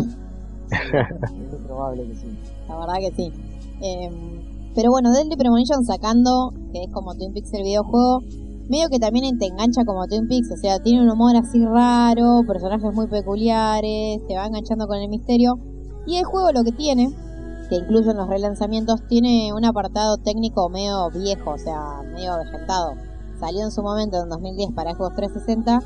Es 0.74 1.60
probable 1.66 2.06
que 2.06 2.14
sí. 2.14 2.38
La 2.68 2.78
verdad 2.78 2.94
que 2.98 3.12
sí. 3.14 3.32
Em, 3.80 4.40
pero 4.74 4.90
bueno, 4.90 5.12
Deadly 5.12 5.36
Premonition 5.36 5.84
sacando, 5.84 6.52
que 6.72 6.84
es 6.84 6.92
como 6.92 7.14
Twin 7.14 7.32
Peaks 7.32 7.52
el 7.54 7.62
videojuego, 7.62 8.20
medio 8.68 8.88
que 8.88 8.98
también 8.98 9.38
te 9.38 9.46
engancha 9.46 9.84
como 9.84 10.06
Twin 10.06 10.26
Peaks, 10.26 10.50
o 10.50 10.56
sea, 10.56 10.80
tiene 10.80 11.02
un 11.02 11.10
humor 11.10 11.36
así 11.36 11.64
raro, 11.64 12.42
personajes 12.46 12.92
muy 12.94 13.06
peculiares, 13.06 14.26
te 14.26 14.36
va 14.36 14.46
enganchando 14.46 14.86
con 14.86 14.98
el 14.98 15.08
misterio. 15.08 15.58
Y 16.06 16.16
el 16.16 16.24
juego 16.24 16.52
lo 16.52 16.64
que 16.64 16.72
tiene, 16.72 17.08
que 17.68 17.76
incluso 17.76 18.10
en 18.10 18.16
los 18.16 18.28
relanzamientos, 18.28 19.06
tiene 19.08 19.52
un 19.52 19.64
apartado 19.64 20.16
técnico 20.18 20.68
medio 20.68 21.10
viejo, 21.10 21.52
o 21.52 21.58
sea, 21.58 22.02
medio 22.14 22.36
vegetado. 22.36 22.92
Salió 23.38 23.64
en 23.64 23.70
su 23.70 23.82
momento 23.82 24.22
en 24.22 24.28
2010 24.28 24.72
para 24.74 24.94
Xbox 24.94 25.16
360 25.16 25.80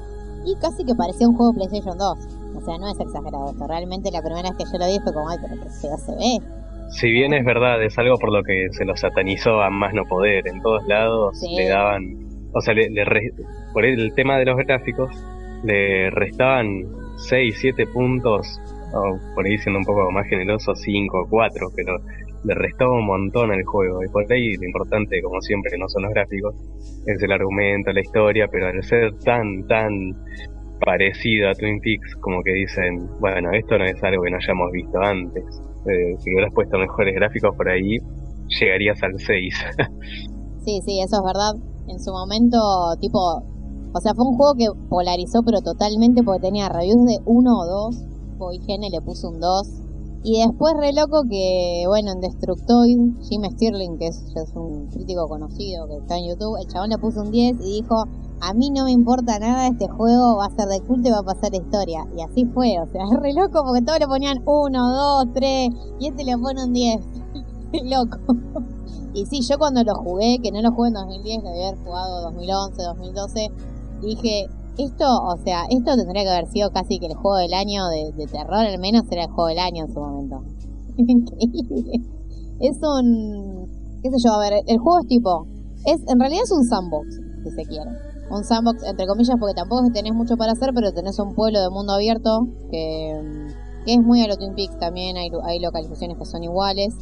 y 0.44 0.54
casi 0.56 0.84
que 0.84 0.94
parecía 0.94 1.28
un 1.28 1.36
juego 1.36 1.52
PlayStation 1.52 1.98
2. 1.98 2.18
O 2.56 2.64
sea, 2.64 2.78
no 2.78 2.88
es 2.88 2.98
exagerado 2.98 3.50
esto. 3.50 3.66
Realmente 3.66 4.10
la 4.10 4.22
primera 4.22 4.50
vez 4.50 4.58
que 4.58 4.64
yo 4.64 4.78
lo 4.78 4.86
vi 4.86 4.98
fue 5.00 5.12
como, 5.12 5.28
ay, 5.28 5.38
pero 5.40 5.62
que 5.62 5.70
feo 5.70 5.96
se 5.98 6.14
ve. 6.14 6.57
Si 6.90 7.10
bien 7.10 7.32
es 7.34 7.44
verdad, 7.44 7.82
es 7.82 7.98
algo 7.98 8.16
por 8.18 8.32
lo 8.32 8.42
que 8.42 8.68
se 8.72 8.84
lo 8.84 8.96
satanizó 8.96 9.60
a 9.62 9.70
más 9.70 9.92
no 9.94 10.04
poder. 10.04 10.48
En 10.48 10.60
todos 10.62 10.86
lados 10.86 11.38
Sí. 11.40 11.54
le 11.56 11.68
daban. 11.68 12.16
O 12.52 12.60
sea, 12.60 12.74
le, 12.74 12.88
le 12.90 13.04
re- 13.04 13.32
por 13.74 13.84
el 13.84 14.12
tema 14.14 14.38
de 14.38 14.46
los 14.46 14.56
gráficos, 14.56 15.10
le 15.64 16.10
restaban 16.10 16.84
6, 17.16 17.56
7 17.58 17.86
puntos, 17.86 18.60
o 18.94 19.18
por 19.34 19.44
ahí 19.44 19.58
siendo 19.58 19.80
un 19.80 19.84
poco 19.84 20.10
más 20.10 20.26
generoso, 20.28 20.74
5 20.74 21.22
o 21.24 21.28
4, 21.28 21.68
pero 21.76 21.98
le 22.44 22.54
restaba 22.54 22.92
un 22.92 23.04
montón 23.06 23.50
al 23.52 23.62
juego. 23.64 24.02
Y 24.02 24.08
por 24.08 24.24
ahí 24.32 24.54
lo 24.56 24.64
importante, 24.64 25.20
como 25.20 25.40
siempre, 25.42 25.76
no 25.76 25.88
son 25.88 26.04
los 26.04 26.12
gráficos, 26.12 26.54
es 27.06 27.22
el 27.22 27.32
argumento, 27.32 27.92
la 27.92 28.00
historia, 28.00 28.48
pero 28.50 28.68
al 28.68 28.82
ser 28.82 29.12
tan, 29.24 29.66
tan 29.66 30.14
parecido 30.80 31.50
a 31.50 31.54
Twin 31.54 31.80
Peaks, 31.80 32.14
como 32.20 32.42
que 32.42 32.52
dicen, 32.52 33.08
bueno, 33.20 33.50
esto 33.52 33.76
no 33.78 33.84
es 33.84 34.02
algo 34.02 34.22
que 34.22 34.30
no 34.30 34.36
hayamos 34.36 34.70
visto 34.72 34.98
antes. 35.02 35.44
Eh, 35.86 36.16
si 36.18 36.32
hubieras 36.32 36.52
puesto 36.54 36.76
mejores 36.78 37.14
gráficos 37.14 37.56
por 37.56 37.68
ahí, 37.68 37.98
llegarías 38.60 39.02
al 39.02 39.18
6. 39.18 39.54
Sí, 40.64 40.82
sí, 40.84 41.00
eso 41.00 41.16
es 41.16 41.22
verdad. 41.22 41.54
En 41.86 41.98
su 41.98 42.12
momento, 42.12 42.58
tipo, 43.00 43.18
o 43.94 44.00
sea, 44.02 44.12
fue 44.12 44.26
un 44.26 44.36
juego 44.36 44.54
que 44.54 44.66
polarizó, 44.90 45.42
pero 45.42 45.62
totalmente 45.62 46.22
porque 46.22 46.42
tenía 46.42 46.68
reviews 46.68 47.06
de 47.06 47.18
1 47.24 47.58
o 47.58 47.66
2. 47.66 47.96
Tipo, 48.32 48.52
IGN 48.52 48.90
le 48.90 49.00
puso 49.00 49.30
un 49.30 49.40
2. 49.40 49.66
Y 50.24 50.40
después, 50.40 50.74
re 50.76 50.92
loco, 50.92 51.22
que, 51.28 51.84
bueno, 51.86 52.10
en 52.12 52.20
Destructoid, 52.20 52.98
Jim 53.22 53.44
Stirling, 53.44 53.98
que 53.98 54.08
es, 54.08 54.20
es 54.34 54.52
un 54.54 54.88
crítico 54.88 55.28
conocido 55.28 55.86
que 55.86 55.96
está 55.96 56.16
en 56.16 56.28
YouTube, 56.28 56.58
el 56.60 56.66
chabón 56.66 56.90
le 56.90 56.98
puso 56.98 57.22
un 57.22 57.30
10 57.30 57.56
y 57.60 57.82
dijo: 57.82 58.04
A 58.40 58.52
mí 58.52 58.70
no 58.70 58.84
me 58.84 58.92
importa 58.92 59.38
nada, 59.38 59.68
este 59.68 59.86
juego 59.86 60.36
va 60.36 60.46
a 60.46 60.50
ser 60.50 60.68
de 60.68 60.80
culto 60.80 61.08
y 61.08 61.12
va 61.12 61.20
a 61.20 61.22
pasar 61.22 61.54
historia. 61.54 62.04
Y 62.16 62.22
así 62.22 62.46
fue, 62.46 62.80
o 62.80 62.86
sea, 62.90 63.04
es 63.12 63.20
re 63.20 63.32
loco 63.32 63.62
porque 63.64 63.82
todos 63.82 64.00
le 64.00 64.08
ponían 64.08 64.42
1, 64.44 65.24
2, 65.24 65.26
3, 65.34 65.68
y 66.00 66.08
este 66.08 66.24
le 66.24 66.36
pone 66.36 66.64
un 66.64 66.72
10. 66.72 67.00
Re 67.72 67.80
loco. 67.84 68.18
Y 69.14 69.26
sí, 69.26 69.40
yo 69.42 69.58
cuando 69.58 69.82
lo 69.84 69.94
jugué, 69.94 70.38
que 70.42 70.50
no 70.50 70.60
lo 70.62 70.72
jugué 70.72 70.88
en 70.88 70.94
2010, 70.94 71.42
lo 71.42 71.48
haber 71.50 71.76
jugado 71.78 72.22
2011, 72.22 72.82
2012, 72.82 73.50
dije, 74.02 74.48
esto, 74.78 75.04
o 75.04 75.36
sea, 75.44 75.64
esto 75.68 75.96
tendría 75.96 76.22
que 76.22 76.30
haber 76.30 76.46
sido 76.46 76.70
casi 76.70 76.98
que 76.98 77.06
el 77.06 77.14
juego 77.14 77.36
del 77.38 77.52
año 77.52 77.88
de, 77.88 78.26
terror, 78.26 78.66
al 78.66 78.78
menos 78.78 79.02
era 79.10 79.24
el 79.24 79.30
juego 79.30 79.48
del 79.48 79.58
año 79.58 79.84
en 79.84 79.92
su 79.92 80.00
momento. 80.00 80.42
Increíble. 80.96 81.92
Es 82.60 82.78
un, 82.82 83.68
qué 84.02 84.10
sé 84.10 84.16
yo, 84.24 84.32
a 84.32 84.38
ver, 84.38 84.62
el 84.66 84.78
juego 84.78 85.00
es 85.00 85.06
tipo, 85.06 85.46
es 85.84 86.00
en 86.08 86.18
realidad 86.18 86.42
es 86.44 86.52
un 86.52 86.64
sandbox, 86.64 87.20
si 87.44 87.50
se 87.50 87.62
quiere. 87.64 87.90
Un 88.30 88.44
sandbox, 88.44 88.84
entre 88.84 89.06
comillas, 89.06 89.36
porque 89.40 89.54
tampoco 89.54 89.88
tenés 89.92 90.14
mucho 90.14 90.36
para 90.36 90.52
hacer, 90.52 90.70
pero 90.74 90.92
tenés 90.92 91.18
un 91.18 91.34
pueblo 91.34 91.60
de 91.60 91.70
mundo 91.70 91.94
abierto 91.94 92.46
que, 92.70 93.20
que 93.84 93.94
es 93.94 94.00
muy 94.00 94.22
a 94.22 94.28
lo 94.28 94.36
Twin 94.36 94.54
Peaks 94.54 94.78
también, 94.78 95.16
hay, 95.16 95.30
hay 95.44 95.60
localizaciones 95.60 96.18
que 96.18 96.24
son 96.24 96.44
iguales. 96.44 96.94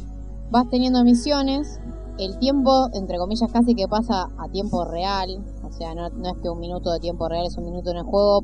Vas 0.49 0.69
teniendo 0.69 1.03
misiones, 1.03 1.79
el 2.17 2.37
tiempo, 2.39 2.87
entre 2.93 3.17
comillas, 3.17 3.51
casi 3.51 3.75
que 3.75 3.87
pasa 3.87 4.29
a 4.37 4.49
tiempo 4.51 4.85
real. 4.85 5.43
O 5.67 5.71
sea, 5.71 5.93
no, 5.95 6.07
es 6.07 6.37
que 6.41 6.49
un 6.49 6.59
minuto 6.59 6.91
de 6.91 6.99
tiempo 6.99 7.27
real 7.27 7.45
es 7.45 7.57
un 7.57 7.65
minuto 7.65 7.91
en 7.91 7.97
el 7.97 8.03
juego, 8.03 8.43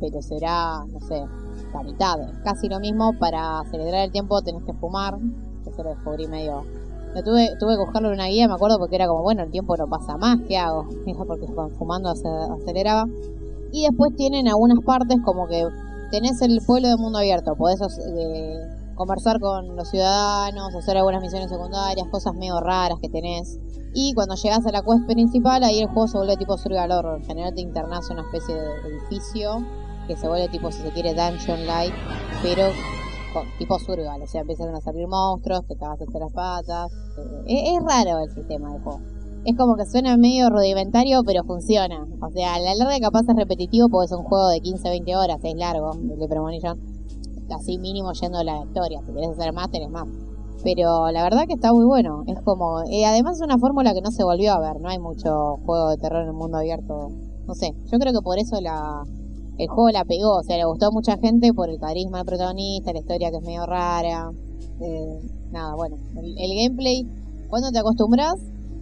pero 0.00 0.20
será, 0.22 0.84
no 0.86 1.00
sé, 1.00 1.22
la 1.72 1.82
mitad. 1.82 2.16
Casi 2.44 2.68
lo 2.68 2.80
mismo. 2.80 3.12
Para 3.18 3.60
acelerar 3.60 4.04
el 4.06 4.12
tiempo 4.12 4.42
tenés 4.42 4.62
que 4.64 4.72
fumar. 4.74 5.18
Eso 5.66 5.82
lo 5.82 5.90
descubrí 5.90 6.26
medio. 6.26 6.62
Lo 7.14 7.22
tuve, 7.22 7.50
tuve 7.60 7.74
que 7.74 7.80
buscarlo 7.84 8.08
en 8.08 8.14
una 8.14 8.26
guía, 8.28 8.48
me 8.48 8.54
acuerdo, 8.54 8.78
porque 8.78 8.96
era 8.96 9.06
como, 9.06 9.22
bueno, 9.22 9.42
el 9.42 9.50
tiempo 9.50 9.76
no 9.76 9.86
pasa 9.86 10.16
más, 10.16 10.38
¿qué 10.48 10.56
hago? 10.56 10.86
Porque 11.26 11.46
fumando 11.78 12.08
ace- 12.08 12.26
aceleraba. 12.26 13.06
Y 13.70 13.82
después 13.86 14.16
tienen 14.16 14.48
algunas 14.48 14.82
partes 14.84 15.18
como 15.24 15.46
que 15.46 15.66
tenés 16.10 16.40
el 16.42 16.60
pueblo 16.66 16.88
de 16.88 16.96
mundo 16.96 17.18
abierto, 17.18 17.54
podés 17.54 17.80
eh, 17.82 18.58
conversar 18.94 19.40
con 19.40 19.76
los 19.76 19.88
ciudadanos, 19.90 20.74
hacer 20.74 20.96
algunas 20.96 21.20
misiones 21.20 21.50
secundarias, 21.50 22.06
cosas 22.08 22.34
medio 22.34 22.60
raras 22.60 22.98
que 23.00 23.08
tenés. 23.10 23.58
Y 23.94 24.14
cuando 24.14 24.34
llegas 24.34 24.64
a 24.66 24.72
la 24.72 24.82
quest 24.82 25.06
principal, 25.06 25.62
ahí 25.64 25.80
el 25.80 25.86
juego 25.88 26.08
se 26.08 26.16
vuelve 26.16 26.36
tipo 26.36 26.56
survival 26.56 26.92
horror. 26.92 27.20
En 27.20 27.26
general 27.26 27.54
te 27.54 27.60
internás 27.60 28.08
en 28.10 28.18
una 28.18 28.26
especie 28.26 28.54
de 28.54 28.88
edificio 28.88 29.64
que 30.06 30.16
se 30.16 30.26
vuelve 30.28 30.48
tipo, 30.48 30.70
si 30.72 30.82
se 30.82 30.90
quiere, 30.90 31.14
dungeon-like, 31.14 31.94
pero 32.42 32.68
con- 33.34 33.46
tipo 33.58 33.78
survival. 33.78 34.22
O 34.22 34.26
sea, 34.26 34.40
empiezan 34.40 34.74
a 34.74 34.80
salir 34.80 35.06
monstruos, 35.06 35.66
te 35.66 35.76
cagas 35.76 36.00
entre 36.00 36.20
las 36.20 36.32
patas. 36.32 36.90
Eh, 37.46 37.74
es, 37.76 37.82
raro 37.82 38.20
el 38.20 38.30
sistema 38.32 38.72
del 38.72 38.82
juego. 38.82 39.00
Es 39.44 39.56
como 39.56 39.76
que 39.76 39.84
suena 39.84 40.16
medio 40.16 40.48
rudimentario, 40.50 41.22
pero 41.24 41.44
funciona. 41.44 42.06
O 42.20 42.30
sea, 42.30 42.54
a 42.54 42.60
la 42.60 42.74
larga 42.74 42.98
capaz 43.00 43.28
es 43.28 43.36
repetitivo 43.36 43.88
porque 43.88 44.06
es 44.06 44.12
un 44.12 44.24
juego 44.24 44.48
de 44.48 44.62
15-20 44.62 45.16
horas, 45.16 45.38
es 45.42 45.54
largo, 45.56 45.92
el 45.94 46.18
de 46.18 46.28
Premonition. 46.28 46.78
Así 47.50 47.76
mínimo 47.76 48.12
yendo 48.12 48.38
a 48.38 48.44
la 48.44 48.62
historia. 48.64 49.00
Si 49.04 49.12
querés 49.12 49.30
hacer 49.30 49.52
más, 49.52 49.70
tenés 49.70 49.90
más. 49.90 50.06
Pero 50.64 51.10
la 51.10 51.22
verdad 51.24 51.46
que 51.46 51.54
está 51.54 51.72
muy 51.72 51.84
bueno. 51.84 52.24
Es 52.26 52.40
como. 52.42 52.82
eh, 52.90 53.04
además, 53.04 53.36
es 53.36 53.42
una 53.42 53.58
fórmula 53.58 53.94
que 53.94 54.00
no 54.00 54.10
se 54.10 54.24
volvió 54.24 54.52
a 54.52 54.60
ver. 54.60 54.80
No 54.80 54.88
hay 54.88 54.98
mucho 54.98 55.56
juego 55.64 55.90
de 55.90 55.96
terror 55.96 56.22
en 56.22 56.28
el 56.28 56.34
mundo 56.34 56.58
abierto. 56.58 57.08
No 57.46 57.54
sé. 57.54 57.74
Yo 57.90 57.98
creo 57.98 58.12
que 58.12 58.22
por 58.22 58.38
eso 58.38 58.60
la. 58.60 59.02
El 59.58 59.68
juego 59.68 59.90
la 59.90 60.04
pegó. 60.04 60.38
O 60.38 60.42
sea, 60.42 60.56
le 60.56 60.64
gustó 60.64 60.86
a 60.86 60.90
mucha 60.90 61.16
gente 61.18 61.52
por 61.52 61.68
el 61.68 61.78
carisma 61.78 62.18
del 62.18 62.26
protagonista, 62.26 62.92
la 62.92 63.00
historia 63.00 63.30
que 63.30 63.38
es 63.38 63.42
medio 63.42 63.66
rara. 63.66 64.30
Eh, 64.80 65.18
nada, 65.50 65.74
bueno. 65.74 65.96
El, 66.16 66.38
el 66.38 66.56
gameplay, 66.56 67.06
cuando 67.48 67.70
te 67.70 67.78
acostumbras, 67.78 68.34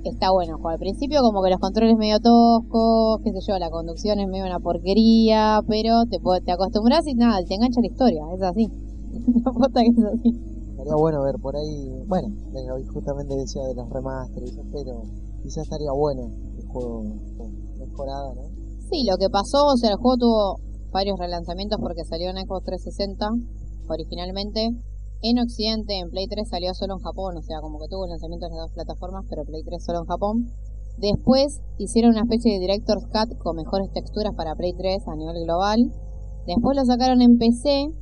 está 0.05 0.31
bueno. 0.32 0.59
Al 0.65 0.78
principio, 0.78 1.23
como 1.23 1.43
que 1.43 1.51
los 1.51 1.61
controles 1.61 1.97
medio 1.97 2.20
toscos, 2.20 3.20
qué 3.24 3.32
sé 3.32 3.40
yo, 3.47 3.59
la 3.59 3.70
conducción 3.70 4.20
es 4.20 4.28
medio 4.28 4.44
una 4.44 4.61
porquería. 4.61 5.61
Pero 5.66 6.05
te, 6.05 6.19
te 6.44 6.52
acostumbras 6.52 7.07
y 7.07 7.15
nada, 7.15 7.43
te 7.43 7.55
engancha 7.55 7.81
la 7.81 7.86
historia. 7.86 8.23
Es 8.35 8.43
así. 8.43 8.69
La 9.44 9.82
que 9.82 9.89
es 9.89 10.05
así. 10.05 10.49
Estaría 10.81 10.97
bueno 10.97 11.23
ver 11.23 11.36
por 11.36 11.55
ahí. 11.55 11.93
Bueno, 12.09 12.28
hoy 12.73 12.86
justamente 12.86 13.36
decía 13.36 13.62
de 13.65 13.74
los 13.74 13.90
remaster 13.90 14.43
y 14.43 14.48
eso, 14.48 14.62
pero 14.73 15.02
quizás 15.43 15.65
estaría 15.65 15.93
bueno 15.93 16.32
el 16.57 16.66
juego 16.69 17.05
con 17.36 17.78
mejorada, 17.78 18.32
¿no? 18.35 18.48
Sí, 18.89 19.05
lo 19.05 19.19
que 19.19 19.28
pasó, 19.28 19.66
o 19.66 19.77
sea, 19.77 19.90
el 19.90 19.97
juego 19.97 20.16
tuvo 20.16 20.57
varios 20.90 21.19
relanzamientos 21.19 21.78
porque 21.82 22.02
salió 22.05 22.31
en 22.31 22.39
Xbox 22.39 22.65
360 22.65 23.28
originalmente. 23.89 24.70
En 25.20 25.39
Occidente, 25.39 25.98
en 25.98 26.09
Play 26.09 26.27
3 26.27 26.48
salió 26.48 26.73
solo 26.73 26.94
en 26.94 27.01
Japón, 27.01 27.36
o 27.36 27.43
sea, 27.43 27.61
como 27.61 27.78
que 27.78 27.89
tuvo 27.89 28.07
lanzamientos 28.07 28.48
en 28.48 28.57
las 28.57 28.69
dos 28.69 28.73
plataformas, 28.73 29.27
pero 29.28 29.44
Play 29.44 29.62
3 29.62 29.85
solo 29.85 29.98
en 30.01 30.07
Japón. 30.07 30.48
Después 30.97 31.61
hicieron 31.77 32.12
una 32.12 32.23
especie 32.23 32.55
de 32.55 32.59
Director's 32.59 33.05
Cut 33.05 33.36
con 33.36 33.57
mejores 33.57 33.93
texturas 33.93 34.32
para 34.35 34.55
Play 34.55 34.73
3 34.73 35.07
a 35.09 35.15
nivel 35.15 35.44
global. 35.44 35.93
Después 36.47 36.74
lo 36.74 36.86
sacaron 36.86 37.20
en 37.20 37.36
PC 37.36 37.93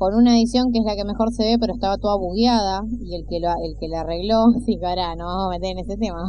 con 0.00 0.14
una 0.14 0.34
edición 0.34 0.72
que 0.72 0.78
es 0.78 0.84
la 0.86 0.96
que 0.96 1.04
mejor 1.04 1.30
se 1.30 1.44
ve, 1.44 1.58
pero 1.60 1.74
estaba 1.74 1.98
toda 1.98 2.16
bugueada. 2.16 2.84
Y 3.02 3.14
el 3.16 3.26
que 3.26 3.38
lo, 3.38 3.50
el 3.50 3.76
que 3.78 3.86
la 3.86 4.00
arregló, 4.00 4.46
sí, 4.64 4.78
cara, 4.80 5.14
no 5.14 5.26
vamos 5.26 5.48
a 5.48 5.50
meter 5.50 5.72
en 5.72 5.78
ese 5.80 5.98
tema. 5.98 6.24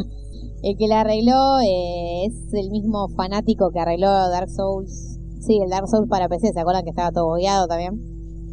El 0.62 0.76
que 0.78 0.90
la 0.90 1.00
arregló 1.00 1.62
eh, 1.62 2.26
es 2.26 2.54
el 2.54 2.70
mismo 2.70 3.08
fanático 3.16 3.72
que 3.72 3.80
arregló 3.80 4.10
Dark 4.10 4.50
Souls. 4.50 5.18
Sí, 5.40 5.58
el 5.64 5.70
Dark 5.70 5.88
Souls 5.88 6.10
para 6.10 6.28
PC, 6.28 6.52
¿se 6.52 6.60
acuerdan 6.60 6.84
que 6.84 6.90
estaba 6.90 7.14
todo 7.14 7.30
bugueado 7.30 7.66
también? 7.68 7.94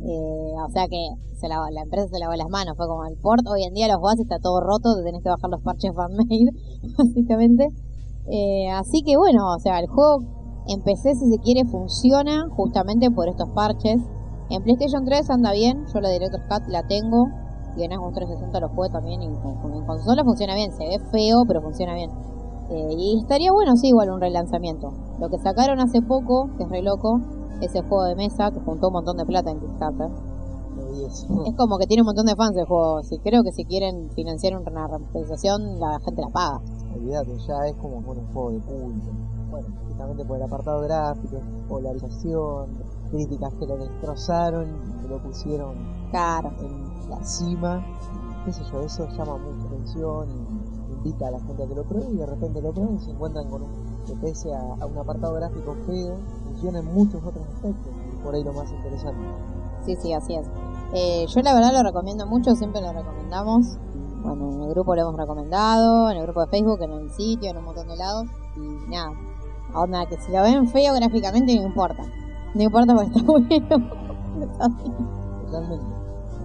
Eh, 0.06 0.54
o 0.64 0.70
sea 0.70 0.86
que 0.86 1.04
se 1.34 1.48
la, 1.48 1.68
la 1.72 1.82
empresa 1.82 2.06
se 2.06 2.18
lavó 2.20 2.34
las 2.36 2.48
manos, 2.48 2.76
fue 2.76 2.86
como 2.86 3.04
el 3.04 3.16
port, 3.16 3.44
hoy 3.48 3.64
en 3.64 3.74
día 3.74 3.88
los 3.88 4.00
y 4.18 4.22
está 4.22 4.38
todo 4.38 4.60
roto, 4.60 4.96
te 4.96 5.02
tenés 5.02 5.22
que 5.24 5.30
bajar 5.30 5.50
los 5.50 5.62
parches 5.62 5.92
fanmade, 5.96 6.52
básicamente. 6.96 7.68
Eh, 8.30 8.70
así 8.70 9.02
que 9.02 9.16
bueno, 9.16 9.52
o 9.52 9.58
sea, 9.58 9.80
el 9.80 9.88
juego 9.88 10.22
En 10.68 10.82
PC, 10.82 11.16
si 11.16 11.28
se 11.28 11.38
quiere, 11.38 11.64
funciona 11.64 12.46
justamente 12.50 13.10
por 13.10 13.28
estos 13.28 13.48
parches. 13.50 14.00
En 14.50 14.62
PlayStation 14.62 15.04
3 15.04 15.28
anda 15.30 15.52
bien, 15.52 15.86
yo 15.92 16.00
la 16.00 16.08
Director's 16.08 16.44
Cut 16.48 16.68
la 16.68 16.82
tengo. 16.86 17.28
Y 17.76 17.84
en 17.84 17.92
Xbox 17.92 18.14
360 18.14 18.60
lo 18.60 18.68
juego 18.70 18.92
también. 18.92 19.22
Y 19.22 19.26
en, 19.26 19.86
consola 19.86 20.24
funciona 20.24 20.54
bien, 20.54 20.72
se 20.72 20.84
ve 20.84 20.98
feo, 21.12 21.44
pero 21.46 21.60
funciona 21.60 21.94
bien. 21.94 22.10
Eh, 22.70 22.94
y 22.96 23.18
estaría 23.20 23.52
bueno, 23.52 23.76
sí, 23.76 23.88
igual 23.88 24.10
un 24.10 24.20
relanzamiento. 24.20 24.92
Lo 25.20 25.28
que 25.28 25.38
sacaron 25.38 25.80
hace 25.80 26.02
poco, 26.02 26.50
que 26.56 26.64
es 26.64 26.70
re 26.70 26.82
loco, 26.82 27.20
ese 27.60 27.82
juego 27.82 28.04
de 28.04 28.14
mesa 28.14 28.50
que 28.50 28.60
juntó 28.60 28.88
un 28.88 28.94
montón 28.94 29.16
de 29.16 29.26
plata 29.26 29.50
en 29.50 29.60
Kickstarter. 29.60 30.08
Es 31.46 31.54
como 31.56 31.78
que 31.78 31.86
tiene 31.86 32.02
un 32.02 32.06
montón 32.06 32.26
de 32.26 32.34
fans 32.34 32.56
el 32.56 32.66
juego. 32.66 33.02
Si 33.02 33.18
creo 33.18 33.42
que 33.42 33.52
si 33.52 33.64
quieren 33.64 34.10
financiar 34.10 34.56
una 34.56 34.86
remasterización, 34.86 35.78
la 35.78 35.98
gente 36.00 36.22
la 36.22 36.28
paga. 36.28 36.60
Olvídate, 36.94 37.38
ya 37.46 37.66
es 37.66 37.76
como 37.76 37.98
un 37.98 38.04
juego 38.04 38.50
de 38.50 38.60
culto. 38.60 39.10
Bueno, 39.50 39.68
justamente 39.86 40.24
por 40.24 40.36
el 40.36 40.42
apartado 40.42 40.80
gráfico, 40.82 41.40
polarización, 41.68 42.78
críticas 43.10 43.52
que 43.54 43.66
lo 43.66 43.76
destrozaron 43.76 44.66
y 44.68 45.02
que 45.02 45.08
lo 45.08 45.18
pusieron 45.22 45.74
Claro. 46.10 46.52
en 46.60 47.10
la 47.10 47.22
cima. 47.24 47.84
Qué 48.44 48.52
sé 48.52 48.62
yo, 48.72 48.80
eso 48.82 49.06
llama 49.10 49.36
mucha 49.38 49.66
atención 49.66 50.28
y 50.30 50.92
invita 50.92 51.28
a 51.28 51.30
la 51.32 51.40
gente 51.40 51.62
a 51.62 51.66
que 51.66 51.74
lo 51.74 51.84
pruebe 51.84 52.10
y 52.10 52.16
de 52.16 52.26
repente 52.26 52.62
lo 52.62 52.72
prueben 52.72 52.96
y 52.96 53.00
se 53.00 53.10
encuentran 53.10 53.48
con 53.50 53.62
un 53.62 53.88
que 54.06 54.14
pese 54.16 54.54
a, 54.54 54.60
a 54.80 54.86
un 54.86 54.96
apartado 54.96 55.34
gráfico 55.34 55.76
feo, 55.86 56.16
funciona 56.44 56.78
en 56.78 56.86
muchos 56.94 57.22
otros 57.22 57.44
aspectos. 57.54 57.92
Y 58.14 58.22
por 58.24 58.34
ahí 58.34 58.42
lo 58.42 58.54
más 58.54 58.70
interesante. 58.72 59.20
Sí, 59.84 59.96
sí, 59.96 60.12
así 60.14 60.34
es. 60.34 60.46
Eh, 60.94 61.26
yo 61.28 61.42
la 61.42 61.52
verdad 61.54 61.72
lo 61.72 61.82
recomiendo 61.82 62.26
mucho, 62.26 62.54
siempre 62.56 62.80
lo 62.80 62.90
recomendamos. 62.92 63.76
Bueno, 64.22 64.50
en 64.50 64.62
el 64.62 64.70
grupo 64.70 64.94
lo 64.94 65.02
hemos 65.02 65.16
recomendado, 65.16 66.10
en 66.10 66.16
el 66.16 66.22
grupo 66.24 66.40
de 66.40 66.46
Facebook, 66.46 66.80
en 66.82 66.92
el 66.92 67.10
sitio, 67.10 67.50
en 67.50 67.58
un 67.58 67.64
montón 67.66 67.86
de 67.86 67.96
lados. 67.96 68.26
Y 68.56 68.90
nada, 68.90 69.12
onda 69.74 70.06
que 70.06 70.16
si 70.18 70.32
lo 70.32 70.42
ven 70.42 70.66
feo 70.68 70.94
gráficamente 70.94 71.54
no 71.54 71.66
importa. 71.66 72.04
No 72.54 72.62
importa 72.62 72.94
porque 72.94 73.10
está 73.10 73.32
bueno. 73.32 73.90
Totalmente. 75.46 75.86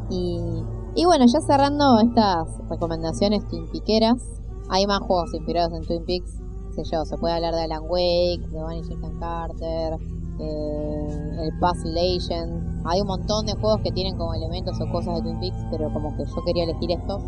Y, 0.09 0.63
y 0.95 1.05
bueno, 1.05 1.25
ya 1.25 1.39
cerrando 1.41 1.99
estas 1.99 2.47
recomendaciones 2.69 3.47
Twin 3.47 3.67
Peakeras, 3.71 4.21
hay 4.69 4.85
más 4.85 4.99
juegos 4.99 5.34
inspirados 5.34 5.73
en 5.73 5.85
Twin 5.85 6.05
Peaks. 6.05 6.39
Sé 6.75 6.84
yo, 6.91 7.05
se 7.05 7.17
puede 7.17 7.35
hablar 7.35 7.53
de 7.53 7.61
Alan 7.61 7.84
Wake, 7.88 8.47
de 8.51 8.61
Vanishing 8.61 9.19
Carter, 9.19 9.97
eh, 10.39 11.07
el 11.41 11.59
Puzzle 11.59 11.93
Legend. 11.93 12.81
Hay 12.85 13.01
un 13.01 13.07
montón 13.07 13.45
de 13.45 13.53
juegos 13.53 13.81
que 13.84 13.91
tienen 13.91 14.17
como 14.17 14.34
elementos 14.34 14.80
o 14.81 14.91
cosas 14.91 15.15
de 15.15 15.21
Twin 15.21 15.39
Peaks, 15.39 15.65
pero 15.71 15.91
como 15.93 16.15
que 16.17 16.25
yo 16.25 16.43
quería 16.45 16.63
elegir 16.63 16.91
estos. 16.91 17.21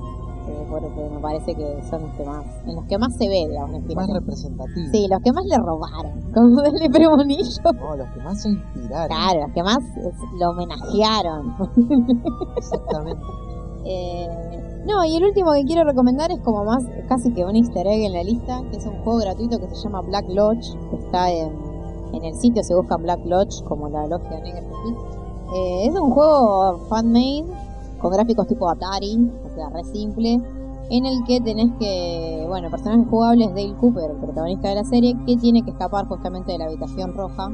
Porque 0.70 1.10
me 1.14 1.20
parece 1.20 1.56
que 1.56 1.84
son 1.90 2.02
los 2.04 2.12
que 2.12 2.24
más, 2.26 2.46
en 2.66 2.76
los 2.76 2.86
que 2.86 2.98
más 2.98 3.14
se 3.16 3.28
ve, 3.28 3.48
digamos, 3.48 3.70
Más 3.72 3.80
inspiración. 3.80 4.18
representativo. 4.18 4.88
Sí, 4.92 5.08
los 5.10 5.22
que 5.22 5.32
más 5.32 5.46
le 5.46 5.58
robaron, 5.58 6.22
como 6.34 6.62
del 6.62 6.92
premonillo. 6.92 7.62
No, 7.74 7.96
los 7.96 8.10
que 8.10 8.20
más 8.22 8.42
se 8.42 8.50
inspiraron. 8.50 9.08
Claro, 9.08 9.42
los 9.42 9.52
que 9.54 9.64
más 9.64 9.80
lo 10.40 10.50
homenajearon. 10.50 11.56
Exactamente. 12.58 13.22
Eh, 13.88 14.28
no, 14.88 15.06
y 15.06 15.16
el 15.16 15.24
último 15.26 15.52
que 15.54 15.64
quiero 15.64 15.84
recomendar 15.84 16.32
es 16.32 16.40
como 16.40 16.64
más 16.66 16.84
casi 17.08 17.32
que 17.36 17.46
un 17.46 17.56
easter 17.56 17.86
egg 17.86 18.02
en 18.06 18.14
la 18.14 18.24
lista, 18.24 18.64
que 18.72 18.78
es 18.78 18.86
un 18.88 18.98
juego 19.04 19.20
gratuito 19.20 19.60
que 19.60 19.68
se 19.68 19.76
llama 19.76 20.02
Black 20.02 20.26
Lodge, 20.30 20.74
que 20.90 20.96
está 20.96 21.30
en, 21.30 21.52
en 22.14 22.24
el 22.26 22.34
sitio, 22.34 22.64
se 22.64 22.74
busca 22.74 22.98
Black 22.98 23.24
Lodge 23.26 23.64
como 23.66 23.88
la 23.90 24.08
logia 24.08 24.40
negra. 24.40 24.64
Eh, 25.54 25.86
es 25.86 25.94
un 25.94 26.10
juego 26.10 26.80
fan-made, 26.90 27.46
con 28.06 28.14
gráficos 28.14 28.46
tipo 28.46 28.70
Atari, 28.70 29.18
o 29.44 29.50
sea, 29.56 29.70
re 29.70 29.84
simple, 29.84 30.40
en 30.92 31.06
el 31.08 31.24
que 31.26 31.42
tenés 31.42 31.72
que, 31.80 32.46
bueno, 32.48 32.68
el 32.68 32.72
personaje 32.72 33.04
jugable 33.10 33.46
es 33.46 33.50
Dale 33.50 33.76
Cooper, 33.78 34.12
el 34.12 34.18
protagonista 34.18 34.70
de 34.70 34.76
la 34.76 34.84
serie, 34.84 35.18
que 35.26 35.36
tiene 35.38 35.64
que 35.64 35.72
escapar 35.72 36.08
justamente 36.08 36.52
de 36.52 36.60
la 36.60 36.66
habitación 36.66 37.16
roja, 37.16 37.50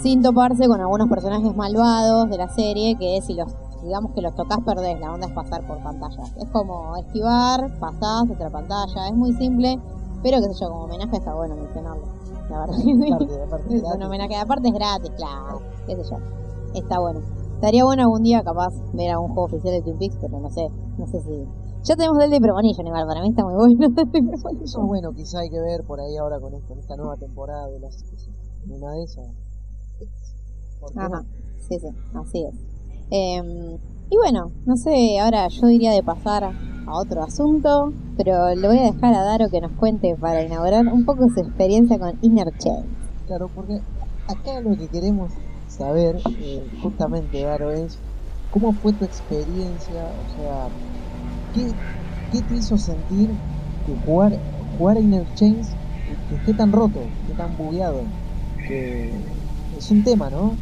sin 0.00 0.22
toparse 0.22 0.66
con 0.66 0.80
algunos 0.80 1.10
personajes 1.10 1.54
malvados 1.54 2.30
de 2.30 2.38
la 2.38 2.48
serie, 2.48 2.96
que 2.96 3.20
si 3.20 3.34
los 3.34 3.54
digamos 3.82 4.12
que 4.12 4.22
los 4.22 4.34
tocas 4.34 4.60
perdés, 4.64 4.98
la 4.98 5.12
onda 5.12 5.26
es 5.26 5.34
pasar 5.34 5.66
por 5.66 5.82
pantallas. 5.82 6.32
Es 6.38 6.48
como 6.48 6.96
esquivar, 6.96 7.78
pasás 7.78 8.22
otra 8.30 8.48
pantalla, 8.48 9.08
es 9.08 9.14
muy 9.14 9.34
simple, 9.34 9.78
pero 10.22 10.38
qué 10.38 10.54
sé 10.54 10.60
yo, 10.62 10.70
como 10.70 10.84
homenaje 10.84 11.18
está 11.18 11.34
bueno 11.34 11.54
mencionarlo. 11.54 12.04
La 12.48 12.60
verdad 12.60 12.78
Es 13.68 13.82
un 13.82 14.02
homenaje, 14.02 14.36
aparte 14.36 14.68
es 14.68 14.74
gratis, 14.74 15.10
claro, 15.18 15.60
qué 15.86 15.96
sé 15.96 16.10
yo. 16.10 16.16
Está 16.72 16.98
bueno. 16.98 17.20
Estaría 17.62 17.84
bueno 17.84 18.02
algún 18.02 18.24
día 18.24 18.42
capaz 18.42 18.74
ver 18.92 19.12
a 19.12 19.20
un 19.20 19.28
juego 19.28 19.44
oficial 19.44 19.74
de 19.74 19.82
Twin 19.82 19.96
Peaks, 19.96 20.16
pero 20.20 20.40
no 20.40 20.50
sé, 20.50 20.68
no 20.98 21.06
sé 21.06 21.20
si... 21.20 21.46
Ya 21.84 21.94
tenemos 21.94 22.18
el 22.24 22.32
de 22.32 22.40
Premonition 22.40 22.88
igual, 22.88 23.06
para 23.06 23.22
mí 23.22 23.28
está 23.28 23.44
muy 23.44 23.54
bueno. 23.54 23.86
Eso 24.64 24.84
bueno, 24.84 25.12
quizá 25.12 25.38
hay 25.38 25.48
que 25.48 25.60
ver 25.60 25.84
por 25.84 26.00
ahí 26.00 26.16
ahora 26.16 26.40
con, 26.40 26.54
esto, 26.54 26.66
con 26.66 26.80
esta 26.80 26.96
nueva 26.96 27.16
temporada 27.18 27.68
de 27.68 27.78
las 27.78 28.02
una 28.68 28.90
de 28.90 29.04
esas. 29.04 29.26
Ajá, 30.96 31.22
sí, 31.60 31.78
sí, 31.78 31.86
así 32.14 32.44
es. 32.46 32.54
Em, 33.10 33.78
y 34.10 34.16
bueno, 34.16 34.50
no 34.66 34.76
sé, 34.76 35.20
ahora 35.20 35.46
yo 35.46 35.68
diría 35.68 35.92
de 35.92 36.02
pasar 36.02 36.42
a 36.42 36.98
otro 36.98 37.22
asunto, 37.22 37.92
pero 38.16 38.56
le 38.56 38.66
voy 38.66 38.78
a 38.78 38.92
dejar 38.92 39.14
a 39.14 39.22
Daro 39.22 39.48
que 39.50 39.60
nos 39.60 39.70
cuente 39.78 40.16
para 40.16 40.42
inaugurar 40.42 40.84
un 40.88 41.04
poco 41.04 41.28
su 41.28 41.38
experiencia 41.38 41.96
con 42.00 42.18
Inner 42.22 42.52
Chain. 42.58 42.86
Claro, 43.28 43.48
porque 43.54 43.80
acá 44.26 44.60
lo 44.60 44.76
que 44.76 44.88
queremos 44.88 45.30
saber, 45.72 46.16
eh, 46.42 46.62
justamente, 46.82 47.42
Daro, 47.42 47.72
es 47.72 47.98
cómo 48.50 48.72
fue 48.72 48.92
tu 48.92 49.04
experiencia, 49.04 50.04
o 50.04 50.36
sea, 50.36 50.68
¿qué, 51.54 51.72
qué 52.30 52.42
te 52.42 52.54
hizo 52.54 52.76
sentir 52.76 53.30
que 53.86 53.94
jugar, 54.04 54.32
jugar 54.78 54.98
a 54.98 55.00
Inner 55.00 55.24
Chains 55.34 55.70
que 56.28 56.36
esté 56.36 56.54
tan 56.54 56.72
roto, 56.72 57.00
que 57.00 57.22
esté 57.22 57.34
tan 57.36 57.56
bugueado? 57.56 58.02
Que 58.68 59.10
es 59.76 59.90
un 59.90 60.04
tema, 60.04 60.28
¿no? 60.30 60.54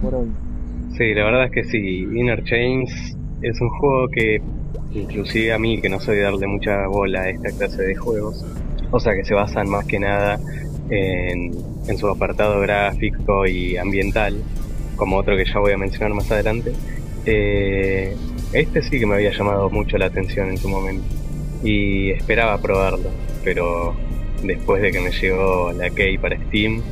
Por 0.00 0.14
hoy. 0.14 0.28
Sí, 0.96 1.12
la 1.12 1.24
verdad 1.24 1.44
es 1.46 1.50
que 1.50 1.64
sí. 1.64 1.78
Inner 1.78 2.42
Chains 2.44 3.16
es 3.42 3.60
un 3.60 3.68
juego 3.68 4.08
que, 4.08 4.40
inclusive 4.94 5.52
a 5.52 5.58
mí, 5.58 5.80
que 5.80 5.88
no 5.88 6.00
soy 6.00 6.20
darle 6.20 6.46
mucha 6.46 6.86
bola 6.86 7.22
a 7.22 7.28
esta 7.28 7.50
clase 7.50 7.82
de 7.82 7.94
juegos, 7.96 8.44
o 8.90 9.00
sea 9.00 9.14
que 9.14 9.24
se 9.24 9.34
basan 9.34 9.68
más 9.68 9.84
que 9.84 9.98
nada 9.98 10.38
en, 10.90 11.98
su 11.98 12.08
apartado 12.08 12.60
gráfico 12.60 13.46
y 13.46 13.76
ambiental, 13.76 14.36
como 14.96 15.16
otro 15.16 15.36
que 15.36 15.44
ya 15.44 15.58
voy 15.58 15.72
a 15.72 15.78
mencionar 15.78 16.14
más 16.14 16.30
adelante. 16.30 16.72
eh, 17.26 18.16
este 18.52 18.82
sí 18.82 18.98
que 18.98 19.06
me 19.06 19.16
había 19.16 19.32
llamado 19.32 19.68
mucho 19.70 19.98
la 19.98 20.06
atención 20.06 20.48
en 20.50 20.56
su 20.56 20.68
momento 20.68 21.04
y 21.64 22.10
esperaba 22.10 22.58
probarlo, 22.60 23.10
pero 23.42 23.94
después 24.42 24.80
de 24.82 24.92
que 24.92 25.00
me 25.00 25.10
llegó 25.10 25.72
la 25.72 25.90
key 25.90 26.16
para 26.18 26.36
Steam, 26.36 26.82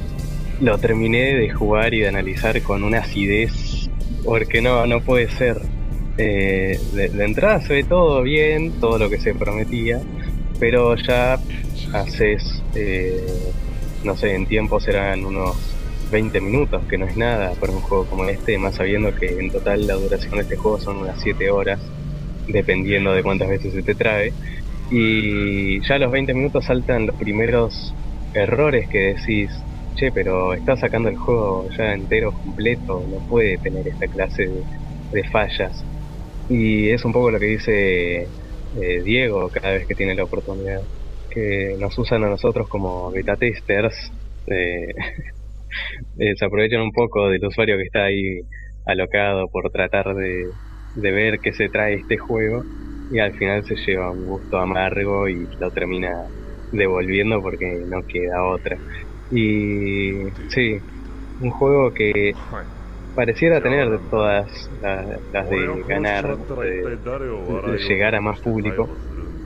lo 0.61 0.79
terminé 0.79 1.35
de 1.35 1.51
jugar 1.51 1.95
y 1.95 2.01
de 2.01 2.09
analizar 2.09 2.61
con 2.63 2.83
una 2.85 2.99
acidez 2.99 3.89
porque 4.25 4.61
no, 4.61 4.87
no 4.87 5.01
puede 5.01 5.29
ser. 5.31 5.61
Eh, 6.17 6.79
de, 6.93 7.09
de 7.09 7.25
entrada 7.25 7.61
se 7.61 7.73
ve 7.73 7.85
todo 7.85 8.23
bien, 8.23 8.73
todo 8.81 8.99
lo 8.99 9.11
que 9.11 9.19
se 9.19 9.35
prometía, 9.35 10.01
pero 10.61 10.95
ya 10.97 11.39
haces, 11.93 12.63
eh, 12.75 13.27
no 14.05 14.17
sé, 14.17 14.35
en 14.35 14.47
tiempo 14.47 14.81
serán 14.81 15.25
unos 15.25 15.57
20 16.11 16.41
minutos, 16.41 16.83
que 16.89 16.99
no 16.99 17.07
es 17.07 17.17
nada 17.17 17.53
para 17.59 17.73
un 17.73 17.81
juego 17.81 18.07
como 18.07 18.25
este, 18.27 18.59
más 18.59 18.77
sabiendo 18.77 19.15
que 19.15 19.27
en 19.27 19.51
total 19.51 19.87
la 19.87 19.95
duración 19.95 20.35
de 20.37 20.43
este 20.43 20.57
juego 20.57 20.79
son 20.79 20.99
unas 20.99 21.21
7 21.21 21.51
horas, 21.51 21.81
dependiendo 22.47 23.13
de 23.13 23.23
cuántas 23.23 23.49
veces 23.49 23.73
se 23.73 23.83
te 23.83 23.95
trae. 23.95 24.33
Y 24.91 25.81
ya 25.81 25.97
a 25.97 25.99
los 25.99 26.13
20 26.13 26.35
minutos 26.35 26.67
saltan 26.67 27.07
los 27.07 27.17
primeros 27.17 27.95
errores 28.35 28.89
que 28.89 29.15
decís, 29.15 29.51
che, 29.95 30.13
pero 30.13 30.55
está 30.55 30.77
sacando 30.77 31.09
el 31.09 31.17
juego 31.17 31.69
ya 31.77 31.95
entero, 31.95 32.33
completo, 32.33 33.05
no 33.09 33.19
puede 33.29 33.59
tener 33.59 33.89
esta 33.89 34.07
clase 34.07 34.51
de, 35.13 35.25
fallas. 35.25 35.85
Y 36.49 36.91
es 36.91 37.05
un 37.05 37.13
poco 37.13 37.31
lo 37.31 37.41
que 37.41 37.47
dice 37.47 38.29
eh, 38.81 39.03
Diego 39.05 39.49
cada 39.49 39.73
vez 39.73 39.87
que 39.87 39.95
tiene 39.95 40.15
la 40.15 40.25
oportunidad, 40.25 40.83
que 41.35 41.77
nos 41.79 41.99
usan 41.99 42.25
a 42.25 42.31
nosotros 42.31 42.69
como 42.71 43.11
beta 43.13 43.37
testers, 43.37 43.97
eh, 44.47 44.89
eh, 46.19 46.35
se 46.37 46.45
aprovechan 46.45 46.81
un 46.83 46.93
poco 46.93 47.29
del 47.29 47.45
usuario 47.47 47.77
que 47.77 47.85
está 47.85 48.05
ahí 48.05 48.41
alocado 48.85 49.49
por 49.49 49.71
tratar 49.71 50.15
de, 50.15 50.53
de 50.95 51.11
ver 51.13 51.41
qué 51.43 51.53
se 51.53 51.69
trae 51.71 51.97
este 51.97 52.19
juego 52.19 52.65
y 53.09 53.19
al 53.19 53.35
final 53.35 53.65
se 53.65 53.77
lleva 53.87 54.13
un 54.13 54.25
gusto 54.25 54.59
amargo 54.59 55.29
y 55.29 55.49
lo 55.59 55.71
termina 55.71 56.11
devolviendo 56.71 57.41
porque 57.43 57.67
no 57.89 58.03
queda 58.07 58.45
otra. 58.47 58.79
Y 59.31 60.25
sí, 60.49 60.79
un 61.39 61.51
juego 61.51 61.93
que 61.95 62.35
pareciera 63.15 63.61
tener 63.63 63.89
todas 64.11 64.51
la- 64.81 65.19
las 65.31 65.49
de 65.49 65.85
ganar, 65.87 66.37
de, 66.61 66.97
de 67.47 67.79
llegar 67.89 68.15
a 68.15 68.21
más 68.21 68.41
público, 68.41 68.93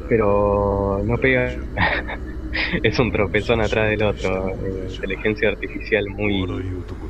pero 0.09 1.03
no 1.05 1.19
pega. 1.19 1.57
es 2.83 2.99
un 2.99 3.11
tropezón 3.13 3.61
atrás 3.61 3.91
del 3.91 4.03
otro. 4.03 4.49
eh, 4.65 4.89
inteligencia 4.93 5.49
artificial 5.49 6.07
muy, 6.09 6.51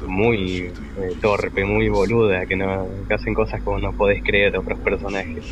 muy 0.04 0.66
eh, 0.96 1.16
torpe, 1.20 1.64
muy 1.64 1.88
boluda, 1.88 2.46
que 2.46 2.56
no 2.56 2.88
hacen 3.10 3.34
cosas 3.34 3.62
como 3.62 3.80
no 3.80 3.92
podés 3.94 4.22
creer 4.24 4.56
otros 4.58 4.80
personajes. 4.82 5.44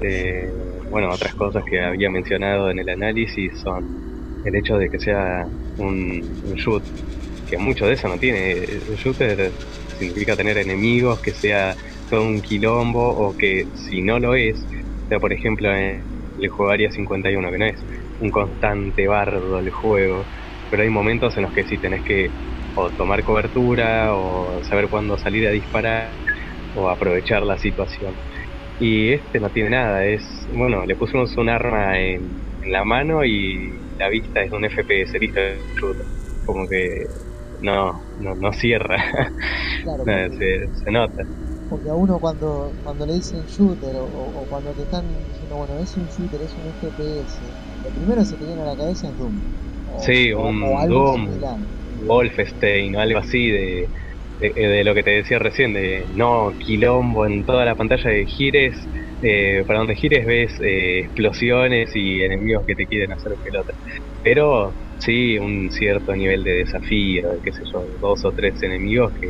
Eh, 0.00 0.50
bueno, 0.88 1.12
otras 1.12 1.34
cosas 1.34 1.64
que 1.66 1.80
había 1.80 2.10
mencionado 2.10 2.70
en 2.70 2.78
el 2.80 2.88
análisis 2.88 3.60
son 3.60 3.90
el 4.44 4.56
hecho 4.56 4.78
de 4.78 4.90
que 4.90 4.98
sea 5.00 5.46
un, 5.76 6.38
un 6.42 6.54
shoot 6.54 6.84
que 7.46 7.58
mucho 7.58 7.86
de 7.86 7.94
eso 7.94 8.08
no 8.08 8.18
tiene. 8.18 8.64
El 8.64 8.96
shooter 8.96 9.54
significa 9.92 10.36
tener 10.36 10.58
enemigos, 10.58 11.20
que 11.22 11.34
sea 11.34 11.76
todo 12.08 12.22
un 12.22 12.42
quilombo, 12.42 13.00
o 13.28 13.34
que 13.36 13.66
si 13.74 14.02
no 14.02 14.18
lo 14.20 14.34
es, 14.34 14.66
sea 15.08 15.20
por 15.20 15.32
ejemplo 15.32 15.74
en 15.74 16.04
juego 16.48 16.72
Área 16.72 16.90
51, 16.90 17.50
que 17.50 17.58
no 17.58 17.64
es 17.66 17.84
un 18.20 18.30
constante 18.30 19.06
bardo 19.06 19.58
el 19.58 19.70
juego, 19.70 20.24
pero 20.70 20.82
hay 20.82 20.90
momentos 20.90 21.36
en 21.36 21.44
los 21.44 21.52
que 21.52 21.64
sí 21.64 21.78
tenés 21.78 22.02
que 22.04 22.28
o 22.74 22.90
tomar 22.90 23.22
cobertura, 23.24 24.14
o 24.14 24.62
saber 24.64 24.88
cuándo 24.88 25.18
salir 25.18 25.46
a 25.48 25.50
disparar, 25.50 26.12
o 26.74 26.88
aprovechar 26.88 27.42
la 27.42 27.58
situación. 27.58 28.14
Y 28.78 29.12
este 29.12 29.40
no 29.40 29.50
tiene 29.50 29.70
nada, 29.70 30.06
es, 30.06 30.22
bueno, 30.54 30.86
le 30.86 30.96
pusimos 30.96 31.36
un 31.36 31.48
arma 31.48 31.98
en, 31.98 32.22
en 32.62 32.72
la 32.72 32.84
mano 32.84 33.24
y 33.24 33.70
la 33.98 34.08
vista 34.08 34.42
es 34.42 34.50
de 34.50 34.56
un 34.56 34.64
FPS, 34.64 35.18
listo, 35.18 35.40
como 36.46 36.66
que 36.68 37.06
no, 37.60 38.00
no, 38.20 38.34
no 38.34 38.52
cierra, 38.52 38.96
Claro, 39.82 40.04
No, 40.06 40.28
porque, 40.28 40.36
se, 40.38 40.84
se 40.84 40.90
nota. 40.90 41.24
Porque 41.70 41.88
a 41.90 41.94
uno 41.96 42.20
cuando, 42.20 42.76
cuando 42.82 43.06
le 43.06 43.14
dicen 43.14 43.44
shooter 43.46 43.96
o, 43.98 44.46
cuando 44.48 44.74
te 44.74 44.82
están 44.84 45.26
diciendo, 45.26 45.56
bueno, 45.56 45.78
es 45.78 45.96
un 45.96 46.08
shooter, 46.08 46.42
es 46.42 46.56
un 46.58 46.68
FPS, 46.68 47.54
lo 47.82 47.92
primero 47.92 48.20
que 48.22 48.26
se 48.26 48.38
te 48.38 48.44
viene 48.46 48.62
a 48.62 48.66
la 48.66 48.76
cabeza 48.76 49.08
es 49.10 49.16
Doom. 49.16 49.42
O- 49.86 50.04
Sí, 50.06 50.32
o- 50.32 50.40
un 50.40 50.78
algo 50.78 51.06
Doom. 51.06 51.26
similar. 51.28 51.60
Wolfenstein 52.06 52.96
o 52.96 53.00
algo 53.00 53.18
así 53.20 53.50
de, 53.50 53.90
de, 54.38 54.52
de 54.54 54.84
lo 54.84 54.94
que 54.94 55.02
te 55.04 55.10
decía 55.12 55.38
recién, 55.38 55.74
de 55.74 56.06
no 56.10 56.50
quilombo 56.58 57.26
en 57.26 57.44
toda 57.44 57.64
la 57.66 57.76
pantalla 57.76 58.10
de 58.10 58.26
gires, 58.26 58.88
eh, 59.22 59.64
para 59.66 59.80
donde 59.80 59.96
gires 59.96 60.26
ves 60.26 60.54
eh, 60.60 61.00
explosiones 61.00 61.90
y 61.94 62.22
enemigos 62.22 62.64
que 62.66 62.74
te 62.76 62.86
quieren 62.86 63.12
hacer 63.12 63.32
pelota. 63.42 63.74
Pero 64.22 64.76
sí, 64.98 65.38
un 65.38 65.70
cierto 65.70 66.14
nivel 66.14 66.42
de 66.44 66.52
desafío, 66.52 67.30
de 67.30 67.40
qué 67.42 67.52
sé 67.52 67.64
yo, 67.72 67.80
dos 68.00 68.24
o 68.24 68.32
tres 68.32 68.62
enemigos 68.62 69.12
que, 69.20 69.28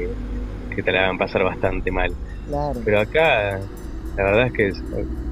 que 0.81 0.85
te 0.85 0.93
la 0.93 1.05
hagan 1.05 1.19
pasar 1.19 1.44
bastante 1.44 1.90
mal. 1.90 2.12
Claro. 2.48 2.81
Pero 2.85 3.01
acá, 3.01 3.61
la 4.16 4.24
verdad 4.24 4.47
es 4.47 4.52
que 4.52 4.73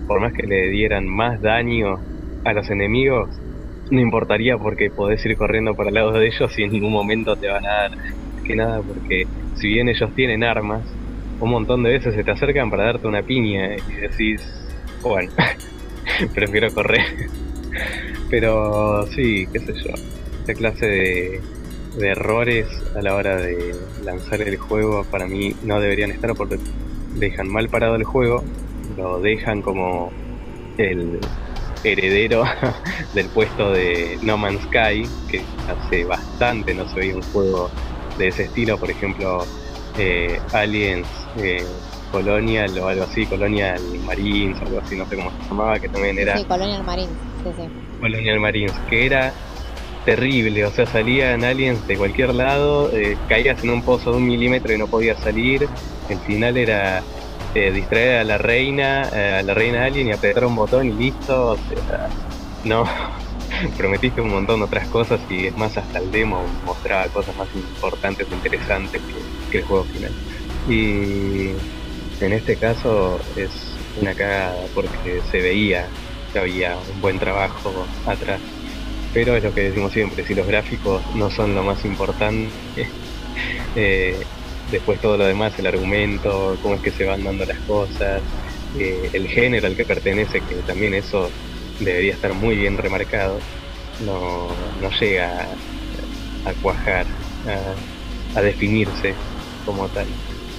por 0.06 0.20
más 0.20 0.32
que 0.32 0.46
le 0.46 0.68
dieran 0.68 1.06
más 1.06 1.40
daño 1.40 1.98
a 2.44 2.52
los 2.52 2.70
enemigos, 2.70 3.30
no 3.90 4.00
importaría 4.00 4.56
porque 4.58 4.90
podés 4.90 5.24
ir 5.24 5.36
corriendo 5.36 5.74
por 5.74 5.88
al 5.88 5.94
lado 5.94 6.12
de 6.12 6.26
ellos 6.26 6.58
y 6.58 6.62
en 6.62 6.72
ningún 6.72 6.92
momento 6.92 7.36
te 7.36 7.48
van 7.48 7.64
a 7.64 7.68
dar 7.68 7.90
que 8.44 8.54
nada, 8.54 8.80
porque 8.82 9.26
si 9.56 9.68
bien 9.68 9.88
ellos 9.88 10.10
tienen 10.14 10.44
armas, 10.44 10.82
un 11.40 11.50
montón 11.50 11.82
de 11.82 11.90
veces 11.90 12.14
se 12.14 12.24
te 12.24 12.30
acercan 12.30 12.70
para 12.70 12.84
darte 12.84 13.06
una 13.06 13.22
piña 13.22 13.76
y 13.76 13.92
decís, 14.00 14.42
bueno, 15.02 15.30
prefiero 16.34 16.72
correr. 16.72 17.28
Pero 18.30 19.06
sí, 19.08 19.46
qué 19.52 19.60
sé 19.60 19.74
yo, 19.74 19.94
esta 20.40 20.54
clase 20.54 20.86
de, 20.86 21.40
de 21.98 22.08
errores 22.10 22.66
a 22.96 23.02
la 23.02 23.14
hora 23.14 23.36
de 23.36 23.74
lanzar 24.04 24.40
el 24.42 24.56
juego 24.56 25.04
para 25.04 25.26
mí 25.26 25.54
no 25.64 25.80
deberían 25.80 26.10
estar 26.10 26.34
porque 26.34 26.58
dejan 27.14 27.48
mal 27.48 27.68
parado 27.68 27.96
el 27.96 28.04
juego, 28.04 28.44
lo 28.96 29.20
dejan 29.20 29.62
como 29.62 30.10
el 30.78 31.18
heredero 31.84 32.44
del 33.14 33.26
puesto 33.28 33.72
de 33.72 34.18
No 34.22 34.36
Man's 34.36 34.62
Sky, 34.64 35.08
que 35.30 35.42
hace 35.68 36.04
bastante 36.04 36.74
no 36.74 36.88
se 36.88 36.96
veía 36.96 37.16
un 37.16 37.22
juego 37.22 37.70
de 38.16 38.28
ese 38.28 38.44
estilo, 38.44 38.78
por 38.78 38.90
ejemplo, 38.90 39.44
eh, 39.98 40.40
Aliens 40.52 41.06
eh, 41.36 41.64
Colonial 42.10 42.76
o 42.78 42.88
algo 42.88 43.04
así, 43.04 43.26
Colonial 43.26 43.80
Marines, 44.06 44.60
algo 44.62 44.80
así, 44.80 44.96
no 44.96 45.06
sé 45.08 45.16
cómo 45.16 45.30
se 45.30 45.48
llamaba, 45.48 45.78
que 45.78 45.88
también 45.88 46.18
era 46.18 46.36
Sí, 46.38 46.44
Colonial 46.44 46.84
Marines, 46.84 47.16
sí, 47.44 47.50
sí. 47.56 47.68
Colonial 48.00 48.40
Marines, 48.40 48.72
que 48.88 49.06
era 49.06 49.32
terrible, 50.08 50.64
o 50.64 50.70
sea, 50.70 50.86
salían 50.86 51.44
aliens 51.44 51.86
de 51.86 51.98
cualquier 51.98 52.34
lado, 52.34 52.90
eh, 52.94 53.18
caías 53.28 53.62
en 53.62 53.68
un 53.68 53.82
pozo 53.82 54.12
de 54.12 54.16
un 54.16 54.26
milímetro 54.26 54.72
y 54.72 54.78
no 54.78 54.86
podías 54.86 55.20
salir, 55.20 55.68
el 56.08 56.18
final 56.20 56.56
era 56.56 57.02
eh, 57.54 57.70
distraer 57.70 58.20
a 58.20 58.24
la 58.24 58.38
reina, 58.38 59.06
eh, 59.12 59.40
a 59.40 59.42
la 59.42 59.52
reina 59.52 59.84
alien 59.84 60.08
y 60.08 60.12
apretar 60.12 60.46
un 60.46 60.56
botón 60.56 60.86
y 60.86 60.92
listo, 60.92 61.58
no, 62.64 62.84
prometiste 63.76 64.22
un 64.22 64.30
montón 64.30 64.60
de 64.60 64.64
otras 64.64 64.88
cosas 64.88 65.20
y 65.28 65.48
es 65.48 65.56
más, 65.58 65.76
hasta 65.76 65.98
el 65.98 66.10
demo 66.10 66.42
mostraba 66.64 67.04
cosas 67.08 67.36
más 67.36 67.48
importantes 67.54 68.26
e 68.30 68.34
interesantes 68.34 69.02
que, 69.02 69.50
que 69.50 69.58
el 69.58 69.64
juego 69.64 69.84
final. 69.84 70.12
Y 70.70 71.50
en 72.24 72.32
este 72.32 72.56
caso 72.56 73.20
es 73.36 73.50
una 74.00 74.14
cagada 74.14 74.56
porque 74.74 75.20
se 75.30 75.42
veía 75.42 75.86
que 76.32 76.38
había 76.38 76.78
un 76.94 77.02
buen 77.02 77.18
trabajo 77.18 77.70
atrás. 78.06 78.40
Pero 79.12 79.36
es 79.36 79.42
lo 79.42 79.54
que 79.54 79.62
decimos 79.62 79.92
siempre, 79.92 80.24
si 80.24 80.34
los 80.34 80.46
gráficos 80.46 81.02
no 81.14 81.30
son 81.30 81.54
lo 81.54 81.62
más 81.62 81.84
importante, 81.84 82.50
eh, 83.76 84.16
después 84.70 85.00
todo 85.00 85.16
lo 85.16 85.24
demás, 85.24 85.58
el 85.58 85.66
argumento, 85.66 86.56
cómo 86.62 86.74
es 86.74 86.80
que 86.82 86.90
se 86.90 87.04
van 87.04 87.24
dando 87.24 87.44
las 87.46 87.58
cosas, 87.60 88.22
eh, 88.78 89.10
el 89.12 89.28
género 89.28 89.66
al 89.66 89.76
que 89.76 89.84
pertenece, 89.84 90.40
que 90.40 90.56
también 90.66 90.94
eso 90.94 91.30
debería 91.80 92.12
estar 92.12 92.34
muy 92.34 92.56
bien 92.56 92.76
remarcado, 92.76 93.38
no, 94.04 94.48
no 94.80 94.90
llega 95.00 95.48
a, 96.44 96.52
cuajar, 96.62 97.06
a 98.34 98.40
definirse 98.42 99.14
como 99.64 99.88
tal. 99.88 100.06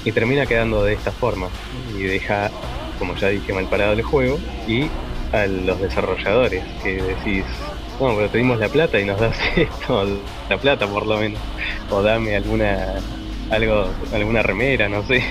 Y 0.05 0.11
termina 0.11 0.45
quedando 0.45 0.83
de 0.83 0.93
esta 0.93 1.11
forma 1.11 1.49
y 1.97 2.03
deja, 2.03 2.49
como 2.97 3.15
ya 3.15 3.29
dije, 3.29 3.53
mal 3.53 3.67
parado 3.67 3.93
el 3.93 4.01
juego 4.01 4.39
y 4.67 4.87
a 5.33 5.45
los 5.45 5.79
desarrolladores 5.81 6.63
que 6.83 7.01
decís, 7.01 7.45
bueno, 7.99 8.15
pero 8.15 8.29
te 8.29 8.37
dimos 8.37 8.57
la 8.59 8.69
plata 8.69 8.99
y 8.99 9.05
nos 9.05 9.19
das 9.19 9.37
esto, 9.57 10.05
la 10.49 10.57
plata 10.57 10.87
por 10.87 11.05
lo 11.05 11.17
menos, 11.17 11.39
o 11.91 12.01
dame 12.01 12.35
alguna, 12.35 12.95
algo, 13.51 13.85
alguna 14.13 14.41
remera, 14.41 14.87
no 14.87 15.03
sé. 15.03 15.21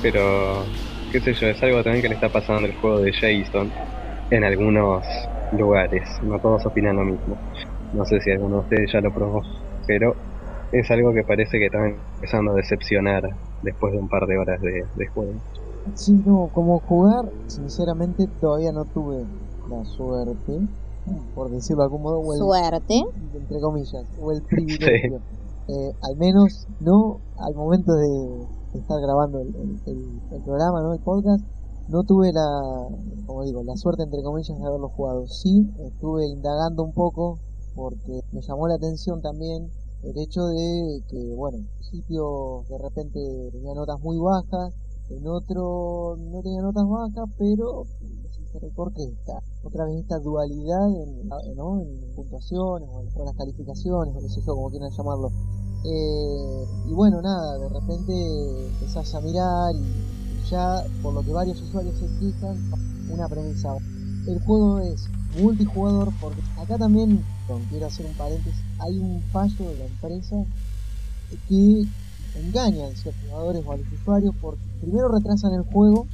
Pero, 0.00 0.64
qué 1.10 1.20
sé 1.20 1.34
yo, 1.34 1.48
es 1.48 1.62
algo 1.62 1.82
también 1.82 2.02
que 2.02 2.08
le 2.08 2.14
está 2.14 2.28
pasando 2.28 2.66
al 2.66 2.74
juego 2.76 3.00
de 3.00 3.12
Jason 3.12 3.72
en 4.30 4.44
algunos 4.44 5.04
lugares, 5.58 6.08
no 6.22 6.38
todos 6.38 6.64
opinan 6.66 6.96
lo 6.96 7.04
mismo. 7.04 7.36
No 7.92 8.04
sé 8.04 8.20
si 8.20 8.30
alguno 8.30 8.56
de 8.56 8.62
ustedes 8.62 8.92
ya 8.92 9.00
lo 9.00 9.12
probó, 9.12 9.42
pero 9.86 10.14
es 10.72 10.90
algo 10.90 11.12
que 11.12 11.22
parece 11.22 11.58
que 11.58 11.66
está 11.66 11.86
empezando 11.86 12.52
a 12.52 12.54
decepcionar 12.54 13.28
después 13.62 13.92
de 13.92 13.98
un 13.98 14.08
par 14.08 14.26
de 14.26 14.38
horas 14.38 14.60
de, 14.60 14.84
de 14.94 15.06
juego. 15.08 15.32
Sí, 15.94 16.12
no, 16.24 16.48
como 16.52 16.80
jugar, 16.80 17.26
sinceramente 17.46 18.26
todavía 18.40 18.72
no 18.72 18.84
tuve 18.84 19.24
la 19.68 19.84
suerte, 19.84 20.60
por 21.34 21.50
decirlo 21.50 21.82
de 21.82 21.86
algún 21.86 22.02
modo, 22.02 22.18
o 22.20 22.32
el, 22.32 22.38
Suerte. 22.38 23.02
entre 23.34 23.60
comillas, 23.60 24.04
o 24.20 24.32
el 24.32 24.42
privilegio. 24.42 25.20
Eh, 25.68 25.92
al 26.02 26.16
menos 26.16 26.66
no 26.80 27.20
al 27.38 27.54
momento 27.54 27.92
de, 27.94 28.46
estar 28.78 29.00
grabando 29.00 29.38
el, 29.40 29.48
el- 29.54 29.80
el- 29.86 30.20
el 30.32 30.42
programa, 30.42 30.82
¿no? 30.82 30.92
El 30.92 31.00
podcast, 31.00 31.42
no 31.88 32.02
tuve 32.04 32.32
la, 32.32 32.88
como 33.26 33.42
digo, 33.44 33.62
la 33.62 33.76
suerte 33.76 34.02
entre 34.02 34.22
comillas 34.22 34.58
de 34.58 34.66
haberlo 34.66 34.88
jugado. 34.90 35.26
Sí, 35.26 35.66
estuve 35.78 36.26
indagando 36.26 36.82
un 36.82 36.92
poco 36.92 37.38
porque 37.74 38.20
me 38.32 38.40
llamó 38.42 38.68
la 38.68 38.74
atención 38.74 39.20
también 39.22 39.68
el 40.02 40.18
hecho 40.18 40.44
de 40.46 41.02
que, 41.08 41.34
bueno, 41.34 41.58
sitios 41.80 42.68
de 42.68 42.78
repente 42.78 43.20
tenía 43.52 43.74
notas 43.74 44.00
muy 44.00 44.18
bajas, 44.18 44.74
en 45.10 45.26
otro 45.26 46.16
no 46.18 46.42
tenía 46.42 46.60
notas 46.62 46.84
bajas, 46.88 47.28
pero 47.38 47.84
pero 48.54 48.68
¿por 48.70 48.92
qué 48.94 49.02
está? 49.02 49.42
Otra 49.64 49.84
vez 49.84 49.96
esta 49.96 50.20
dualidad 50.20 50.88
en, 50.88 51.28
¿no? 51.56 51.80
en 51.80 52.14
puntuaciones 52.14 52.88
o 52.88 53.00
en, 53.02 53.08
o 53.20 53.24
las 53.24 53.34
calificaciones, 53.34 54.14
o 54.14 54.20
no 54.20 54.28
sé 54.28 54.40
yo, 54.46 54.54
como 54.54 54.70
quieran 54.70 54.90
llamarlo. 54.90 55.32
Eh, 55.84 56.64
y 56.88 56.92
bueno, 56.92 57.20
nada, 57.20 57.58
de 57.58 57.68
repente 57.68 58.12
empezás 58.68 59.12
a 59.14 59.20
mirar 59.20 59.74
y 59.74 60.48
ya, 60.48 60.84
por 61.02 61.12
lo 61.14 61.22
que 61.22 61.32
varios 61.32 61.60
usuarios 61.60 61.96
se 61.98 62.06
quejan, 62.20 62.56
una 63.10 63.28
premisa. 63.28 63.76
El 64.26 64.40
juego 64.40 64.78
es 64.78 65.08
multijugador 65.38 66.12
porque 66.20 66.40
acá 66.56 66.78
también, 66.78 67.24
quiero 67.68 67.86
hacer 67.86 68.06
un 68.06 68.14
paréntesis, 68.14 68.62
hay 68.78 68.98
un 68.98 69.20
fallo 69.32 69.68
de 69.68 69.78
la 69.78 69.84
empresa 69.86 70.36
que 71.48 71.84
engañan 72.36 72.92
a 72.92 72.96
ciertos 72.96 73.22
jugadores 73.28 73.64
o 73.66 73.72
a 73.72 73.76
los 73.76 73.92
usuarios 73.92 74.34
porque 74.40 74.62
primero 74.80 75.08
retrasan 75.08 75.52
el 75.54 75.62
juego 75.62 76.06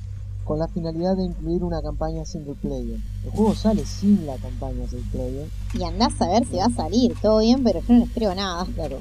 con 0.51 0.59
la 0.59 0.67
finalidad 0.67 1.17
de 1.17 1.27
incluir 1.27 1.63
una 1.63 1.81
campaña 1.81 2.25
single 2.25 2.57
player. 2.61 2.99
El 3.25 3.31
juego 3.31 3.55
sale 3.55 3.87
sin 3.87 4.27
la 4.27 4.35
campaña 4.35 4.85
single 4.89 5.09
player. 5.13 5.49
Y 5.75 5.85
andás 5.85 6.21
a 6.21 6.27
ver 6.27 6.45
si 6.45 6.57
va 6.57 6.65
a 6.65 6.71
salir, 6.71 7.15
todo 7.23 7.39
bien, 7.39 7.63
pero 7.63 7.79
yo 7.79 7.95
no 7.95 8.01
les 8.01 8.11
creo 8.11 8.35
nada. 8.35 8.67
Claro, 8.75 8.99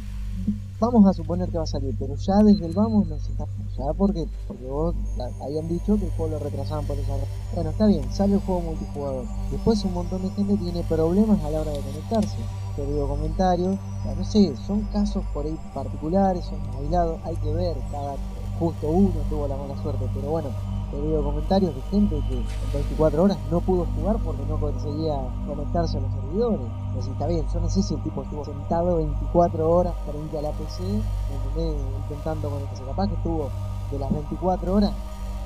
vamos 0.80 1.08
a 1.08 1.14
suponer 1.14 1.50
que 1.50 1.58
va 1.58 1.64
a 1.64 1.66
salir, 1.66 1.96
pero 1.98 2.14
ya 2.18 2.44
desde 2.44 2.68
el 2.68 2.74
vamos 2.74 3.08
nos 3.08 3.28
está... 3.28 3.48
Ya 3.76 3.92
porque, 3.98 4.28
porque 4.48 4.68
vos 4.68 4.94
habían 5.42 5.68
dicho 5.68 5.98
que 5.98 6.06
el 6.06 6.12
juego 6.12 6.34
lo 6.34 6.38
retrasaban 6.38 6.86
por 6.86 7.00
esa 7.00 7.14
razón. 7.14 7.28
Bueno, 7.56 7.72
está 7.72 7.88
bien, 7.88 8.14
sale 8.14 8.36
el 8.36 8.42
juego 8.42 8.62
multijugador. 8.62 9.26
Después 9.50 9.84
un 9.86 9.94
montón 9.96 10.22
de 10.22 10.30
gente 10.30 10.56
tiene 10.56 10.84
problemas 10.84 11.44
a 11.44 11.50
la 11.50 11.62
hora 11.62 11.72
de 11.72 11.80
conectarse. 11.80 12.38
Perdido 12.76 13.08
comentarios, 13.08 13.76
ya 14.06 14.14
no 14.14 14.24
sé, 14.24 14.54
son 14.68 14.82
casos 14.94 15.24
por 15.34 15.48
ahí 15.48 15.58
particulares, 15.74 16.46
son 16.46 16.60
aislados, 16.80 17.20
hay 17.24 17.36
que 17.38 17.52
ver, 17.52 17.76
cada 17.92 18.18
justo 18.60 18.90
uno 18.90 19.14
tuvo 19.30 19.48
la 19.48 19.56
mala 19.56 19.82
suerte, 19.82 20.06
pero 20.14 20.30
bueno, 20.30 20.50
que 20.92 21.02
veo 21.02 21.24
comentarios 21.24 21.76
de 21.76 21.82
gente 21.84 22.22
que 22.28 22.36
en 22.36 22.74
24 22.74 23.24
horas 23.24 23.38
no 23.52 23.62
pudo 23.62 23.86
jugar 23.96 24.18
porque 24.24 24.44
no 24.48 24.60
conseguía 24.60 25.16
conectarse 25.48 25.98
a 25.98 26.02
los 26.02 26.12
servidores. 26.12 26.68
Pues 26.94 27.08
está 27.08 27.28
bien, 27.28 27.46
yo 27.54 27.60
no 27.60 27.70
sé 27.70 27.84
si 27.84 27.94
el 27.94 28.04
tipo 28.04 28.24
estuvo 28.24 28.46
sentado 28.46 28.98
24 28.98 29.70
horas 29.70 29.94
frente 30.10 30.38
a 30.38 30.42
la 30.42 30.52
PC, 30.52 30.84
¿entendés? 30.84 31.82
intentando 32.04 32.50
conectarse. 32.50 32.84
Capaz 32.84 33.08
que 33.08 33.16
estuvo 33.16 33.50
de 33.92 34.00
las 34.00 34.12
24 34.12 34.74
horas, 34.74 34.92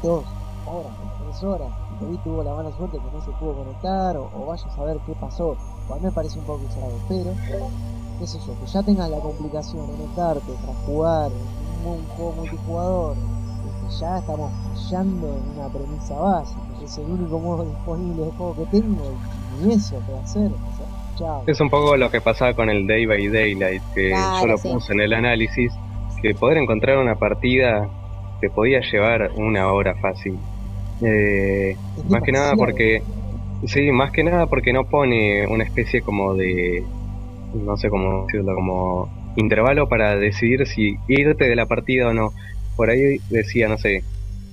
dos 0.01 0.23
horas, 0.65 0.91
tres 1.23 1.43
horas. 1.43 1.67
Y 2.01 2.05
ahí 2.05 2.19
tuvo 2.23 2.43
la 2.43 2.53
mala 2.53 2.71
suerte 2.77 2.97
que 2.97 3.17
no 3.17 3.23
se 3.23 3.31
pudo 3.31 3.53
conectar 3.53 4.17
o, 4.17 4.29
o 4.35 4.45
vaya 4.45 4.65
a 4.65 4.75
saber 4.75 4.99
qué 5.05 5.13
pasó. 5.13 5.55
A 5.89 5.95
mí 5.95 6.01
me 6.01 6.11
parece 6.11 6.39
un 6.39 6.45
poco 6.45 6.63
exagerado, 6.63 6.95
pero 7.07 7.31
qué 8.19 8.27
sé 8.27 8.39
yo, 8.39 8.53
que 8.59 8.65
ya 8.71 8.83
tengas 8.83 9.09
la 9.09 9.19
complicación 9.19 9.87
de 9.87 9.93
conectarte 9.93 10.53
para 10.53 10.73
jugar 10.85 11.31
un, 11.85 12.05
juego 12.15 12.31
multijugador, 12.37 13.17
ya 13.89 14.17
estamos 14.17 14.51
fallando 14.73 15.27
en 15.27 15.59
una 15.59 15.69
premisa 15.69 16.15
básica, 16.19 16.61
que 16.79 16.85
es 16.85 16.97
el 16.97 17.05
único 17.05 17.39
modo 17.39 17.65
disponible 17.65 18.25
de 18.25 18.31
juego 18.31 18.55
que 18.55 18.65
tengo, 18.77 19.13
y 19.65 19.71
eso 19.71 19.99
puedo 20.05 20.19
hacer, 20.19 20.51
o 20.51 20.77
sea, 20.77 20.85
chao. 21.17 21.43
Es 21.47 21.59
un 21.59 21.69
poco 21.69 21.95
lo 21.97 22.09
que 22.09 22.21
pasaba 22.21 22.53
con 22.53 22.69
el 22.69 22.87
Day 22.87 23.05
by 23.05 23.27
Daylight, 23.27 23.81
que 23.95 24.09
Claro, 24.09 24.41
yo 24.41 24.47
lo 24.47 24.57
sí. 24.57 24.69
puse 24.69 24.93
en 24.93 25.01
el 25.01 25.13
análisis, 25.13 25.71
que 26.21 26.33
poder 26.35 26.57
encontrar 26.57 26.97
una 26.97 27.15
partida 27.15 27.87
te 28.39 28.49
podía 28.49 28.81
llevar 28.81 29.31
una 29.35 29.71
hora 29.71 29.95
fácil. 29.95 30.37
Eh, 31.01 31.75
más 32.09 32.23
que 32.23 32.31
nada 32.31 32.55
porque, 32.55 33.01
sí, 33.65 33.91
más 33.91 34.11
que 34.11 34.23
nada 34.23 34.47
porque 34.47 34.73
no 34.73 34.85
pone 34.85 35.47
una 35.47 35.63
especie 35.63 36.01
como 36.01 36.33
de, 36.33 36.83
no 37.53 37.77
sé 37.77 37.89
cómo 37.89 38.25
decirlo, 38.25 38.55
como 38.55 39.09
intervalo 39.35 39.87
para 39.87 40.15
decidir 40.15 40.67
si 40.67 40.97
irte 41.07 41.45
de 41.45 41.55
la 41.55 41.65
partida 41.65 42.09
o 42.09 42.13
no. 42.13 42.31
Por 42.75 42.89
ahí 42.89 43.19
decía, 43.29 43.67
no 43.67 43.77
sé, 43.77 44.03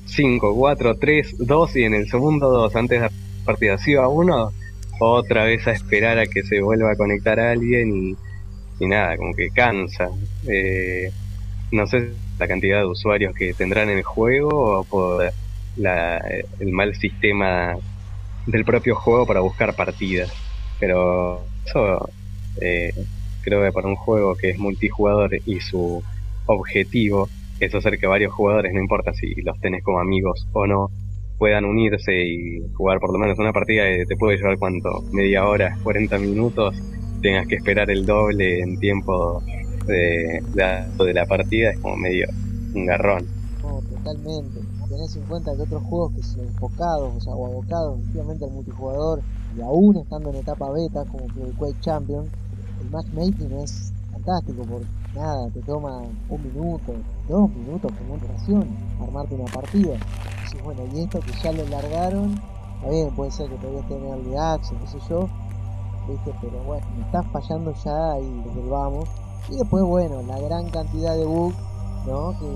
5, 0.07 0.55
4, 0.55 0.97
3, 0.97 1.35
2 1.39 1.77
y 1.77 1.85
en 1.85 1.95
el 1.95 2.09
segundo 2.09 2.51
2, 2.51 2.77
antes 2.77 3.01
de 3.01 3.07
la 3.07 3.13
partida, 3.45 3.79
si 3.79 3.93
iba 3.93 4.09
uno, 4.09 4.53
otra 5.01 5.45
vez 5.45 5.67
a 5.67 5.73
esperar 5.73 6.19
a 6.19 6.27
que 6.27 6.43
se 6.43 6.61
vuelva 6.61 6.93
a 6.93 6.97
conectar 6.97 7.41
alguien 7.41 7.97
y, 7.97 8.17
y 8.85 8.87
nada, 8.87 9.17
como 9.17 9.35
que 9.35 9.51
cansa. 9.51 10.09
Eh, 10.47 11.11
no 11.73 11.87
sé 11.87 12.11
la 12.39 12.49
cantidad 12.49 12.81
de 12.81 12.87
usuarios 12.87 13.35
que 13.35 13.55
tendrán 13.55 13.91
en 13.91 13.99
el 13.99 14.05
juego 14.05 14.81
o 14.81 14.85
por 14.85 15.33
la, 15.77 16.19
el 16.59 16.73
mal 16.73 16.95
sistema 16.97 17.77
del 18.47 18.65
propio 18.65 18.95
juego 18.95 19.27
para 19.27 19.41
buscar 19.41 19.75
partidas. 19.75 20.33
Pero 20.79 21.43
eso 21.65 22.11
eh, 22.61 22.93
creo 23.43 23.63
que 23.63 23.73
para 23.73 23.89
un 23.89 23.97
juego 23.97 24.35
que 24.35 24.51
es 24.51 24.59
multijugador 24.59 25.35
y 25.47 25.61
su 25.61 26.03
objetivo 26.47 27.29
es 27.61 27.75
hacer 27.75 27.99
que 27.99 28.07
varios 28.07 28.33
jugadores, 28.33 28.73
no 28.73 28.81
importa 28.81 29.13
si 29.13 29.35
los 29.43 29.59
tenés 29.61 29.83
como 29.83 30.01
amigos 30.01 30.47
o 30.53 30.67
no, 30.67 30.89
puedan 31.39 31.65
unirse 31.65 32.13
y 32.13 32.61
jugar 32.75 33.01
por 33.01 33.13
lo 33.13 33.19
menos 33.19 33.39
una 33.39 33.53
partida 33.53 33.85
que 33.85 34.05
te 34.07 34.17
puede 34.17 34.37
llevar 34.37 34.59
cuánto, 34.59 34.91
media 35.13 35.47
hora, 35.47 35.77
40 35.83 36.19
minutos, 36.19 36.77
tengas 37.23 37.47
que 37.47 37.57
esperar 37.57 37.91
el 37.91 38.05
doble 38.05 38.61
en 38.61 38.79
tiempo 38.79 39.43
de, 39.87 40.43
de, 40.55 41.05
de 41.05 41.15
la 41.15 41.27
partida, 41.27 41.71
es 41.71 41.79
como 41.79 41.97
medio 41.97 42.27
un 42.75 42.87
garrón. 42.87 43.27
No, 43.63 43.81
totalmente. 43.81 44.61
Tenés 44.89 45.17
en 45.17 45.23
cuenta 45.23 45.55
que 45.57 45.63
otros 45.63 45.83
juegos 45.85 46.13
que 46.15 46.23
son 46.23 46.47
enfocados, 46.47 47.15
o 47.17 47.21
sea, 47.21 47.33
o 47.35 47.47
abocados 47.47 48.01
efectivamente 48.01 48.45
al 48.45 48.51
multijugador, 48.51 49.23
y 49.57 49.61
aún 49.61 49.97
estando 49.97 50.31
en 50.31 50.37
etapa 50.37 50.71
beta, 50.73 51.05
como 51.11 51.27
que 51.29 51.43
el 51.43 51.55
Quake 51.55 51.81
Champion, 51.81 52.27
el 52.83 52.91
matchmaking 52.91 53.53
es 53.61 53.93
fantástico 54.13 54.65
porque 54.69 54.87
nada, 55.15 55.49
te 55.51 55.61
toma 55.63 55.99
un 56.29 56.43
minuto, 56.43 56.93
dos 57.29 57.51
minutos 57.51 57.93
como 57.99 58.19
duración 58.19 58.69
armarte 59.03 59.35
una 59.35 59.45
partida. 59.53 59.95
Bueno, 60.65 60.83
y 60.93 61.01
esto 61.03 61.21
que 61.21 61.33
ya 61.43 61.53
lo 61.53 61.65
largaron, 61.69 62.41
bien, 62.89 63.11
puede 63.15 63.31
ser 63.31 63.49
que 63.49 63.57
todavía 63.57 63.81
esté 63.81 63.97
en 63.97 64.05
early 64.07 64.35
sé 64.87 64.99
yo, 65.09 65.29
viste, 66.09 66.35
pero 66.41 66.63
bueno, 66.65 66.87
me 66.97 67.05
está 67.05 67.23
fallando 67.25 67.73
ya 67.85 68.19
y 68.19 68.43
desde 68.43 68.63
el 68.63 68.69
vamos. 68.69 69.09
Y 69.49 69.57
después, 69.57 69.85
bueno, 69.85 70.23
la 70.23 70.39
gran 70.41 70.69
cantidad 70.71 71.17
de 71.17 71.25
bugs, 71.25 71.57
¿no? 72.07 72.33
Que, 72.39 72.47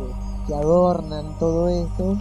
que 0.46 0.54
adornan 0.54 1.38
todo 1.38 1.68
esto, 1.68 2.16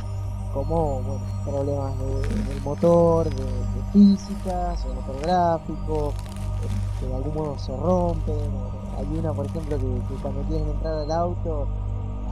como, 0.54 1.02
bueno, 1.02 1.22
problemas 1.46 1.94
de- 2.00 2.44
del 2.54 2.62
motor, 2.64 3.30
de, 3.30 3.44
de 3.44 3.84
física, 3.92 4.76
sobre 4.78 4.96
motor 4.96 5.22
gráfico, 5.22 6.10
eh, 6.10 7.00
que 7.00 7.06
de 7.08 7.16
algún 7.16 7.34
modo 7.36 7.58
se 7.60 7.76
rompen. 7.76 8.36
o- 8.36 8.83
Hay 8.98 9.18
una, 9.18 9.34
por 9.34 9.46
ejemplo, 9.46 9.78
que, 9.78 9.84
que 9.84 10.22
cuando 10.22 10.42
quieren 10.44 10.70
entrar 10.70 10.94
al 10.94 11.12
auto, 11.12 11.68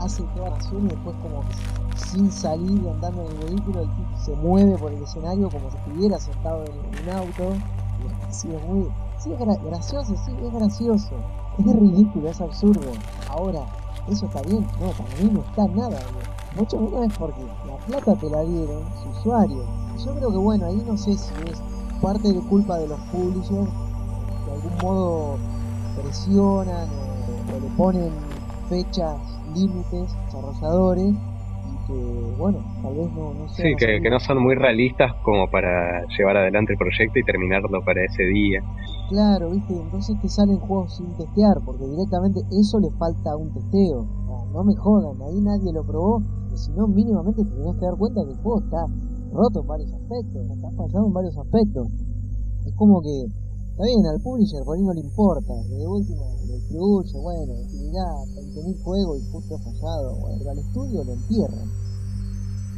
hace 0.00 0.22
toda 0.34 0.50
la 0.50 0.56
acción 0.56 0.86
y 0.86 0.88
después 0.88 1.14
como 1.22 1.40
que 1.42 1.98
sin 1.98 2.30
salir 2.32 2.88
andando 2.88 3.22
en 3.22 3.28
el 3.36 3.44
vehículo, 3.48 3.80
el 3.82 3.88
tipo 3.88 4.18
se 4.18 4.34
mueve 4.36 4.76
por 4.78 4.92
el 4.92 5.02
escenario 5.02 5.48
como 5.50 5.70
si 5.70 5.76
estuviera 5.76 6.18
sentado 6.18 6.64
en, 6.64 7.08
un 7.08 7.14
auto. 7.14 7.56
Muy... 8.68 8.88
Sí, 9.18 9.32
es 9.32 9.38
gra- 9.38 9.62
gracioso, 9.62 10.14
sí, 10.24 10.32
es 10.44 10.52
gracioso. 10.52 11.10
Es 11.58 11.66
ridículo, 11.76 12.28
es 12.30 12.40
absurdo. 12.40 12.90
Ahora, 13.28 13.60
¿eso 14.08 14.26
está 14.26 14.40
bien? 14.42 14.66
No, 14.80 14.90
para 14.90 15.14
mí 15.22 15.30
no 15.30 15.40
está 15.40 15.66
nada 15.68 15.98
bien. 15.98 16.32
Mucho 16.56 16.80
menos 16.80 17.16
porque 17.18 17.40
la 17.66 17.76
plata 17.86 18.14
te 18.16 18.30
la 18.30 18.40
dieron 18.40 18.82
su 19.02 19.10
usuario. 19.20 19.62
Yo 20.04 20.14
creo 20.14 20.30
que 20.30 20.38
bueno, 20.38 20.66
ahí 20.66 20.82
no 20.86 20.96
sé 20.96 21.12
si 21.16 21.30
es 21.50 21.60
parte 22.00 22.32
de 22.32 22.40
culpa 22.40 22.78
de 22.78 22.88
los 22.88 22.98
publishers, 23.12 23.68
de 24.46 24.52
algún 24.52 24.78
modo 24.82 25.36
presionan 25.94 26.90
o, 26.94 27.44
o 27.48 27.60
le 27.60 27.70
ponen 27.70 28.44
fechas, 28.68 29.40
límites, 29.44 30.18
desarrolladores, 30.24 31.14
y 31.64 31.78
que 31.86 32.34
bueno, 32.36 32.66
tal 32.82 32.96
vez 32.96 33.12
no, 33.12 33.34
no 33.34 33.48
Sí, 33.48 33.76
que, 33.76 34.00
que 34.02 34.10
no 34.10 34.20
son 34.20 34.42
muy 34.42 34.54
realistas 34.54 35.12
como 35.22 35.48
para 35.50 36.04
llevar 36.18 36.36
adelante 36.38 36.72
el 36.72 36.78
proyecto 36.78 37.18
y 37.18 37.24
terminarlo 37.24 37.82
para 37.84 38.04
ese 38.04 38.24
día. 38.24 38.60
Claro, 39.08 39.50
viste, 39.50 39.78
entonces 39.80 40.18
te 40.20 40.28
salen 40.28 40.58
juegos 40.58 40.96
sin 40.96 41.14
testear, 41.16 41.60
porque 41.64 41.86
directamente 41.86 42.40
eso 42.50 42.80
le 42.80 42.90
falta 42.92 43.36
un 43.36 43.52
testeo. 43.52 44.10
No, 44.26 44.46
no 44.46 44.64
me 44.64 44.74
jodan, 44.76 45.20
ahí 45.22 45.40
nadie 45.40 45.72
lo 45.72 45.84
probó, 45.84 46.24
que 46.48 46.56
si 46.56 46.72
no, 46.72 46.88
mínimamente 46.88 47.44
te 47.44 47.50
tenés 47.54 47.76
que 47.76 47.84
dar 47.86 47.96
cuenta 47.96 48.24
que 48.24 48.32
el 48.32 48.38
juego 48.38 48.60
está 48.60 48.86
roto 49.32 49.60
en 49.60 49.66
varios 49.66 49.92
aspectos, 49.92 50.50
está 50.50 50.70
fallado 50.72 51.06
en 51.06 51.12
varios 51.12 51.36
aspectos. 51.38 51.88
Es 52.64 52.74
como 52.76 53.02
que, 53.02 53.26
está 53.72 53.84
bien, 53.84 54.06
al 54.06 54.20
publisher 54.20 54.62
por 54.64 54.76
ahí 54.76 54.82
no 54.82 54.92
le 54.92 55.00
importa, 55.00 55.54
de 55.54 55.86
última 55.86 56.22
le 56.46 56.54
distribuye, 56.54 57.18
bueno, 57.18 57.54
mirá, 57.72 58.04
20.000 58.36 58.82
juegos 58.82 59.18
y 59.18 59.32
justo 59.32 59.58
fallado, 59.58 60.16
bueno, 60.20 60.50
al 60.50 60.58
estudio 60.58 61.04
lo 61.04 61.12
entierran. 61.12 61.68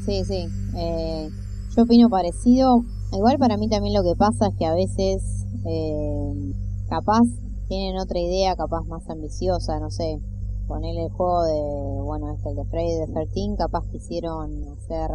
Sí, 0.04 0.22
sí. 0.24 0.46
Eh, 0.76 1.30
yo 1.74 1.82
opino 1.82 2.10
parecido. 2.10 2.84
Igual 3.12 3.38
para 3.38 3.56
mí 3.56 3.68
también 3.68 3.94
lo 3.94 4.02
que 4.02 4.14
pasa 4.16 4.48
es 4.48 4.54
que 4.56 4.66
a 4.66 4.74
veces, 4.74 5.46
eh, 5.64 6.52
capaz 6.88 7.22
tienen 7.68 7.98
otra 7.98 8.18
idea, 8.18 8.54
capaz 8.54 8.84
más 8.86 9.08
ambiciosa, 9.08 9.80
no 9.80 9.90
sé. 9.90 10.20
Ponerle 10.68 11.04
el 11.04 11.10
juego 11.10 11.42
de, 11.44 12.02
bueno, 12.02 12.32
este, 12.32 12.50
el 12.50 12.56
de 12.56 12.64
Friday 12.64 13.06
the 13.06 13.12
13, 13.12 13.56
capaz 13.56 13.86
quisieron 13.90 14.50
hacer, 14.68 15.10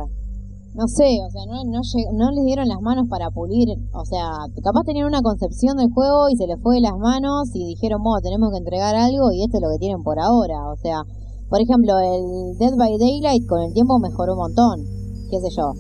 no 0.74 0.88
sé, 0.88 1.20
o 1.26 1.30
sea, 1.32 1.46
no, 1.48 1.64
no, 1.66 1.82
no 2.14 2.32
les 2.32 2.46
dieron 2.46 2.68
las 2.68 2.82
manos 2.82 3.08
para 3.10 3.30
pulir, 3.32 3.70
o 3.94 4.06
sea, 4.06 4.30
capaz 4.64 4.84
tenían 4.86 5.08
una 5.08 5.22
concepción 5.22 5.78
del 5.78 5.92
juego 5.92 6.30
y 6.30 6.36
se 6.36 6.48
les 6.48 6.62
fue 6.62 6.76
de 6.76 6.82
las 6.82 6.98
manos 6.98 7.50
y 7.54 7.66
dijeron, 7.66 8.04
bueno, 8.04 8.22
tenemos 8.22 8.52
que 8.52 8.58
entregar 8.58 8.96
algo 8.96 9.32
y 9.32 9.44
esto 9.44 9.58
es 9.58 9.64
lo 9.64 9.70
que 9.72 9.80
tienen 9.80 10.04
por 10.04 10.20
ahora, 10.20 10.70
o 10.72 10.76
sea, 10.76 11.02
por 11.50 11.60
ejemplo, 11.62 11.98
el 11.98 12.58
Dead 12.60 12.76
by 12.78 12.98
Daylight 13.00 13.48
con 13.48 13.62
el 13.64 13.74
tiempo 13.74 13.98
mejoró 13.98 14.34
un 14.34 14.40
montón, 14.40 14.86
qué 15.32 15.40
sé 15.42 15.50
yo. 15.58 15.74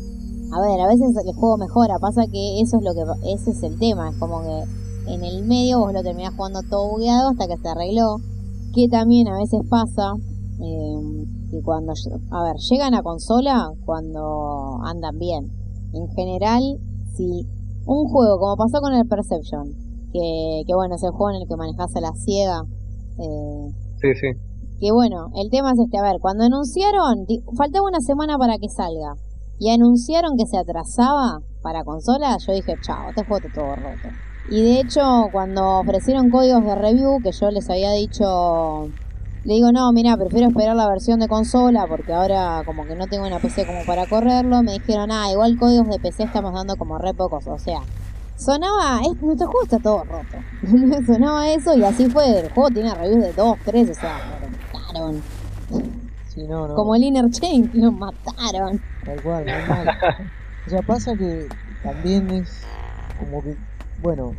A 0.52 0.61
ver, 0.61 0.82
a 0.82 0.88
veces 0.88 1.16
el 1.24 1.36
juego 1.36 1.57
mejora, 1.57 1.99
pasa 1.99 2.24
que 2.26 2.60
eso 2.60 2.78
es 2.78 2.84
lo 2.84 2.94
que 2.95 3.03
ese 3.32 3.52
es 3.52 3.61
el 3.61 3.78
tema, 3.78 4.10
es 4.10 4.18
como 4.18 4.41
que 4.41 5.14
en 5.14 5.24
el 5.24 5.45
medio 5.45 5.80
vos 5.80 5.94
lo 5.94 6.02
terminás 6.02 6.34
jugando 6.36 6.61
todo 6.68 6.90
bugueado 6.90 7.30
hasta 7.30 7.48
que 7.48 7.57
se 7.57 7.68
arregló, 7.68 8.18
que 8.74 8.88
también 8.90 9.28
a 9.28 9.38
veces 9.38 9.61
pasa 9.70 10.14
eh, 10.61 11.26
que 11.52 11.61
cuando 11.61 11.94
a 12.31 12.44
ver, 12.44 12.56
llegan 12.69 12.94
a 12.94 13.02
consola 13.02 13.72
cuando 13.86 14.80
andan 14.86 15.18
bien. 15.18 15.52
En 15.94 16.07
general, 16.15 16.61
si 17.15 17.48
un 17.86 18.07
juego 18.10 18.38
como 18.40 18.56
pasó 18.57 18.81
con 18.81 18.94
el 18.94 19.07
Perception, 19.07 19.73
que, 20.14 20.64
que 20.68 20.76
bueno, 20.76 20.95
es 20.95 21.03
el 21.03 21.11
juego 21.11 21.31
en 21.31 21.41
el 21.41 21.48
que 21.48 21.56
manejás 21.56 21.95
a 21.95 22.02
la 22.02 22.11
ciega, 22.14 22.61
eh, 23.19 23.72
Sí, 24.02 24.14
sí. 24.15 24.27
que 24.80 24.91
bueno, 24.91 25.27
el 25.36 25.49
tema 25.49 25.72
es 25.73 25.80
este, 25.80 25.98
a 25.98 26.03
ver, 26.03 26.19
cuando 26.22 26.44
anunciaron, 26.44 27.26
faltaba 27.57 27.88
una 27.88 27.99
semana 28.02 28.38
para 28.38 28.57
que 28.57 28.69
salga, 28.69 29.15
y 29.60 29.69
anunciaron 29.69 30.38
que 30.38 30.45
se 30.45 30.57
atrasaba 30.57 31.40
para 31.61 31.84
consola, 31.84 32.38
yo 32.45 32.53
dije, 32.53 32.76
chao, 32.81 33.10
este 33.10 33.26
juego 33.26 33.45
está 33.45 33.61
todo 33.61 33.76
roto. 33.76 34.07
Y 34.52 34.61
de 34.64 34.80
hecho, 34.80 35.02
cuando 35.31 35.80
ofrecieron 35.80 36.30
códigos 36.31 36.64
de 36.64 36.76
review, 36.76 37.19
que 37.22 37.31
yo 37.31 37.52
les 37.52 37.69
había 37.69 37.91
dicho, 37.91 38.88
le 39.44 39.53
digo, 39.53 39.72
no, 39.72 39.91
mira, 39.94 40.18
prefiero 40.18 40.49
esperar 40.49 40.76
la 40.76 40.88
versión 40.90 41.20
de 41.20 41.28
consola, 41.28 41.88
porque 41.88 42.14
ahora 42.14 42.61
como 42.66 42.86
que 42.86 42.95
no 42.95 43.07
tengo 43.07 43.26
una 43.26 43.40
PC 43.40 43.66
como 43.66 43.86
para 43.86 44.06
correrlo, 44.06 44.61
me 44.64 44.74
dijeron, 44.74 45.11
ah, 45.11 45.32
igual 45.32 45.56
códigos 45.57 45.88
de 45.88 45.99
PC 45.99 46.24
estamos 46.24 46.53
dando 46.53 46.76
como 46.76 46.98
re 46.98 47.14
pocos, 47.14 47.48
o 47.48 47.57
sea, 47.57 47.80
sonaba, 48.36 48.99
es, 49.02 49.22
nuestro 49.22 49.48
juego 49.48 49.64
está 49.64 49.80
todo 49.80 50.03
roto. 50.03 50.44
sonaba 51.06 51.49
eso 51.49 51.74
y 51.76 51.84
así 51.84 52.10
fue, 52.10 52.40
el 52.40 52.49
juego 52.49 52.70
tiene 52.70 52.94
reviews 52.94 53.24
de 53.24 53.34
2, 53.34 53.57
3, 53.64 53.90
o 53.90 53.94
sea, 53.94 54.20
lo 54.41 54.49
mataron. 54.49 55.22
Sí, 56.28 56.45
no, 56.45 56.68
no. 56.68 56.76
Como 56.76 56.95
el 56.95 57.03
Inner 57.03 57.30
Chain, 57.30 57.72
lo 57.76 57.91
mataron. 57.94 58.82
Tal 59.06 59.22
cual, 59.22 59.45
muy 59.45 59.70
mal. 59.70 59.88
O 60.66 60.70
sea, 60.70 60.82
pasa 60.82 61.16
que 61.16 61.48
también 61.82 62.30
es 62.32 62.61
como 63.18 63.41
que, 63.41 63.56
bueno, 64.02 64.34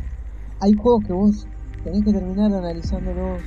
hay 0.59 0.73
juegos 0.73 1.05
que 1.05 1.13
vos 1.13 1.47
tenés 1.83 2.03
que 2.05 2.13
terminar 2.13 2.53
analizándolos 2.53 3.41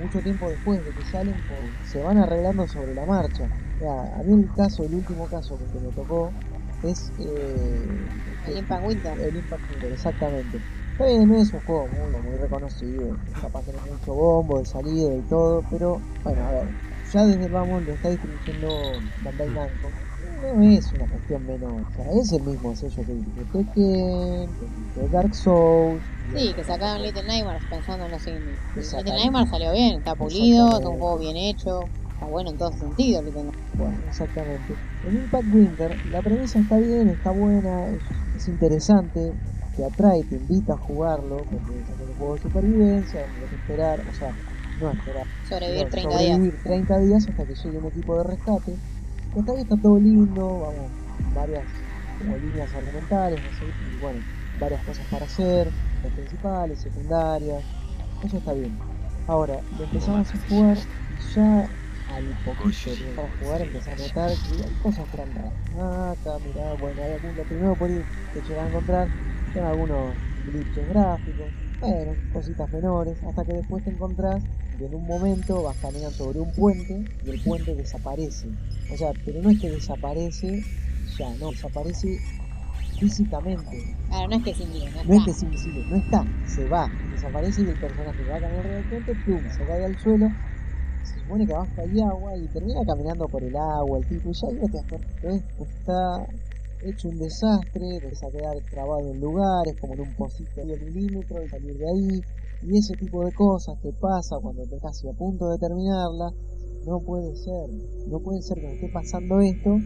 mucho 0.00 0.20
tiempo 0.20 0.50
después 0.50 0.84
de 0.84 0.92
que 0.92 1.04
salen, 1.04 1.34
porque 1.46 1.70
se 1.84 2.00
van 2.00 2.18
arreglando 2.18 2.66
sobre 2.66 2.94
la 2.94 3.04
marcha. 3.04 3.44
A 3.44 4.22
mí 4.24 4.42
el 4.42 4.48
caso, 4.54 4.84
el 4.84 4.94
último 4.94 5.26
caso 5.28 5.58
que 5.72 5.78
me 5.80 5.92
tocó 5.92 6.32
es 6.82 7.12
eh, 7.18 8.08
El 8.46 8.56
Impact 8.56 8.84
Winter. 8.84 9.20
el 9.20 9.36
Impact 9.36 9.70
Winter, 9.70 9.92
exactamente. 9.92 10.58
Está 10.92 11.06
bien, 11.06 11.28
no 11.28 11.40
es 11.40 11.52
un 11.52 11.60
juego 11.60 11.88
muy, 11.88 12.20
muy 12.22 12.36
reconocido, 12.38 13.16
capaz 13.40 13.62
tener 13.64 13.80
mucho 13.90 14.14
bombo 14.14 14.58
de 14.58 14.66
salida 14.66 15.14
y 15.14 15.22
todo, 15.22 15.64
pero 15.70 16.00
bueno, 16.24 16.46
a 16.46 16.50
ver, 16.52 16.68
ya 17.10 17.24
desde 17.24 17.44
el 17.46 17.52
vamos 17.52 17.82
lo 17.84 17.94
está 17.94 18.10
distribuyendo 18.10 19.00
Bandai 19.22 19.48
Namco. 19.48 20.09
No 20.40 20.62
es 20.62 20.92
una 20.94 21.06
cuestión 21.06 21.46
menor, 21.46 21.82
o 21.86 21.92
sea, 21.94 22.20
es 22.20 22.32
el 22.32 22.42
mismo 22.42 22.74
sello 22.74 23.02
que 23.06 23.44
Tekken, 23.52 24.48
que 24.94 25.08
Dark 25.12 25.34
Souls. 25.34 26.02
Sí, 26.34 26.52
que 26.54 26.64
sacaron 26.64 27.02
Little 27.02 27.24
Nightmares 27.24 27.64
pensando 27.68 28.06
en 28.06 28.10
los 28.12 28.26
indies. 28.26 28.58
Little 28.74 29.12
Nightmares 29.12 29.50
salió 29.50 29.72
bien, 29.72 29.98
está 29.98 30.14
pulido, 30.14 30.78
es 30.78 30.86
un 30.86 30.98
juego 30.98 31.18
bien 31.18 31.36
hecho, 31.36 31.88
está 32.14 32.26
bueno 32.26 32.50
en 32.50 32.58
todos 32.58 32.74
sentidos 32.76 33.24
Little 33.24 33.42
Nightmares. 33.44 33.76
Bueno, 33.76 33.96
exactamente. 34.08 34.74
En 35.04 35.16
Impact 35.16 35.44
Winter 35.52 35.96
la 36.10 36.22
premisa 36.22 36.58
está 36.60 36.78
bien, 36.78 37.08
está 37.08 37.30
buena, 37.30 37.88
es, 37.88 38.02
es 38.36 38.48
interesante, 38.48 39.32
te 39.76 39.84
atrae, 39.84 40.22
te 40.24 40.36
invita 40.36 40.74
a 40.74 40.76
jugarlo, 40.76 41.44
porque 41.50 41.80
es 41.80 41.88
un 41.88 42.14
juego 42.16 42.36
de 42.36 42.42
supervivencia, 42.42 43.20
hay 43.20 43.48
que 43.48 43.56
esperar, 43.56 44.00
o 44.06 44.12
sea, 44.12 44.32
no 44.78 44.90
esperar, 44.90 45.26
Sobrevivir 45.42 45.78
sino 45.80 45.90
30 45.90 46.18
días. 46.18 46.36
sobrevivir 46.36 46.62
30 46.62 46.98
días 47.00 47.28
hasta 47.28 47.46
que 47.46 47.54
llegue 47.54 47.78
un 47.78 47.86
equipo 47.86 48.16
de 48.18 48.24
rescate. 48.24 48.72
Que 49.32 49.40
hasta 49.40 49.52
ahí 49.52 49.60
está 49.60 49.76
todo 49.76 49.98
lindo, 49.98 50.60
vamos, 50.60 50.90
varias 51.34 51.64
como 52.18 52.36
líneas 52.36 52.74
argumentales, 52.74 53.40
no 53.42 53.52
sé, 53.52 53.64
y 53.66 53.96
bueno, 54.00 54.20
varias 54.58 54.82
cosas 54.84 55.06
para 55.06 55.24
hacer, 55.24 55.72
las 56.02 56.12
principales, 56.12 56.80
secundarias, 56.80 57.64
eso 58.24 58.36
está 58.36 58.52
bien. 58.52 58.76
Ahora, 59.26 59.60
lo 59.78 59.84
empezamos 59.84 60.34
a 60.34 60.38
jugar 60.48 60.78
y 61.08 61.16
ya 61.34 61.68
al 62.08 62.24
poquito 62.44 62.90
de 62.90 62.96
empezar 62.96 63.24
a 63.24 63.28
jugar 63.38 63.60
empecé 63.62 63.90
a 63.90 63.96
notar 63.96 64.30
que 64.36 64.64
hay 64.64 64.74
cosas 64.82 65.08
que 65.08 65.16
raras. 65.16 65.52
Ah, 65.78 66.10
acá, 66.10 66.38
mirá, 66.44 66.74
bueno, 66.74 67.02
hay 67.02 67.12
algún, 67.12 67.36
lo 67.36 67.44
primero 67.44 67.76
por 67.76 67.88
ahí 67.88 68.04
que 68.32 68.42
llegan 68.42 68.64
a 68.64 68.68
encontrar 68.68 69.08
son 69.52 69.64
algunos 69.64 70.16
glitches 70.44 70.88
gráficos, 70.88 71.52
bueno, 71.80 72.16
cositas 72.32 72.70
menores, 72.72 73.22
hasta 73.22 73.44
que 73.44 73.52
después 73.52 73.84
te 73.84 73.90
encontrás 73.90 74.42
que 74.80 74.86
en 74.86 74.94
un 74.94 75.04
momento 75.04 75.62
vas 75.62 75.76
caminando 75.76 76.10
sobre 76.16 76.40
un 76.40 76.50
puente 76.52 76.94
y 77.22 77.30
el 77.30 77.38
puente 77.42 77.74
desaparece. 77.74 78.48
O 78.88 78.96
sea, 78.96 79.12
pero 79.26 79.42
no 79.42 79.50
es 79.50 79.60
que 79.60 79.68
desaparece 79.68 80.48
ya, 81.18 81.28
no, 81.36 81.50
desaparece 81.50 82.08
físicamente. 82.98 83.76
Claro, 84.08 84.28
no 84.28 84.36
es 84.36 84.42
que 84.42 84.50
es 84.52 84.60
invisible, 84.60 84.90
no 84.90 85.02
No 85.04 85.14
es 85.14 85.20
está. 85.20 85.24
que 85.24 85.30
es 85.32 85.42
invisible, 85.42 85.84
no 85.90 85.96
está, 85.96 86.24
se 86.46 86.64
va, 86.66 86.88
desaparece 87.12 87.60
y 87.60 87.68
el 87.68 87.76
personaje 87.76 88.24
va 88.24 88.34
a 88.34 88.36
alrededor 88.36 88.72
del 88.72 88.84
puente, 88.88 89.12
pum, 89.24 89.44
se 89.50 89.66
cae 89.66 89.84
al 89.84 89.96
suelo, 89.98 90.32
se 91.04 91.20
supone 91.20 91.46
que 91.46 91.52
abajo 91.52 91.72
hay 91.82 92.00
agua 92.00 92.36
y 92.36 92.48
termina 92.48 92.80
caminando 92.86 93.28
por 93.28 93.44
el 93.44 93.54
agua, 93.56 93.98
el 93.98 94.06
tipo, 94.06 94.30
y 94.30 94.32
ya 94.32 94.48
ahí 94.48 94.56
no 94.56 94.68
te 94.68 94.76
das 94.78 94.86
cuenta, 94.88 95.08
¿ves? 95.22 95.42
está 95.60 96.26
hecho 96.82 97.08
un 97.08 97.18
desastre, 97.18 97.84
empieza 98.00 98.26
a 98.26 98.30
quedar 98.30 98.56
trabado 98.70 99.10
en 99.12 99.20
lugares, 99.20 99.76
como 99.80 99.94
en 99.94 100.00
un 100.00 100.14
pocito 100.14 100.64
de 100.64 100.76
milímetro 100.78 101.44
y 101.44 101.48
salir 101.48 101.76
de 101.76 101.86
ahí, 101.86 102.24
y 102.62 102.76
ese 102.76 102.94
tipo 102.94 103.24
de 103.24 103.32
cosas 103.32 103.78
que 103.80 103.92
pasa 103.92 104.36
cuando 104.40 104.62
estás 104.62 104.80
casi 104.80 105.08
a 105.08 105.12
punto 105.12 105.48
de 105.50 105.58
terminarla, 105.58 106.32
no 106.86 107.00
puede 107.00 107.36
ser, 107.36 107.68
no 108.08 108.20
puede 108.20 108.42
ser 108.42 108.58
que 108.58 108.66
me 108.66 108.74
esté 108.74 108.88
pasando 108.88 109.40
esto 109.40 109.78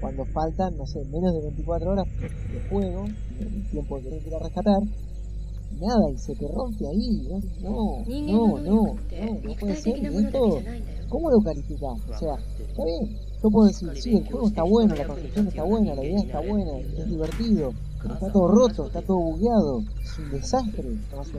cuando 0.00 0.24
faltan, 0.26 0.76
no 0.76 0.86
sé, 0.86 1.04
menos 1.04 1.32
de 1.34 1.42
24 1.42 1.90
horas 1.90 2.06
de 2.18 2.68
juego, 2.68 3.04
el 3.38 3.70
tiempo 3.70 3.96
que 3.96 4.02
tengo 4.02 4.22
que 4.22 4.28
ir 4.28 4.34
a 4.34 4.38
rescatar, 4.40 4.82
y 4.82 5.80
nada, 5.80 6.10
y 6.10 6.18
se 6.18 6.34
te 6.34 6.48
rompe 6.48 6.86
ahí, 6.88 7.28
no, 7.62 8.04
no, 8.04 8.04
no, 8.08 8.58
no, 8.58 8.58
no, 8.58 8.96
no 9.44 9.54
puede 9.60 9.76
ser, 9.76 9.98
y 9.98 10.06
esto, 10.06 10.60
¿cómo 11.08 11.30
lo 11.30 11.40
calificás? 11.40 12.00
O 12.10 12.18
sea, 12.18 12.34
está 12.68 12.84
bien, 12.84 13.16
yo 13.42 13.50
puedo 13.50 13.68
decir, 13.68 13.90
sí, 13.94 14.16
el 14.16 14.26
juego 14.26 14.48
está 14.48 14.62
bueno, 14.64 14.94
la 14.94 15.06
construcción 15.06 15.48
está 15.48 15.62
buena, 15.62 15.94
la 15.94 16.04
idea 16.04 16.20
está 16.20 16.40
buena, 16.40 16.78
es 16.78 17.08
divertido, 17.08 17.72
pero 18.02 18.14
está 18.14 18.32
todo 18.32 18.48
roto, 18.48 18.86
está 18.86 19.02
todo 19.02 19.18
bugueado, 19.18 19.82
es 20.02 20.18
un 20.18 20.30
desastre, 20.30 20.84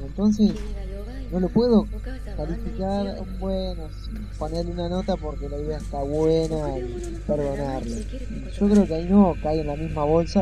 entonces 0.02 0.54
no 1.32 1.40
lo 1.40 1.50
puedo 1.50 1.88
calificar, 2.38 3.18
bueno, 3.40 3.84
ponerle 4.38 4.72
una 4.72 4.88
nota 4.90 5.16
porque 5.18 5.50
la 5.50 5.58
idea 5.58 5.78
está 5.78 6.04
buena 6.04 6.78
y 6.78 7.20
perdonarlo. 7.26 7.96
Yo 8.60 8.70
creo 8.70 8.88
que 8.88 8.94
ahí 8.94 9.08
no 9.10 9.36
cae 9.42 9.62
en 9.62 9.68
la 9.68 9.76
misma 9.76 10.04
bolsa 10.04 10.42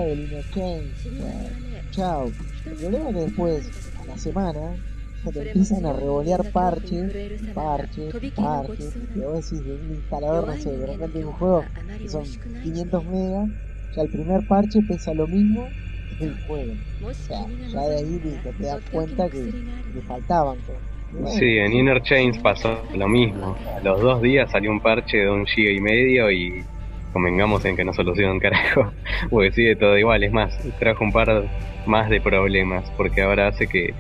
Change. 0.53 1.07
o 1.07 1.17
sea, 1.17 1.51
chao. 1.91 2.31
El 2.65 2.73
problema 2.73 3.09
es 3.09 3.15
que 3.15 3.21
después, 3.21 3.69
a 4.01 4.05
la 4.05 4.17
semana, 4.17 4.75
ya 5.23 5.31
te 5.31 5.47
empiezan 5.47 5.85
a 5.85 5.93
revolear 5.93 6.51
parches, 6.51 7.11
parches, 7.53 8.13
parches, 8.35 8.93
que 9.13 9.19
vos 9.19 9.49
decís 9.49 9.63
de 9.65 9.75
un 9.75 9.91
instalador, 9.91 10.47
no 10.47 10.57
sé, 10.57 10.77
de 10.77 10.87
repente 10.87 11.25
un 11.25 11.33
juego 11.33 11.63
que 11.97 12.09
son 12.09 12.23
500 12.63 13.05
megas, 13.05 13.49
ya 13.95 14.01
el 14.01 14.09
primer 14.09 14.45
parche 14.45 14.81
pesa 14.81 15.13
lo 15.13 15.27
mismo 15.27 15.69
el 16.21 16.35
juego. 16.47 16.73
O 17.03 17.13
sea, 17.13 17.39
ya 17.71 17.81
de 17.81 17.97
ahí 17.97 18.19
listo, 18.19 18.51
te 18.59 18.67
das 18.67 18.81
cuenta 18.91 19.29
que 19.29 19.39
le 19.93 20.01
faltaban 20.01 20.57
bueno, 21.11 21.27
Sí, 21.37 21.57
en 21.57 21.73
Inner 21.73 22.01
Chains 22.03 22.37
pasó 22.39 22.81
lo 22.93 23.07
mismo. 23.07 23.55
A 23.77 23.81
los 23.83 23.99
dos 24.01 24.21
días 24.21 24.49
salió 24.51 24.71
un 24.71 24.79
parche 24.79 25.17
de 25.17 25.29
un 25.29 25.45
giga 25.45 25.71
y 25.71 25.79
medio 25.81 26.31
y 26.31 26.63
convengamos 27.11 27.63
en 27.65 27.75
que 27.75 27.83
no 27.83 27.91
soluciona 27.93 28.31
un 28.31 28.39
carajo, 28.39 28.91
porque 29.29 29.51
sigue 29.51 29.75
todo 29.75 29.97
igual. 29.97 30.23
Es 30.23 30.31
más, 30.31 30.57
trajo 30.79 31.03
un 31.03 31.11
par 31.11 31.43
más 31.85 32.09
de 32.09 32.21
problemas, 32.21 32.89
porque 32.95 33.21
ahora 33.21 33.49
hace 33.49 33.67
que 33.67 33.93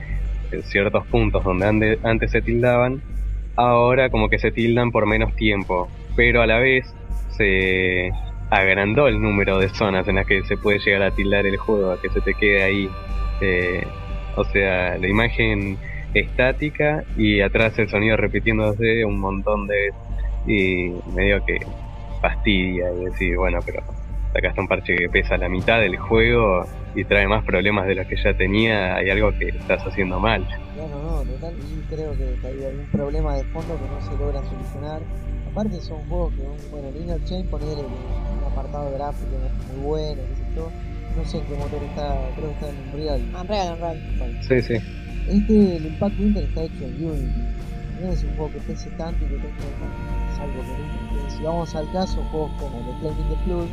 en 0.51 0.63
ciertos 0.63 1.05
puntos 1.07 1.43
donde 1.43 1.65
ande- 1.65 1.99
antes 2.03 2.31
se 2.31 2.41
tildaban, 2.41 3.01
ahora 3.57 4.09
como 4.09 4.29
que 4.29 4.39
se 4.39 4.51
tildan 4.51 4.91
por 4.91 5.05
menos 5.05 5.35
tiempo, 5.35 5.89
pero 6.15 6.41
a 6.41 6.47
la 6.47 6.59
vez 6.59 6.85
se 7.37 8.11
agrandó 8.51 9.07
el 9.07 9.19
número 9.19 9.57
de 9.57 9.69
zonas 9.69 10.07
en 10.07 10.15
las 10.15 10.27
que 10.27 10.43
se 10.43 10.57
puede 10.57 10.77
llegar 10.79 11.01
a 11.01 11.11
tildar 11.11 11.47
el 11.47 11.57
juego, 11.57 11.91
a 11.91 12.01
que 12.01 12.09
se 12.09 12.21
te 12.21 12.33
quede 12.35 12.63
ahí. 12.63 12.89
eh, 13.41 13.87
o 14.35 14.45
sea, 14.45 14.97
la 14.97 15.07
imagen 15.07 15.77
estática 16.13 17.03
y 17.17 17.41
atrás 17.41 17.77
el 17.79 17.89
sonido 17.89 18.15
repitiéndose 18.17 19.03
un 19.03 19.19
montón 19.19 19.67
de 19.67 19.75
veces 19.75 20.11
y 20.47 20.91
medio 21.13 21.43
que 21.45 21.59
fastidia 22.21 22.91
y 22.93 23.05
decir, 23.05 23.37
bueno, 23.37 23.59
pero 23.65 23.81
sacaste 24.33 24.61
un 24.61 24.67
parche 24.67 24.95
que 24.95 25.09
pesa 25.09 25.37
la 25.37 25.49
mitad 25.49 25.79
del 25.79 25.97
juego 25.97 26.65
y 26.95 27.03
trae 27.03 27.27
más 27.27 27.43
problemas 27.43 27.87
de 27.87 27.95
los 27.95 28.07
que 28.07 28.15
ya 28.15 28.33
tenía, 28.33 28.95
hay 28.95 29.09
algo 29.09 29.31
que 29.37 29.49
estás 29.49 29.85
haciendo 29.85 30.19
mal. 30.19 30.45
No, 30.77 30.87
no, 30.87 31.23
total, 31.23 31.55
creo 31.89 32.11
que 32.17 32.47
hay 32.47 32.65
algún 32.65 32.87
problema 32.91 33.35
de 33.35 33.43
fondo 33.45 33.75
que 33.75 33.87
no 33.87 34.01
se 34.01 34.17
logra 34.17 34.41
solucionar. 34.43 35.01
Aparte 35.51 35.81
son 35.81 35.99
juegos 36.07 36.33
que, 36.33 36.41
un- 36.41 36.71
bueno, 36.71 36.87
el 36.89 36.97
Inner 37.01 37.23
Chain 37.25 37.45
ponerle 37.47 37.83
un 37.83 38.51
apartado 38.51 38.91
gráfico 38.93 39.35
muy 39.75 39.85
bueno, 39.85 40.21
qué 40.29 40.35
sé 40.35 40.43
yo. 40.55 40.69
No 41.17 41.25
sé 41.25 41.37
en 41.39 41.45
qué 41.45 41.55
motor 41.55 41.83
está, 41.83 42.15
creo 42.35 42.47
que 42.47 42.53
está 42.53 42.69
en 42.69 42.87
Unreal. 42.87 43.21
Unreal, 43.41 43.73
Unreal. 43.73 44.17
Bueno, 44.17 44.43
Sí, 44.43 44.61
sí. 44.61 44.73
Este, 45.27 45.75
el 45.77 45.85
Impact 45.87 46.19
Winter 46.19 46.43
está 46.45 46.63
hecho 46.63 46.85
en 46.85 47.05
Unity. 47.05 47.41
No 48.01 48.11
es 48.11 48.23
un 48.23 48.35
juego 48.35 48.51
que 48.53 48.59
pese 48.59 48.89
tanto 48.91 49.23
y 49.25 49.27
que 49.27 49.35
tenga 49.35 50.35
salvo 50.37 50.61
que, 50.63 51.23
que 51.25 51.31
si 51.37 51.43
vamos 51.43 51.75
al 51.75 51.91
caso, 51.91 52.17
juegos 52.31 52.51
como 52.59 52.77
The 52.79 52.93
Flaming 53.01 53.29
the 53.29 53.35
Flood, 53.43 53.67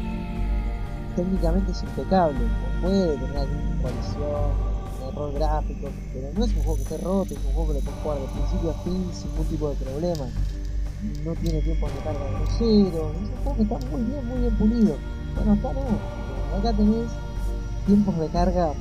técnicamente 1.17 1.71
es 1.73 1.83
impecable. 1.83 2.39
No 2.41 2.81
puede 2.83 3.17
tener 3.17 3.37
alguna 3.39 3.83
colisión, 3.83 4.51
un 5.01 5.09
error 5.09 5.33
gráfico, 5.35 5.89
pero 6.13 6.27
no 6.35 6.45
es 6.45 6.51
un 6.53 6.63
juego 6.63 6.77
que 6.77 6.83
esté 6.83 6.97
roto, 6.99 7.35
es 7.35 7.45
un 7.45 7.53
juego 7.53 7.69
que 7.69 7.75
lo 7.75 7.81
puedes 7.81 8.03
jugar 8.03 8.19
de 8.19 8.27
principio 8.27 8.71
a 8.71 8.75
fin 8.85 9.11
sin 9.15 9.31
ningún 9.31 9.47
tipo 9.47 9.71
de 9.71 9.77
problema. 9.77 10.27
No 11.25 11.33
tiene 11.35 11.61
tiempos 11.63 11.95
de 11.95 12.01
carga 12.01 12.25
groseros, 12.29 13.13
es 13.23 13.47
un 13.47 13.57
que 13.57 13.63
está 13.63 13.79
muy 13.87 14.03
bien, 14.03 14.27
muy 14.27 14.41
bien 14.41 14.59
pulido. 14.59 14.97
Bueno, 15.37 15.53
acá 15.53 15.73
no, 15.73 16.59
acá 16.59 16.73
tenés 16.77 17.11
tiempos 17.87 18.19
de 18.19 18.29
carga 18.29 18.73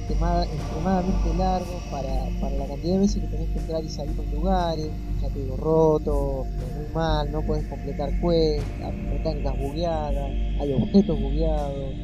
extremada- 0.00 0.44
extremadamente 0.44 1.34
largos 1.38 1.82
para, 1.90 2.28
para 2.40 2.56
la 2.56 2.66
cantidad 2.66 2.94
de 2.94 2.98
veces 2.98 3.22
que 3.22 3.28
tenés 3.28 3.48
que 3.50 3.58
entrar 3.60 3.84
y 3.84 3.88
salir 3.88 4.16
de 4.16 4.32
lugares, 4.32 4.90
ya 5.22 5.28
te 5.28 5.38
digo, 5.38 5.56
roto, 5.56 6.44
muy 6.76 6.92
mal, 6.92 7.30
no 7.30 7.42
podés 7.42 7.64
completar 7.66 8.10
quests, 8.20 8.66
hay 8.82 8.92
mecánicas 9.12 9.56
bugueadas, 9.56 10.30
hay 10.60 10.72
objetos 10.72 11.20
bugueados, 11.20 11.94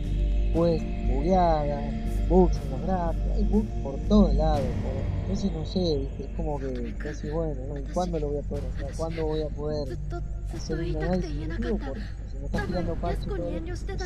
quests 0.54 1.12
bugueadas, 1.12 1.84
bugs 2.28 2.56
en 2.62 2.70
los 2.70 2.82
gráficos, 2.82 3.32
hay 3.36 3.44
bugs 3.44 3.68
por 3.82 3.94
todos 4.08 4.34
lados, 4.34 4.60
por- 4.82 5.06
entonces 5.22 5.52
no 5.52 5.64
sé, 5.66 5.80
¿viste? 5.98 6.24
es 6.24 6.30
como 6.36 6.58
que 6.60 6.94
casi 6.98 7.28
bueno, 7.30 7.54
¿no? 7.68 7.78
¿Y 7.78 7.82
cuándo 7.92 8.18
lo 8.20 8.28
voy 8.28 8.38
a 8.38 8.42
poder 8.42 8.64
hacer? 8.66 8.96
¿Cuándo 8.96 9.26
voy 9.26 9.42
a 9.42 9.48
poder 9.48 9.98
hacer 10.54 10.78
un 10.78 10.96
análisis 11.02 11.36
objetivo? 11.48 11.78
Porque 11.78 12.00
si 12.30 12.38
me 12.38 12.46
estás 12.46 12.66
tirando 12.66 12.94
parches 12.96 13.26
no 13.26 13.36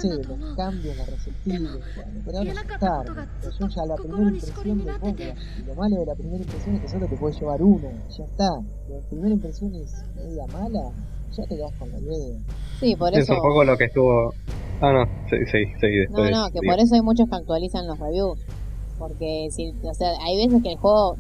sé, 0.01 0.09
los 0.29 0.57
cambios, 0.57 0.97
las 0.97 1.11
receptibles, 1.11 1.85
bueno, 1.97 2.21
pero 2.25 2.39
ahora 2.39 2.53
ya 2.55 2.61
está, 2.61 3.03
pero 3.05 3.53
yo 3.59 3.69
ya 3.69 3.85
la 3.87 3.97
primera 3.97 4.23
impresión 4.31 4.85
de 4.85 4.93
vos, 4.99 5.15
y 5.59 5.63
lo 5.67 5.75
malo 5.75 5.97
de 5.97 6.07
la 6.07 6.15
primera 6.15 6.43
impresión 6.43 6.75
es 6.77 6.81
que 6.83 6.89
solo 6.89 7.07
te 7.07 7.17
puede 7.17 7.35
llevar 7.39 7.63
uno, 7.63 7.91
ya 8.17 8.25
está, 8.25 8.49
la 8.89 9.01
primera 9.11 9.35
impresión 9.35 9.75
es 9.75 9.93
media 10.17 10.47
mala, 10.47 10.91
ya 11.37 11.45
te 11.45 11.57
quedas 11.57 11.73
con 11.79 11.91
la 11.91 11.99
idea. 11.99 12.39
Sí, 12.81 12.97
por 12.97 13.13
Es 13.13 13.25
eso. 13.25 13.35
un 13.35 13.41
poco 13.41 13.65
lo 13.65 13.77
que 13.77 13.85
estuvo 13.85 14.33
Ah, 14.81 14.93
no, 14.93 15.05
sí, 15.29 15.37
sí, 15.51 15.65
sí, 15.79 15.87
No, 16.11 16.23
después. 16.23 16.31
no, 16.31 16.51
que 16.51 16.61
por 16.67 16.79
eso 16.79 16.95
hay 16.95 17.03
muchos 17.03 17.29
que 17.29 17.37
actualizan 17.37 17.87
los 17.87 17.99
reviews. 17.99 18.39
Porque 18.99 19.49
si, 19.51 19.75
o 19.83 19.95
sea, 19.95 20.13
hay 20.23 20.37
veces 20.37 20.63
que 20.63 20.73
el 20.73 20.79
juego, 20.79 21.17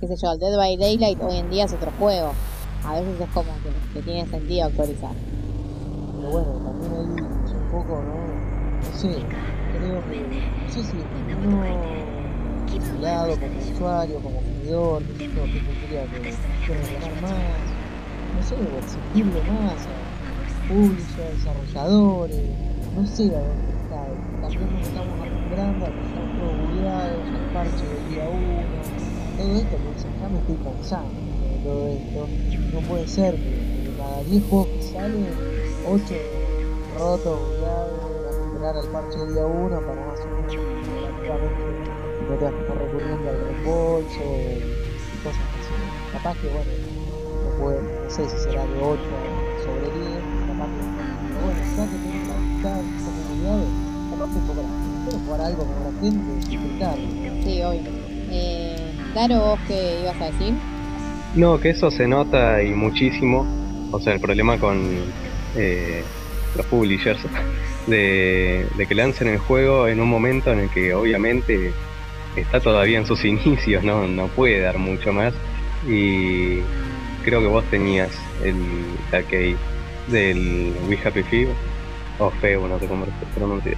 qué 0.00 0.06
sé 0.06 0.16
yo, 0.16 0.32
el 0.32 0.38
Dead 0.38 0.56
by 0.56 0.76
Daylight 0.76 1.20
hoy 1.22 1.38
en 1.38 1.50
día 1.50 1.64
es 1.64 1.72
otro 1.72 1.90
juego. 1.98 2.32
A 2.84 2.94
veces 2.94 3.20
es 3.20 3.28
como 3.30 3.50
que, 3.62 3.94
que 3.94 4.02
tiene 4.02 4.26
sentido 4.26 4.66
actualizar. 4.66 5.12
Pero 6.16 6.30
bueno, 6.30 6.52
también 6.64 6.92
ahí 6.92 7.24
es 7.44 7.52
un 7.52 7.70
poco, 7.70 8.02
¿no? 8.02 8.14
No 8.84 8.98
sé, 8.98 9.08
creo 9.08 10.02
que, 10.10 10.20
no 10.20 10.72
sé 10.72 10.84
si 10.84 10.96
su 12.80 13.00
lado, 13.00 13.36
como 13.38 13.72
usuario, 13.72 14.20
como 14.20 14.40
jugador, 14.40 15.02
qué 15.04 15.18
sé 15.18 15.34
yo, 15.34 15.44
que 15.44 15.60
tendría 15.60 16.04
que, 16.04 16.20
que 16.20 16.74
reclamar 16.74 17.22
más, 17.22 17.32
no 18.34 18.42
sé, 18.42 18.54
exigirle 18.78 19.40
más 19.50 19.86
a 19.86 20.68
públicos, 20.68 21.06
desarrolladores, 21.36 22.40
no 22.94 23.06
sé 23.06 23.24
a 23.34 23.40
dónde 23.40 23.72
está. 23.82 24.06
También 24.40 24.72
nos 24.72 24.86
estamos 24.86 25.14
acostumbrando 25.18 25.86
a 25.86 25.88
todos 25.88 26.68
bugueados, 26.68 27.26
al 27.26 27.52
parche 27.52 27.84
del 27.84 28.08
día 28.10 28.28
uno, 28.28 28.62
todo 29.36 29.56
esto, 29.56 29.76
pues 29.82 30.06
ya 30.20 30.28
me 30.28 30.38
estoy 30.38 30.56
cansando 30.62 31.20
de 31.50 31.56
todo 31.64 31.88
esto. 31.88 32.28
No 32.72 32.80
puede 32.88 33.08
ser 33.08 33.34
que, 33.34 33.90
cada 33.96 34.22
10 34.24 34.44
juegos 34.48 34.68
que 34.68 34.82
salen, 34.82 35.26
8 35.88 36.14
rotos, 36.98 37.40
bugueados, 37.40 38.04
a 38.26 38.46
esperar 38.46 38.76
al 38.76 38.88
parche 38.88 39.18
del 39.18 39.34
día 39.34 39.46
1 39.46 39.80
para 39.80 40.06
más 40.06 40.20
o 40.20 40.26
menos 40.26 40.54
relativamente 40.54 42.04
no 42.28 42.36
tengas 42.36 42.54
que 42.54 42.60
estar 42.60 42.78
recurriendo 42.78 43.28
al 43.28 43.40
reembolso 43.40 44.22
y 44.22 45.24
cosas 45.24 45.46
así. 45.60 45.74
Capaz 46.12 46.34
que 46.40 46.48
bueno, 46.48 46.70
no, 47.42 47.62
puede, 47.62 47.82
no 47.82 48.10
sé 48.10 48.28
si 48.28 48.38
será 48.38 48.64
de 48.64 48.80
8 48.80 49.02
sobre 49.64 49.90
10, 49.98 50.22
capaz 50.48 50.68
que 50.68 51.14
pero 51.34 51.46
bueno, 51.46 52.03
la 52.64 52.74
algo 55.44 55.64
con 55.64 55.84
la 55.84 56.00
gente, 56.00 56.48
disfrutarlo. 56.48 57.08
Sí. 57.42 57.60
Eh, 58.30 58.76
Daro, 59.14 59.38
¿vos 59.40 59.60
qué 59.68 60.00
ibas 60.02 60.20
a 60.20 60.24
decir? 60.30 60.54
No, 61.34 61.60
que 61.60 61.70
eso 61.70 61.90
se 61.90 62.06
nota 62.06 62.62
y 62.62 62.70
muchísimo. 62.70 63.46
O 63.90 64.00
sea, 64.00 64.14
el 64.14 64.20
problema 64.20 64.58
con 64.58 64.82
eh, 65.56 66.02
los 66.56 66.66
publishers 66.66 67.20
de, 67.86 68.66
de 68.76 68.86
que 68.86 68.94
lancen 68.94 69.28
el 69.28 69.38
juego 69.38 69.88
en 69.88 70.00
un 70.00 70.08
momento 70.08 70.52
en 70.52 70.60
el 70.60 70.70
que 70.70 70.94
obviamente 70.94 71.72
está 72.36 72.60
todavía 72.60 72.98
en 72.98 73.06
sus 73.06 73.24
inicios, 73.26 73.84
no, 73.84 74.06
no 74.06 74.28
puede 74.28 74.60
dar 74.60 74.78
mucho 74.78 75.12
más. 75.12 75.34
Y 75.86 76.60
creo 77.24 77.40
que 77.40 77.46
vos 77.46 77.64
tenías 77.70 78.10
el 78.42 78.56
arcade 79.12 79.56
del 80.08 80.72
We 80.88 80.98
Happy 81.04 81.22
Few, 81.22 81.48
o 82.18 82.30
Feo, 82.30 82.66
no 82.68 82.78
sé 82.78 82.86
cómo 82.86 83.04
se 83.06 83.12
pronuncia. 83.34 83.72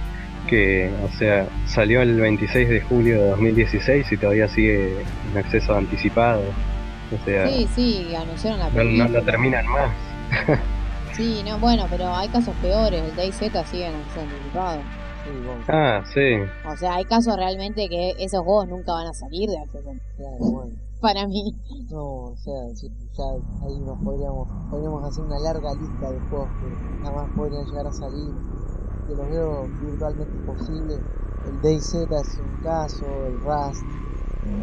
Que, 0.47 0.89
o 1.03 1.09
sea, 1.17 1.47
salió 1.65 2.01
el 2.01 2.19
26 2.19 2.69
de 2.69 2.81
julio 2.81 3.21
de 3.21 3.29
2016 3.31 4.11
y 4.11 4.17
todavía 4.17 4.47
sigue 4.47 4.93
en 5.31 5.37
acceso 5.37 5.75
anticipado. 5.75 6.41
O 7.13 7.25
sea, 7.25 7.47
Sí, 7.47 7.67
sí, 7.75 8.15
anunciaron 8.15 8.59
la 8.59 8.69
no, 8.69 8.75
película. 8.75 9.07
no 9.07 9.13
lo 9.19 9.23
terminan 9.23 9.65
más. 9.67 9.91
Sí, 11.13 11.41
no, 11.43 11.57
bueno, 11.57 11.87
pero 11.89 12.15
hay 12.15 12.27
casos 12.27 12.53
peores. 12.61 13.01
El 13.01 13.15
DayZ 13.15 13.39
sigue 13.39 13.87
en 13.87 13.95
acceso 13.95 14.19
anticipado. 14.21 14.81
Sí, 15.23 15.31
bueno, 15.43 15.63
Ah, 15.67 16.03
sí. 16.13 16.69
O 16.71 16.77
sea, 16.77 16.93
hay 16.95 17.05
casos 17.05 17.35
realmente 17.35 17.89
que 17.89 18.11
esos 18.19 18.41
juegos 18.43 18.67
nunca 18.67 18.91
van 18.93 19.07
a 19.07 19.13
salir 19.13 19.49
de 19.49 19.57
acceso 19.57 19.89
anticipado. 19.89 20.37
bueno. 20.39 20.71
Para 21.01 21.27
mí. 21.27 21.53
No, 21.91 22.31
o 22.31 22.35
sea, 22.37 22.73
ya 22.73 23.23
ahí 23.67 23.79
nos 23.79 23.99
podríamos, 24.03 24.47
podríamos 24.69 25.03
hacer 25.03 25.25
una 25.25 25.39
larga 25.39 25.73
lista 25.75 26.11
de 26.11 26.19
juegos 26.29 26.49
que 26.59 27.05
jamás 27.05 27.29
podrían 27.35 27.65
llegar 27.65 27.87
a 27.87 27.93
salir, 27.93 28.33
que 29.07 29.15
los 29.15 29.29
veo 29.29 29.67
virtualmente 29.81 30.37
imposibles. 30.37 30.99
El 31.45 31.61
DayZ 31.61 31.93
es 31.93 32.39
un 32.39 32.63
caso, 32.63 33.05
el 33.27 33.39
Rust, 33.41 33.83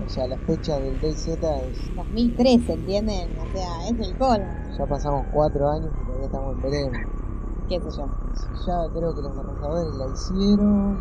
o 0.05 0.09
sea, 0.09 0.27
la 0.27 0.37
fecha 0.39 0.79
del 0.81 1.01
DayZ 1.01 1.29
es, 1.29 1.97
2013, 1.97 2.73
¿entienden? 2.73 3.31
O 3.39 3.57
sea, 3.57 3.89
es 3.89 4.09
el 4.09 4.19
colmo. 4.19 4.47
ya 4.77 4.87
pasamos 4.87 5.27
cuatro 5.33 5.71
años 5.71 5.91
y 5.95 6.05
todavía 6.05 6.27
estamos 6.27 6.57
en 6.57 6.63
veremos. 6.63 6.99
¿Qué 7.69 7.81
sé 7.81 7.97
yo? 7.97 8.07
Ya 8.67 8.93
creo 8.93 9.15
que 9.15 9.23
los 9.23 9.31
desarrolladores 9.31 9.95
la 9.95 10.07
hicieron, 10.13 10.99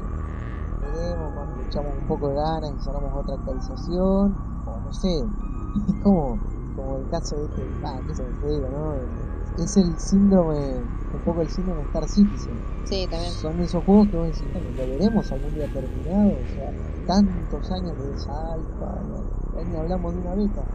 veremos, 0.80 1.34
cuando 1.34 1.62
echamos 1.64 1.92
un 2.00 2.08
poco 2.08 2.30
de 2.30 2.36
ganas 2.36 2.72
y 2.80 2.84
sacamos 2.84 3.12
otra 3.16 3.36
actualización, 3.36 4.53
no 4.94 5.00
sé, 5.00 5.26
es 5.88 5.96
como, 6.02 6.40
como 6.76 6.98
el 7.00 7.08
caso 7.08 7.38
de 7.38 7.46
este, 7.46 7.62
ah, 7.84 8.02
me 8.06 8.14
digo, 8.50 8.70
¿no? 8.70 8.96
Es 9.58 9.76
el 9.78 9.98
síndrome, 10.00 10.82
un 11.12 11.22
poco 11.24 11.42
el 11.42 11.50
síndrome 11.50 11.84
Star 11.84 12.08
Citizen. 12.08 12.64
Sí, 12.84 13.08
también. 13.10 13.34
Son 13.34 13.60
esos 13.62 13.84
juegos 13.84 14.10
que 14.10 14.18
vos 14.18 14.28
decís, 14.28 14.52
bueno, 14.52 14.72
lo 14.72 14.88
veremos 14.88 15.32
algún 15.32 15.54
día 15.56 15.68
terminado, 15.70 16.42
o 16.42 16.48
sea, 16.48 16.72
tantos 17.06 17.72
años 17.72 17.98
de 17.98 18.14
esa 18.14 18.32
alfa, 18.54 19.04
ni 19.66 19.76
hablamos 19.78 20.14
de 20.14 20.20
una 20.22 20.36
beta. 20.36 20.68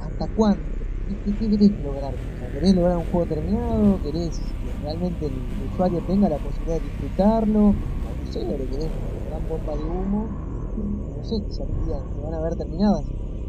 ¿Hasta 0.00 0.28
cuándo? 0.28 0.76
¿Qué, 1.06 1.16
qué, 1.22 1.34
qué 1.36 1.48
querés 1.50 1.72
lograr? 1.78 2.14
O 2.14 2.36
sea, 2.36 2.50
¿Querés 2.50 2.74
lograr 2.74 2.96
un 2.98 3.04
juego 3.06 3.26
terminado? 3.26 4.00
¿Querés 4.00 4.54
que 4.62 4.72
realmente 4.80 5.26
el, 5.26 5.52
el 5.52 5.62
usuario 5.62 6.02
tenga 6.02 6.28
la 6.28 6.38
posibilidad 6.38 6.76
de 6.78 6.84
disfrutarlo? 6.84 7.78
No 8.18 8.26
sé, 8.26 8.40
le 8.40 8.68
querés 8.68 8.92
una 8.92 9.10
gran 9.24 9.46
bomba 9.46 9.76
de 9.76 9.86
humo, 9.88 10.32
no 11.34 11.50
sé, 11.50 11.64
que 12.14 12.20
van 12.20 12.34
a 12.34 12.40
ver 12.40 12.56
terminadas. 12.56 13.04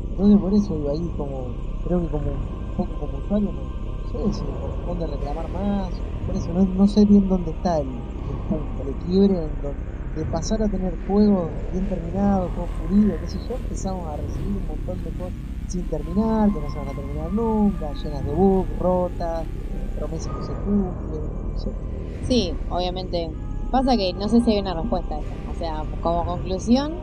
Entonces 0.09 0.39
por 0.39 0.53
eso 0.53 0.75
digo 0.75 0.89
ahí 0.89 1.09
como, 1.15 1.55
creo 1.83 2.01
que 2.01 2.09
como 2.09 2.31
un 2.31 2.41
poco 2.75 2.97
como 2.97 3.17
usuario, 3.19 3.51
no, 3.51 3.61
no 3.61 3.93
sé 4.09 4.33
si 4.33 4.45
me 4.45 4.57
corresponde 4.57 5.05
reclamar 5.07 5.49
más, 5.49 6.01
por 6.25 6.35
eso 6.35 6.53
no, 6.53 6.65
no 6.65 6.87
sé 6.87 7.05
bien 7.05 7.27
dónde 7.27 7.51
está 7.51 7.77
el, 7.79 7.87
el 7.87 8.37
punto, 8.47 8.83
el 8.83 8.95
quiebre 8.97 9.35
de 10.15 10.25
pasar 10.25 10.61
a 10.63 10.69
tener 10.69 10.97
juegos 11.05 11.53
bien 11.71 11.87
terminados, 11.87 12.51
juegos 12.53 12.71
pulidos, 12.79 13.19
qué 13.21 13.27
sé 13.27 13.39
yo, 13.47 13.55
empezamos 13.57 14.07
a 14.09 14.17
recibir 14.17 14.57
un 14.57 14.65
montón 14.65 15.03
de 15.03 15.11
cosas 15.13 15.39
sin 15.67 15.85
terminar, 15.87 16.51
que 16.51 16.59
no 16.59 16.69
se 16.69 16.79
van 16.79 16.87
a 16.89 16.93
terminar 16.93 17.31
nunca, 17.33 17.85
llenas 17.93 18.23
de 18.25 18.31
bugs, 18.31 18.79
rotas, 18.79 19.47
promesas 19.95 20.33
que 20.33 20.41
se 20.41 20.55
cumplen, 20.63 21.21
no 21.51 21.57
sé. 21.57 21.71
Sí, 22.21 22.53
obviamente. 22.69 23.29
Pasa 23.71 23.97
que 23.97 24.13
no 24.13 24.29
sé 24.29 24.39
si 24.41 24.51
hay 24.53 24.59
una 24.59 24.73
respuesta 24.73 25.15
a 25.15 25.19
eso. 25.19 25.35
O 25.49 25.53
sea, 25.53 25.83
como 26.01 26.25
conclusión, 26.25 26.93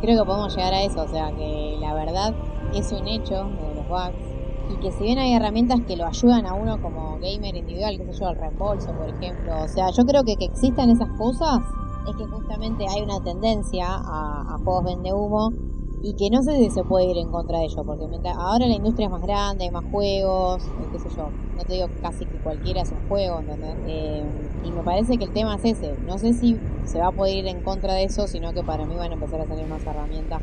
creo 0.00 0.18
que 0.18 0.26
podemos 0.26 0.54
llegar 0.54 0.74
a 0.74 0.82
eso. 0.82 1.02
O 1.02 1.08
sea, 1.08 1.32
que 1.32 1.76
la 1.80 1.94
verdad 1.94 2.34
es 2.74 2.92
un 2.92 3.06
hecho 3.08 3.44
de 3.44 3.74
los 3.74 3.88
bugs. 3.88 4.28
Y 4.70 4.76
que 4.80 4.92
si 4.92 5.04
bien 5.04 5.18
hay 5.18 5.32
herramientas 5.32 5.80
que 5.86 5.96
lo 5.96 6.06
ayudan 6.06 6.44
a 6.46 6.54
uno 6.54 6.80
como 6.82 7.18
gamer 7.20 7.56
individual, 7.56 7.96
qué 7.96 8.12
sé 8.12 8.20
yo, 8.20 8.28
el 8.28 8.36
reembolso, 8.36 8.92
por 8.92 9.08
ejemplo. 9.08 9.62
O 9.62 9.68
sea, 9.68 9.90
yo 9.90 10.04
creo 10.04 10.24
que 10.24 10.36
que 10.36 10.44
existan 10.44 10.90
esas 10.90 11.08
cosas 11.16 11.60
es 12.08 12.16
que 12.16 12.24
justamente 12.24 12.86
hay 12.88 13.02
una 13.02 13.20
tendencia 13.20 13.86
a, 13.86 14.54
a 14.54 14.58
juegos 14.64 14.84
vende 14.84 15.12
humo 15.12 15.52
y 16.00 16.14
que 16.14 16.30
no 16.30 16.42
sé 16.42 16.56
si 16.56 16.70
se 16.70 16.84
puede 16.84 17.06
ir 17.06 17.16
en 17.18 17.28
contra 17.30 17.58
de 17.58 17.64
ello, 17.64 17.84
porque 17.84 18.06
mientras- 18.08 18.36
ahora 18.38 18.66
la 18.66 18.74
industria 18.74 19.06
es 19.06 19.10
más 19.10 19.22
grande, 19.22 19.64
hay 19.64 19.70
más 19.70 19.84
juegos, 19.84 20.62
eh, 20.78 20.88
qué 20.92 20.98
sé 20.98 21.08
yo, 21.16 21.30
no 21.56 21.64
te 21.64 21.74
digo 21.74 21.88
casi 22.00 22.24
que 22.26 22.38
cualquiera 22.40 22.82
es 22.82 22.92
un 22.92 23.00
juego, 23.08 23.40
¿entendés? 23.40 23.76
Eh, 23.86 24.22
y 24.62 24.72
me 24.72 24.82
parece 24.82 25.18
que 25.18 25.24
el 25.24 25.32
tema 25.32 25.56
es 25.56 25.64
ese, 25.64 25.96
no 26.06 26.18
sé 26.18 26.32
si 26.34 26.56
se 26.84 27.00
va 27.00 27.08
a 27.08 27.12
poder 27.12 27.34
ir 27.36 27.46
en 27.48 27.60
contra 27.62 27.94
de 27.94 28.04
eso, 28.04 28.26
sino 28.28 28.52
que 28.52 28.62
para 28.62 28.86
mí 28.86 28.96
van 28.96 29.10
a 29.10 29.14
empezar 29.14 29.40
a 29.40 29.46
salir 29.46 29.66
más 29.66 29.84
herramientas 29.86 30.40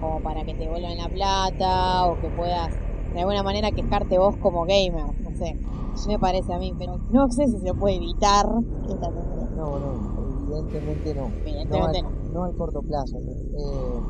como 0.00 0.20
para 0.20 0.44
que 0.44 0.54
te 0.54 0.68
vuelvan 0.68 0.96
la 0.98 1.08
plata 1.08 2.06
o 2.06 2.20
que 2.20 2.28
puedas 2.30 2.68
de 3.14 3.20
alguna 3.20 3.42
manera 3.42 3.70
quejarte 3.70 4.18
vos 4.18 4.36
como 4.38 4.66
gamer, 4.66 5.04
no 5.22 5.30
sé, 5.36 5.56
me 6.08 6.18
parece 6.18 6.52
a 6.52 6.58
mí, 6.58 6.74
pero 6.78 6.98
no 7.10 7.30
sé 7.30 7.46
si 7.46 7.58
se 7.58 7.72
puede 7.74 7.96
evitar 7.96 8.44
esta 8.88 9.08
tendencia. 9.08 9.48
No, 9.56 9.78
no, 9.78 9.94
evidentemente 10.18 11.14
no. 11.14 11.32
Evidentemente 11.42 12.02
no, 12.02 12.08
al, 12.08 12.32
no 12.32 12.44
al 12.44 12.54
corto 12.56 12.82
plazo. 12.82 13.18
Eh, 13.18 14.00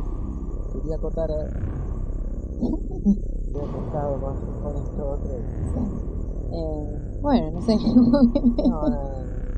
quería 0.86 0.96
acotar. 0.96 1.30
eh, 1.30 1.50
He 2.58 3.70
contado 3.72 4.20
con, 4.20 4.36
con 4.62 4.76
esto 4.76 5.10
otro. 5.10 5.30
Eh, 6.52 7.18
bueno, 7.22 7.50
no 7.52 7.60
sé. 7.60 7.76
No, 7.86 8.82
no, 8.82 8.88
no, 8.88 8.96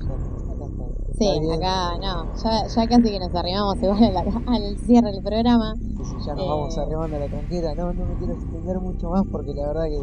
ya, 0.00 0.14
acá 0.14 0.64
está. 0.64 0.84
Sí, 1.18 1.28
acá 1.50 1.98
no, 1.98 2.34
ya, 2.34 2.66
ya 2.66 2.86
casi 2.88 3.02
que 3.10 3.18
nos 3.18 3.34
arribamos 3.34 3.76
igual 3.82 4.04
a 4.04 4.10
la- 4.12 4.42
al 4.46 4.78
cierre 4.78 5.10
del 5.12 5.22
programa. 5.22 5.74
que 5.96 6.04
si 6.04 6.14
ya 6.24 6.34
nos 6.34 6.44
Eh. 6.44 6.48
vamos 6.48 6.78
arrimando 6.78 7.16
a 7.16 7.20
la 7.20 7.28
tranquera, 7.28 7.74
no, 7.74 7.92
no 7.92 8.06
me 8.06 8.14
quiero 8.18 8.34
extender 8.34 8.80
mucho 8.80 9.10
más 9.10 9.22
porque 9.30 9.52
la 9.54 9.66
verdad 9.68 9.84
que. 9.84 9.98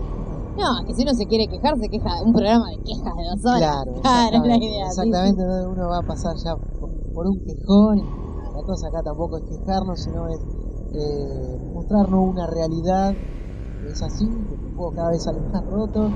No, 0.61 0.85
que 0.85 0.93
si 0.93 1.03
uno 1.03 1.14
se 1.14 1.26
quiere 1.26 1.47
quejar, 1.47 1.77
se 1.80 1.89
queja 1.89 2.22
un 2.23 2.34
programa 2.34 2.69
de 2.69 2.77
quejas 2.84 3.14
de 3.15 3.23
dos 3.34 3.45
horas. 3.45 3.60
Claro, 3.60 3.91
Claro, 4.02 4.38
es 4.38 4.47
la 4.47 4.56
exactamente, 4.56 4.65
idea. 4.65 4.85
sí, 4.91 5.02
exactamente, 5.02 5.41
no, 5.43 5.69
uno 5.72 5.89
va 5.89 5.97
a 5.99 6.03
pasar 6.03 6.35
ya 6.43 6.56
por, 6.56 6.89
por 7.14 7.27
un 7.27 7.39
quejón. 7.39 7.97
La 8.56 8.61
cosa 8.64 8.88
acá 8.88 9.02
tampoco 9.03 9.38
es 9.38 9.43
quejarnos, 9.43 9.99
sino 10.02 10.27
es 10.30 10.39
eh, 10.98 11.72
mostrarnos 11.74 12.30
una 12.30 12.48
realidad 12.48 13.14
que 13.82 13.92
es 13.92 14.02
así, 14.02 14.26
que 14.26 14.58
los 14.58 14.76
juegos 14.76 14.96
cada 14.96 15.10
vez 15.12 15.24
salen 15.24 15.52
más 15.52 15.66
rotos 15.66 16.12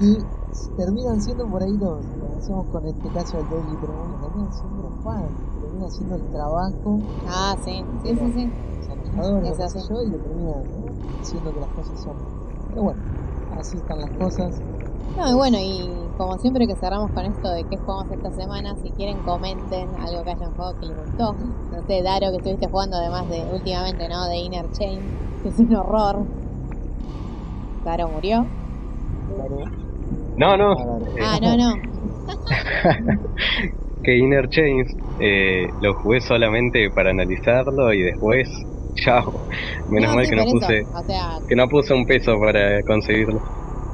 y 0.00 0.16
que 0.16 0.68
terminan 0.76 1.20
siendo 1.20 1.46
por 1.46 1.62
ahí 1.62 1.72
los, 1.76 2.04
lo 2.04 2.36
hacemos 2.38 2.66
con 2.66 2.86
este 2.86 3.08
caso 3.10 3.36
del 3.38 3.46
pero 3.80 3.92
bueno, 3.94 4.16
terminan 4.20 4.52
siendo 4.52 4.82
los 4.82 5.04
fans, 5.04 5.30
terminan 5.60 5.90
siendo 5.90 6.14
el 6.16 6.22
trabajo. 6.30 6.98
Ah, 7.28 7.56
sí, 7.64 7.84
sí, 8.02 8.16
sí, 8.16 8.32
sí. 8.34 8.50
los 9.16 9.44
Es 9.48 9.58
lo 9.58 9.64
así. 9.64 9.88
yo, 9.88 10.02
y 10.02 10.10
le 10.10 10.18
terminan 10.18 10.62
¿no? 10.64 11.18
diciendo 11.18 11.52
que 11.54 11.60
las 11.60 11.70
cosas 11.70 12.00
son. 12.00 12.16
Pero 12.68 12.82
bueno, 12.82 13.00
así 13.58 13.76
están 13.76 14.00
las 14.00 14.10
cosas. 14.10 14.60
No, 15.16 15.28
y 15.30 15.34
bueno, 15.34 15.58
y 15.60 16.10
como 16.16 16.38
siempre 16.38 16.66
que 16.66 16.74
cerramos 16.76 17.10
con 17.12 17.24
esto 17.26 17.50
de 17.50 17.64
qué 17.64 17.76
jugamos 17.76 18.10
esta 18.10 18.30
semana, 18.32 18.74
si 18.76 18.90
quieren 18.92 19.20
comenten 19.22 19.88
algo 20.00 20.24
que 20.24 20.30
hayan 20.30 20.52
jugado 20.52 20.74
que 20.80 20.86
les 20.86 20.96
gustó. 20.96 21.36
No 21.70 21.82
sé, 21.86 22.02
Daro, 22.02 22.30
que 22.30 22.36
estuviste 22.38 22.66
jugando 22.68 22.96
además 22.96 23.28
de 23.28 23.44
últimamente, 23.52 24.08
¿no? 24.08 24.26
De 24.28 24.36
Inner 24.38 24.70
Chain, 24.72 25.02
que 25.42 25.48
es 25.50 25.58
un 25.58 25.74
horror. 25.74 26.26
Daro 27.84 28.08
murió. 28.08 28.46
No, 30.36 30.56
no, 30.56 30.72
A 30.72 30.98
ver, 30.98 31.08
Ah, 31.22 31.38
no, 31.42 31.56
no. 31.56 31.74
que 34.02 34.16
Inner 34.16 34.48
Chains 34.48 34.94
eh, 35.18 35.68
lo 35.80 35.94
jugué 35.94 36.20
solamente 36.20 36.90
para 36.94 37.10
analizarlo 37.10 37.92
y 37.92 38.02
después, 38.02 38.48
chao. 38.94 39.24
Menos 39.88 40.10
No, 40.10 40.16
mal 40.16 40.24
sí, 40.24 40.30
que 40.30 40.36
no 40.36 40.44
puse, 40.44 40.78
eso. 40.78 40.88
O 40.98 41.02
sea, 41.04 41.38
que 41.48 41.56
no 41.56 41.68
puse 41.68 41.94
un 41.94 42.06
peso 42.06 42.38
para 42.40 42.82
conseguirlo. 42.84 43.40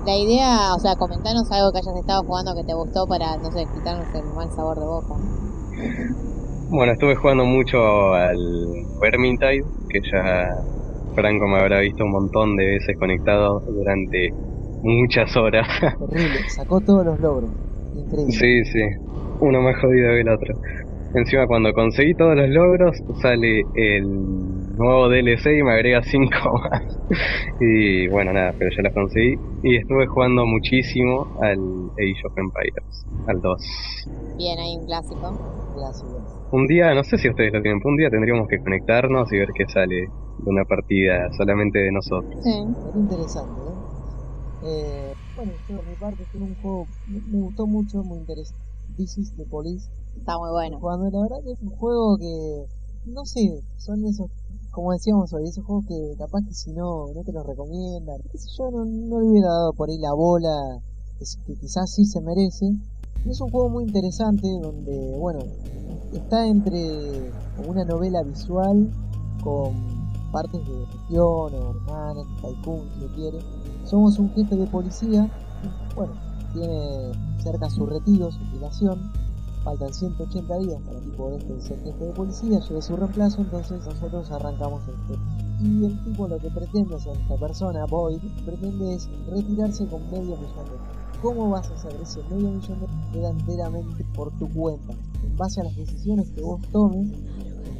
La 0.04 0.16
idea, 0.16 0.74
o 0.74 0.78
sea, 0.78 0.96
comentanos 0.96 1.50
algo 1.50 1.72
que 1.72 1.78
hayas 1.78 1.96
estado 1.96 2.22
jugando 2.24 2.54
que 2.54 2.64
te 2.64 2.74
gustó 2.74 3.06
para, 3.06 3.36
no 3.36 3.50
sé, 3.50 3.66
quitarnos 3.74 4.06
el 4.14 4.24
mal 4.34 4.50
sabor 4.52 4.78
de 4.78 4.86
boca. 4.86 5.14
Bueno, 6.70 6.92
estuve 6.92 7.16
jugando 7.16 7.44
mucho 7.44 8.14
al 8.14 8.38
Vermintide, 9.00 9.64
que 9.88 10.00
ya 10.12 10.54
Franco 11.14 11.46
me 11.46 11.58
habrá 11.60 11.80
visto 11.80 12.04
un 12.04 12.10
montón 12.10 12.56
de 12.56 12.66
veces 12.66 12.96
conectado 12.98 13.60
durante 13.60 14.30
muchas 14.82 15.34
horas. 15.36 15.66
Terrible, 15.80 16.48
sacó 16.48 16.80
todos 16.80 17.04
los 17.04 17.18
logros. 17.20 17.50
Increíble. 17.94 18.32
sí, 18.32 18.64
sí, 18.64 18.82
uno 19.40 19.62
más 19.62 19.80
jodido 19.80 20.10
que 20.10 20.20
el 20.20 20.28
otro. 20.28 20.54
Encima 21.14 21.46
cuando 21.46 21.72
conseguí 21.72 22.14
todos 22.14 22.36
los 22.36 22.48
logros 22.50 22.96
sale 23.22 23.62
el 23.74 24.57
nuevo 24.78 25.08
DLC 25.08 25.58
y 25.58 25.62
me 25.62 25.72
agrega 25.72 26.02
5 26.02 26.28
más. 26.70 26.98
y 27.60 28.08
bueno, 28.08 28.32
nada, 28.32 28.54
pero 28.58 28.70
ya 28.74 28.82
los 28.82 28.94
conseguí. 28.94 29.38
Y 29.62 29.76
estuve 29.76 30.06
jugando 30.06 30.46
muchísimo 30.46 31.26
al 31.42 31.90
Age 31.98 32.26
of 32.26 32.38
Empires, 32.38 33.06
al 33.26 33.40
2. 33.40 34.06
Bien, 34.38 34.58
hay 34.58 34.76
un 34.76 34.86
clásico. 34.86 35.74
Clásico. 35.74 36.48
Un 36.52 36.66
día, 36.66 36.94
no 36.94 37.04
sé 37.04 37.18
si 37.18 37.28
ustedes 37.28 37.52
lo 37.52 37.60
tienen, 37.60 37.80
pero 37.80 37.90
un 37.90 37.96
día 37.98 38.10
tendríamos 38.10 38.48
que 38.48 38.58
conectarnos 38.58 39.30
y 39.32 39.38
ver 39.38 39.48
qué 39.54 39.66
sale 39.68 40.08
de 40.38 40.50
una 40.50 40.64
partida 40.64 41.30
solamente 41.36 41.78
de 41.78 41.92
nosotros. 41.92 42.42
Sí. 42.42 42.50
Era 42.50 42.98
interesante, 42.98 43.60
¿eh? 43.60 43.88
Eh, 44.64 45.12
bueno, 45.36 45.52
yo 45.68 45.76
por 45.76 45.86
mi 45.86 45.94
parte 45.94 46.24
fue 46.32 46.40
un 46.40 46.54
juego, 46.56 46.86
me, 47.06 47.20
me 47.20 47.42
gustó 47.42 47.66
mucho, 47.66 48.02
muy 48.02 48.18
interesante. 48.18 48.64
This 48.96 49.18
is 49.18 49.36
the 49.36 49.44
Police. 49.44 49.88
Está 50.16 50.38
muy 50.38 50.50
bueno. 50.50 50.80
Cuando 50.80 51.10
la 51.10 51.22
verdad 51.22 51.44
que 51.44 51.52
es 51.52 51.62
un 51.62 51.70
juego 51.70 52.18
que, 52.18 52.64
no 53.06 53.24
sé, 53.24 53.62
son 53.76 54.04
esos, 54.06 54.30
como 54.78 54.92
decíamos 54.92 55.32
hoy, 55.32 55.42
esos 55.42 55.64
juegos 55.64 55.86
que 55.86 56.14
capaz 56.16 56.40
que 56.46 56.54
si 56.54 56.72
no, 56.72 57.12
no 57.12 57.24
te 57.24 57.32
los 57.32 57.44
recomiendan. 57.44 58.20
Qué 58.30 58.38
sé 58.38 58.48
yo, 58.56 58.70
no, 58.70 58.84
no 58.84 59.20
le 59.20 59.26
hubiera 59.26 59.48
dado 59.48 59.72
por 59.72 59.90
ahí 59.90 59.98
la 59.98 60.12
bola, 60.12 60.78
que 61.18 61.56
quizás 61.56 61.92
sí 61.92 62.04
se 62.04 62.20
merece. 62.20 62.66
Es 63.26 63.40
un 63.40 63.50
juego 63.50 63.70
muy 63.70 63.82
interesante 63.82 64.46
donde, 64.62 65.16
bueno, 65.18 65.40
está 66.12 66.46
entre 66.46 67.32
una 67.66 67.84
novela 67.84 68.22
visual 68.22 68.88
con 69.42 69.74
partes 70.30 70.64
de 70.64 70.86
gestión 70.86 71.24
o 71.26 71.70
hermanas, 71.70 72.26
tycoon, 72.40 72.88
si 72.94 73.00
lo 73.00 73.14
quiere. 73.16 73.38
Somos 73.82 74.16
un 74.20 74.30
jefe 74.30 74.54
de 74.54 74.66
policía, 74.68 75.28
bueno, 75.96 76.12
tiene 76.52 77.14
cerca 77.42 77.68
su 77.68 77.84
retiro, 77.84 78.30
su 78.30 78.38
jubilación, 78.50 79.10
faltan 79.68 79.92
180 79.92 80.58
días 80.60 80.80
para 80.80 80.98
que 80.98 81.44
de 81.44 81.60
ser 81.60 81.78
jefe 81.82 82.04
de 82.06 82.12
policía, 82.12 82.58
lleve 82.58 82.80
su 82.80 82.96
reemplazo, 82.96 83.42
entonces 83.42 83.84
nosotros 83.84 84.30
arrancamos 84.30 84.82
juego. 85.06 85.22
Y 85.60 85.84
el 85.84 86.04
tipo 86.04 86.26
lo 86.26 86.38
que 86.38 86.50
pretende, 86.50 86.98
sea, 86.98 87.12
esta 87.12 87.36
persona, 87.36 87.84
Boyd, 87.84 88.22
pretende 88.46 88.94
es 88.94 89.10
retirarse 89.28 89.86
con 89.88 90.10
medio 90.10 90.36
millón 90.36 90.40
de 90.40 90.46
dólares. 90.46 90.80
¿Cómo 91.20 91.50
vas 91.50 91.70
a 91.70 91.74
hacer 91.74 91.94
ese 92.00 92.22
medio 92.30 92.50
millón 92.50 92.80
de 92.80 92.86
dólares? 92.86 93.12
Queda 93.12 93.30
enteramente 93.30 94.06
por 94.14 94.30
tu 94.38 94.48
cuenta, 94.54 94.94
en 95.22 95.36
base 95.36 95.60
a 95.60 95.64
las 95.64 95.76
decisiones 95.76 96.30
que 96.30 96.40
vos 96.40 96.62
tomes, 96.72 97.10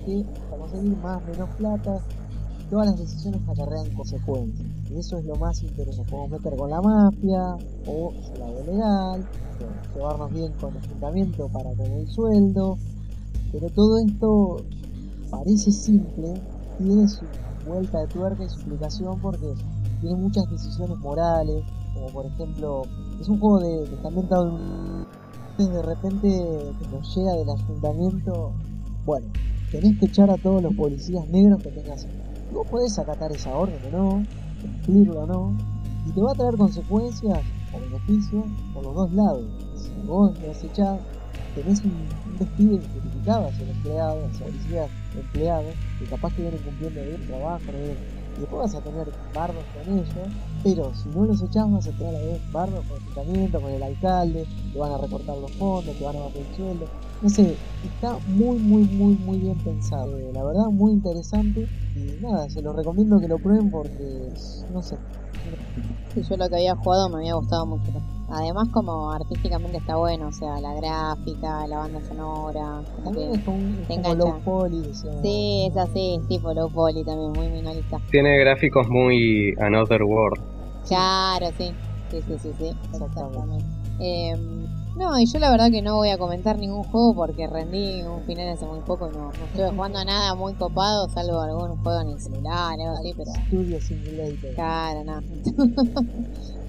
que 0.04 0.26
para 0.50 0.58
conseguir 0.58 0.96
más 0.98 1.22
o 1.22 1.26
menos 1.30 1.48
plata, 1.56 2.02
todas 2.70 2.86
las 2.90 2.98
decisiones 2.98 3.40
acarrean 3.48 3.90
consecuencias. 3.94 4.66
Y 4.90 4.98
eso 4.98 5.18
es 5.18 5.24
lo 5.24 5.36
más 5.36 5.62
interesante. 5.62 6.10
Podemos 6.10 6.30
meter 6.30 6.56
con 6.56 6.70
la 6.70 6.80
mafia, 6.80 7.56
o 7.86 8.12
el 8.32 8.38
lado 8.40 8.62
legal, 8.64 9.26
llevarnos 9.94 10.32
bien 10.32 10.52
con 10.60 10.74
el 10.76 10.82
ayuntamiento 10.84 11.48
para 11.48 11.70
con 11.74 11.86
el 11.86 12.08
sueldo. 12.08 12.78
Pero 13.52 13.68
todo 13.70 13.98
esto 13.98 14.56
parece 15.30 15.72
simple, 15.72 16.34
tiene 16.76 17.08
su 17.08 17.26
vuelta 17.64 18.00
de 18.00 18.06
tuerca 18.08 18.44
y 18.44 18.48
su 18.48 18.56
explicación 18.56 19.18
porque 19.20 19.46
tiene 20.00 20.16
muchas 20.16 20.48
decisiones 20.50 20.98
morales, 20.98 21.64
como 21.94 22.06
por 22.08 22.26
ejemplo, 22.26 22.82
es 23.20 23.28
un 23.28 23.38
juego 23.40 23.60
de, 23.60 23.84
en 23.84 24.48
un- 24.52 25.06
de 25.58 25.82
repente 25.82 26.72
nos 26.92 27.14
llega 27.16 27.32
del 27.34 27.50
ayuntamiento, 27.50 28.52
bueno, 29.04 29.26
tenés 29.72 29.98
que 29.98 30.06
echar 30.06 30.30
a 30.30 30.36
todos 30.36 30.62
los 30.62 30.72
policías 30.74 31.26
negros 31.28 31.60
que 31.62 31.70
tengas. 31.70 32.06
Vos 32.52 32.66
podés 32.66 32.98
acatar 32.98 33.30
esa 33.32 33.54
orden 33.54 33.78
o 33.86 33.96
no, 33.96 34.26
cumplirlo 34.60 35.20
o 35.20 35.26
no, 35.26 35.54
y 36.06 36.10
te 36.12 36.20
va 36.20 36.32
a 36.32 36.34
traer 36.34 36.56
consecuencias 36.56 37.40
o 37.74 37.80
beneficios 37.80 38.44
por 38.72 38.84
los 38.84 38.94
dos 38.94 39.12
lados. 39.12 39.44
Si 39.76 39.90
vos 40.06 40.32
los 40.40 40.64
echás, 40.64 40.98
tenés 41.54 41.80
un, 41.84 41.92
un 42.26 42.38
despido 42.38 42.74
injustificado 42.74 43.48
hacia 43.48 43.64
el 43.64 43.70
empleado, 43.70 44.26
hacia 44.26 44.46
policías 44.46 44.90
empleados, 45.14 45.74
que 45.98 46.04
capaz 46.06 46.34
que 46.34 46.42
vienen 46.42 46.62
cumpliendo 46.62 47.02
bien 47.02 47.14
el 47.20 47.26
trabajo, 47.26 47.64
y 48.38 48.40
después 48.40 48.62
vas 48.62 48.74
a 48.74 48.80
tener 48.80 49.08
bardos 49.34 49.64
con 49.74 49.98
ellos, 49.98 50.08
pero 50.62 50.94
si 50.94 51.08
no 51.10 51.24
los 51.26 51.42
echás 51.42 51.70
vas 51.70 51.86
a 51.86 51.90
tener 51.92 52.14
a 52.14 52.50
con 52.52 52.68
el 52.68 53.02
ayuntamiento, 53.02 53.60
con 53.60 53.72
el 53.72 53.82
alcalde, 53.82 54.46
te 54.72 54.78
van 54.78 54.92
a 54.92 54.98
recortar 54.98 55.36
los 55.36 55.52
fondos, 55.52 55.96
te 55.96 56.04
van 56.04 56.16
a 56.16 56.20
bajar 56.20 56.36
el 56.38 56.56
sueldo. 56.56 56.86
No 57.20 57.28
sé, 57.28 57.56
está 57.82 58.16
muy, 58.26 58.58
muy, 58.58 58.84
muy, 58.84 59.14
muy 59.16 59.38
bien 59.38 59.58
pensado. 59.58 60.16
Eh, 60.18 60.30
La 60.32 60.44
verdad, 60.44 60.66
muy 60.70 60.92
interesante. 60.92 61.66
Y 61.96 62.22
nada, 62.22 62.48
se 62.48 62.62
lo 62.62 62.72
recomiendo 62.72 63.20
que 63.20 63.28
lo 63.28 63.38
prueben 63.38 63.70
porque, 63.70 64.32
no 64.70 64.82
sé, 64.82 64.96
Sí, 66.14 66.22
yo 66.22 66.36
lo 66.36 66.48
que 66.48 66.56
había 66.56 66.74
jugado 66.74 67.08
me 67.08 67.16
había 67.16 67.34
gustado 67.34 67.66
mucho. 67.66 67.92
Además, 68.30 68.68
como 68.72 69.10
artísticamente 69.10 69.78
está 69.78 69.96
bueno, 69.96 70.28
o 70.28 70.32
sea, 70.32 70.60
la 70.60 70.74
gráfica, 70.74 71.66
la 71.66 71.78
banda 71.78 72.00
sonora. 72.02 72.82
también 73.04 73.32
sí. 73.32 73.38
es 73.38 73.44
como, 73.44 73.58
es 73.88 74.18
low 74.18 74.40
poly. 74.42 74.82
Sí, 75.22 75.66
es 75.70 75.76
así, 75.76 76.18
es 76.20 76.28
tipo 76.28 76.52
low 76.52 76.70
poly 76.70 77.04
también, 77.04 77.32
muy 77.32 77.48
minimalista. 77.48 77.98
Tiene 78.10 78.38
gráficos 78.38 78.88
muy 78.88 79.54
Another 79.60 80.02
World. 80.02 80.40
Claro, 80.86 81.46
sí. 81.56 81.74
Sí, 82.10 82.22
sí, 82.22 82.38
sí, 82.38 82.50
sí. 82.58 82.66
Exactamente. 82.92 83.64
Exactamente. 83.64 83.64
Em, 84.00 84.57
no, 84.98 85.18
y 85.18 85.26
yo 85.26 85.38
la 85.38 85.50
verdad 85.50 85.70
que 85.70 85.80
no 85.80 85.94
voy 85.96 86.10
a 86.10 86.18
comentar 86.18 86.58
ningún 86.58 86.82
juego 86.82 87.14
porque 87.14 87.46
rendí 87.46 88.02
un 88.02 88.22
final 88.24 88.48
hace 88.48 88.66
muy 88.66 88.80
poco 88.80 89.08
y 89.08 89.16
no, 89.16 89.26
no 89.26 89.44
estuve 89.46 89.70
jugando 89.70 89.98
a 90.00 90.04
nada 90.04 90.34
muy 90.34 90.54
copado, 90.54 91.08
salvo 91.08 91.40
algún 91.40 91.76
juego 91.78 92.00
en 92.00 92.08
el 92.08 92.20
celular 92.20 92.72
algo 92.72 92.96
así, 92.98 93.14
pero 93.16 93.30
Studio 93.46 93.80
Simulator. 93.80 94.54
Claro, 94.54 95.04
no. 95.04 95.20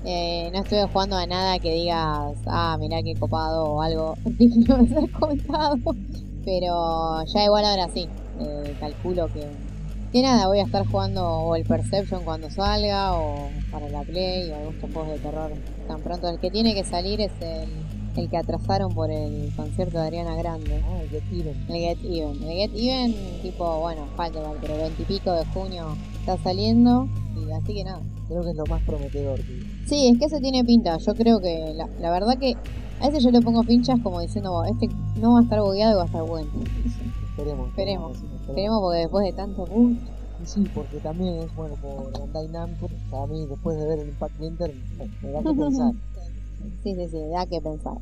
Eh, 0.05 0.49
no 0.53 0.59
estuve 0.59 0.87
jugando 0.87 1.17
a 1.17 1.27
nada 1.27 1.59
que 1.59 1.73
digas, 1.73 2.37
ah, 2.47 2.77
mirá 2.79 3.03
qué 3.03 3.15
copado 3.15 3.65
o 3.65 3.81
algo 3.81 4.15
digno 4.23 4.77
de 4.77 4.87
ser 4.87 5.11
comentado. 5.11 5.75
Pero 6.45 7.25
ya 7.25 7.43
igual 7.43 7.65
ahora 7.65 7.89
sí, 7.93 8.07
eh, 8.39 8.77
calculo 8.79 9.27
que, 9.27 9.45
que 10.13 10.21
nada, 10.21 10.47
voy 10.47 10.59
a 10.59 10.63
estar 10.63 10.87
jugando 10.87 11.27
o 11.27 11.53
el 11.53 11.65
Perception 11.65 12.23
cuando 12.23 12.49
salga 12.49 13.13
o 13.13 13.49
para 13.71 13.89
la 13.89 14.03
Play 14.03 14.49
o 14.49 14.55
algunos 14.55 14.93
juegos 14.93 15.09
de 15.09 15.19
terror 15.19 15.51
tan 15.89 16.01
pronto. 16.01 16.29
El 16.29 16.39
que 16.39 16.49
tiene 16.49 16.73
que 16.73 16.85
salir 16.85 17.19
es 17.19 17.33
el, 17.41 17.67
el 18.15 18.29
que 18.29 18.37
atrasaron 18.37 18.93
por 18.93 19.09
el 19.11 19.51
concierto 19.55 19.99
de 19.99 20.07
Ariana 20.07 20.35
Grande. 20.35 20.83
Ah, 20.87 21.01
el 21.01 21.09
Get 21.09 21.23
Even. 21.31 21.55
El 21.69 21.75
Get 21.75 21.97
Even. 22.03 22.43
El 22.43 22.49
Get 22.57 22.71
Even, 22.75 23.15
tipo, 23.41 23.79
bueno, 23.79 24.05
falta 24.15 24.39
pero 24.61 24.77
20 24.77 25.01
y 25.01 25.05
pico 25.05 25.31
de 25.33 25.45
junio 25.47 25.95
está 26.19 26.37
saliendo. 26.37 27.07
Y 27.37 27.51
así 27.51 27.73
que 27.73 27.83
nada. 27.83 28.01
Creo 28.27 28.43
que 28.43 28.49
es 28.51 28.55
lo 28.55 28.65
más 28.65 28.81
prometedor. 28.83 29.37
que- 29.39 29.63
Sí, 29.87 30.07
es 30.09 30.19
que 30.19 30.25
ese 30.25 30.39
tiene 30.39 30.63
pinta. 30.63 30.97
Yo 30.97 31.15
creo 31.15 31.39
que 31.39 31.73
la, 31.75 31.87
la 31.99 32.11
verdad 32.11 32.37
que 32.37 32.55
a 33.01 33.07
ese 33.07 33.19
yo 33.21 33.31
le 33.31 33.41
pongo 33.41 33.63
pinchas 33.63 33.99
como 34.03 34.19
diciendo, 34.19 34.51
"Bueno, 34.51 34.71
este 34.73 34.93
no 35.19 35.33
va 35.33 35.39
a 35.39 35.43
estar 35.43 35.61
bugueado 35.61 35.93
y 35.93 35.95
va 35.95 36.03
a 36.03 36.05
estar 36.05 36.23
bueno. 36.23 36.49
Esperemos. 37.29 37.69
Esperemos. 37.69 38.17
Esperemos 38.41 38.81
porque 38.81 38.99
después 38.99 39.25
de 39.25 39.33
tanto 39.33 39.65
bug, 39.65 39.97
Y 40.41 40.45
sí, 40.45 40.63
porque 40.73 40.97
también 40.99 41.35
es 41.35 41.53
bueno 41.55 41.75
por 41.75 42.11
Bandai 42.17 42.47
Namco. 42.47 42.87
A 43.13 43.27
mí, 43.27 43.45
después 43.45 43.77
de 43.77 43.85
ver 43.87 43.99
el 43.99 44.07
Impact 44.09 44.39
Winter, 44.39 44.73
bueno, 44.97 45.13
me 45.21 45.31
da 45.31 45.39
que 45.43 45.53
pensar. 45.53 45.91
sí, 46.83 46.95
sí, 46.95 47.07
sí, 47.09 47.27
da 47.29 47.45
que 47.45 47.61
pensar. 47.61 47.97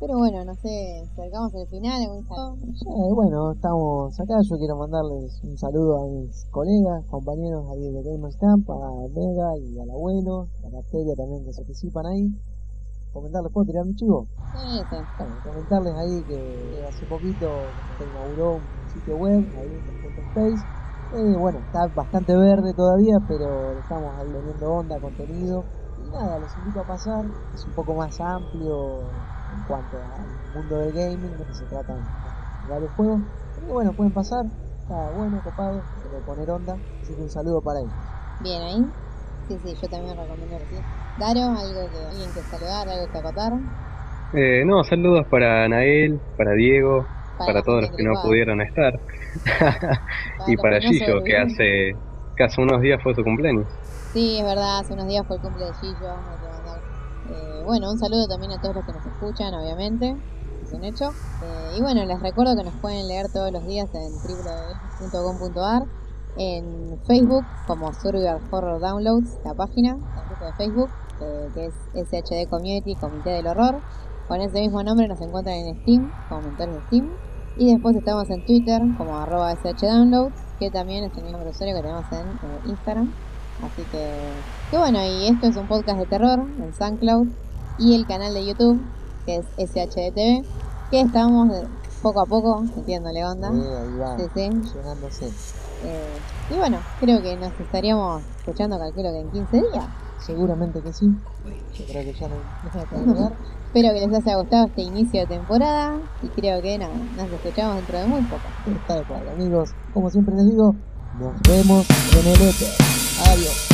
Pero 0.00 0.18
bueno, 0.18 0.44
no 0.44 0.54
sé, 0.56 1.02
acercamos 1.12 1.54
al 1.54 1.66
final, 1.68 2.02
algún 2.02 2.24
saludo. 2.26 2.56
Ya, 2.58 2.90
y 3.08 3.12
bueno, 3.14 3.52
estamos 3.52 4.18
acá. 4.18 4.34
Yo 4.42 4.58
quiero 4.58 4.76
mandarles 4.76 5.40
un 5.44 5.56
saludo 5.56 6.02
a 6.02 6.06
mis 6.08 6.44
colegas, 6.50 7.04
compañeros 7.06 7.64
ahí 7.70 7.90
de 7.92 8.02
Gamers 8.02 8.36
Camp, 8.36 8.68
a 8.68 9.08
Mega 9.14 9.56
y 9.58 9.78
al 9.78 9.90
abuelo, 9.90 10.48
a 10.64 10.68
la 10.68 10.78
Bacteria 10.78 11.14
también 11.14 11.44
que 11.44 11.52
se 11.52 11.62
participan 11.62 12.06
ahí. 12.06 12.28
Comentarles, 13.12 13.52
¿puedo 13.52 13.66
tirar 13.66 13.84
un 13.86 13.94
chivo? 13.94 14.26
Sí, 14.52 14.82
sí. 14.90 14.96
Bueno, 15.18 15.40
comentarles 15.42 15.94
ahí 15.94 16.24
que 16.24 16.84
hace 16.88 17.06
poquito 17.06 17.74
se 17.96 18.04
inauguró 18.04 18.56
un 18.56 18.88
sitio 18.88 19.16
web, 19.16 19.44
ahí 19.56 19.70
en 19.70 20.22
Space, 20.24 20.66
Eh, 21.12 21.36
bueno, 21.36 21.58
está 21.60 21.86
bastante 21.94 22.34
verde 22.34 22.72
todavía, 22.74 23.18
pero 23.28 23.78
estamos 23.78 24.18
ahí 24.18 24.32
poniendo 24.32 24.72
onda, 24.72 24.98
contenido. 24.98 25.64
Nada, 26.12 26.38
los 26.38 26.56
invito 26.58 26.80
a 26.80 26.84
pasar. 26.84 27.24
Es 27.54 27.64
un 27.64 27.72
poco 27.72 27.94
más 27.94 28.20
amplio 28.20 29.00
en 29.00 29.64
cuanto 29.66 29.96
al 29.96 30.62
mundo 30.62 30.78
del 30.78 30.92
gaming, 30.92 31.38
de 31.38 31.44
que 31.44 31.54
se 31.54 31.64
tratan 31.66 31.96
de 31.96 32.72
varios 32.72 32.90
juegos. 32.92 33.20
Pero 33.56 33.72
bueno, 33.72 33.92
pueden 33.92 34.12
pasar. 34.12 34.44
Está 34.80 35.10
bueno, 35.16 35.40
copado, 35.42 35.74
de 35.74 36.20
poner 36.26 36.50
onda. 36.50 36.76
Así 37.02 37.14
que 37.14 37.22
un 37.22 37.30
saludo 37.30 37.60
para 37.62 37.80
ellos. 37.80 37.92
Bien 38.40 38.62
ahí. 38.62 38.84
Sí, 39.48 39.58
sí, 39.64 39.74
yo 39.80 39.88
también 39.88 40.16
recomiendo 40.16 40.58
que 40.58 40.76
sí. 40.76 40.82
Daro, 41.18 41.40
algo 41.40 41.90
que 41.90 42.06
alguien 42.06 42.32
que 42.32 42.40
saludar, 42.40 42.88
algo 42.88 43.12
que 43.12 43.18
acotar. 43.18 43.52
Eh, 44.34 44.64
no, 44.64 44.82
saludos 44.84 45.26
para 45.28 45.68
Nael, 45.68 46.20
para 46.36 46.52
Diego, 46.52 47.06
para, 47.38 47.62
todos 47.62 47.82
los 47.82 47.90
que 47.92 48.02
no 48.02 48.12
pudieron 48.22 48.60
estar. 48.60 48.98
y 50.46 50.56
para 50.56 50.78
no 50.80 50.88
Gillo, 50.88 51.22
que 51.22 51.36
hace, 51.36 51.96
que 52.36 52.44
hace 52.44 52.60
unos 52.60 52.80
días 52.80 53.02
fue 53.02 53.14
su 53.14 53.22
cumpleaños. 53.22 53.66
Sí, 54.12 54.36
es 54.38 54.44
verdad, 54.44 54.80
hace 54.80 54.92
unos 54.92 55.06
días 55.06 55.26
fue 55.26 55.36
el 55.36 55.42
cumple 55.42 55.64
de 55.64 55.72
Gillo. 55.74 56.12
eh, 57.30 57.62
bueno, 57.64 57.90
un 57.90 57.98
saludo 57.98 58.28
también 58.28 58.52
a 58.52 58.60
todos 58.60 58.74
los 58.74 58.84
que 58.84 58.92
nos 58.92 59.06
escuchan, 59.06 59.54
obviamente. 59.54 60.14
Es 60.62 60.72
un 60.74 60.84
hecho. 60.84 61.12
Eh, 61.42 61.76
y 61.78 61.80
bueno, 61.80 62.04
les 62.04 62.20
recuerdo 62.20 62.54
que 62.54 62.62
nos 62.62 62.74
pueden 62.74 63.08
leer 63.08 63.32
todos 63.32 63.50
los 63.50 63.66
días 63.66 63.88
en 63.94 64.12
www.com.ar, 64.12 65.84
en 66.36 67.00
Facebook 67.06 67.46
como 67.66 67.94
Survival 67.94 68.42
Horror 68.50 68.80
Downloads, 68.80 69.38
la 69.46 69.54
página, 69.54 69.92
el 69.92 70.26
grupo 70.26 70.44
de 70.44 70.52
Facebook, 70.52 70.90
eh, 71.22 71.48
que 71.54 71.66
es 71.66 71.74
SHD 72.08 72.50
Community, 72.50 72.94
Comité 72.96 73.30
del 73.30 73.46
Horror. 73.46 73.80
Con 74.28 74.42
ese 74.42 74.60
mismo 74.60 74.82
nombre 74.82 75.08
nos 75.08 75.22
encuentran 75.22 75.56
en 75.56 75.80
Steam, 75.80 76.12
como 76.28 76.42
mentores 76.42 76.74
de 76.74 76.82
Steam. 76.82 77.10
Y 77.56 77.72
después 77.72 77.96
estamos 77.96 78.28
en 78.28 78.44
Twitter 78.44 78.82
como 78.98 79.16
arroba 79.16 79.54
SHDownloads, 79.54 80.36
que 80.58 80.70
también 80.70 81.04
es 81.04 81.16
el 81.16 81.24
mismo 81.24 81.38
usuario 81.48 81.74
que 81.76 81.80
tenemos 81.80 82.12
en 82.12 82.28
eh, 82.28 82.60
Instagram. 82.66 83.31
Así 83.62 83.82
que, 83.92 84.10
que 84.70 84.78
bueno, 84.78 84.98
y 85.04 85.28
esto 85.28 85.46
es 85.46 85.56
un 85.56 85.66
podcast 85.68 85.98
de 85.98 86.06
terror 86.06 86.40
en 86.40 86.74
SoundCloud 86.74 87.28
y 87.78 87.94
el 87.94 88.06
canal 88.06 88.34
de 88.34 88.44
YouTube, 88.46 88.80
que 89.24 89.36
es 89.36 89.46
SHDTV, 89.56 90.44
que 90.90 91.00
estamos 91.00 91.48
de- 91.48 91.66
poco 92.02 92.20
a 92.20 92.26
poco 92.26 92.60
metiéndole 92.76 93.24
onda. 93.24 93.48
Eh, 93.48 93.78
ahí 93.78 93.98
va, 93.98 94.16
Sí, 94.18 94.24
sí. 95.10 95.26
Eh, 95.84 96.06
y 96.50 96.54
bueno, 96.58 96.78
creo 97.00 97.22
que 97.22 97.36
nos 97.36 97.52
estaríamos 97.60 98.22
escuchando, 98.38 98.78
calculo 98.78 99.10
que 99.12 99.20
en 99.20 99.30
15 99.30 99.56
días. 99.58 99.84
Seguramente 100.18 100.80
que 100.80 100.92
sí. 100.92 101.06
Yo 101.78 101.84
creo 101.86 102.04
que 102.04 102.12
ya 102.14 102.28
no. 102.28 102.34
Espero 103.74 103.94
que 103.94 104.06
les 104.06 104.26
haya 104.26 104.36
gustado 104.36 104.66
este 104.66 104.82
inicio 104.82 105.20
de 105.20 105.26
temporada 105.26 105.94
y 106.22 106.26
creo 106.28 106.60
que 106.60 106.76
nada, 106.78 106.92
nos 107.16 107.30
escuchamos 107.30 107.76
dentro 107.76 107.98
de 107.98 108.06
muy 108.06 108.20
poco. 108.22 108.42
Tal 108.86 109.06
cual, 109.06 109.22
amigos. 109.34 109.70
Como 109.94 110.10
siempre 110.10 110.34
les 110.36 110.50
digo, 110.50 110.74
nos 111.18 111.40
vemos 111.48 111.86
en 112.12 112.26
el 112.26 112.34
éter. 112.48 112.91
Adiós. 113.32 113.71